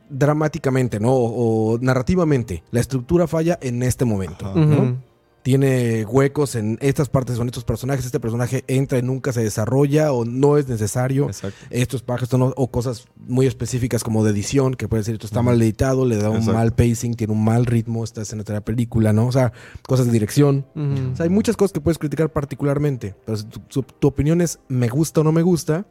dramáticamente, 0.09 0.99
¿no? 0.99 1.11
O, 1.13 1.73
o 1.73 1.79
narrativamente, 1.79 2.63
la 2.71 2.79
estructura 2.79 3.27
falla 3.27 3.57
en 3.61 3.83
este 3.83 4.05
momento, 4.05 4.45
Ajá. 4.47 4.59
¿no? 4.59 4.83
Ujú. 4.83 4.95
tiene 5.43 6.03
huecos 6.03 6.55
en 6.55 6.77
estas 6.81 7.07
partes 7.07 7.37
con 7.37 7.47
estos 7.47 7.63
personajes, 7.63 8.05
este 8.05 8.19
personaje 8.19 8.65
entra 8.67 8.97
y 8.97 9.01
nunca 9.01 9.31
se 9.31 9.41
desarrolla 9.41 10.11
o 10.11 10.25
no 10.25 10.57
es 10.57 10.67
necesario. 10.67 11.27
Exacto. 11.27 11.57
Estos 11.69 12.03
esto 12.21 12.37
no- 12.37 12.53
o 12.57 12.69
cosas 12.69 13.05
muy 13.15 13.45
específicas 13.45 14.03
como 14.03 14.25
de 14.25 14.31
edición, 14.31 14.73
que 14.73 14.89
puede 14.89 15.01
decir 15.03 15.13
esto 15.13 15.25
está 15.25 15.41
mal 15.41 15.61
editado, 15.61 16.05
le 16.05 16.17
da 16.17 16.29
un 16.29 16.37
Exacto. 16.37 16.57
mal 16.57 16.73
pacing, 16.73 17.13
tiene 17.13 17.31
un 17.31 17.45
mal 17.45 17.65
ritmo, 17.65 18.03
esta 18.03 18.23
escena 18.23 18.43
de 18.43 18.51
la 18.51 18.59
película, 18.59 19.13
¿no? 19.13 19.27
O 19.27 19.31
sea, 19.31 19.53
cosas 19.87 20.07
de 20.07 20.11
dirección. 20.11 20.65
O 20.75 21.15
sea, 21.15 21.23
hay 21.23 21.29
muchas 21.29 21.55
cosas 21.55 21.71
que 21.71 21.79
puedes 21.79 21.97
criticar 21.97 22.29
particularmente, 22.29 23.15
pero 23.25 23.37
si 23.37 23.45
tu, 23.45 23.85
opinión 24.07 24.41
es 24.41 24.59
me 24.67 24.89
gusta 24.89 25.21
o 25.21 25.23
no 25.23 25.31
me 25.31 25.43
gusta, 25.43 25.85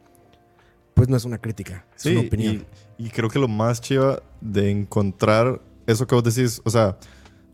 pues 0.93 1.09
no 1.09 1.17
es 1.17 1.25
una 1.25 1.39
crítica, 1.39 1.83
es 1.95 2.03
Sí, 2.03 2.11
una 2.11 2.21
opinión. 2.27 2.55
Y, 2.57 2.65
y 2.97 3.09
creo 3.09 3.29
que 3.29 3.39
lo 3.39 3.47
más 3.47 3.81
chiva 3.81 4.21
de 4.41 4.71
encontrar 4.71 5.61
eso 5.85 6.05
que 6.05 6.15
vos 6.15 6.23
decís, 6.23 6.61
o 6.65 6.69
sea, 6.69 6.97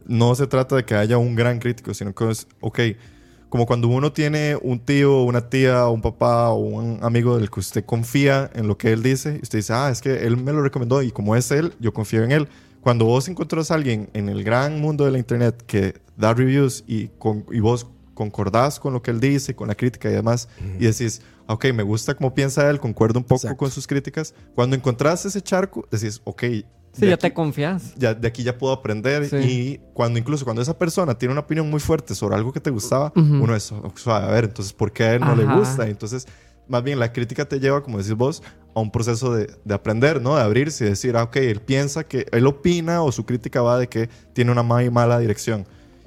no 0.05 0.35
se 0.35 0.47
trata 0.47 0.75
de 0.75 0.85
que 0.85 0.95
haya 0.95 1.17
un 1.17 1.35
gran 1.35 1.59
crítico, 1.59 1.93
sino 1.93 2.13
que 2.13 2.29
es, 2.29 2.47
ok, 2.59 2.79
como 3.49 3.67
cuando 3.67 3.87
uno 3.87 4.11
tiene 4.11 4.57
un 4.59 4.79
tío, 4.79 5.21
una 5.21 5.47
tía, 5.47 5.87
un 5.87 6.01
papá 6.01 6.49
o 6.49 6.57
un 6.57 6.99
amigo 7.03 7.37
del 7.37 7.51
que 7.51 7.59
usted 7.59 7.85
confía 7.85 8.49
en 8.55 8.67
lo 8.67 8.77
que 8.77 8.91
él 8.91 9.03
dice, 9.03 9.37
y 9.39 9.43
usted 9.43 9.59
dice, 9.59 9.73
ah, 9.73 9.89
es 9.91 10.01
que 10.01 10.25
él 10.25 10.37
me 10.37 10.51
lo 10.51 10.63
recomendó 10.63 11.03
y 11.03 11.11
como 11.11 11.35
es 11.35 11.51
él, 11.51 11.73
yo 11.79 11.93
confío 11.93 12.23
en 12.23 12.31
él. 12.31 12.47
Cuando 12.81 13.05
vos 13.05 13.27
encontrás 13.27 13.69
a 13.69 13.75
alguien 13.75 14.09
en 14.13 14.27
el 14.27 14.43
gran 14.43 14.81
mundo 14.81 15.05
de 15.05 15.11
la 15.11 15.19
internet 15.19 15.63
que 15.67 15.93
da 16.17 16.33
reviews 16.33 16.83
y, 16.87 17.09
con, 17.19 17.45
y 17.51 17.59
vos 17.59 17.87
concordás 18.13 18.79
con 18.79 18.93
lo 18.93 19.01
que 19.01 19.11
él 19.11 19.19
dice, 19.19 19.55
con 19.55 19.67
la 19.67 19.75
crítica 19.75 20.09
y 20.09 20.13
demás, 20.13 20.47
y 20.79 20.85
decís, 20.85 21.21
ok, 21.47 21.65
me 21.73 21.83
gusta 21.83 22.13
cómo 22.15 22.33
piensa 22.33 22.69
él, 22.69 22.79
concuerdo 22.79 23.19
un 23.19 23.23
poco 23.25 23.41
Exacto. 23.41 23.57
con 23.57 23.71
sus 23.71 23.87
críticas. 23.87 24.33
Cuando 24.55 24.75
encontrás 24.75 25.25
ese 25.25 25.41
charco, 25.41 25.87
decís, 25.91 26.21
ok, 26.23 26.43
Sí, 26.43 27.01
de 27.01 27.07
ya 27.07 27.13
aquí- 27.15 27.21
te 27.21 27.33
confías. 27.33 27.95
ya, 27.95 28.13
de 28.13 28.27
aquí 28.27 28.43
ya 28.43 28.55
puedo 28.57 28.71
aprender. 28.71 29.27
Sí. 29.27 29.35
Y 29.37 29.81
cuando 29.93 30.19
incluso 30.19 30.45
cuando 30.45 30.61
esa 30.61 30.77
persona 30.77 31.17
tiene 31.17 31.31
una 31.31 31.41
opinión 31.41 31.67
muy 31.69 31.79
fuerte 31.79 32.13
sobre 32.13 32.35
algo 32.35 32.53
que 32.53 32.59
te 32.59 32.69
gustaba, 32.69 33.11
Ujú. 33.15 33.43
uno 33.43 33.55
es, 33.55 33.71
"Oh, 33.71 33.91
suave, 33.95 34.27
a 34.27 34.31
ver, 34.31 34.43
entonces, 34.43 34.73
¿por 34.73 34.91
qué 34.93 35.03
a 35.05 35.13
él 35.15 35.21
no 35.21 35.35
le 35.35 35.43
gusta? 35.45 35.87
Entonces, 35.87 36.27
más 36.67 36.83
bien 36.83 36.99
la 36.99 37.11
crítica 37.11 37.45
te 37.45 37.59
lleva, 37.59 37.81
como 37.81 37.97
decís 37.97 38.13
vos, 38.13 38.43
a 38.75 38.79
un 38.79 38.91
proceso 38.91 39.33
de, 39.33 39.49
de 39.65 39.73
aprender, 39.73 40.21
¿no? 40.21 40.35
De 40.35 40.43
abrirse 40.43 40.85
y 40.85 40.89
decir, 40.89 41.17
ah, 41.17 41.23
ok, 41.23 41.35
él 41.37 41.61
piensa 41.61 42.03
que, 42.03 42.27
él 42.31 42.45
opina 42.45 43.01
o 43.01 43.11
su 43.11 43.25
crítica 43.25 43.61
va 43.63 43.79
de 43.79 43.87
que 43.89 44.07
tiene 44.33 44.51
una 44.51 44.61
muy 44.63 44.89
mala 44.91 45.17
dirección. 45.17 45.65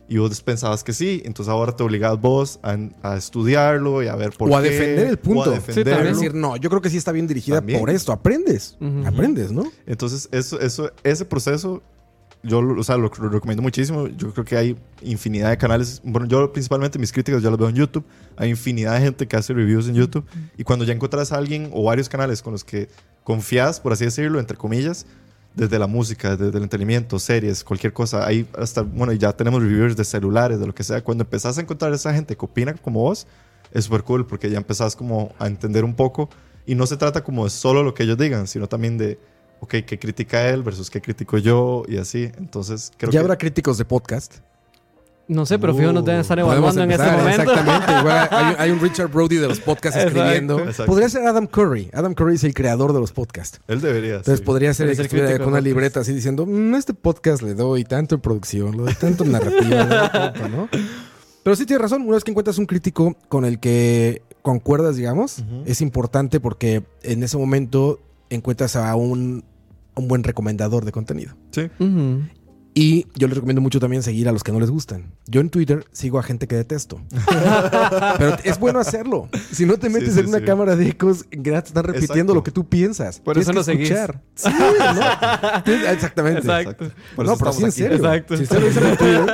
Y 0.08 0.18
vos 0.18 0.40
pensabas 0.40 0.84
que 0.84 0.92
sí, 0.92 1.20
entonces 1.24 1.50
ahora 1.50 1.74
te 1.74 1.82
obligas 1.82 2.20
vos 2.20 2.60
a, 2.62 2.76
a 3.02 3.16
estudiarlo 3.16 4.02
y 4.04 4.06
a 4.08 4.14
ver 4.14 4.30
por 4.30 4.50
o 4.50 4.56
a 4.56 4.62
qué. 4.62 4.70
defender 4.70 5.06
el 5.08 5.16
punto. 5.18 5.50
O 5.50 5.52
a 5.52 5.56
Sí, 5.56 5.66
defenderlo. 5.66 5.92
también. 5.96 6.14
decir, 6.14 6.34
no, 6.34 6.56
yo 6.56 6.68
creo 6.70 6.80
que 6.80 6.90
sí 6.90 6.96
está 6.96 7.10
bien 7.12 7.26
dirigida 7.26 7.56
También. 7.56 7.80
por 7.80 7.90
esto. 7.90 8.12
Aprendes. 8.12 8.76
Aprendes, 9.04 9.50
¿no? 9.50 9.64
Entonces, 9.84 10.28
eso, 10.30 10.60
eso, 10.60 10.92
ese 11.02 11.24
proceso, 11.24 11.82
yo 12.44 12.62
lo- 12.62 12.80
o 12.80 12.84
sea, 12.84 12.96
lo, 12.96 13.10
lo 13.18 13.28
recomiendo 13.30 13.62
muchísimo. 13.62 14.06
Yo 14.06 14.32
creo 14.32 14.44
que 14.44 14.56
hay 14.56 14.76
infinidad 15.02 15.50
de 15.50 15.58
canales. 15.58 16.00
Bueno, 16.04 16.28
yo 16.28 16.52
principalmente 16.52 17.00
mis 17.00 17.10
críticas 17.10 17.42
ya 17.42 17.50
las 17.50 17.58
veo 17.58 17.68
en 17.68 17.74
YouTube. 17.74 18.04
Hay 18.36 18.50
infinidad 18.50 18.94
de 18.94 19.00
gente 19.00 19.26
que 19.26 19.36
hace 19.36 19.52
reviews 19.54 19.88
en 19.88 19.96
YouTube. 19.96 20.24
Y 20.56 20.62
cuando 20.62 20.84
ya 20.84 20.92
encuentras 20.92 21.32
a 21.32 21.36
alguien 21.36 21.68
o 21.72 21.82
varios 21.82 22.08
canales 22.08 22.42
con 22.42 22.52
los 22.52 22.62
que 22.62 22.88
confías, 23.24 23.80
por 23.80 23.92
así 23.92 24.04
decirlo, 24.04 24.38
entre 24.38 24.56
comillas, 24.56 25.04
desde 25.56 25.78
la 25.78 25.86
música, 25.86 26.36
desde 26.36 26.58
el 26.58 26.62
entretenimiento, 26.62 27.18
series, 27.18 27.64
cualquier 27.64 27.92
cosa, 27.92 28.26
hay 28.26 28.46
hasta, 28.56 28.82
bueno, 28.82 29.12
ya 29.14 29.32
tenemos 29.32 29.62
reviewers 29.62 29.96
de 29.96 30.04
celulares, 30.04 30.60
de 30.60 30.66
lo 30.66 30.74
que 30.74 30.84
sea. 30.84 31.02
Cuando 31.02 31.24
empezás 31.24 31.58
a 31.58 31.62
encontrar 31.62 31.92
a 31.92 31.96
esa 31.96 32.12
gente 32.14 32.36
que 32.36 32.44
opina 32.44 32.74
como 32.74 33.00
vos, 33.00 33.26
es 33.72 33.86
súper 33.86 34.04
cool 34.04 34.26
porque 34.26 34.50
ya 34.50 34.58
empezás 34.58 34.94
como 34.94 35.34
a 35.38 35.46
entender 35.46 35.84
un 35.84 35.94
poco. 35.94 36.28
Y 36.66 36.74
no 36.74 36.86
se 36.86 36.96
trata 36.96 37.24
como 37.24 37.44
de 37.44 37.50
solo 37.50 37.82
lo 37.82 37.94
que 37.94 38.02
ellos 38.02 38.18
digan, 38.18 38.46
sino 38.46 38.68
también 38.68 38.98
de, 38.98 39.18
ok, 39.60 39.76
qué 39.86 39.98
critica 39.98 40.48
él 40.48 40.62
versus 40.62 40.90
qué 40.90 41.00
critico 41.00 41.38
yo 41.38 41.84
y 41.88 41.96
así. 41.96 42.30
Entonces, 42.36 42.92
creo 42.96 43.10
ya 43.10 43.20
que... 43.20 43.22
habrá 43.22 43.38
críticos 43.38 43.78
de 43.78 43.84
podcast. 43.84 44.36
No 45.28 45.44
sé, 45.44 45.58
pero 45.58 45.74
fijo 45.74 45.92
nos 45.92 46.04
deben 46.04 46.20
estar 46.20 46.38
evaluando 46.38 46.82
en 46.84 46.90
empezar, 46.90 47.18
momento. 47.18 47.42
Exactamente. 47.42 47.92
Igual 48.00 48.28
hay, 48.30 48.44
un- 48.44 48.54
hay 48.60 48.70
un 48.70 48.80
Richard 48.88 49.08
Brody 49.10 49.36
de 49.36 49.48
los 49.48 49.58
podcasts 49.60 49.96
Exacto. 49.98 50.18
escribiendo. 50.20 50.58
Exacto. 50.60 50.86
Podría 50.86 51.08
ser 51.08 51.26
Adam 51.26 51.46
Curry. 51.48 51.90
Adam 51.92 52.14
Curry 52.14 52.36
es 52.36 52.44
el 52.44 52.54
creador 52.54 52.92
de 52.92 53.00
los 53.00 53.10
podcasts. 53.12 53.60
Él 53.66 53.80
debería. 53.80 54.10
Entonces 54.16 54.38
sí. 54.38 54.44
podría 54.44 54.72
ser 54.72 54.86
Puede 54.94 55.08
que 55.08 55.08
con 55.08 55.22
una 55.22 55.38
podcast. 55.44 55.64
libreta 55.64 56.00
así 56.00 56.12
diciendo, 56.14 56.46
"Mm, 56.46 56.74
este 56.76 56.94
podcast 56.94 57.42
le 57.42 57.54
doy 57.54 57.82
tanto 57.84 58.14
en 58.14 58.20
producción, 58.20 58.72
le 58.76 58.82
doy 58.84 58.94
tanto 58.94 59.24
en 59.24 59.32
narrativa, 59.32 59.84
le 59.84 59.96
doy 59.96 60.08
tanto", 60.12 60.48
¿no? 60.48 60.68
Pero 61.42 61.56
sí 61.56 61.66
tienes 61.66 61.82
razón, 61.82 62.02
una 62.02 62.12
vez 62.14 62.24
que 62.24 62.30
encuentras 62.30 62.58
un 62.58 62.66
crítico 62.66 63.16
con 63.28 63.44
el 63.44 63.58
que 63.60 64.22
concuerdas, 64.42 64.94
digamos, 64.96 65.42
es 65.64 65.80
importante 65.80 66.38
porque 66.40 66.84
en 67.02 67.22
ese 67.24 67.36
momento 67.36 68.00
encuentras 68.30 68.76
a 68.76 68.94
un, 68.94 69.44
un 69.96 70.08
buen 70.08 70.22
recomendador 70.22 70.84
de 70.84 70.92
contenido. 70.92 71.34
Sí. 71.50 71.68
Y 72.78 73.06
yo 73.14 73.26
les 73.26 73.34
recomiendo 73.38 73.62
mucho 73.62 73.80
también 73.80 74.02
seguir 74.02 74.28
a 74.28 74.32
los 74.32 74.44
que 74.44 74.52
no 74.52 74.60
les 74.60 74.70
gustan. 74.70 75.14
Yo 75.26 75.40
en 75.40 75.48
Twitter 75.48 75.86
sigo 75.92 76.18
a 76.18 76.22
gente 76.22 76.46
que 76.46 76.56
detesto. 76.56 77.00
Pero 78.18 78.36
es 78.44 78.58
bueno 78.58 78.78
hacerlo. 78.80 79.30
Si 79.50 79.64
no 79.64 79.78
te 79.78 79.88
metes 79.88 80.10
Sí, 80.10 80.14
sí, 80.16 80.20
en 80.20 80.26
una 80.28 80.40
sí. 80.40 80.44
cámara 80.44 80.76
de 80.76 80.88
ecos, 80.88 81.24
ya 81.30 81.62
te 81.62 81.68
están 81.68 81.84
repitiendo 81.84 82.14
Exacto. 82.14 82.34
lo 82.34 82.42
que 82.42 82.50
tú 82.50 82.68
piensas. 82.68 83.18
Por 83.20 83.32
Tienes 83.34 83.48
eso 83.48 83.64
seguís. 83.64 83.90
escuchar. 83.90 84.20
Sí, 84.36 84.50
¿no? 85.72 85.88
Exactamente. 85.90 86.40
Exacto. 86.40 86.90
Por 87.16 87.24
no, 87.24 87.32
eso 87.32 87.38
pero 87.38 87.52
sí 87.54 87.64
en 87.64 87.72
serio. 87.72 87.96
Exacto. 87.96 88.36
Si 88.36 88.42
ustedes 88.42 88.62
revisan 88.74 88.90
mi 88.90 88.96
Twitter, 88.98 89.26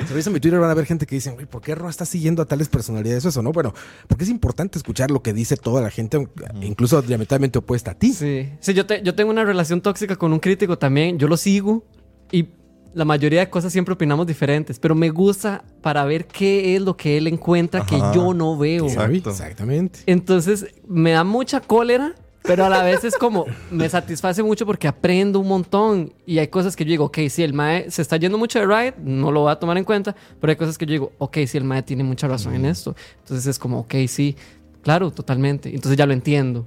si 0.00 0.12
revisan 0.12 0.32
mi 0.32 0.40
Twitter 0.40 0.58
van 0.60 0.70
a 0.70 0.74
ver 0.74 0.84
gente 0.86 1.06
que 1.06 1.14
dicen, 1.14 1.34
güey, 1.34 1.46
¿por 1.46 1.62
qué 1.62 1.76
Ro 1.76 1.88
está 1.88 2.04
siguiendo 2.04 2.42
a 2.42 2.46
tales 2.46 2.68
personalidades? 2.68 3.24
Eso, 3.24 3.40
¿no? 3.40 3.52
Bueno, 3.52 3.72
porque 4.08 4.24
es 4.24 4.30
importante 4.30 4.78
escuchar 4.78 5.12
lo 5.12 5.22
que 5.22 5.32
dice 5.32 5.56
toda 5.56 5.80
la 5.80 5.90
gente, 5.90 6.26
incluso 6.60 7.00
diametralmente 7.02 7.58
opuesta 7.60 7.92
a 7.92 7.94
ti. 7.94 8.12
Sí, 8.12 8.48
sí 8.58 8.74
yo, 8.74 8.84
te- 8.84 9.00
yo 9.04 9.14
tengo 9.14 9.30
una 9.30 9.44
relación 9.44 9.80
tóxica 9.80 10.16
con 10.16 10.32
un 10.32 10.40
crítico 10.40 10.76
también. 10.76 11.18
Yo 11.20 11.28
lo 11.28 11.36
sigo 11.36 11.84
y 12.30 12.48
la 12.94 13.04
mayoría 13.04 13.40
de 13.40 13.50
cosas 13.50 13.72
siempre 13.72 13.94
opinamos 13.94 14.26
diferentes, 14.26 14.78
pero 14.78 14.94
me 14.94 15.10
gusta 15.10 15.62
para 15.82 16.04
ver 16.04 16.26
qué 16.26 16.74
es 16.74 16.82
lo 16.82 16.96
que 16.96 17.16
él 17.16 17.26
encuentra 17.26 17.84
que 17.84 17.96
Ajá. 17.96 18.12
yo 18.14 18.34
no 18.34 18.56
veo. 18.56 18.86
Exacto. 18.86 19.30
Exactamente. 19.30 20.00
Entonces 20.06 20.66
me 20.86 21.12
da 21.12 21.22
mucha 21.22 21.60
cólera, 21.60 22.14
pero 22.42 22.64
a 22.64 22.68
la 22.68 22.82
vez 22.82 23.04
es 23.04 23.16
como 23.16 23.44
me 23.70 23.88
satisface 23.88 24.42
mucho 24.42 24.64
porque 24.66 24.88
aprendo 24.88 25.38
un 25.38 25.48
montón 25.48 26.12
y 26.26 26.38
hay 26.38 26.48
cosas 26.48 26.74
que 26.74 26.84
yo 26.84 26.90
digo, 26.90 27.04
ok, 27.04 27.18
si 27.28 27.42
el 27.42 27.52
mae 27.52 27.90
se 27.90 28.02
está 28.02 28.16
yendo 28.16 28.38
mucho 28.38 28.58
de 28.58 28.66
ride, 28.66 28.94
no 29.02 29.30
lo 29.30 29.42
voy 29.42 29.52
a 29.52 29.56
tomar 29.56 29.76
en 29.76 29.84
cuenta, 29.84 30.16
pero 30.40 30.50
hay 30.50 30.56
cosas 30.56 30.78
que 30.78 30.86
yo 30.86 30.92
digo, 30.92 31.12
ok, 31.18 31.38
si 31.46 31.58
el 31.58 31.64
mae 31.64 31.82
tiene 31.82 32.04
mucha 32.04 32.26
razón 32.26 32.54
en 32.54 32.64
esto. 32.64 32.96
Entonces 33.20 33.46
es 33.46 33.58
como, 33.58 33.80
ok, 33.80 33.94
sí, 34.08 34.34
claro, 34.82 35.10
totalmente. 35.10 35.68
Entonces 35.68 35.96
ya 35.96 36.06
lo 36.06 36.14
entiendo. 36.14 36.66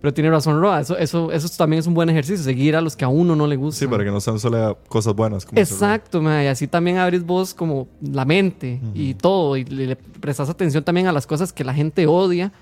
Pero 0.00 0.14
tiene 0.14 0.30
razón 0.30 0.60
Roa, 0.60 0.80
eso, 0.80 0.96
eso, 0.96 1.32
eso 1.32 1.48
también 1.56 1.80
es 1.80 1.86
un 1.88 1.94
buen 1.94 2.08
ejercicio, 2.08 2.44
seguir 2.44 2.76
a 2.76 2.80
los 2.80 2.94
que 2.94 3.04
a 3.04 3.08
uno 3.08 3.34
no 3.34 3.48
le 3.48 3.56
gusta. 3.56 3.80
Sí, 3.80 3.86
para 3.88 4.04
que 4.04 4.10
no 4.10 4.20
sean 4.20 4.38
solo 4.38 4.78
cosas 4.88 5.14
buenas. 5.14 5.44
como 5.44 5.60
Exacto, 5.60 6.22
y 6.22 6.46
así 6.46 6.68
también 6.68 6.98
abrís 6.98 7.24
vos 7.24 7.52
como 7.52 7.88
la 8.00 8.24
mente 8.24 8.80
y 8.94 9.14
todo, 9.14 9.56
y 9.56 9.64
le, 9.64 9.86
le 9.88 9.96
prestas 9.96 10.48
atención 10.48 10.84
también 10.84 11.08
a 11.08 11.12
las 11.12 11.26
cosas 11.26 11.52
que 11.52 11.64
la 11.64 11.74
gente 11.74 12.06
odia 12.06 12.52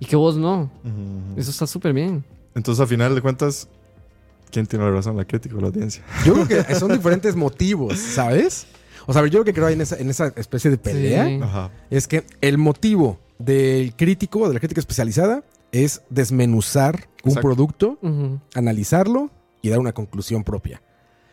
y 0.00 0.06
que 0.06 0.16
vos 0.16 0.36
no. 0.36 0.70
Ujú. 0.84 1.38
Eso 1.40 1.50
está 1.50 1.66
súper 1.66 1.92
bien. 1.92 2.24
Entonces, 2.54 2.82
a 2.82 2.86
final 2.86 3.14
de 3.14 3.20
cuentas, 3.20 3.68
¿quién 4.50 4.66
tiene 4.66 4.86
la 4.86 4.90
razón? 4.90 5.16
¿La 5.18 5.26
crítica 5.26 5.54
o 5.54 5.60
la 5.60 5.66
audiencia? 5.66 6.02
Yo 6.24 6.32
creo 6.32 6.66
que 6.66 6.74
son 6.74 6.92
diferentes 6.92 7.36
motivos, 7.36 7.98
¿sabes? 7.98 8.66
O 9.06 9.12
sea, 9.12 9.24
yo 9.26 9.38
lo 9.38 9.44
que 9.44 9.54
creo 9.54 9.68
en 9.68 9.80
esa, 9.80 9.96
en 9.98 10.10
esa 10.10 10.32
especie 10.34 10.68
de 10.68 10.78
pelea 10.78 11.26
Sí. 11.26 11.70
Es 11.90 12.08
que 12.08 12.24
el 12.40 12.58
motivo 12.58 13.20
del 13.38 13.94
crítico, 13.94 14.48
de 14.48 14.54
la 14.54 14.58
crítica 14.58 14.80
especializada, 14.80 15.44
es 15.84 16.02
desmenuzar 16.10 17.08
un 17.24 17.30
Exacto. 17.32 17.40
producto, 17.48 17.98
analizarlo 18.54 19.30
y 19.62 19.68
dar 19.68 19.78
una 19.78 19.92
conclusión 19.92 20.44
propia. 20.44 20.82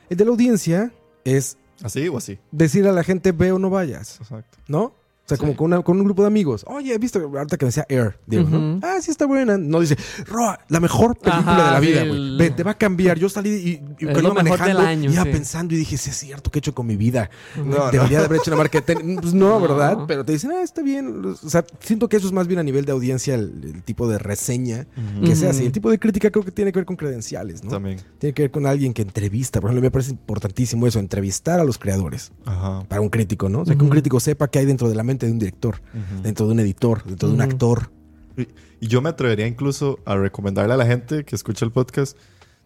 El 0.10 0.18
de 0.18 0.26
la 0.26 0.32
audiencia 0.32 0.92
es 1.24 1.58
¿Así 1.82 2.08
o 2.08 2.18
así? 2.18 2.40
decir 2.52 2.88
a 2.88 2.92
la 2.92 3.04
gente 3.04 3.32
ve 3.32 3.52
o 3.52 3.60
no 3.60 3.70
vayas, 3.70 4.20
Exacto. 4.20 4.58
¿no? 4.68 4.94
O 5.26 5.30
sea, 5.30 5.38
Sí. 5.38 5.42
como 5.42 5.56
con, 5.56 5.68
una- 5.68 5.82
con 5.82 5.98
un 5.98 6.04
grupo 6.04 6.22
de 6.24 6.28
amigos. 6.28 6.66
Oye, 6.68 6.94
¿he 6.94 6.98
visto 6.98 7.18
ahorita 7.18 7.56
que 7.56 7.64
me 7.66 7.70
decía 7.70 7.86
Air? 7.88 8.20
Digo. 8.28 8.46
Ah, 8.82 8.98
sí 9.02 9.10
está 9.10 9.26
buena. 9.26 9.58
No 9.58 9.80
dice, 9.80 9.96
Roa, 10.28 10.60
la 10.68 10.82
mejor 10.82 11.16
película 11.18 11.54
Ajá, 11.54 11.66
de 11.68 11.72
la 11.72 11.80
vida, 11.80 12.00
güey. 12.04 12.12
el- 12.12 12.38
Ve, 12.38 12.50
te 12.52 12.62
va 12.64 12.72
a 12.72 12.78
cambiar. 12.78 13.18
Yo 13.18 13.30
salí 13.30 13.50
y, 13.50 13.70
y 14.04 14.08
Es 14.10 14.14
lo 14.18 14.20
iba 14.20 14.34
manejando, 14.34 14.80
del 14.80 14.86
año, 14.88 15.12
iba 15.12 15.24
sí. 15.24 15.30
pensando 15.30 15.74
y 15.76 15.78
dije, 15.78 15.96
sí 15.98 16.10
es 16.10 16.18
cierto, 16.18 16.52
¿qué 16.52 16.58
he 16.58 16.60
hecho 16.60 16.76
con 16.76 16.86
mi 16.88 16.98
vida? 16.98 17.30
No, 17.56 17.90
Debería 17.90 18.20
de 18.20 18.26
haber 18.26 18.40
hecho 18.42 18.52
una 18.52 18.58
marketing. 18.58 19.16
Pues 19.22 19.34
no, 19.34 19.48
No. 19.60 19.62
¿verdad? 19.62 19.98
Pero 20.08 20.26
te 20.26 20.34
dicen, 20.34 20.52
ah, 20.52 20.62
está 20.62 20.82
bien. 20.82 21.24
O 21.26 21.36
sea, 21.50 21.64
siento 21.80 22.10
que 22.10 22.18
eso 22.18 22.28
es 22.28 22.34
más 22.34 22.48
bien 22.48 22.60
a 22.60 22.64
nivel 22.64 22.84
de 22.84 22.92
audiencia, 22.92 23.36
el, 23.36 23.62
el 23.64 23.84
tipo 23.84 24.10
de 24.10 24.18
reseña 24.20 24.88
que 25.24 25.36
se 25.38 25.48
hace. 25.48 25.66
El 25.66 25.72
tipo 25.72 25.90
de 25.90 26.00
crítica 26.00 26.32
creo 26.32 26.44
que 26.44 26.52
tiene 26.52 26.74
que 26.74 26.80
ver 26.80 26.86
con 26.86 26.98
credenciales, 26.98 27.64
¿no? 27.64 27.70
También. 27.72 28.02
Tiene 28.20 28.34
que 28.34 28.42
ver 28.44 28.52
con 28.52 28.66
alguien 28.66 28.94
que 28.94 29.02
entrevista. 29.04 29.62
Por 29.62 29.70
ejemplo, 29.70 29.84
me 29.88 29.92
parece 29.92 30.12
importantísimo 30.12 30.86
eso, 30.86 31.00
entrevistar 31.00 31.60
a 31.62 31.64
los 31.64 31.78
creadores 31.78 32.32
Ajá. 32.46 32.84
para 32.90 33.00
un 33.02 33.08
crítico, 33.10 33.48
¿no? 33.48 33.62
O 33.62 33.66
sea, 33.66 33.76
que 33.78 33.84
un 33.84 33.90
crítico 33.90 34.20
sepa 34.20 34.50
qué 34.50 34.60
hay 34.60 34.66
dentro 34.66 34.90
de 34.90 34.96
la 34.96 35.04
mente 35.14 35.26
de 35.26 35.32
un 35.32 35.40
director, 35.40 35.76
Ujú. 35.94 36.22
dentro 36.24 36.46
de 36.48 36.54
un 36.54 36.60
editor, 36.60 37.04
dentro 37.04 37.30
de 37.30 37.36
un 37.36 37.42
actor. 37.42 37.90
Y, 38.38 38.48
y 38.82 38.88
yo 38.88 39.02
me 39.02 39.10
atrevería 39.10 39.48
incluso 39.48 40.00
a 40.06 40.16
recomendarle 40.16 40.74
a 40.74 40.78
la 40.78 40.86
gente 40.86 41.24
que 41.24 41.36
escucha 41.36 41.66
el 41.66 41.72
podcast 41.72 42.18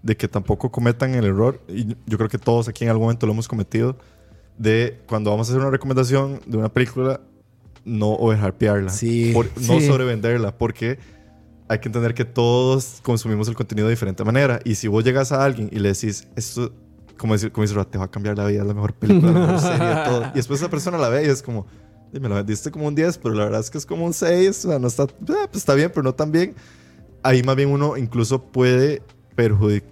de 0.04 0.16
que 0.16 0.28
tampoco 0.28 0.72
cometan 0.72 1.14
el 1.16 1.26
error, 1.26 1.62
y 1.68 1.96
yo 2.06 2.18
creo 2.18 2.30
que 2.30 2.38
todos 2.38 2.68
aquí 2.68 2.84
en 2.86 2.90
algún 2.92 3.06
momento 3.06 3.26
lo 3.28 3.34
hemos 3.34 3.48
cometido, 3.48 3.98
de 4.58 5.00
cuando 5.08 5.30
vamos 5.32 5.48
a 5.48 5.52
hacer 5.52 5.62
una 5.62 5.70
recomendación 5.72 6.40
de 6.46 6.58
una 6.58 6.70
película, 6.70 7.22
no 7.86 8.14
overhypearla. 8.14 8.90
Sí. 8.90 9.32
Por- 9.34 9.46
no 9.62 9.80
Sí. 9.80 9.88
sobrevenderla, 9.88 10.58
porque 10.58 11.00
hay 11.68 11.80
que 11.80 11.90
entender 11.90 12.14
que 12.14 12.26
todos 12.26 13.00
consumimos 13.04 13.48
el 13.50 13.56
contenido 13.56 13.88
de 13.88 13.94
diferente 13.94 14.24
manera. 14.24 14.60
Y 14.66 14.76
si 14.76 14.88
vos 14.88 15.04
llegas 15.04 15.32
a 15.32 15.44
alguien 15.44 15.70
y 15.72 15.80
le 15.80 15.90
decís, 15.90 16.28
esto, 16.36 16.72
como 17.18 17.34
dice, 17.34 17.52
como 17.52 17.66
Roa, 17.68 17.86
te 17.86 17.98
va 17.98 18.06
a 18.06 18.12
cambiar 18.12 18.38
la 18.38 18.46
vida, 18.46 18.62
es 18.62 18.68
la 18.68 18.74
mejor 18.74 18.94
película, 18.94 19.32
la 19.32 19.40
mejor 19.40 19.60
serie, 19.60 19.96
todo. 20.06 20.24
Y 20.34 20.36
después 20.38 20.60
esa 20.62 20.70
persona 20.70 20.98
la 20.98 21.10
ve 21.10 21.26
y 21.26 21.30
es 21.30 21.42
como, 21.44 21.66
"Di, 22.12 22.20
me 22.20 22.30
la 22.30 22.36
vendiste 22.36 22.72
como 22.72 22.88
un 22.88 22.96
10, 22.96 23.18
pero 23.18 23.36
la 23.36 23.46
verdad 23.46 23.62
es 23.62 23.70
que 23.70 23.78
es 23.78 23.86
como 23.86 24.06
un 24.06 24.14
6, 24.14 24.66
o 24.66 24.70
sea, 24.70 24.80
no 24.80 24.88
está, 24.88 25.04
eh, 25.04 25.08
pues 25.26 25.58
está 25.58 25.74
bien, 25.74 25.92
pero 25.94 26.04
no 26.04 26.14
tan 26.14 26.32
bien. 26.32 26.56
Ahí 27.24 27.44
más 27.44 27.56
bien 27.56 27.70
uno 27.70 27.98
incluso 27.98 28.42
puede 28.42 29.02
perjudicar, 29.36 29.90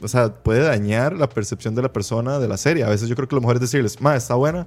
o 0.00 0.08
sea, 0.08 0.34
puede 0.34 0.60
dañar 0.60 1.16
la 1.16 1.28
percepción 1.28 1.74
de 1.74 1.82
la 1.82 1.92
persona 1.92 2.38
de 2.38 2.48
la 2.48 2.56
serie. 2.56 2.84
A 2.84 2.88
veces 2.88 3.08
yo 3.08 3.14
creo 3.14 3.28
que 3.28 3.34
lo 3.34 3.40
mejor 3.40 3.56
es 3.56 3.60
decirles, 3.60 4.00
ma, 4.00 4.16
está 4.16 4.34
buena, 4.34 4.66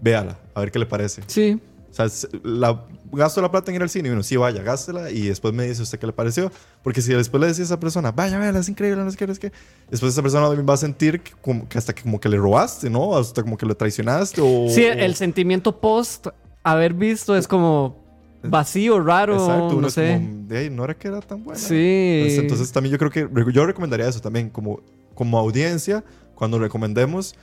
véala, 0.00 0.38
a 0.54 0.60
ver 0.60 0.70
qué 0.70 0.78
le 0.78 0.86
parece. 0.86 1.22
Sí. 1.26 1.60
O 1.90 1.94
sea, 1.94 2.06
la, 2.44 2.84
gasto 3.12 3.42
la 3.42 3.50
plata 3.50 3.70
en 3.70 3.76
ir 3.76 3.82
al 3.82 3.90
cine 3.90 4.08
y 4.08 4.12
uno, 4.12 4.22
sí, 4.22 4.36
vaya, 4.36 4.62
gástela 4.62 5.10
y 5.10 5.28
después 5.28 5.52
me 5.52 5.66
dice 5.66 5.82
usted 5.82 5.98
qué 5.98 6.06
le 6.06 6.12
pareció. 6.12 6.52
Porque 6.82 7.02
si 7.02 7.12
después 7.12 7.40
le 7.40 7.48
decía 7.48 7.64
a 7.64 7.66
esa 7.66 7.80
persona, 7.80 8.12
vaya, 8.12 8.38
vaya, 8.38 8.56
es 8.58 8.68
increíble, 8.68 9.02
no 9.02 9.10
sé 9.10 9.16
qué, 9.16 9.26
no 9.26 9.34
sé 9.34 9.40
qué. 9.40 9.52
Después 9.90 10.12
esa 10.12 10.22
persona 10.22 10.48
va 10.48 10.74
a 10.74 10.76
sentir 10.76 11.20
que, 11.20 11.32
como, 11.40 11.68
que 11.68 11.78
hasta 11.78 11.92
que 11.92 12.02
como 12.02 12.20
que 12.20 12.28
le 12.28 12.36
robaste, 12.36 12.88
¿no? 12.88 13.16
Hasta 13.16 13.42
como 13.42 13.56
que 13.56 13.66
lo 13.66 13.76
traicionaste 13.76 14.40
o... 14.40 14.68
Sí, 14.68 14.84
el 14.84 15.14
sentimiento 15.16 15.80
post 15.80 16.28
haber 16.62 16.94
visto 16.94 17.36
es 17.36 17.48
como 17.48 17.96
vacío, 18.42 19.00
raro, 19.00 19.34
Exacto, 19.34 19.80
no 19.80 19.90
sé. 19.90 20.20
como, 20.48 20.76
no 20.76 20.84
era 20.84 20.94
que 20.94 21.08
era 21.08 21.20
tan 21.20 21.42
buena. 21.42 21.60
Sí. 21.60 22.18
Entonces, 22.18 22.38
entonces 22.38 22.72
también 22.72 22.92
yo 22.92 22.98
creo 22.98 23.10
que 23.10 23.52
yo 23.52 23.66
recomendaría 23.66 24.08
eso 24.08 24.20
también 24.20 24.48
como, 24.48 24.80
como 25.14 25.38
audiencia, 25.38 26.04
cuando 26.34 26.58
recomendemos, 26.58 27.34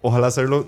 ojalá 0.00 0.28
hacerlo 0.28 0.64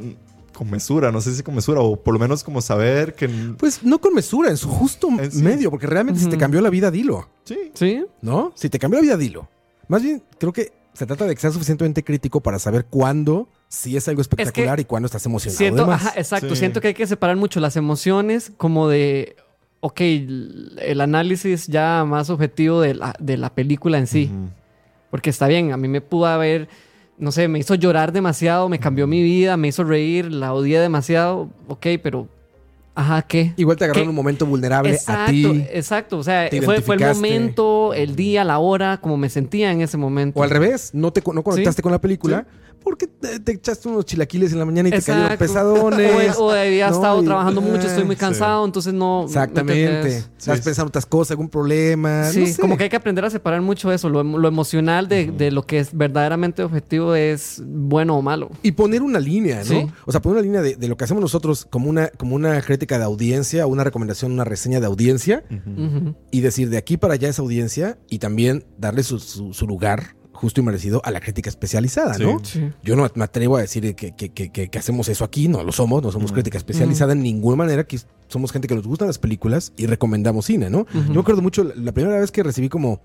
con 0.57 0.71
mesura, 0.71 1.13
no 1.13 1.21
sé 1.21 1.35
si 1.35 1.43
con 1.43 1.55
mesura, 1.55 1.81
o 1.81 2.03
por 2.03 2.15
lo 2.15 2.19
menos 2.21 2.43
como 2.43 2.63
saber 2.63 3.15
que... 3.15 3.29
Pues 3.59 3.83
no 3.85 4.01
con 4.01 4.15
mesura, 4.15 4.49
en 4.51 4.57
su 4.57 4.69
justo 4.69 5.09
En 5.09 5.31
sí. 5.31 5.43
medio, 5.43 5.71
porque 5.71 5.87
realmente 5.87 6.19
si 6.21 6.29
te 6.29 6.39
cambió 6.39 6.61
la 6.63 6.71
vida, 6.71 6.91
dilo, 6.91 7.29
Sí, 7.45 7.71
Sí. 7.75 8.05
¿no? 8.23 8.53
Si 8.55 8.71
te 8.71 8.79
cambió 8.79 8.99
la 8.99 9.03
vida, 9.03 9.17
dilo. 9.17 9.49
Más 9.89 10.03
bien, 10.03 10.23
creo 10.39 10.53
que 10.53 10.73
se 10.95 11.05
trata 11.05 11.27
de 11.27 11.35
que 11.35 11.41
seas 11.43 11.53
suficientemente 11.53 12.03
crítico 12.03 12.41
para 12.41 12.59
saber 12.59 12.87
cuándo 12.87 13.49
sí 13.69 13.97
es 13.99 14.09
algo 14.09 14.23
espectacular 14.23 14.81
y 14.81 14.87
cuándo 14.87 15.07
estás 15.07 15.27
emocionado. 15.27 15.59
Siento, 15.59 15.83
de 15.83 15.89
más. 15.89 16.07
ajá, 16.07 16.15
exacto. 16.19 16.51
Sí. 16.51 16.57
Siento 16.57 16.81
que 16.81 16.89
hay 16.89 16.95
que 16.95 17.07
separar 17.07 17.37
mucho 17.37 17.61
las 17.61 17.77
emociones 17.77 18.51
como 18.57 18.89
de, 18.89 19.37
ok, 19.81 20.01
el 20.01 21.01
análisis 21.03 21.67
ya 21.67 22.05
más 22.07 22.31
objetivo 22.31 22.81
de 22.81 22.95
la, 22.95 23.15
de 23.21 23.37
la 23.37 23.55
película 23.55 23.99
en 23.99 24.07
sí. 24.07 24.31
Porque 25.11 25.29
está 25.31 25.47
bien, 25.49 25.73
a 25.73 25.77
mí 25.77 25.87
me 25.87 26.01
pudo 26.01 26.27
haber, 26.27 26.69
no 27.19 27.33
sé, 27.33 27.49
me 27.49 27.59
hizo 27.59 27.75
llorar 27.75 28.13
demasiado, 28.13 28.69
me 28.69 28.79
cambió 28.79 29.07
mi 29.07 29.23
vida, 29.23 29.57
me 29.57 29.69
hizo 29.69 29.85
reír, 29.85 30.31
la 30.31 30.53
odié 30.53 30.79
demasiado, 30.81 31.49
ok, 31.69 31.87
pero, 32.03 32.29
ajá, 32.95 33.23
¿qué? 33.23 33.53
Igual 33.57 33.77
te 33.77 33.85
agarró 33.85 34.03
en 34.03 34.09
un 34.11 34.15
momento 34.15 34.45
vulnerable 34.47 34.91
a 34.91 34.95
Exacto, 34.95 35.31
ti. 35.33 35.65
exacto. 35.73 36.19
O 36.19 36.23
sea, 36.23 36.49
fue, 36.65 36.81
fue 36.83 36.97
el 36.97 37.15
momento, 37.15 37.95
el 37.95 38.17
día, 38.17 38.45
la 38.45 38.59
hora, 38.59 38.99
como 39.01 39.17
me 39.17 39.29
sentía 39.31 39.73
en 39.73 39.81
ese 39.81 39.97
momento. 39.97 40.39
O 40.41 40.43
al 40.43 40.51
revés, 40.51 40.91
no 40.93 41.13
te 41.13 41.23
no 41.33 41.43
conectaste 41.43 41.81
Sí. 41.81 41.83
con 41.83 41.93
la 41.93 42.01
película 42.01 42.47
porque 42.87 43.09
te, 43.09 43.41
te 43.41 43.53
echaste 43.53 43.89
unos 43.89 44.05
chilaquiles 44.05 44.53
en 44.53 44.61
la 44.61 44.65
mañana 44.65 44.89
y 44.89 44.93
te 44.93 45.03
cayeron 45.03 45.37
pesadones. 45.37 46.37
O, 46.39 46.45
o 46.47 46.51
había 46.53 46.89
¿no? 46.89 46.95
estado 46.95 47.21
Y- 47.23 47.25
trabajando 47.27 47.61
mucho, 47.61 47.89
estoy 47.89 48.05
muy 48.05 48.15
sí. 48.15 48.21
cansado, 48.21 48.65
entonces 48.65 48.95
no. 48.95 49.23
¿me 49.23 49.27
Exactamente. 49.27 49.85
entendés? 49.87 50.31
Estás 50.39 50.59
Sí. 50.59 50.65
pensando 50.65 50.89
otras 50.91 51.05
cosas, 51.07 51.33
algún 51.33 51.49
problema. 51.49 52.31
Sí, 52.31 52.41
no 52.41 52.47
sé. 52.47 52.61
como 52.61 52.77
que 52.77 52.85
hay 52.85 52.91
que 52.91 52.97
aprender 52.97 53.25
a 53.25 53.31
separar 53.31 53.61
mucho 53.61 53.91
eso, 53.91 54.09
lo, 54.09 54.23
lo 54.23 54.47
emocional 54.49 55.09
de, 55.09 55.33
de 55.33 55.51
lo 55.51 55.65
que 55.67 55.81
es 55.81 55.91
verdaderamente 55.97 56.63
objetivo 56.63 57.15
es 57.17 57.61
bueno 57.67 58.17
o 58.17 58.23
malo. 58.23 58.51
Y 58.63 58.73
poner 58.73 59.03
una 59.03 59.19
línea, 59.19 59.59
¿no? 59.59 59.65
Sí. 59.65 59.87
O 60.05 60.13
sea, 60.13 60.23
poner 60.23 60.37
una 60.39 60.43
línea 60.43 60.63
de, 60.63 60.77
de 60.77 60.89
lo 60.89 60.97
que 60.97 61.03
hacemos 61.05 61.21
nosotros 61.21 61.67
como 61.69 61.91
una, 61.91 62.09
como 62.09 62.37
una 62.37 62.61
crítica 62.63 62.99
de 62.99 63.05
audiencia, 63.05 63.67
una 63.67 63.83
recomendación, 63.83 64.31
una 64.33 64.45
reseña 64.45 64.79
de 64.79 64.87
audiencia, 64.87 65.43
y 66.31 66.41
decir 66.41 66.71
de 66.71 66.77
aquí 66.77 66.97
para 66.97 67.15
allá 67.15 67.29
esa 67.29 67.43
audiencia 67.43 67.99
y 68.09 68.19
también 68.21 68.65
darle 68.79 69.03
su, 69.03 69.19
su- 69.19 69.53
su 69.53 69.67
lugar 69.67 70.15
justo 70.37 70.61
y 70.61 70.65
merecido 70.65 71.01
a 71.05 71.11
la 71.11 71.21
crítica 71.21 71.51
especializada, 71.51 72.15
Sí. 72.15 72.23
¿no? 72.23 72.39
Sí. 72.45 72.71
Yo 72.85 72.95
no 72.95 73.11
me 73.17 73.25
atrevo 73.25 73.57
a 73.57 73.61
decir 73.63 73.95
que, 73.97 74.15
que- 74.15 74.29
que- 74.31 74.51
que- 74.53 74.69
que 74.69 74.79
hacemos 74.79 75.09
eso 75.09 75.25
aquí, 75.25 75.49
no 75.49 75.65
lo 75.65 75.73
somos, 75.73 76.03
no 76.03 76.13
somos 76.13 76.31
crítica 76.33 76.57
especializada 76.59 77.13
en 77.15 77.23
ninguna 77.23 77.57
manera, 77.57 77.85
que 77.85 77.99
somos 78.29 78.53
gente 78.53 78.69
que 78.69 78.75
nos 78.77 78.87
gustan 78.87 79.09
las 79.09 79.19
películas 79.19 79.73
y 79.77 79.87
recomendamos 79.87 80.47
cine, 80.47 80.71
¿no? 80.71 80.87
Yo 80.95 81.13
me 81.15 81.21
acuerdo 81.21 81.43
mucho, 81.43 81.65
la, 81.65 81.75
la 81.75 81.93
primera 81.93 82.21
vez 82.21 82.31
que 82.31 82.43
recibí 82.43 82.69
como, 82.69 83.01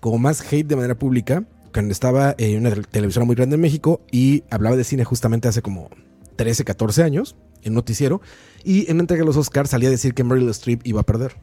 como 0.00 0.18
más 0.18 0.40
hate 0.52 0.66
de 0.66 0.76
manera 0.76 0.98
pública, 0.98 1.44
cuando 1.72 1.92
estaba 1.92 2.34
en 2.38 2.58
una 2.66 2.74
televisora 2.74 3.24
muy 3.24 3.36
grande 3.36 3.54
en 3.54 3.60
México 3.60 4.00
y 4.10 4.42
hablaba 4.50 4.74
de 4.76 4.82
cine 4.84 5.04
justamente 5.04 5.46
hace 5.46 5.62
como 5.62 5.88
13, 6.36 6.64
14 6.64 7.02
años, 7.04 7.36
en 7.62 7.72
un 7.72 7.76
noticiero, 7.76 8.20
y 8.64 8.86
en 8.90 8.96
una 8.96 9.02
entrega 9.02 9.20
de 9.22 9.26
los 9.26 9.36
Oscars 9.36 9.70
salía 9.70 9.88
a 9.88 9.92
decir 9.92 10.14
que 10.14 10.24
Meryl 10.24 10.48
Streep 10.50 10.80
iba 10.86 11.00
a 11.02 11.04
perder, 11.04 11.36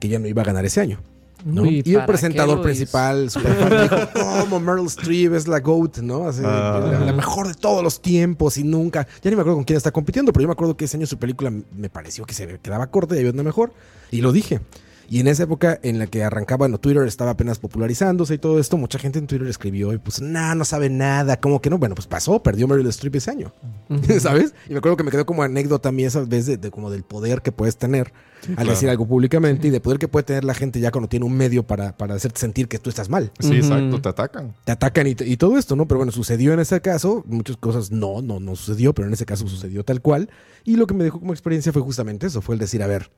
que 0.00 0.08
ya 0.08 0.18
no 0.18 0.28
iba 0.28 0.42
a 0.42 0.44
ganar 0.44 0.64
ese 0.64 0.80
año. 0.80 1.00
¿No? 1.44 1.62
Uy, 1.62 1.82
Y 1.84 1.90
el 1.90 1.94
¿para 1.96 2.06
presentador 2.06 2.62
principal, 2.62 3.30
super 3.30 3.54
fan, 3.54 3.82
dijo, 3.82 3.96
¿cómo 4.40 4.60
Meryl 4.60 4.86
Streep 4.86 5.34
es 5.34 5.46
la 5.46 5.60
GOAT, 5.60 5.98
¿no? 5.98 6.26
Así, 6.28 6.40
Ah. 6.44 6.80
la, 6.92 7.00
la 7.00 7.12
mejor 7.12 7.46
de 7.48 7.54
todos 7.54 7.82
los 7.82 8.00
tiempos 8.00 8.56
y 8.56 8.64
nunca. 8.64 9.06
Ya 9.22 9.30
ni 9.30 9.36
me 9.36 9.42
acuerdo 9.42 9.56
con 9.58 9.64
quién 9.64 9.76
está 9.76 9.90
compitiendo, 9.92 10.32
pero 10.32 10.42
yo 10.42 10.48
me 10.48 10.52
acuerdo 10.52 10.76
que 10.76 10.86
ese 10.86 10.96
año 10.96 11.06
su 11.06 11.18
película 11.18 11.52
me 11.76 11.90
pareció 11.90 12.24
que 12.24 12.34
se 12.34 12.58
quedaba 12.60 12.86
corta 12.88 13.14
y 13.14 13.18
había 13.18 13.30
una 13.32 13.42
mejor. 13.42 13.72
Y 14.10 14.20
lo 14.20 14.32
dije. 14.32 14.60
Y 15.08 15.20
en 15.20 15.28
esa 15.28 15.44
época 15.44 15.78
en 15.82 15.98
la 15.98 16.06
que 16.06 16.22
arrancaba, 16.24 16.58
bueno, 16.58 16.78
Twitter 16.78 17.06
estaba 17.06 17.32
apenas 17.32 17.58
popularizándose 17.58 18.34
y 18.34 18.38
todo 18.38 18.58
esto, 18.58 18.76
mucha 18.76 18.98
gente 18.98 19.18
en 19.18 19.26
Twitter 19.26 19.46
escribió 19.48 19.92
y 19.92 19.98
pues, 19.98 20.20
nah, 20.20 20.54
no 20.54 20.64
sabe 20.64 20.90
nada, 20.90 21.40
¿cómo 21.40 21.60
que 21.60 21.70
no? 21.70 21.78
Bueno, 21.78 21.94
pues 21.94 22.06
pasó, 22.06 22.42
perdió 22.42 22.68
Meryl 22.68 22.86
Streep 22.88 23.16
ese 23.16 23.30
año, 23.30 23.52
¿sabes? 24.20 24.54
Y 24.68 24.72
me 24.72 24.78
acuerdo 24.78 24.96
que 24.96 25.04
me 25.04 25.10
quedó 25.10 25.26
como 25.26 25.42
anécdota 25.42 25.90
a 25.90 25.92
mí 25.92 26.04
esa 26.04 26.20
vez 26.20 26.46
de, 26.46 26.56
de 26.56 26.70
como 26.70 26.90
del 26.90 27.02
poder 27.02 27.42
que 27.42 27.52
puedes 27.52 27.76
tener 27.76 28.12
al 28.50 28.54
claro. 28.56 28.70
decir 28.70 28.90
algo 28.90 29.06
públicamente 29.06 29.68
y 29.68 29.70
de 29.70 29.80
poder 29.80 29.98
que 29.98 30.08
puede 30.08 30.24
tener 30.24 30.44
la 30.44 30.54
gente 30.54 30.80
ya 30.80 30.90
cuando 30.90 31.08
tiene 31.08 31.24
un 31.24 31.36
medio 31.36 31.66
para, 31.66 31.96
para 31.96 32.14
hacerte 32.14 32.40
sentir 32.40 32.68
que 32.68 32.78
tú 32.78 32.90
estás 32.90 33.08
mal. 33.08 33.32
Sí, 33.38 33.56
exacto, 33.56 34.00
te 34.00 34.08
atacan. 34.08 34.54
Te 34.64 34.72
atacan 34.72 35.06
y, 35.06 35.16
y 35.18 35.36
todo 35.36 35.56
esto, 35.56 35.76
¿no? 35.76 35.86
Pero 35.86 35.98
bueno, 35.98 36.12
sucedió 36.12 36.52
en 36.52 36.60
ese 36.60 36.80
caso, 36.80 37.24
muchas 37.26 37.56
cosas 37.56 37.90
no, 37.90 38.22
no, 38.22 38.40
no 38.40 38.56
sucedió, 38.56 38.94
pero 38.94 39.08
en 39.08 39.14
ese 39.14 39.26
caso 39.26 39.48
sucedió 39.48 39.84
tal 39.84 40.00
cual. 40.00 40.28
Y 40.64 40.76
lo 40.76 40.86
que 40.86 40.94
me 40.94 41.04
dejó 41.04 41.20
como 41.20 41.32
experiencia 41.32 41.72
fue 41.72 41.82
justamente 41.82 42.26
eso, 42.26 42.40
fue 42.42 42.54
el 42.54 42.58
decir, 42.58 42.82
a 42.82 42.86
ver, 42.86 43.10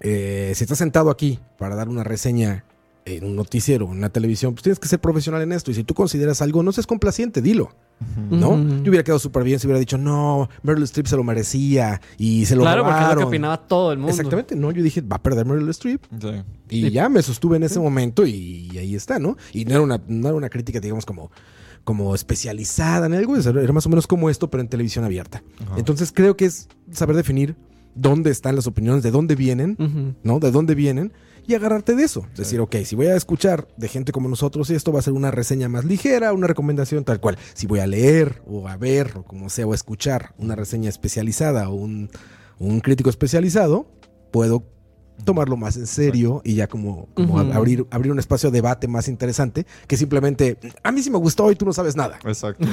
eh, 0.00 0.52
si 0.54 0.64
estás 0.64 0.78
sentado 0.78 1.10
aquí 1.10 1.38
para 1.58 1.74
dar 1.74 1.88
una 1.88 2.04
reseña 2.04 2.64
en 3.04 3.24
un 3.24 3.36
noticiero, 3.36 3.86
en 3.86 3.92
una 3.92 4.10
televisión, 4.10 4.52
pues 4.52 4.62
tienes 4.64 4.78
que 4.78 4.86
ser 4.86 5.00
profesional 5.00 5.40
en 5.40 5.52
esto. 5.52 5.70
Y 5.70 5.74
si 5.74 5.82
tú 5.82 5.94
consideras 5.94 6.42
algo, 6.42 6.62
no 6.62 6.72
seas 6.72 6.86
complaciente, 6.86 7.40
dilo, 7.40 7.70
¿no? 8.30 8.58
Yo 8.82 8.90
hubiera 8.90 9.02
quedado 9.02 9.18
súper 9.18 9.44
bien 9.44 9.58
si 9.58 9.66
hubiera 9.66 9.80
dicho, 9.80 9.96
no, 9.96 10.50
Meryl 10.62 10.82
Streep 10.84 11.06
se 11.06 11.16
lo 11.16 11.24
merecía 11.24 12.02
y 12.18 12.44
se 12.44 12.54
lo 12.54 12.62
Claro, 12.62 12.82
porque 12.84 12.96
es 12.96 13.00
lo 13.00 13.08
que 13.08 13.14
robaron". 13.14 13.28
opinaba 13.28 13.66
todo 13.66 13.92
el 13.92 13.98
mundo. 13.98 14.10
Exactamente, 14.10 14.54
no, 14.56 14.70
yo 14.72 14.82
dije, 14.82 15.00
va 15.00 15.16
a 15.16 15.22
perder 15.22 15.46
Meryl 15.46 15.70
Streep. 15.70 16.04
Sí. 16.20 16.28
Y 16.68 16.82
Sí. 16.82 16.90
ya 16.90 17.08
me 17.08 17.22
sostuve 17.22 17.56
en 17.56 17.62
ese 17.62 17.80
momento 17.80 18.26
y, 18.26 18.76
ahí 18.76 18.94
está, 18.94 19.18
¿no? 19.18 19.38
Y 19.54 19.64
no 19.64 19.70
era 19.70 19.80
una, 19.80 20.02
no 20.06 20.28
era 20.28 20.36
una 20.36 20.50
crítica, 20.50 20.78
digamos, 20.78 21.06
como, 21.06 21.30
como 21.84 22.14
especializada 22.14 23.06
en 23.06 23.14
algo, 23.14 23.36
era 23.36 23.62
era 23.62 23.72
más 23.72 23.86
o 23.86 23.88
menos 23.88 24.06
como 24.06 24.28
esto, 24.28 24.50
pero 24.50 24.60
en 24.60 24.68
televisión 24.68 25.06
abierta. 25.06 25.42
Ajá. 25.64 25.78
Entonces 25.78 26.12
creo 26.14 26.36
que 26.36 26.44
es 26.44 26.68
saber 26.92 27.16
definir 27.16 27.56
dónde 28.00 28.30
están 28.30 28.56
las 28.56 28.66
opiniones, 28.66 29.02
de 29.02 29.10
dónde 29.10 29.34
vienen. 29.34 29.76
¿no? 30.22 30.40
De 30.40 30.50
dónde 30.50 30.74
vienen 30.74 31.12
y 31.48 31.54
agarrarte 31.54 31.96
de 31.96 32.04
eso. 32.04 32.26
Es 32.32 32.38
decir, 32.38 32.60
ok, 32.60 32.76
si 32.84 32.94
voy 32.94 33.06
a 33.06 33.16
escuchar 33.16 33.68
de 33.78 33.88
gente 33.88 34.12
como 34.12 34.28
nosotros, 34.28 34.68
esto 34.68 34.92
va 34.92 34.98
a 34.98 35.02
ser 35.02 35.14
una 35.14 35.30
reseña 35.30 35.68
más 35.70 35.86
ligera, 35.86 36.34
una 36.34 36.46
recomendación 36.46 37.04
tal 37.04 37.20
cual. 37.20 37.38
Si 37.54 37.66
voy 37.66 37.80
a 37.80 37.86
leer 37.86 38.42
o 38.46 38.68
a 38.68 38.76
ver 38.76 39.12
o 39.16 39.22
como 39.24 39.48
sea, 39.48 39.66
o 39.66 39.72
a 39.72 39.74
escuchar 39.74 40.34
una 40.36 40.54
reseña 40.54 40.90
especializada 40.90 41.70
o 41.70 41.74
un, 41.74 42.10
un 42.58 42.80
crítico 42.80 43.08
especializado, 43.08 43.90
puedo 44.30 44.62
tomarlo 45.24 45.56
más 45.56 45.76
en 45.78 45.86
serio 45.86 46.42
y 46.44 46.54
ya 46.54 46.66
como, 46.68 47.08
como 47.14 47.38
abrir, 47.38 47.86
abrir 47.90 48.12
un 48.12 48.18
espacio 48.18 48.50
de 48.50 48.58
debate 48.58 48.86
más 48.86 49.08
interesante 49.08 49.66
que 49.86 49.96
simplemente, 49.96 50.58
a 50.82 50.92
mí 50.92 51.02
sí 51.02 51.10
me 51.10 51.18
gustó 51.18 51.50
y 51.50 51.56
tú 51.56 51.64
no 51.64 51.72
sabes 51.72 51.96
nada. 51.96 52.18
Exacto. 52.24 52.66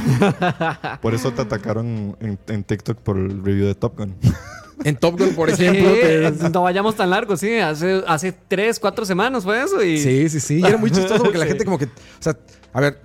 por 1.01 1.13
eso 1.13 1.31
te 1.31 1.41
atacaron 1.41 2.17
en, 2.19 2.37
en 2.47 2.63
TikTok 2.65 2.99
por 2.99 3.17
el 3.17 3.43
review 3.43 3.67
de 3.67 3.75
Top 3.75 3.97
Gun. 3.97 4.15
En 4.83 4.95
Top 4.97 5.17
Gun, 5.17 5.29
por 5.35 5.55
Sí, 5.55 5.65
ejemplo, 5.65 5.93
que- 5.93 6.49
no 6.51 6.61
vayamos 6.63 6.95
tan 6.95 7.09
largo, 7.09 7.37
sí. 7.37 7.55
Hace, 7.55 8.03
hace 8.07 8.33
tres, 8.47 8.79
cuatro 8.79 9.05
semanas 9.05 9.43
fue 9.43 9.63
eso. 9.63 9.81
Y... 9.83 9.97
Sí, 9.99 10.27
sí, 10.29 10.39
sí. 10.39 10.59
Y 10.59 10.65
era 10.65 10.77
muy 10.77 10.91
chistoso 10.91 11.23
porque 11.23 11.37
la 11.37 11.45
Sí. 11.45 11.49
gente 11.49 11.65
como 11.65 11.77
que... 11.77 11.85
O 11.85 11.89
sea, 12.19 12.37
a 12.73 12.81
ver, 12.81 12.99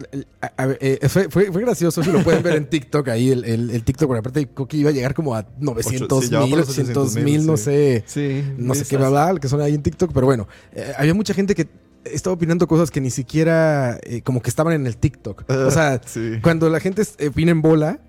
a- 0.57 0.67
ver, 0.67 0.79
eh, 0.81 1.09
fue, 1.09 1.29
fue- 1.31 1.53
fue 1.53 1.63
gracioso. 1.63 2.03
Si 2.03 2.11
lo 2.11 2.23
pueden 2.25 2.43
ver 2.43 2.57
en 2.57 2.67
TikTok 2.69 3.07
ahí, 3.09 3.31
el, 3.31 3.45
el, 3.45 3.71
el 3.71 3.85
TikTok. 3.85 4.09
Porque 4.09 4.19
aparte 4.19 4.49
creo 4.49 4.67
que 4.67 4.77
iba 4.79 4.91
a 4.91 4.93
llegar 4.93 5.15
como 5.15 5.35
a 5.37 5.47
900 5.61 6.25
sí, 6.25 6.31
ya 6.31 6.39
va 6.39 6.43
por 6.43 6.49
mil, 6.51 6.59
los 6.59 6.69
800 6.71 6.97
800,000, 7.07 7.25
mil, 7.25 7.47
no 7.47 7.57
sí. 7.57 7.63
sé. 7.65 8.05
Sí. 8.07 8.45
No 8.59 8.75
sé 8.75 8.85
qué 8.85 8.97
bla, 8.97 9.09
bla, 9.11 9.35
que 9.41 9.47
son 9.49 9.61
ahí 9.61 9.75
en 9.75 9.83
TikTok. 9.83 10.11
Pero 10.13 10.27
bueno, 10.27 10.49
eh, 10.73 10.93
había 10.99 11.15
mucha 11.15 11.35
gente 11.35 11.55
que 11.55 11.69
estaba 12.05 12.35
opinando 12.35 12.67
cosas 12.67 12.91
que 12.91 13.01
ni 13.01 13.11
siquiera 13.11 13.99
eh, 14.03 14.23
como 14.23 14.43
que 14.43 14.51
estaban 14.51 14.73
en 14.75 14.87
el 14.89 14.97
TikTok. 14.97 15.45
O 15.49 15.71
sea, 15.71 16.01
Sí. 16.07 16.39
cuando 16.43 16.69
la 16.69 16.81
gente 16.81 17.03
eh, 17.19 17.29
opina 17.29 17.53
en 17.53 17.63
bola, 17.63 18.01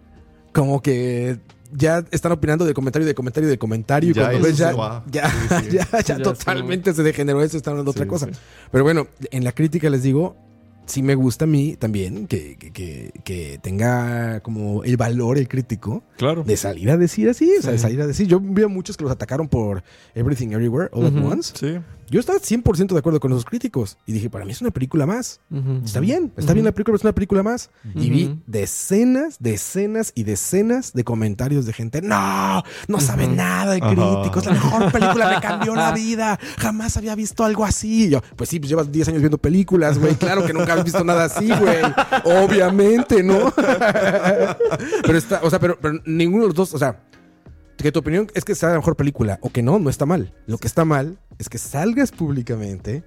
como 0.54 0.82
que 0.82 1.38
ya 1.74 2.04
están 2.12 2.32
opinando 2.32 2.66
de 2.66 2.74
comentario, 2.74 3.08
de 3.08 3.16
comentario, 3.16 3.50
de 3.50 3.58
comentario. 3.58 4.12
Y 4.12 4.14
Ya 4.14 4.24
cuando 4.30 4.48
ves 4.48 4.58
ya, 4.58 4.70
se 4.72 4.76
va. 4.78 5.04
ya, 5.12 5.30
Sí, 5.30 5.38
sí. 5.70 5.70
ya, 5.78 5.88
ya 5.92 6.02
Ya 6.02 6.18
totalmente 6.22 6.94
se 6.94 7.04
degeneró 7.04 7.42
eso, 7.44 7.58
están 7.58 7.72
hablando 7.74 7.92
de 7.92 7.98
otra 8.00 8.08
cosa. 8.08 8.26
sí. 8.28 8.32
Pero 8.72 8.84
bueno, 8.84 9.08
en 9.32 9.44
la 9.44 9.52
crítica 9.52 9.90
les 9.90 10.04
digo, 10.04 10.36
sí 10.86 11.02
me 11.04 11.16
gusta 11.16 11.46
a 11.46 11.48
mí 11.48 11.76
también 11.78 12.28
que, 12.28 12.58
que, 12.58 12.72
que- 12.72 13.12
que 13.24 13.60
tenga 13.62 14.42
como 14.42 14.84
el 14.84 14.98
valor 14.98 15.38
el 15.38 15.48
crítico 15.48 16.04
Claro. 16.18 16.44
de 16.44 16.58
salir 16.58 16.90
a 16.90 16.98
decir 16.98 17.30
así, 17.30 17.50
o 17.58 17.62
sea, 17.62 17.72
de 17.72 17.78
salir 17.78 18.02
a 18.02 18.08
decir. 18.08 18.28
Yo 18.28 18.40
vi 18.42 18.64
a 18.64 18.68
muchos 18.68 18.98
que 18.98 19.04
los 19.04 19.12
atacaron 19.12 19.48
por 19.48 19.84
Everything 20.16 20.50
Everywhere 20.50 20.90
All 20.92 21.06
at. 21.06 21.14
Once. 21.24 21.54
Sí. 21.56 21.78
Yo 22.12 22.20
estaba 22.20 22.40
100% 22.40 22.88
de 22.92 23.00
acuerdo 23.00 23.22
con 23.22 23.32
esos 23.32 23.46
críticos 23.46 23.98
y 24.06 24.12
dije, 24.12 24.30
para 24.30 24.44
mí 24.44 24.52
es 24.52 24.60
una 24.60 24.72
película 24.72 25.06
más. 25.06 25.40
Está 25.86 26.02
bien, 26.02 26.34
está 26.36 26.52
bien 26.52 26.66
la 26.66 26.74
película, 26.74 26.92
pero 26.92 26.98
es 26.98 27.04
una 27.06 27.16
película 27.16 27.42
más. 27.42 27.70
Y 27.96 28.10
vi 28.10 28.38
decenas, 28.48 29.38
decenas 29.40 30.12
y 30.14 30.24
decenas 30.24 30.92
de 30.92 31.06
comentarios 31.06 31.66
de 31.66 31.72
gente. 31.72 32.02
No, 32.02 32.64
no 32.90 33.00
sabe 33.00 33.30
nada 33.30 33.72
de 33.72 33.80
críticos. 33.80 34.46
La 34.46 34.52
mejor 34.52 34.92
película 34.92 35.30
me 35.30 35.40
cambió 35.40 35.74
la 35.74 35.92
vida. 35.96 36.38
Jamás 36.58 36.98
había 36.98 37.16
visto 37.16 37.46
algo 37.46 37.64
así. 37.64 38.08
Y 38.08 38.10
yo, 38.10 38.22
pues 38.36 38.50
sí, 38.50 38.60
pues 38.60 38.70
llevas 38.70 38.92
10 38.92 39.08
años 39.08 39.22
viendo 39.22 39.38
películas, 39.38 39.98
güey. 39.98 40.16
Claro 40.16 40.46
que 40.46 40.52
nunca 40.52 40.74
has 40.74 40.84
visto 40.84 41.06
nada 41.06 41.24
así, 41.24 41.48
güey. 41.48 41.78
Obviamente, 42.26 43.24
¿no? 43.24 43.54
pero 45.04 45.18
está, 45.18 45.40
o 45.44 45.50
sea, 45.50 45.60
pero, 45.60 45.80
pero 45.80 45.98
ninguno 46.04 46.44
de 46.44 46.48
los 46.50 46.56
dos, 46.56 46.74
o 46.74 46.78
sea, 46.78 47.00
que 47.84 47.92
tu 47.92 48.00
opinión 48.00 48.28
es 48.34 48.46
que 48.46 48.56
sea 48.56 48.70
la 48.70 48.76
mejor 48.76 48.96
película 48.96 49.40
o 49.42 49.50
que 49.50 49.62
no, 49.62 49.80
no 49.80 49.90
está 49.90 50.06
mal. 50.06 50.34
Lo 50.48 50.58
que 50.58 50.68
está 50.68 50.86
mal 50.86 51.18
es 51.40 51.50
que 51.50 51.58
salgas 51.58 52.12
públicamente 52.12 53.04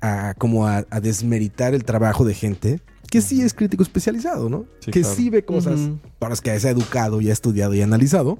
a 0.00 0.34
como 0.38 0.66
a, 0.66 0.84
a 0.90 1.00
desmeritar 1.00 1.74
el 1.74 1.84
trabajo 1.84 2.24
de 2.24 2.34
gente 2.34 2.80
que 3.10 3.20
sí 3.20 3.42
es 3.42 3.52
crítico 3.52 3.82
especializado, 3.82 4.48
¿no? 4.48 4.66
Sí, 4.78 4.92
que 4.92 5.00
claro. 5.00 5.16
sí 5.16 5.30
ve 5.30 5.44
cosas 5.44 5.80
para 6.18 6.30
las 6.30 6.40
que 6.40 6.58
se 6.58 6.68
ha 6.68 6.70
educado 6.70 7.20
y 7.20 7.28
ha 7.28 7.32
estudiado 7.32 7.74
y 7.74 7.80
ha 7.80 7.84
analizado, 7.84 8.38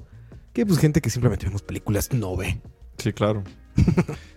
que 0.53 0.65
pues 0.65 0.79
gente 0.79 1.01
que 1.01 1.09
simplemente 1.09 1.45
vemos 1.45 1.61
películas 1.61 2.11
no 2.13 2.37
ve. 2.37 2.59
Sí, 2.97 3.11
claro. 3.11 3.43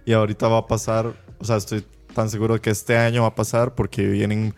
y 0.04 0.12
ahorita 0.12 0.48
va 0.48 0.58
a 0.58 0.66
pasar, 0.66 1.14
o 1.38 1.44
sea, 1.44 1.56
estoy 1.56 1.86
tan 2.14 2.28
seguro 2.30 2.60
que 2.60 2.70
este 2.70 2.96
año 2.96 3.22
va 3.22 3.28
a 3.28 3.34
pasar 3.34 3.74
porque 3.74 4.06
vienen 4.06 4.54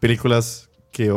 películas 0.00 0.68
que 0.90 1.12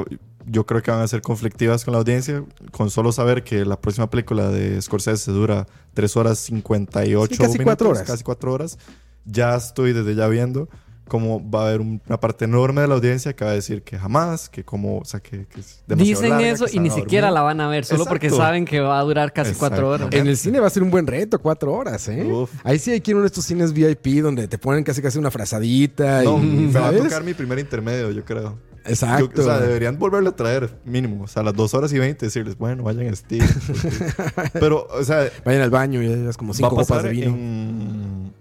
yo- 0.46 0.66
creo 0.66 0.82
que 0.82 0.92
van 0.92 1.02
a 1.02 1.08
ser 1.08 1.22
conflictivas 1.22 1.84
con 1.86 1.92
la 1.94 2.00
audiencia, 2.00 2.44
con 2.72 2.90
solo 2.90 3.12
saber 3.12 3.44
que 3.44 3.66
la 3.66 3.80
próxima 3.80 4.10
película 4.10 4.50
de 4.50 4.82
Scorsese 4.82 5.32
dura 5.32 5.68
3 5.94 6.16
horas 6.18 6.40
58 6.40 7.34
Sí, 7.34 7.38
casi 7.38 7.52
minutos, 7.54 7.66
cuatro 7.66 7.90
horas. 7.90 8.04
casi 8.04 8.24
4 8.24 8.54
horas. 8.54 8.78
Ya 9.26 9.56
estoy 9.56 9.94
desde 9.94 10.16
ya 10.16 10.28
viendo 10.28 10.68
cómo 11.08 11.48
va 11.50 11.64
a 11.64 11.68
haber 11.68 11.82
un- 11.82 12.02
una 12.08 12.20
parte 12.20 12.46
enorme 12.46 12.82
de 12.82 12.88
la 12.88 12.96
audiencia 12.96 13.34
que 13.36 13.44
va 13.44 13.52
a 13.52 13.54
decir 13.54 13.84
que 13.84 13.98
jamás, 14.00 14.48
que 14.50 14.64
como, 14.64 15.00
o 15.00 15.06
sea, 15.06 15.20
que, 15.20 15.46
que 15.48 15.60
es 15.60 15.84
demasiado 15.86 16.22
Dicen 16.22 16.30
larga, 16.30 16.50
eso 16.50 16.66
que 16.66 16.78
y 16.78 16.80
ni 16.80 16.90
siquiera 16.90 17.30
la 17.30 17.42
van 17.42 17.60
a 17.60 17.68
ver, 17.68 17.84
solo 17.86 18.06
porque 18.06 18.28
Exacto. 18.28 18.46
saben 18.46 18.64
que 18.66 18.80
va 18.80 19.00
a 19.00 19.04
durar 19.04 19.34
casi 19.34 19.54
cuatro 19.54 19.90
horas. 19.90 20.02
Exacto. 20.08 20.18
En 20.18 20.28
el 20.28 20.38
cine 20.38 20.60
va 20.62 20.68
a 20.68 20.70
ser 20.70 20.82
un 20.82 20.90
buen 20.92 21.06
reto, 21.06 21.40
cuatro 21.40 21.74
horas, 21.74 22.08
¿eh? 22.08 22.24
Uf. 22.26 22.50
Ahí 22.64 22.80
sí 22.80 22.92
hay 22.92 23.02
que 23.02 23.12
ir 23.12 23.16
a 23.16 23.18
uno 23.18 23.24
de 23.24 23.28
estos 23.28 23.44
cines 23.46 23.74
VIP 23.74 24.22
donde 24.22 24.48
te 24.48 24.58
ponen 24.58 24.84
casi 24.86 25.02
casi 25.02 25.18
una 25.20 25.30
frazadita 25.30 26.24
No, 26.24 26.38
y, 26.42 26.46
me 26.46 26.80
va 26.80 26.88
a 26.88 26.94
tocar 26.98 27.24
mi 27.24 27.34
primer 27.34 27.60
intermedio, 27.60 28.10
yo 28.12 28.24
creo. 28.24 28.58
Exacto. 28.86 29.32
Yo- 29.36 29.42
o 29.42 29.46
sea, 29.46 29.60
deberían 29.60 29.98
volverlo 29.98 30.30
a 30.30 30.36
traer 30.36 30.70
mínimo. 30.86 31.24
O 31.24 31.28
sea, 31.28 31.42
a 31.42 31.46
las 31.46 31.56
2 31.56 31.74
horas 31.74 31.94
y 31.94 32.00
20 32.00 32.26
decirles, 32.26 32.58
bueno, 32.58 32.84
vayan 32.84 33.08
a 33.08 33.16
Steam. 33.16 33.48
porque- 33.68 34.50
Pero, 34.60 34.88
o 34.92 35.04
sea, 35.04 35.30
Vayan 35.46 35.62
al 35.62 35.70
baño 35.70 36.02
y 36.02 36.08
llevas 36.08 36.38
como 36.38 36.52
va 36.52 36.58
cinco 36.58 36.68
a 36.68 36.70
copas 36.72 36.88
pasar 36.88 37.04
de 37.04 37.10
vino. 37.12 37.28
en 37.28 38.34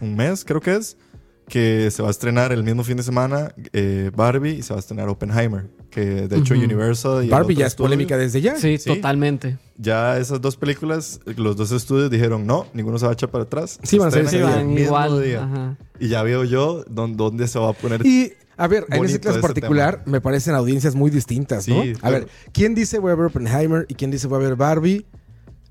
un 0.00 0.16
mes, 0.16 0.44
creo 0.44 0.60
que 0.60 0.76
es, 0.76 0.96
que 1.48 1.90
se 1.90 2.00
va 2.02 2.08
a 2.08 2.10
estrenar 2.12 2.52
el 2.52 2.62
mismo 2.62 2.84
fin 2.84 2.96
de 2.96 3.02
semana 3.02 3.52
eh, 3.72 4.10
Barbie 4.14 4.50
y 4.58 4.62
se 4.62 4.72
va 4.72 4.78
a 4.78 4.80
estrenar 4.80 5.08
Oppenheimer. 5.08 5.68
Que 5.90 6.28
de 6.28 6.36
hecho 6.38 6.54
Ujú. 6.54 6.62
Universal 6.62 7.24
y 7.24 7.28
Barbie 7.28 7.56
ya 7.56 7.66
es 7.66 7.72
estudio, 7.72 7.86
polémica 7.88 8.16
desde 8.16 8.40
ya. 8.40 8.54
Sí, 8.54 8.78
Sí. 8.78 8.88
totalmente. 8.94 9.58
Ya 9.76 10.18
esas 10.18 10.40
dos 10.40 10.56
películas, 10.56 11.18
los 11.36 11.56
dos 11.56 11.72
estudios 11.72 12.08
dijeron, 12.08 12.46
no, 12.46 12.66
ninguno 12.74 12.96
se 13.00 13.06
va 13.06 13.10
a 13.10 13.14
echar 13.14 13.28
para 13.30 13.42
atrás. 13.42 13.80
Sí, 13.82 13.98
van 13.98 14.06
a 14.06 14.10
ser 14.12 14.28
Sí, 14.28 14.36
igual. 14.36 15.20
día. 15.24 15.76
Y 15.98 16.06
ya 16.06 16.22
veo 16.22 16.44
yo 16.44 16.84
dónde, 16.88 17.16
dónde 17.16 17.48
se 17.48 17.58
va 17.58 17.70
a 17.70 17.72
poner. 17.72 18.06
Y, 18.06 18.32
a 18.60 18.68
ver, 18.68 18.84
en 18.90 19.04
ese 19.04 19.18
caso 19.20 19.40
particular, 19.40 20.02
me 20.04 20.20
parecen 20.20 20.54
audiencias 20.54 20.94
muy 20.94 21.10
distintas, 21.10 21.66
¿no? 21.66 21.82
Sí, 21.82 21.94
a 22.02 22.10
ver, 22.10 22.28
¿quién 22.52 22.74
dice 22.74 22.98
voy 22.98 23.10
a 23.10 23.14
ver 23.14 23.26
Oppenheimer 23.26 23.86
y 23.88 23.94
quién 23.94 24.10
dice 24.10 24.26
voy 24.26 24.44
a 24.44 24.48
ver 24.48 24.56
Barbie? 24.56 25.06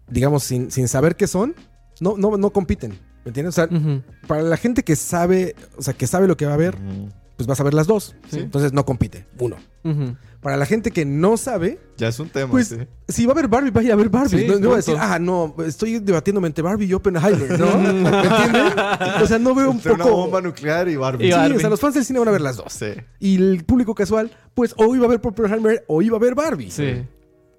Digamos, 0.10 0.44
sin, 0.44 0.72
sin 0.72 0.88
saber 0.88 1.16
qué 1.16 1.28
son, 1.28 1.54
no, 2.02 2.18
no, 2.18 2.36
no 2.36 2.50
compiten. 2.50 2.98
¿Me 3.24 3.30
entiendes? 3.30 3.58
O 3.60 3.68
sea, 3.68 3.70
para 4.28 4.42
la 4.42 4.58
gente 4.58 4.84
que 4.84 4.96
sabe, 4.96 5.56
o 5.78 5.84
sea, 5.84 5.94
que 5.94 6.08
sabe 6.08 6.28
lo 6.28 6.36
que 6.36 6.48
va 6.48 6.56
a 6.56 6.58
ver, 6.58 6.76
pues 7.40 7.48
vas 7.48 7.58
a 7.62 7.64
ver 7.64 7.74
las 7.74 7.88
dos. 7.88 8.16
Sí. 8.30 8.40
Entonces 8.40 8.74
no 8.74 8.84
compite. 8.84 9.26
Uno. 9.40 9.56
Para 10.42 10.58
la 10.58 10.66
gente 10.66 10.92
que 10.92 11.06
no 11.06 11.38
sabe, 11.38 11.80
Ya 11.98 12.10
es 12.10 12.20
un 12.20 12.28
tema, 12.28 12.52
pues 12.52 12.68
sí. 12.68 12.76
si 13.08 13.26
va 13.26 13.32
a 13.32 13.36
ver 13.36 13.48
Barbie, 13.48 13.72
vaya 13.72 13.94
a 13.94 13.96
ver 13.96 14.10
Barbie. 14.10 14.40
Sí, 14.40 14.46
no, 14.46 14.60
no 14.60 14.68
va 14.68 14.74
a 14.74 14.78
decir, 14.78 14.96
ah, 15.00 15.18
no, 15.20 15.56
estoy 15.66 16.00
debatiéndome 16.00 16.48
entre 16.48 16.62
Barbie 16.64 16.86
y 16.86 16.94
Oppenheimer, 16.94 17.58
¿no? 17.58 17.78
¿Me 17.78 17.90
entienden? 18.10 18.74
O 19.24 19.26
sea, 19.26 19.40
no 19.40 19.56
veo 19.56 19.70
un 19.70 19.78
Entre 19.78 19.94
una 19.94 20.04
poco. 20.04 20.16
bomba 20.18 20.42
nuclear 20.42 20.90
y 20.90 20.98
Barbie. 20.98 21.28
Y 21.28 21.32
Sí, 21.32 21.38
Barbie. 21.38 21.56
o 21.56 21.60
sea, 21.62 21.70
los 21.70 21.80
fans 21.80 21.96
del 21.96 22.04
cine 22.04 22.20
van 22.20 22.28
a 22.28 22.32
ver 22.32 22.42
las 22.42 22.58
dos. 22.58 22.74
Sí. 22.74 22.88
Y 23.22 23.36
el 23.38 23.64
público 23.64 23.96
casual, 23.96 24.32
pues 24.54 24.74
o 24.78 24.94
iba 24.94 25.06
a 25.06 25.10
ver 25.10 25.22
Oppenheimer 25.24 25.86
o 25.88 26.02
iba 26.02 26.18
a 26.18 26.20
ver 26.20 26.36
Barbie. 26.36 26.72
Sí. 26.72 27.04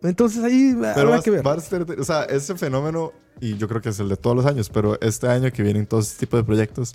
Entonces 0.03 0.43
ahí 0.45 0.75
Pero 0.79 1.09
habrá 1.09 1.21
que 1.23 1.31
ver. 1.31 1.47
o 1.47 2.05
sea, 2.05 2.25
ese 2.25 2.55
fenómeno, 2.57 3.13
y 3.41 3.57
yo 3.57 3.67
creo 3.67 3.81
que 3.81 3.89
es 3.91 3.99
el 4.01 4.09
de 4.11 4.17
todos 4.17 4.37
los 4.37 4.47
años, 4.47 4.69
pero 4.71 4.99
este 5.01 5.27
año 5.29 5.51
que 5.53 5.63
vienen 5.63 5.87
todo 5.87 6.01
este 6.01 6.19
tipo 6.21 6.37
de 6.39 6.45
proyectos, 6.45 6.95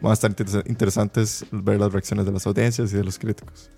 van 0.00 0.10
a 0.10 0.14
estar 0.14 0.30
inter- 0.30 0.64
interesantes 0.66 1.44
ver 1.50 1.78
las 1.80 1.92
reacciones 1.92 2.26
de 2.26 2.32
las 2.32 2.46
audiencias 2.46 2.92
y 2.92 2.96
de 2.96 3.04
los 3.04 3.18
críticos. 3.18 3.70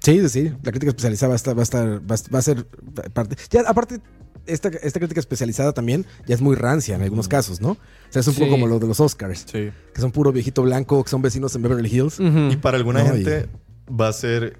Sí, 0.00 0.28
sí. 0.28 0.52
La 0.62 0.70
crítica 0.70 0.90
especializada 0.90 1.30
va 1.30 1.34
a 1.34 1.36
estar, 1.36 1.56
va 1.56 1.60
a, 1.60 1.64
estar, 1.64 1.86
va 2.10 2.14
a- 2.14 2.32
va 2.34 2.38
a 2.38 2.42
ser 2.42 2.66
parte. 3.12 3.36
Ya, 3.50 3.62
aparte, 3.66 4.00
esta, 4.46 4.68
esta 4.68 5.00
crítica 5.00 5.18
especializada 5.18 5.72
también 5.72 6.06
ya 6.26 6.34
es 6.36 6.40
muy 6.40 6.54
rancia 6.54 6.94
en 6.94 7.02
algunos 7.02 7.26
casos, 7.26 7.60
¿no? 7.60 7.70
O 7.72 7.78
sea, 8.10 8.20
es 8.20 8.28
un 8.28 8.34
poco 8.34 8.50
como 8.50 8.68
lo 8.68 8.78
de 8.78 8.86
los 8.86 9.00
Oscars, 9.00 9.44
Sí. 9.50 9.70
que 9.92 10.00
son 10.00 10.12
puro 10.12 10.30
viejito 10.30 10.62
blanco, 10.62 11.02
que 11.02 11.10
son 11.10 11.20
vecinos 11.22 11.54
en 11.56 11.62
Beverly 11.62 11.88
Hills. 11.92 12.18
Y 12.20 12.56
para 12.56 12.76
alguna 12.76 13.02
No, 13.02 13.12
gente 13.14 13.48
va 13.90 14.08
a 14.08 14.12
ser 14.12 14.58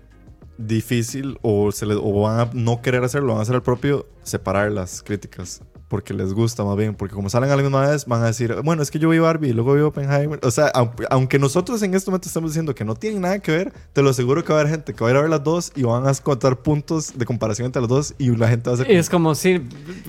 difícil 0.59 1.38
o, 1.42 1.70
se 1.70 1.86
le- 1.86 1.94
o 1.94 2.20
van 2.22 2.40
a 2.40 2.51
no 2.53 2.80
querer 2.82 3.05
hacerlo, 3.05 3.28
van 3.34 3.38
a 3.40 3.42
hacer 3.42 3.55
el 3.55 3.62
propio 3.62 4.09
separar 4.22 4.72
las 4.72 5.03
críticas. 5.03 5.61
Porque 5.89 6.14
les 6.14 6.32
gusta 6.32 6.64
más 6.64 6.76
bien, 6.76 6.97
porque 6.97 7.14
como 7.14 7.30
salen 7.30 7.49
a 7.51 7.55
la 7.57 7.62
misma 7.62 7.89
vez, 7.89 8.07
van 8.07 8.20
a 8.22 8.26
decir, 8.26 8.57
bueno, 8.64 8.82
es 8.82 8.91
que 8.91 8.99
yo 8.99 9.09
vi 9.09 9.20
Barbie 9.20 9.51
y 9.51 9.53
luego 9.53 9.74
vi 9.74 9.82
Oppenheimer. 9.82 10.41
O 10.43 10.51
sea, 10.51 10.72
aunque, 11.11 11.39
nosotros 11.39 11.80
en 11.82 11.95
este 11.95 12.11
momento 12.11 12.26
estamos 12.26 12.51
diciendo 12.51 12.74
que 12.74 12.84
no 12.84 12.97
tienen 12.97 13.20
nada 13.22 13.39
que 13.39 13.53
ver, 13.53 13.72
te 13.93 14.03
lo 14.03 14.11
aseguro 14.11 14.43
que 14.45 14.53
va 14.53 14.59
a 14.59 14.62
haber 14.62 14.72
gente 14.72 14.95
que 14.95 15.05
va 15.05 15.11
a 15.11 15.12
ir 15.12 15.16
a 15.16 15.20
ver 15.20 15.30
las 15.30 15.45
dos 15.45 15.70
y 15.76 15.84
van 15.84 16.09
a 16.09 16.14
contar 16.14 16.57
puntos 16.57 17.16
de 17.16 17.24
comparación 17.24 17.66
entre 17.66 17.80
las 17.82 17.89
dos 17.89 18.14
y 18.18 18.34
la 18.34 18.49
gente 18.49 18.68
va 18.68 18.76
a 18.76 18.80
hacer... 18.80 18.91
Es 18.91 19.09
como 19.09 19.37
si 19.37 19.62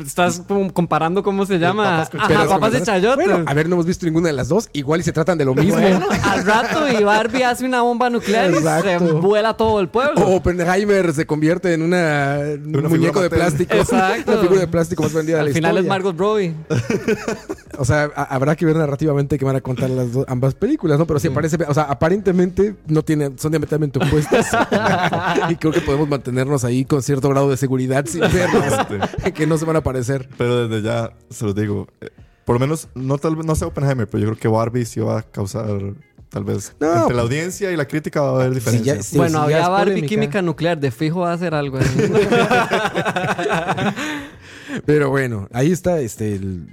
estás 0.03 0.41
como 0.47 0.73
comparando 0.73 1.21
cómo 1.21 1.45
se 1.45 1.59
llama. 1.59 1.83
papas 1.83 2.09
con 2.09 2.19
Ajá, 2.21 2.27
Pero- 2.29 2.49
papas 2.49 2.71
de 2.71 2.81
chayote. 2.81 3.23
Bueno, 3.27 3.43
a 3.45 3.53
ver, 3.53 3.69
no 3.69 3.75
hemos 3.75 3.85
visto 3.85 4.05
ninguna 4.07 4.29
de 4.29 4.33
las 4.33 4.47
dos. 4.47 4.69
Igual 4.73 5.01
y 5.01 5.03
se 5.03 5.13
tratan 5.13 5.37
de 5.37 5.45
lo 5.45 5.53
mismo. 5.53 5.79
Bueno, 5.79 6.07
al 6.23 6.43
rato 6.43 6.87
y 6.99 7.03
Barbie 7.03 7.43
hace 7.43 7.65
una 7.65 7.83
bomba 7.83 8.09
nuclear 8.09 8.49
y 8.49 8.55
se 8.55 8.97
vuela 8.97 9.53
todo 9.55 9.79
el 9.79 9.89
pueblo. 9.89 10.25
O 10.25 10.37
Oppenheimer 10.37 11.13
se 11.13 11.27
convierte 11.27 11.73
en 11.75 11.83
una, 11.83 12.39
un 12.41 12.75
Una 12.77 12.89
muñeco 12.89 13.19
figura 13.19 13.21
de 13.21 13.29
plástico. 13.29 13.75
Exacto. 13.75 14.31
Una 14.31 14.41
figura 14.41 14.59
de 14.61 14.67
plástico 14.67 15.03
más 15.03 15.13
vendida 15.13 15.43
de 15.43 15.51
al 15.53 15.61
la 15.66 15.66
final 15.69 15.83
es. 15.83 15.89
Margot 15.89 16.17
Robbie. 16.17 16.53
O 17.77 17.85
sea, 17.85 18.03
habrá 18.15 18.55
que 18.55 18.65
ver 18.65 18.75
narrativamente 18.75 19.37
que 19.37 19.45
van 19.45 19.55
a 19.55 19.61
contar 19.61 19.89
las 19.89 20.11
dos- 20.11 20.25
ambas 20.27 20.55
películas, 20.55 20.97
¿no? 20.97 21.05
Pero 21.05 21.19
sí 21.19 21.29
parece, 21.29 21.57
o 21.67 21.73
sea, 21.73 21.83
aparentemente 21.83 22.75
no 22.87 23.03
tienen, 23.03 23.37
son 23.37 23.51
diametralmente 23.51 23.99
opuestas. 23.99 24.47
y 25.49 25.55
creo 25.55 25.71
que 25.71 25.81
podemos 25.81 26.07
mantenernos 26.09 26.63
ahí 26.63 26.85
con 26.85 27.01
cierto 27.03 27.29
grado 27.29 27.49
de 27.49 27.57
seguridad 27.57 28.05
sin 28.05 28.21
verlas, 28.21 28.87
que 29.35 29.45
no 29.47 29.57
se 29.57 29.65
van 29.65 29.75
a 29.75 29.81
parecer. 29.81 30.27
Pero 30.37 30.67
desde 30.67 30.85
ya 30.87 31.11
se 31.29 31.45
los 31.45 31.53
digo, 31.55 31.87
eh, 32.01 32.09
por 32.45 32.55
lo 32.55 32.59
menos 32.59 32.87
no 32.95 33.17
tal 33.17 33.37
no 33.45 33.55
sea 33.55 33.67
Oppenheimer, 33.67 34.07
pero 34.07 34.19
yo 34.23 34.29
creo 34.29 34.39
que 34.39 34.47
Barbie 34.47 34.85
sí 34.85 34.99
va 34.99 35.19
a 35.19 35.21
causar 35.21 35.67
tal 36.29 36.43
vez 36.43 36.75
No, 36.79 36.93
entre 37.01 37.15
la 37.15 37.21
audiencia 37.21 37.71
y 37.71 37.77
la 37.77 37.85
crítica 37.85 38.21
va 38.21 38.29
a 38.29 38.35
haber 38.41 38.53
diferencia. 38.53 38.95
ya- 38.95 39.03
sí, 39.03 39.17
bueno, 39.17 39.39
había 39.41 39.67
Barbie 39.69 39.91
polémica. 39.93 40.07
química 40.07 40.41
nuclear. 40.41 40.77
De 40.79 40.91
fijo 40.91 41.19
va 41.21 41.31
a 41.31 41.33
hacer 41.35 41.53
algo. 41.53 41.77
ahí. 41.77 41.85
Pero 44.85 45.09
bueno, 45.09 45.47
ahí 45.51 45.71
está 45.71 45.99
este 45.99 46.35
el, 46.35 46.67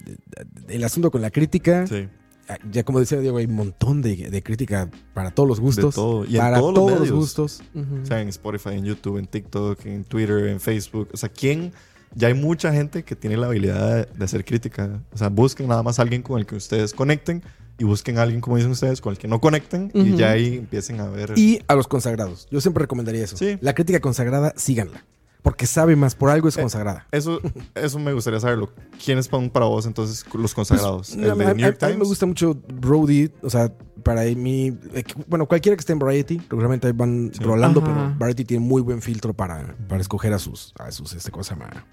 el 0.69 0.85
asunto 0.85 1.11
con 1.11 1.23
la 1.23 1.31
crítica. 1.31 1.87
Sí. 1.87 2.09
ah, 2.49 2.59
ya 2.71 2.83
como 2.85 3.01
decía 3.01 3.19
Diego, 3.21 3.39
hay 3.39 3.47
un 3.47 3.55
montón 3.55 4.03
de, 4.03 4.17
de 4.31 4.43
crítica 4.43 4.91
para 5.13 5.31
todos 5.31 5.49
los 5.49 5.61
gustos. 5.61 5.95
De 5.95 5.95
todo. 5.95 6.25
Y 6.25 6.35
en 6.37 6.41
para 6.41 6.59
todos 6.59 6.91
los 6.93 7.01
los 7.01 7.11
gustos. 7.13 7.63
Ujú. 7.75 8.03
O 8.03 8.07
sea, 8.07 8.21
en 8.21 8.29
Spotify, 8.29 8.71
en 8.71 8.85
YouTube, 8.85 9.19
en 9.19 9.27
TikTok, 9.27 9.87
en 9.87 10.05
Twitter, 10.05 10.47
en 10.49 10.61
Facebook. 10.61 11.09
O 11.13 11.17
sea, 11.17 11.29
¿quién? 11.29 11.73
Ya 12.17 12.29
hay 12.29 12.35
mucha 12.35 12.73
gente 12.73 13.03
que 13.03 13.17
tiene 13.17 13.37
la 13.37 13.47
habilidad 13.47 13.97
de, 13.97 14.09
de 14.17 14.25
hacer 14.25 14.45
crítica. 14.45 15.01
O 15.13 15.19
sea, 15.19 15.29
busquen 15.31 15.67
nada 15.67 15.83
más 15.83 15.99
a 15.99 16.03
alguien 16.03 16.23
con 16.23 16.39
el 16.39 16.47
que 16.47 16.55
ustedes 16.55 16.95
conecten 16.95 17.43
y 17.77 17.83
busquen 17.83 18.19
a 18.19 18.23
alguien, 18.23 18.41
como 18.41 18.57
dicen 18.57 18.71
ustedes, 18.71 19.01
con 19.01 19.11
el 19.13 19.19
que 19.19 19.27
no 19.27 19.41
conecten 19.41 19.91
y 19.93 20.17
ya 20.17 20.31
ahí 20.31 20.59
empiecen 20.59 21.01
a 21.01 21.09
ver. 21.09 21.33
Y 21.37 21.61
a 21.67 21.75
los 21.75 21.89
consagrados. 21.89 22.47
Yo 22.53 22.61
siempre 22.61 22.83
recomendaría 22.83 23.25
eso. 23.25 23.37
Sí. 23.37 23.59
La 23.61 23.75
crítica 23.75 23.99
consagrada, 23.99 24.55
síganla. 24.57 25.05
Porque 25.45 25.67
sabe 25.67 25.95
más, 25.95 26.15
por 26.15 26.31
algo 26.31 26.49
es 26.49 26.57
Eh, 26.57 26.63
consagrada. 26.63 27.07
Eso, 27.13 27.39
eso 27.75 27.99
me 27.99 28.15
gustaría 28.15 28.41
saberlo. 28.41 28.73
¿Quiénes 29.05 29.27
son 29.27 29.51
para 29.51 29.67
vos 29.67 29.85
entonces 29.85 30.25
los 30.33 30.55
consagrados? 30.55 31.11
Pues, 31.15 31.17
¿El 31.31 31.37
de 31.39 31.45
a, 31.45 31.53
New 31.55 31.57
York 31.67 31.83
a- 31.83 31.87
a 31.87 31.89
mí 31.91 31.93
Times? 31.93 31.99
me 31.99 32.05
gusta 32.09 32.25
mucho 32.25 32.55
Brody, 32.81 33.31
o 33.43 33.51
sea, 33.51 33.71
para 34.03 34.23
mí, 34.23 34.77
eh, 34.95 35.05
bueno, 35.29 35.47
cualquiera 35.47 35.77
que 35.77 35.81
esté 35.81 35.93
en 35.93 35.99
Variety, 35.99 36.39
regularmente 36.49 36.91
van 36.93 37.31
Sí. 37.35 37.45
rolando, 37.45 37.81
Ajá. 37.83 37.93
pero 37.93 38.19
Variety 38.19 38.45
tiene 38.47 38.65
muy 38.67 38.81
buen 38.81 39.03
filtro 39.03 39.35
para, 39.35 39.77
para 39.87 40.01
escoger 40.01 40.33
a 40.33 40.39
sus, 40.39 40.73
a 40.79 40.91
sus, 40.91 41.13
este, 41.13 41.31
¿cómo 41.31 41.45
se 41.45 41.55
llama? 41.55 41.85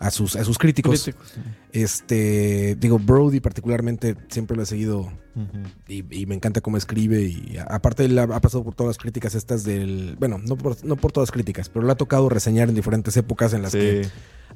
A 0.00 0.10
sus, 0.10 0.34
a 0.34 0.44
sus 0.44 0.56
críticos. 0.58 1.02
Críticos. 1.04 1.34
Este, 1.72 2.74
digo, 2.76 2.98
Brody 2.98 3.40
particularmente 3.40 4.16
siempre 4.28 4.56
lo 4.56 4.62
he 4.62 4.66
seguido 4.66 5.12
y, 5.88 6.04
y 6.10 6.26
me 6.26 6.34
encanta 6.34 6.60
cómo 6.60 6.76
escribe 6.76 7.22
y 7.22 7.56
a- 7.58 7.64
aparte 7.64 8.04
él 8.06 8.18
ha, 8.18 8.22
ha 8.24 8.40
pasado 8.40 8.64
por 8.64 8.74
todas 8.74 8.88
las 8.90 8.98
críticas 8.98 9.34
estas 9.34 9.62
del, 9.64 10.16
bueno, 10.18 10.38
no 10.38 10.56
por, 10.56 10.82
no 10.84 10.96
por 10.96 11.12
todas 11.12 11.28
las 11.28 11.32
críticas, 11.32 11.68
pero 11.68 11.84
le 11.86 11.92
ha 11.92 11.96
tocado 11.96 12.28
reseñar 12.28 12.68
en 12.68 12.74
diferentes 12.74 13.16
épocas 13.16 13.52
en 13.52 13.62
las 13.62 13.72
que 13.72 14.08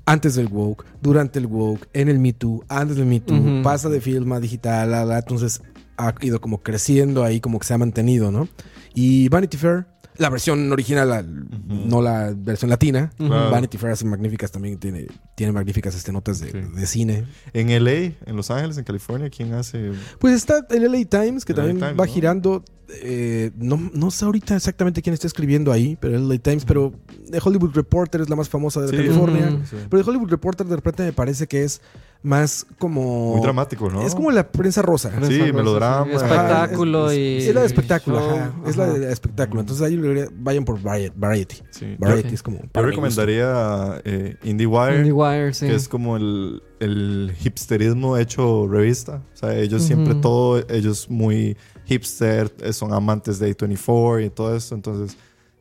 antes 0.06 0.34
del 0.34 0.48
woke, 0.48 0.84
durante 1.00 1.38
el 1.38 1.46
woke, 1.46 1.88
en 1.92 2.08
el 2.08 2.18
Me 2.18 2.32
Too, 2.32 2.64
antes 2.68 2.96
del 2.96 3.06
Me 3.06 3.20
Too, 3.20 3.62
pasa 3.62 3.88
de 3.88 4.00
film 4.00 4.32
a 4.32 4.40
digital, 4.40 4.90
la, 4.90 5.18
entonces 5.18 5.62
ha 5.96 6.14
ido 6.20 6.40
como 6.40 6.62
creciendo 6.62 7.22
ahí, 7.22 7.40
como 7.40 7.58
que 7.58 7.66
se 7.66 7.74
ha 7.74 7.78
mantenido, 7.78 8.30
¿no? 8.32 8.48
Y 8.94 9.28
Vanity 9.28 9.56
Fair, 9.56 9.86
la 10.16 10.28
versión 10.30 10.70
original, 10.72 11.08
la- 11.08 11.22
no 11.22 12.00
la 12.02 12.32
versión 12.36 12.70
latina. 12.70 13.12
Vanity 13.18 13.78
Fair 13.78 13.92
hace 13.92 14.04
magníficas 14.04 14.50
también, 14.52 14.78
tiene, 14.78 15.06
tiene 15.34 15.52
magníficas 15.52 15.94
este, 15.94 16.12
notas 16.12 16.40
de, 16.40 16.50
Sí. 16.52 16.58
de 16.74 16.86
cine. 16.86 17.24
En 17.52 17.68
LA, 17.70 18.14
en 18.26 18.36
Los 18.36 18.50
Ángeles, 18.50 18.78
en 18.78 18.84
California, 18.84 19.30
¿quién 19.30 19.52
hace? 19.54 19.92
Pues 20.18 20.34
está 20.34 20.66
el 20.70 20.82
LA 20.90 21.04
Times, 21.04 21.44
que 21.44 21.52
El 21.52 21.58
LA 21.58 21.62
también 21.64 21.78
Times, 21.78 22.00
va 22.00 22.06
¿no? 22.06 22.12
girando. 22.12 22.64
Eh, 22.88 23.50
no, 23.56 23.78
no 23.92 24.10
sé 24.10 24.24
ahorita 24.24 24.56
exactamente 24.56 25.02
quién 25.02 25.14
está 25.14 25.26
escribiendo 25.26 25.72
ahí, 25.72 25.96
pero 26.00 26.16
el 26.16 26.28
LA 26.28 26.38
Times, 26.38 26.64
pero 26.64 26.92
The 27.30 27.40
Hollywood 27.42 27.72
Reporter 27.74 28.20
es 28.20 28.28
la 28.30 28.36
más 28.36 28.48
famosa 28.48 28.80
de 28.80 28.88
Sí. 28.88 28.96
California. 28.96 29.58
Sí. 29.68 29.76
Pero 29.88 30.02
el 30.02 30.08
Hollywood 30.08 30.28
Reporter 30.30 30.66
de 30.66 30.76
repente 30.76 31.02
me 31.02 31.12
parece 31.12 31.46
que 31.46 31.64
es 31.64 31.80
más 32.22 32.66
como... 32.78 33.32
Muy 33.34 33.42
dramático, 33.42 33.90
¿no? 33.90 34.00
Es 34.06 34.14
como 34.14 34.30
la 34.30 34.50
prensa 34.50 34.80
rosa. 34.82 35.10
Sí, 35.28 35.40
melodrama. 35.52 36.06
sí. 36.06 36.12
Espectáculo 36.16 37.04
Ajá, 37.06 37.14
y. 37.14 37.36
es, 37.38 37.46
es 37.48 37.54
la 37.54 37.60
de 37.60 37.66
espectáculo, 37.66 38.18
show. 38.20 38.30
ajá. 38.38 38.52
Es 38.66 38.76
la 38.78 38.86
de 38.86 39.12
espectáculo. 39.12 39.60
Entonces 39.60 39.86
ahí 39.86 39.98
vayan 40.38 40.64
por 40.64 40.80
Variety. 40.80 41.12
Variety, 41.16 41.56
Sí. 41.70 41.96
Variety 41.98 42.28
Ok. 42.28 42.34
es 42.34 42.42
como... 42.42 42.58
Yo 42.74 42.82
recomendaría 42.82 44.00
eh, 44.04 44.36
IndieWire, 44.42 44.98
IndieWire, 44.98 45.52
sí. 45.54 45.66
que 45.66 45.74
es 45.74 45.86
como 45.88 46.16
el, 46.16 46.62
el 46.80 47.32
hipsterismo 47.44 48.16
hecho 48.16 48.66
revista. 48.68 49.22
O 49.34 49.36
sea, 49.36 49.54
ellos 49.58 49.82
siempre 49.82 50.14
todo, 50.14 50.64
ellos 50.70 51.10
muy 51.10 51.56
hipster, 51.86 52.52
eh, 52.60 52.72
son 52.72 52.92
amantes 52.92 53.38
de 53.38 53.56
A24 53.56 54.26
y 54.26 54.30
todo 54.30 54.54
eso. 54.56 54.74
Entonces, 54.74 55.16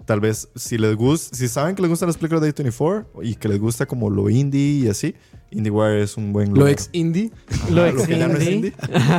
tal 0.05 0.19
vez 0.19 0.49
si 0.55 0.77
les 0.77 0.95
gusta, 0.95 1.35
si 1.35 1.47
saben 1.47 1.75
que 1.75 1.81
les 1.81 1.89
gustan 1.89 2.07
las 2.07 2.17
películas 2.17 2.41
de 2.43 2.53
A24 2.53 3.05
y 3.23 3.35
que 3.35 3.47
les 3.47 3.59
gusta 3.59 3.85
como 3.85 4.09
lo 4.09 4.29
indie 4.29 4.85
y 4.85 4.87
así, 4.89 5.15
IndieWire 5.51 6.01
es 6.01 6.17
un 6.17 6.33
buen 6.33 6.53
Lo 6.53 6.67
ex 6.67 6.89
indie. 6.93 7.31
Lo 7.71 7.85
ex 7.85 8.07
que 8.07 8.17
ya 8.17 8.27
no 8.27 8.37
es 8.37 8.47
indie. 8.49 8.73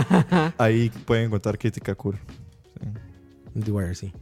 Ahí 0.58 0.90
pueden 1.06 1.26
encontrar 1.26 1.56
crítica 1.58 1.94
cool. 1.94 2.16
IndieWire, 3.54 3.94
sí. 3.94 4.12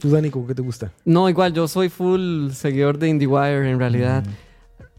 ¿Tú, 0.00 0.08
Dani, 0.08 0.30
cómo 0.30 0.46
que 0.46 0.54
te 0.54 0.62
gusta? 0.62 0.90
No, 1.04 1.28
igual, 1.28 1.52
yo 1.52 1.68
soy 1.68 1.90
full 1.90 2.50
seguidor 2.52 2.98
de 2.98 3.08
IndieWire 3.08 3.70
en 3.70 3.78
realidad. 3.78 4.24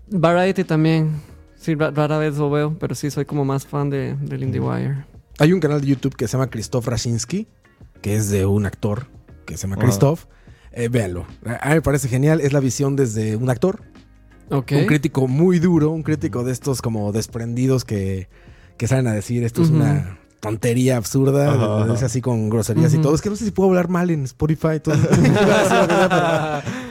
Variety 0.09 0.63
también. 0.63 1.19
Sí, 1.55 1.73
ra- 1.73 1.89
rara 1.89 2.19
vez 2.19 2.37
lo 2.37 2.51
veo, 2.51 2.77
pero 2.79 2.93
sí 2.93 3.09
soy 3.09 3.25
como 3.25 3.43
más 3.43 3.65
fan 3.65 3.89
de, 3.89 4.15
del 4.21 4.43
IndieWire. 4.43 5.05
Hay 5.39 5.53
un 5.53 5.59
canal 5.59 5.81
de 5.81 5.87
YouTube 5.87 6.15
que 6.15 6.27
se 6.27 6.33
llama 6.33 6.49
Christoph 6.49 6.87
Raczynski, 6.87 7.47
que 8.01 8.15
es 8.15 8.29
de 8.29 8.45
un 8.45 8.65
actor 8.65 9.07
que 9.45 9.55
se 9.57 9.63
llama 9.63 9.75
Ah. 9.79 9.83
Christoph. 9.83 10.25
Eh, 10.71 10.89
véanlo. 10.89 11.25
A 11.61 11.69
mí 11.69 11.75
me 11.75 11.81
parece 11.81 12.07
genial. 12.07 12.41
Es 12.41 12.53
la 12.53 12.59
visión 12.59 12.95
desde 12.95 13.35
un 13.35 13.49
actor. 13.49 13.81
Ok. 14.49 14.71
Un 14.73 14.85
crítico 14.85 15.27
muy 15.27 15.59
duro, 15.59 15.89
un 15.91 16.03
crítico 16.03 16.43
de 16.43 16.51
estos 16.51 16.81
como 16.81 17.11
desprendidos 17.11 17.83
que, 17.83 18.29
que 18.77 18.87
salen 18.87 19.07
a 19.07 19.13
decir 19.13 19.43
esto 19.43 19.61
es 19.63 19.69
una 19.69 20.19
tontería 20.39 20.97
absurda, 20.97 21.85
es 21.93 22.03
así 22.03 22.21
con 22.21 22.49
groserías 22.49 22.93
y 22.93 22.99
todo. 22.99 23.13
Es 23.15 23.21
que 23.21 23.29
no 23.29 23.35
sé 23.35 23.43
si 23.45 23.51
puedo 23.51 23.69
hablar 23.69 23.89
mal 23.89 24.09
en 24.11 24.23
Spotify. 24.23 24.79
todo. 24.81 24.95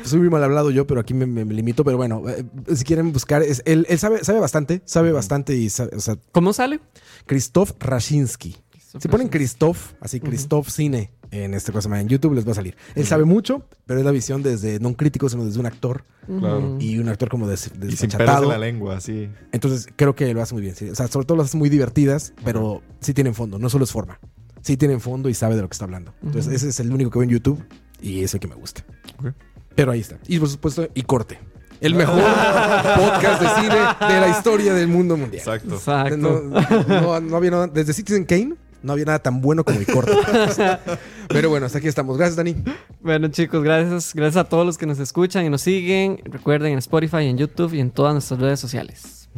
Soy 0.06 0.18
muy 0.20 0.30
mal 0.30 0.42
hablado 0.44 0.70
yo, 0.70 0.86
pero 0.86 1.00
aquí 1.00 1.14
me, 1.14 1.26
me- 1.26 1.44
me 1.44 1.54
limito. 1.54 1.84
Pero 1.84 1.96
bueno, 1.96 2.22
eh, 2.28 2.44
si 2.74 2.84
quieren 2.84 3.12
buscar, 3.12 3.42
es- 3.42 3.62
él, 3.66 3.86
él 3.88 3.98
sabe, 3.98 4.24
sabe 4.24 4.40
bastante, 4.40 4.82
sabe 4.84 5.12
bastante 5.12 5.54
y 5.56 5.68
sabe- 5.70 5.94
o 5.96 6.00
sea, 6.00 6.16
¿Cómo 6.32 6.52
sale? 6.52 6.80
Christoph 7.26 7.72
Raczynski. 7.80 8.56
Si 8.98 9.08
ponen 9.08 9.28
Christoph, 9.28 9.92
así 10.00 10.20
Christoph 10.20 10.68
Cine 10.70 11.10
en 11.30 11.52
este 11.52 11.70
cosa 11.70 12.00
en 12.00 12.08
YouTube 12.08 12.32
les 12.34 12.46
va 12.46 12.52
a 12.52 12.54
salir. 12.54 12.76
Él 12.94 13.04
sabe 13.04 13.24
mucho, 13.26 13.68
pero 13.84 13.98
es 13.98 14.06
la 14.06 14.10
visión 14.12 14.42
desde 14.42 14.78
no 14.80 14.88
un 14.88 14.94
crítico, 14.94 15.28
sino 15.28 15.44
desde 15.44 15.60
un 15.60 15.66
actor 15.66 16.04
Claro. 16.26 16.78
y 16.80 16.98
un 16.98 17.08
actor 17.10 17.28
como 17.28 17.46
des, 17.46 17.66
Y 17.66 17.68
sin 17.68 17.78
pelos 17.80 17.90
desfachatado. 18.00 18.44
en 18.44 18.48
la 18.48 18.58
lengua, 18.58 19.00
sí. 19.02 19.28
Entonces 19.52 19.88
creo 19.96 20.14
que 20.14 20.32
lo 20.32 20.40
hace 20.40 20.54
muy 20.54 20.62
bien. 20.62 20.74
sí. 20.76 20.88
O 20.88 20.94
sea, 20.94 21.08
sobre 21.08 21.26
todo 21.26 21.36
las 21.36 21.48
hace 21.48 21.58
muy 21.58 21.68
divertidas, 21.68 22.32
pero 22.42 22.80
sí 23.00 23.12
tienen 23.12 23.34
fondo, 23.34 23.58
no 23.58 23.68
solo 23.68 23.84
es 23.84 23.90
forma. 23.92 24.18
Sí 24.62 24.78
tienen 24.78 25.00
fondo 25.00 25.28
y 25.28 25.34
sabe 25.34 25.56
de 25.56 25.62
lo 25.62 25.68
que 25.68 25.74
está 25.74 25.84
hablando. 25.84 26.14
Entonces 26.22 26.50
ese 26.54 26.68
es 26.70 26.80
el 26.80 26.90
único 26.90 27.10
que 27.10 27.18
veo 27.18 27.24
en 27.24 27.30
YouTube 27.30 27.62
y 28.00 28.22
es 28.22 28.32
el 28.32 28.40
que 28.40 28.48
me 28.48 28.54
gusta. 28.54 28.82
Ok. 29.18 29.34
Pero 29.76 29.92
ahí 29.92 30.00
está. 30.00 30.18
Y 30.26 30.38
por 30.40 30.48
supuesto, 30.48 30.88
y 30.94 31.02
corte. 31.02 31.38
El 31.80 31.94
mejor 31.94 32.20
podcast 32.96 33.40
de 33.42 33.48
cine 33.62 33.76
de 34.14 34.20
la 34.20 34.28
historia 34.30 34.72
del 34.74 34.88
mundo 34.88 35.16
mundial. 35.16 35.38
Exacto. 35.40 35.74
Exacto. 35.74 36.16
No, 36.16 36.40
no- 36.40 37.20
no 37.20 37.36
había 37.36 37.50
nada, 37.50 37.66
desde 37.68 37.92
Citizen 37.92 38.24
Kane 38.24 38.54
no 38.82 38.92
había 38.92 39.04
nada 39.04 39.18
tan 39.18 39.40
bueno 39.40 39.62
como 39.64 39.78
el 39.80 39.86
corte. 39.86 40.12
Pero 41.28 41.50
bueno, 41.50 41.66
hasta 41.66 41.78
aquí 41.78 41.88
estamos. 41.88 42.16
Gracias, 42.16 42.36
Dani. 42.36 42.54
Bueno, 43.00 43.28
chicos, 43.28 43.62
gracias. 43.62 44.14
Gracias 44.14 44.36
a 44.44 44.48
todos 44.48 44.64
los 44.64 44.78
que 44.78 44.86
nos 44.86 44.98
escuchan 45.00 45.44
y 45.44 45.50
nos 45.50 45.62
siguen. 45.62 46.20
Recuerden 46.24 46.72
en 46.72 46.78
Spotify, 46.78 47.24
en 47.24 47.36
YouTube 47.36 47.74
y 47.74 47.80
en 47.80 47.90
todas 47.90 48.12
nuestras 48.14 48.38
redes 48.40 48.60
sociales. 48.60 49.28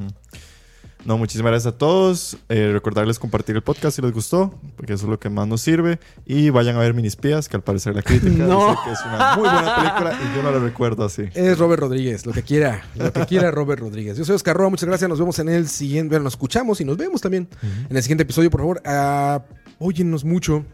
No, 1.04 1.16
muchísimas 1.16 1.52
gracias 1.52 1.74
a 1.74 1.78
todos. 1.78 2.36
Eh, 2.48 2.70
recordarles 2.72 3.18
compartir 3.18 3.56
el 3.56 3.62
podcast 3.62 3.96
si 3.96 4.02
les 4.02 4.12
gustó, 4.12 4.52
porque 4.76 4.92
eso 4.94 5.04
es 5.04 5.10
lo 5.10 5.18
que 5.18 5.30
más 5.30 5.46
nos 5.46 5.60
sirve. 5.60 6.00
Y 6.26 6.50
vayan 6.50 6.76
a 6.76 6.80
ver 6.80 6.92
Minispías, 6.92 7.48
que 7.48 7.56
al 7.56 7.62
parecer 7.62 7.94
la 7.94 8.02
crítica 8.02 8.30
No. 8.46 8.70
dice 8.70 8.78
que 8.84 8.92
es 8.92 8.98
una 9.06 9.36
muy 9.36 9.48
buena 9.48 9.76
película 9.76 10.18
y 10.20 10.36
yo 10.36 10.42
no 10.42 10.50
la 10.50 10.58
recuerdo 10.58 11.04
así. 11.04 11.24
Es 11.34 11.58
Robert 11.58 11.80
Rodríguez, 11.80 12.26
lo 12.26 12.32
que 12.32 12.42
quiera, 12.42 12.82
lo 12.96 13.12
que 13.12 13.24
quiera 13.26 13.50
Robert 13.50 13.80
Rodríguez. 13.80 14.18
Yo 14.18 14.24
soy 14.24 14.34
Oscar 14.34 14.56
Roa, 14.56 14.68
muchas 14.70 14.88
gracias. 14.88 15.08
Nos 15.08 15.18
vemos 15.18 15.38
en 15.38 15.48
el 15.48 15.68
siguiente, 15.68 16.10
bueno, 16.10 16.24
nos 16.24 16.34
escuchamos 16.34 16.80
y 16.80 16.84
nos 16.84 16.96
vemos 16.96 17.20
también 17.20 17.48
en 17.88 17.96
el 17.96 18.02
siguiente 18.02 18.24
episodio. 18.24 18.50
Por 18.50 18.60
favor, 18.60 18.82
ah, 18.84 19.42
óyennos 19.78 20.24
mucho. 20.24 20.64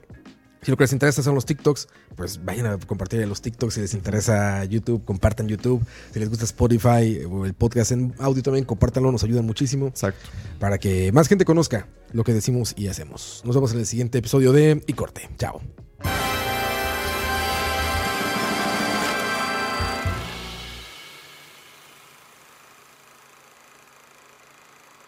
Si 0.65 0.71
lo 0.71 0.77
que 0.77 0.85
les 0.85 0.93
interesa 0.93 1.23
son 1.23 1.35
los 1.35 1.45
TikToks, 1.45 1.89
pues 2.17 2.43
vayan 2.45 2.67
a 2.67 2.79
compartir 2.79 3.27
los 3.29 3.43
TikToks. 3.43 3.75
Si 3.75 3.81
les 3.81 3.95
interesa 3.95 4.65
YouTube, 4.65 5.05
compartan 5.05 5.47
YouTube. 5.47 5.85
Si 6.13 6.19
les 6.19 6.31
gusta 6.31 6.45
Spotify 6.45 7.23
o 7.31 7.45
el 7.45 7.53
podcast 7.55 7.93
en 7.93 8.15
audio 8.19 8.43
también, 8.43 8.65
compártanlo, 8.65 9.13
nos 9.13 9.23
ayudan 9.25 9.45
muchísimo 9.45 9.89
Exacto. 9.89 10.29
para 10.59 10.79
que 10.79 11.13
más 11.13 11.29
gente 11.29 11.45
conozca 11.45 11.87
lo 12.13 12.25
que 12.25 12.33
decimos 12.33 12.75
y 12.77 12.89
hacemos. 12.89 13.43
Nos 13.45 13.55
vemos 13.55 13.73
en 13.73 13.81
el 13.81 13.87
siguiente 13.87 14.19
episodio 14.19 14.53
de 14.53 14.83
Y 14.87 14.95
Corte. 14.95 15.29
Chao. 15.39 15.61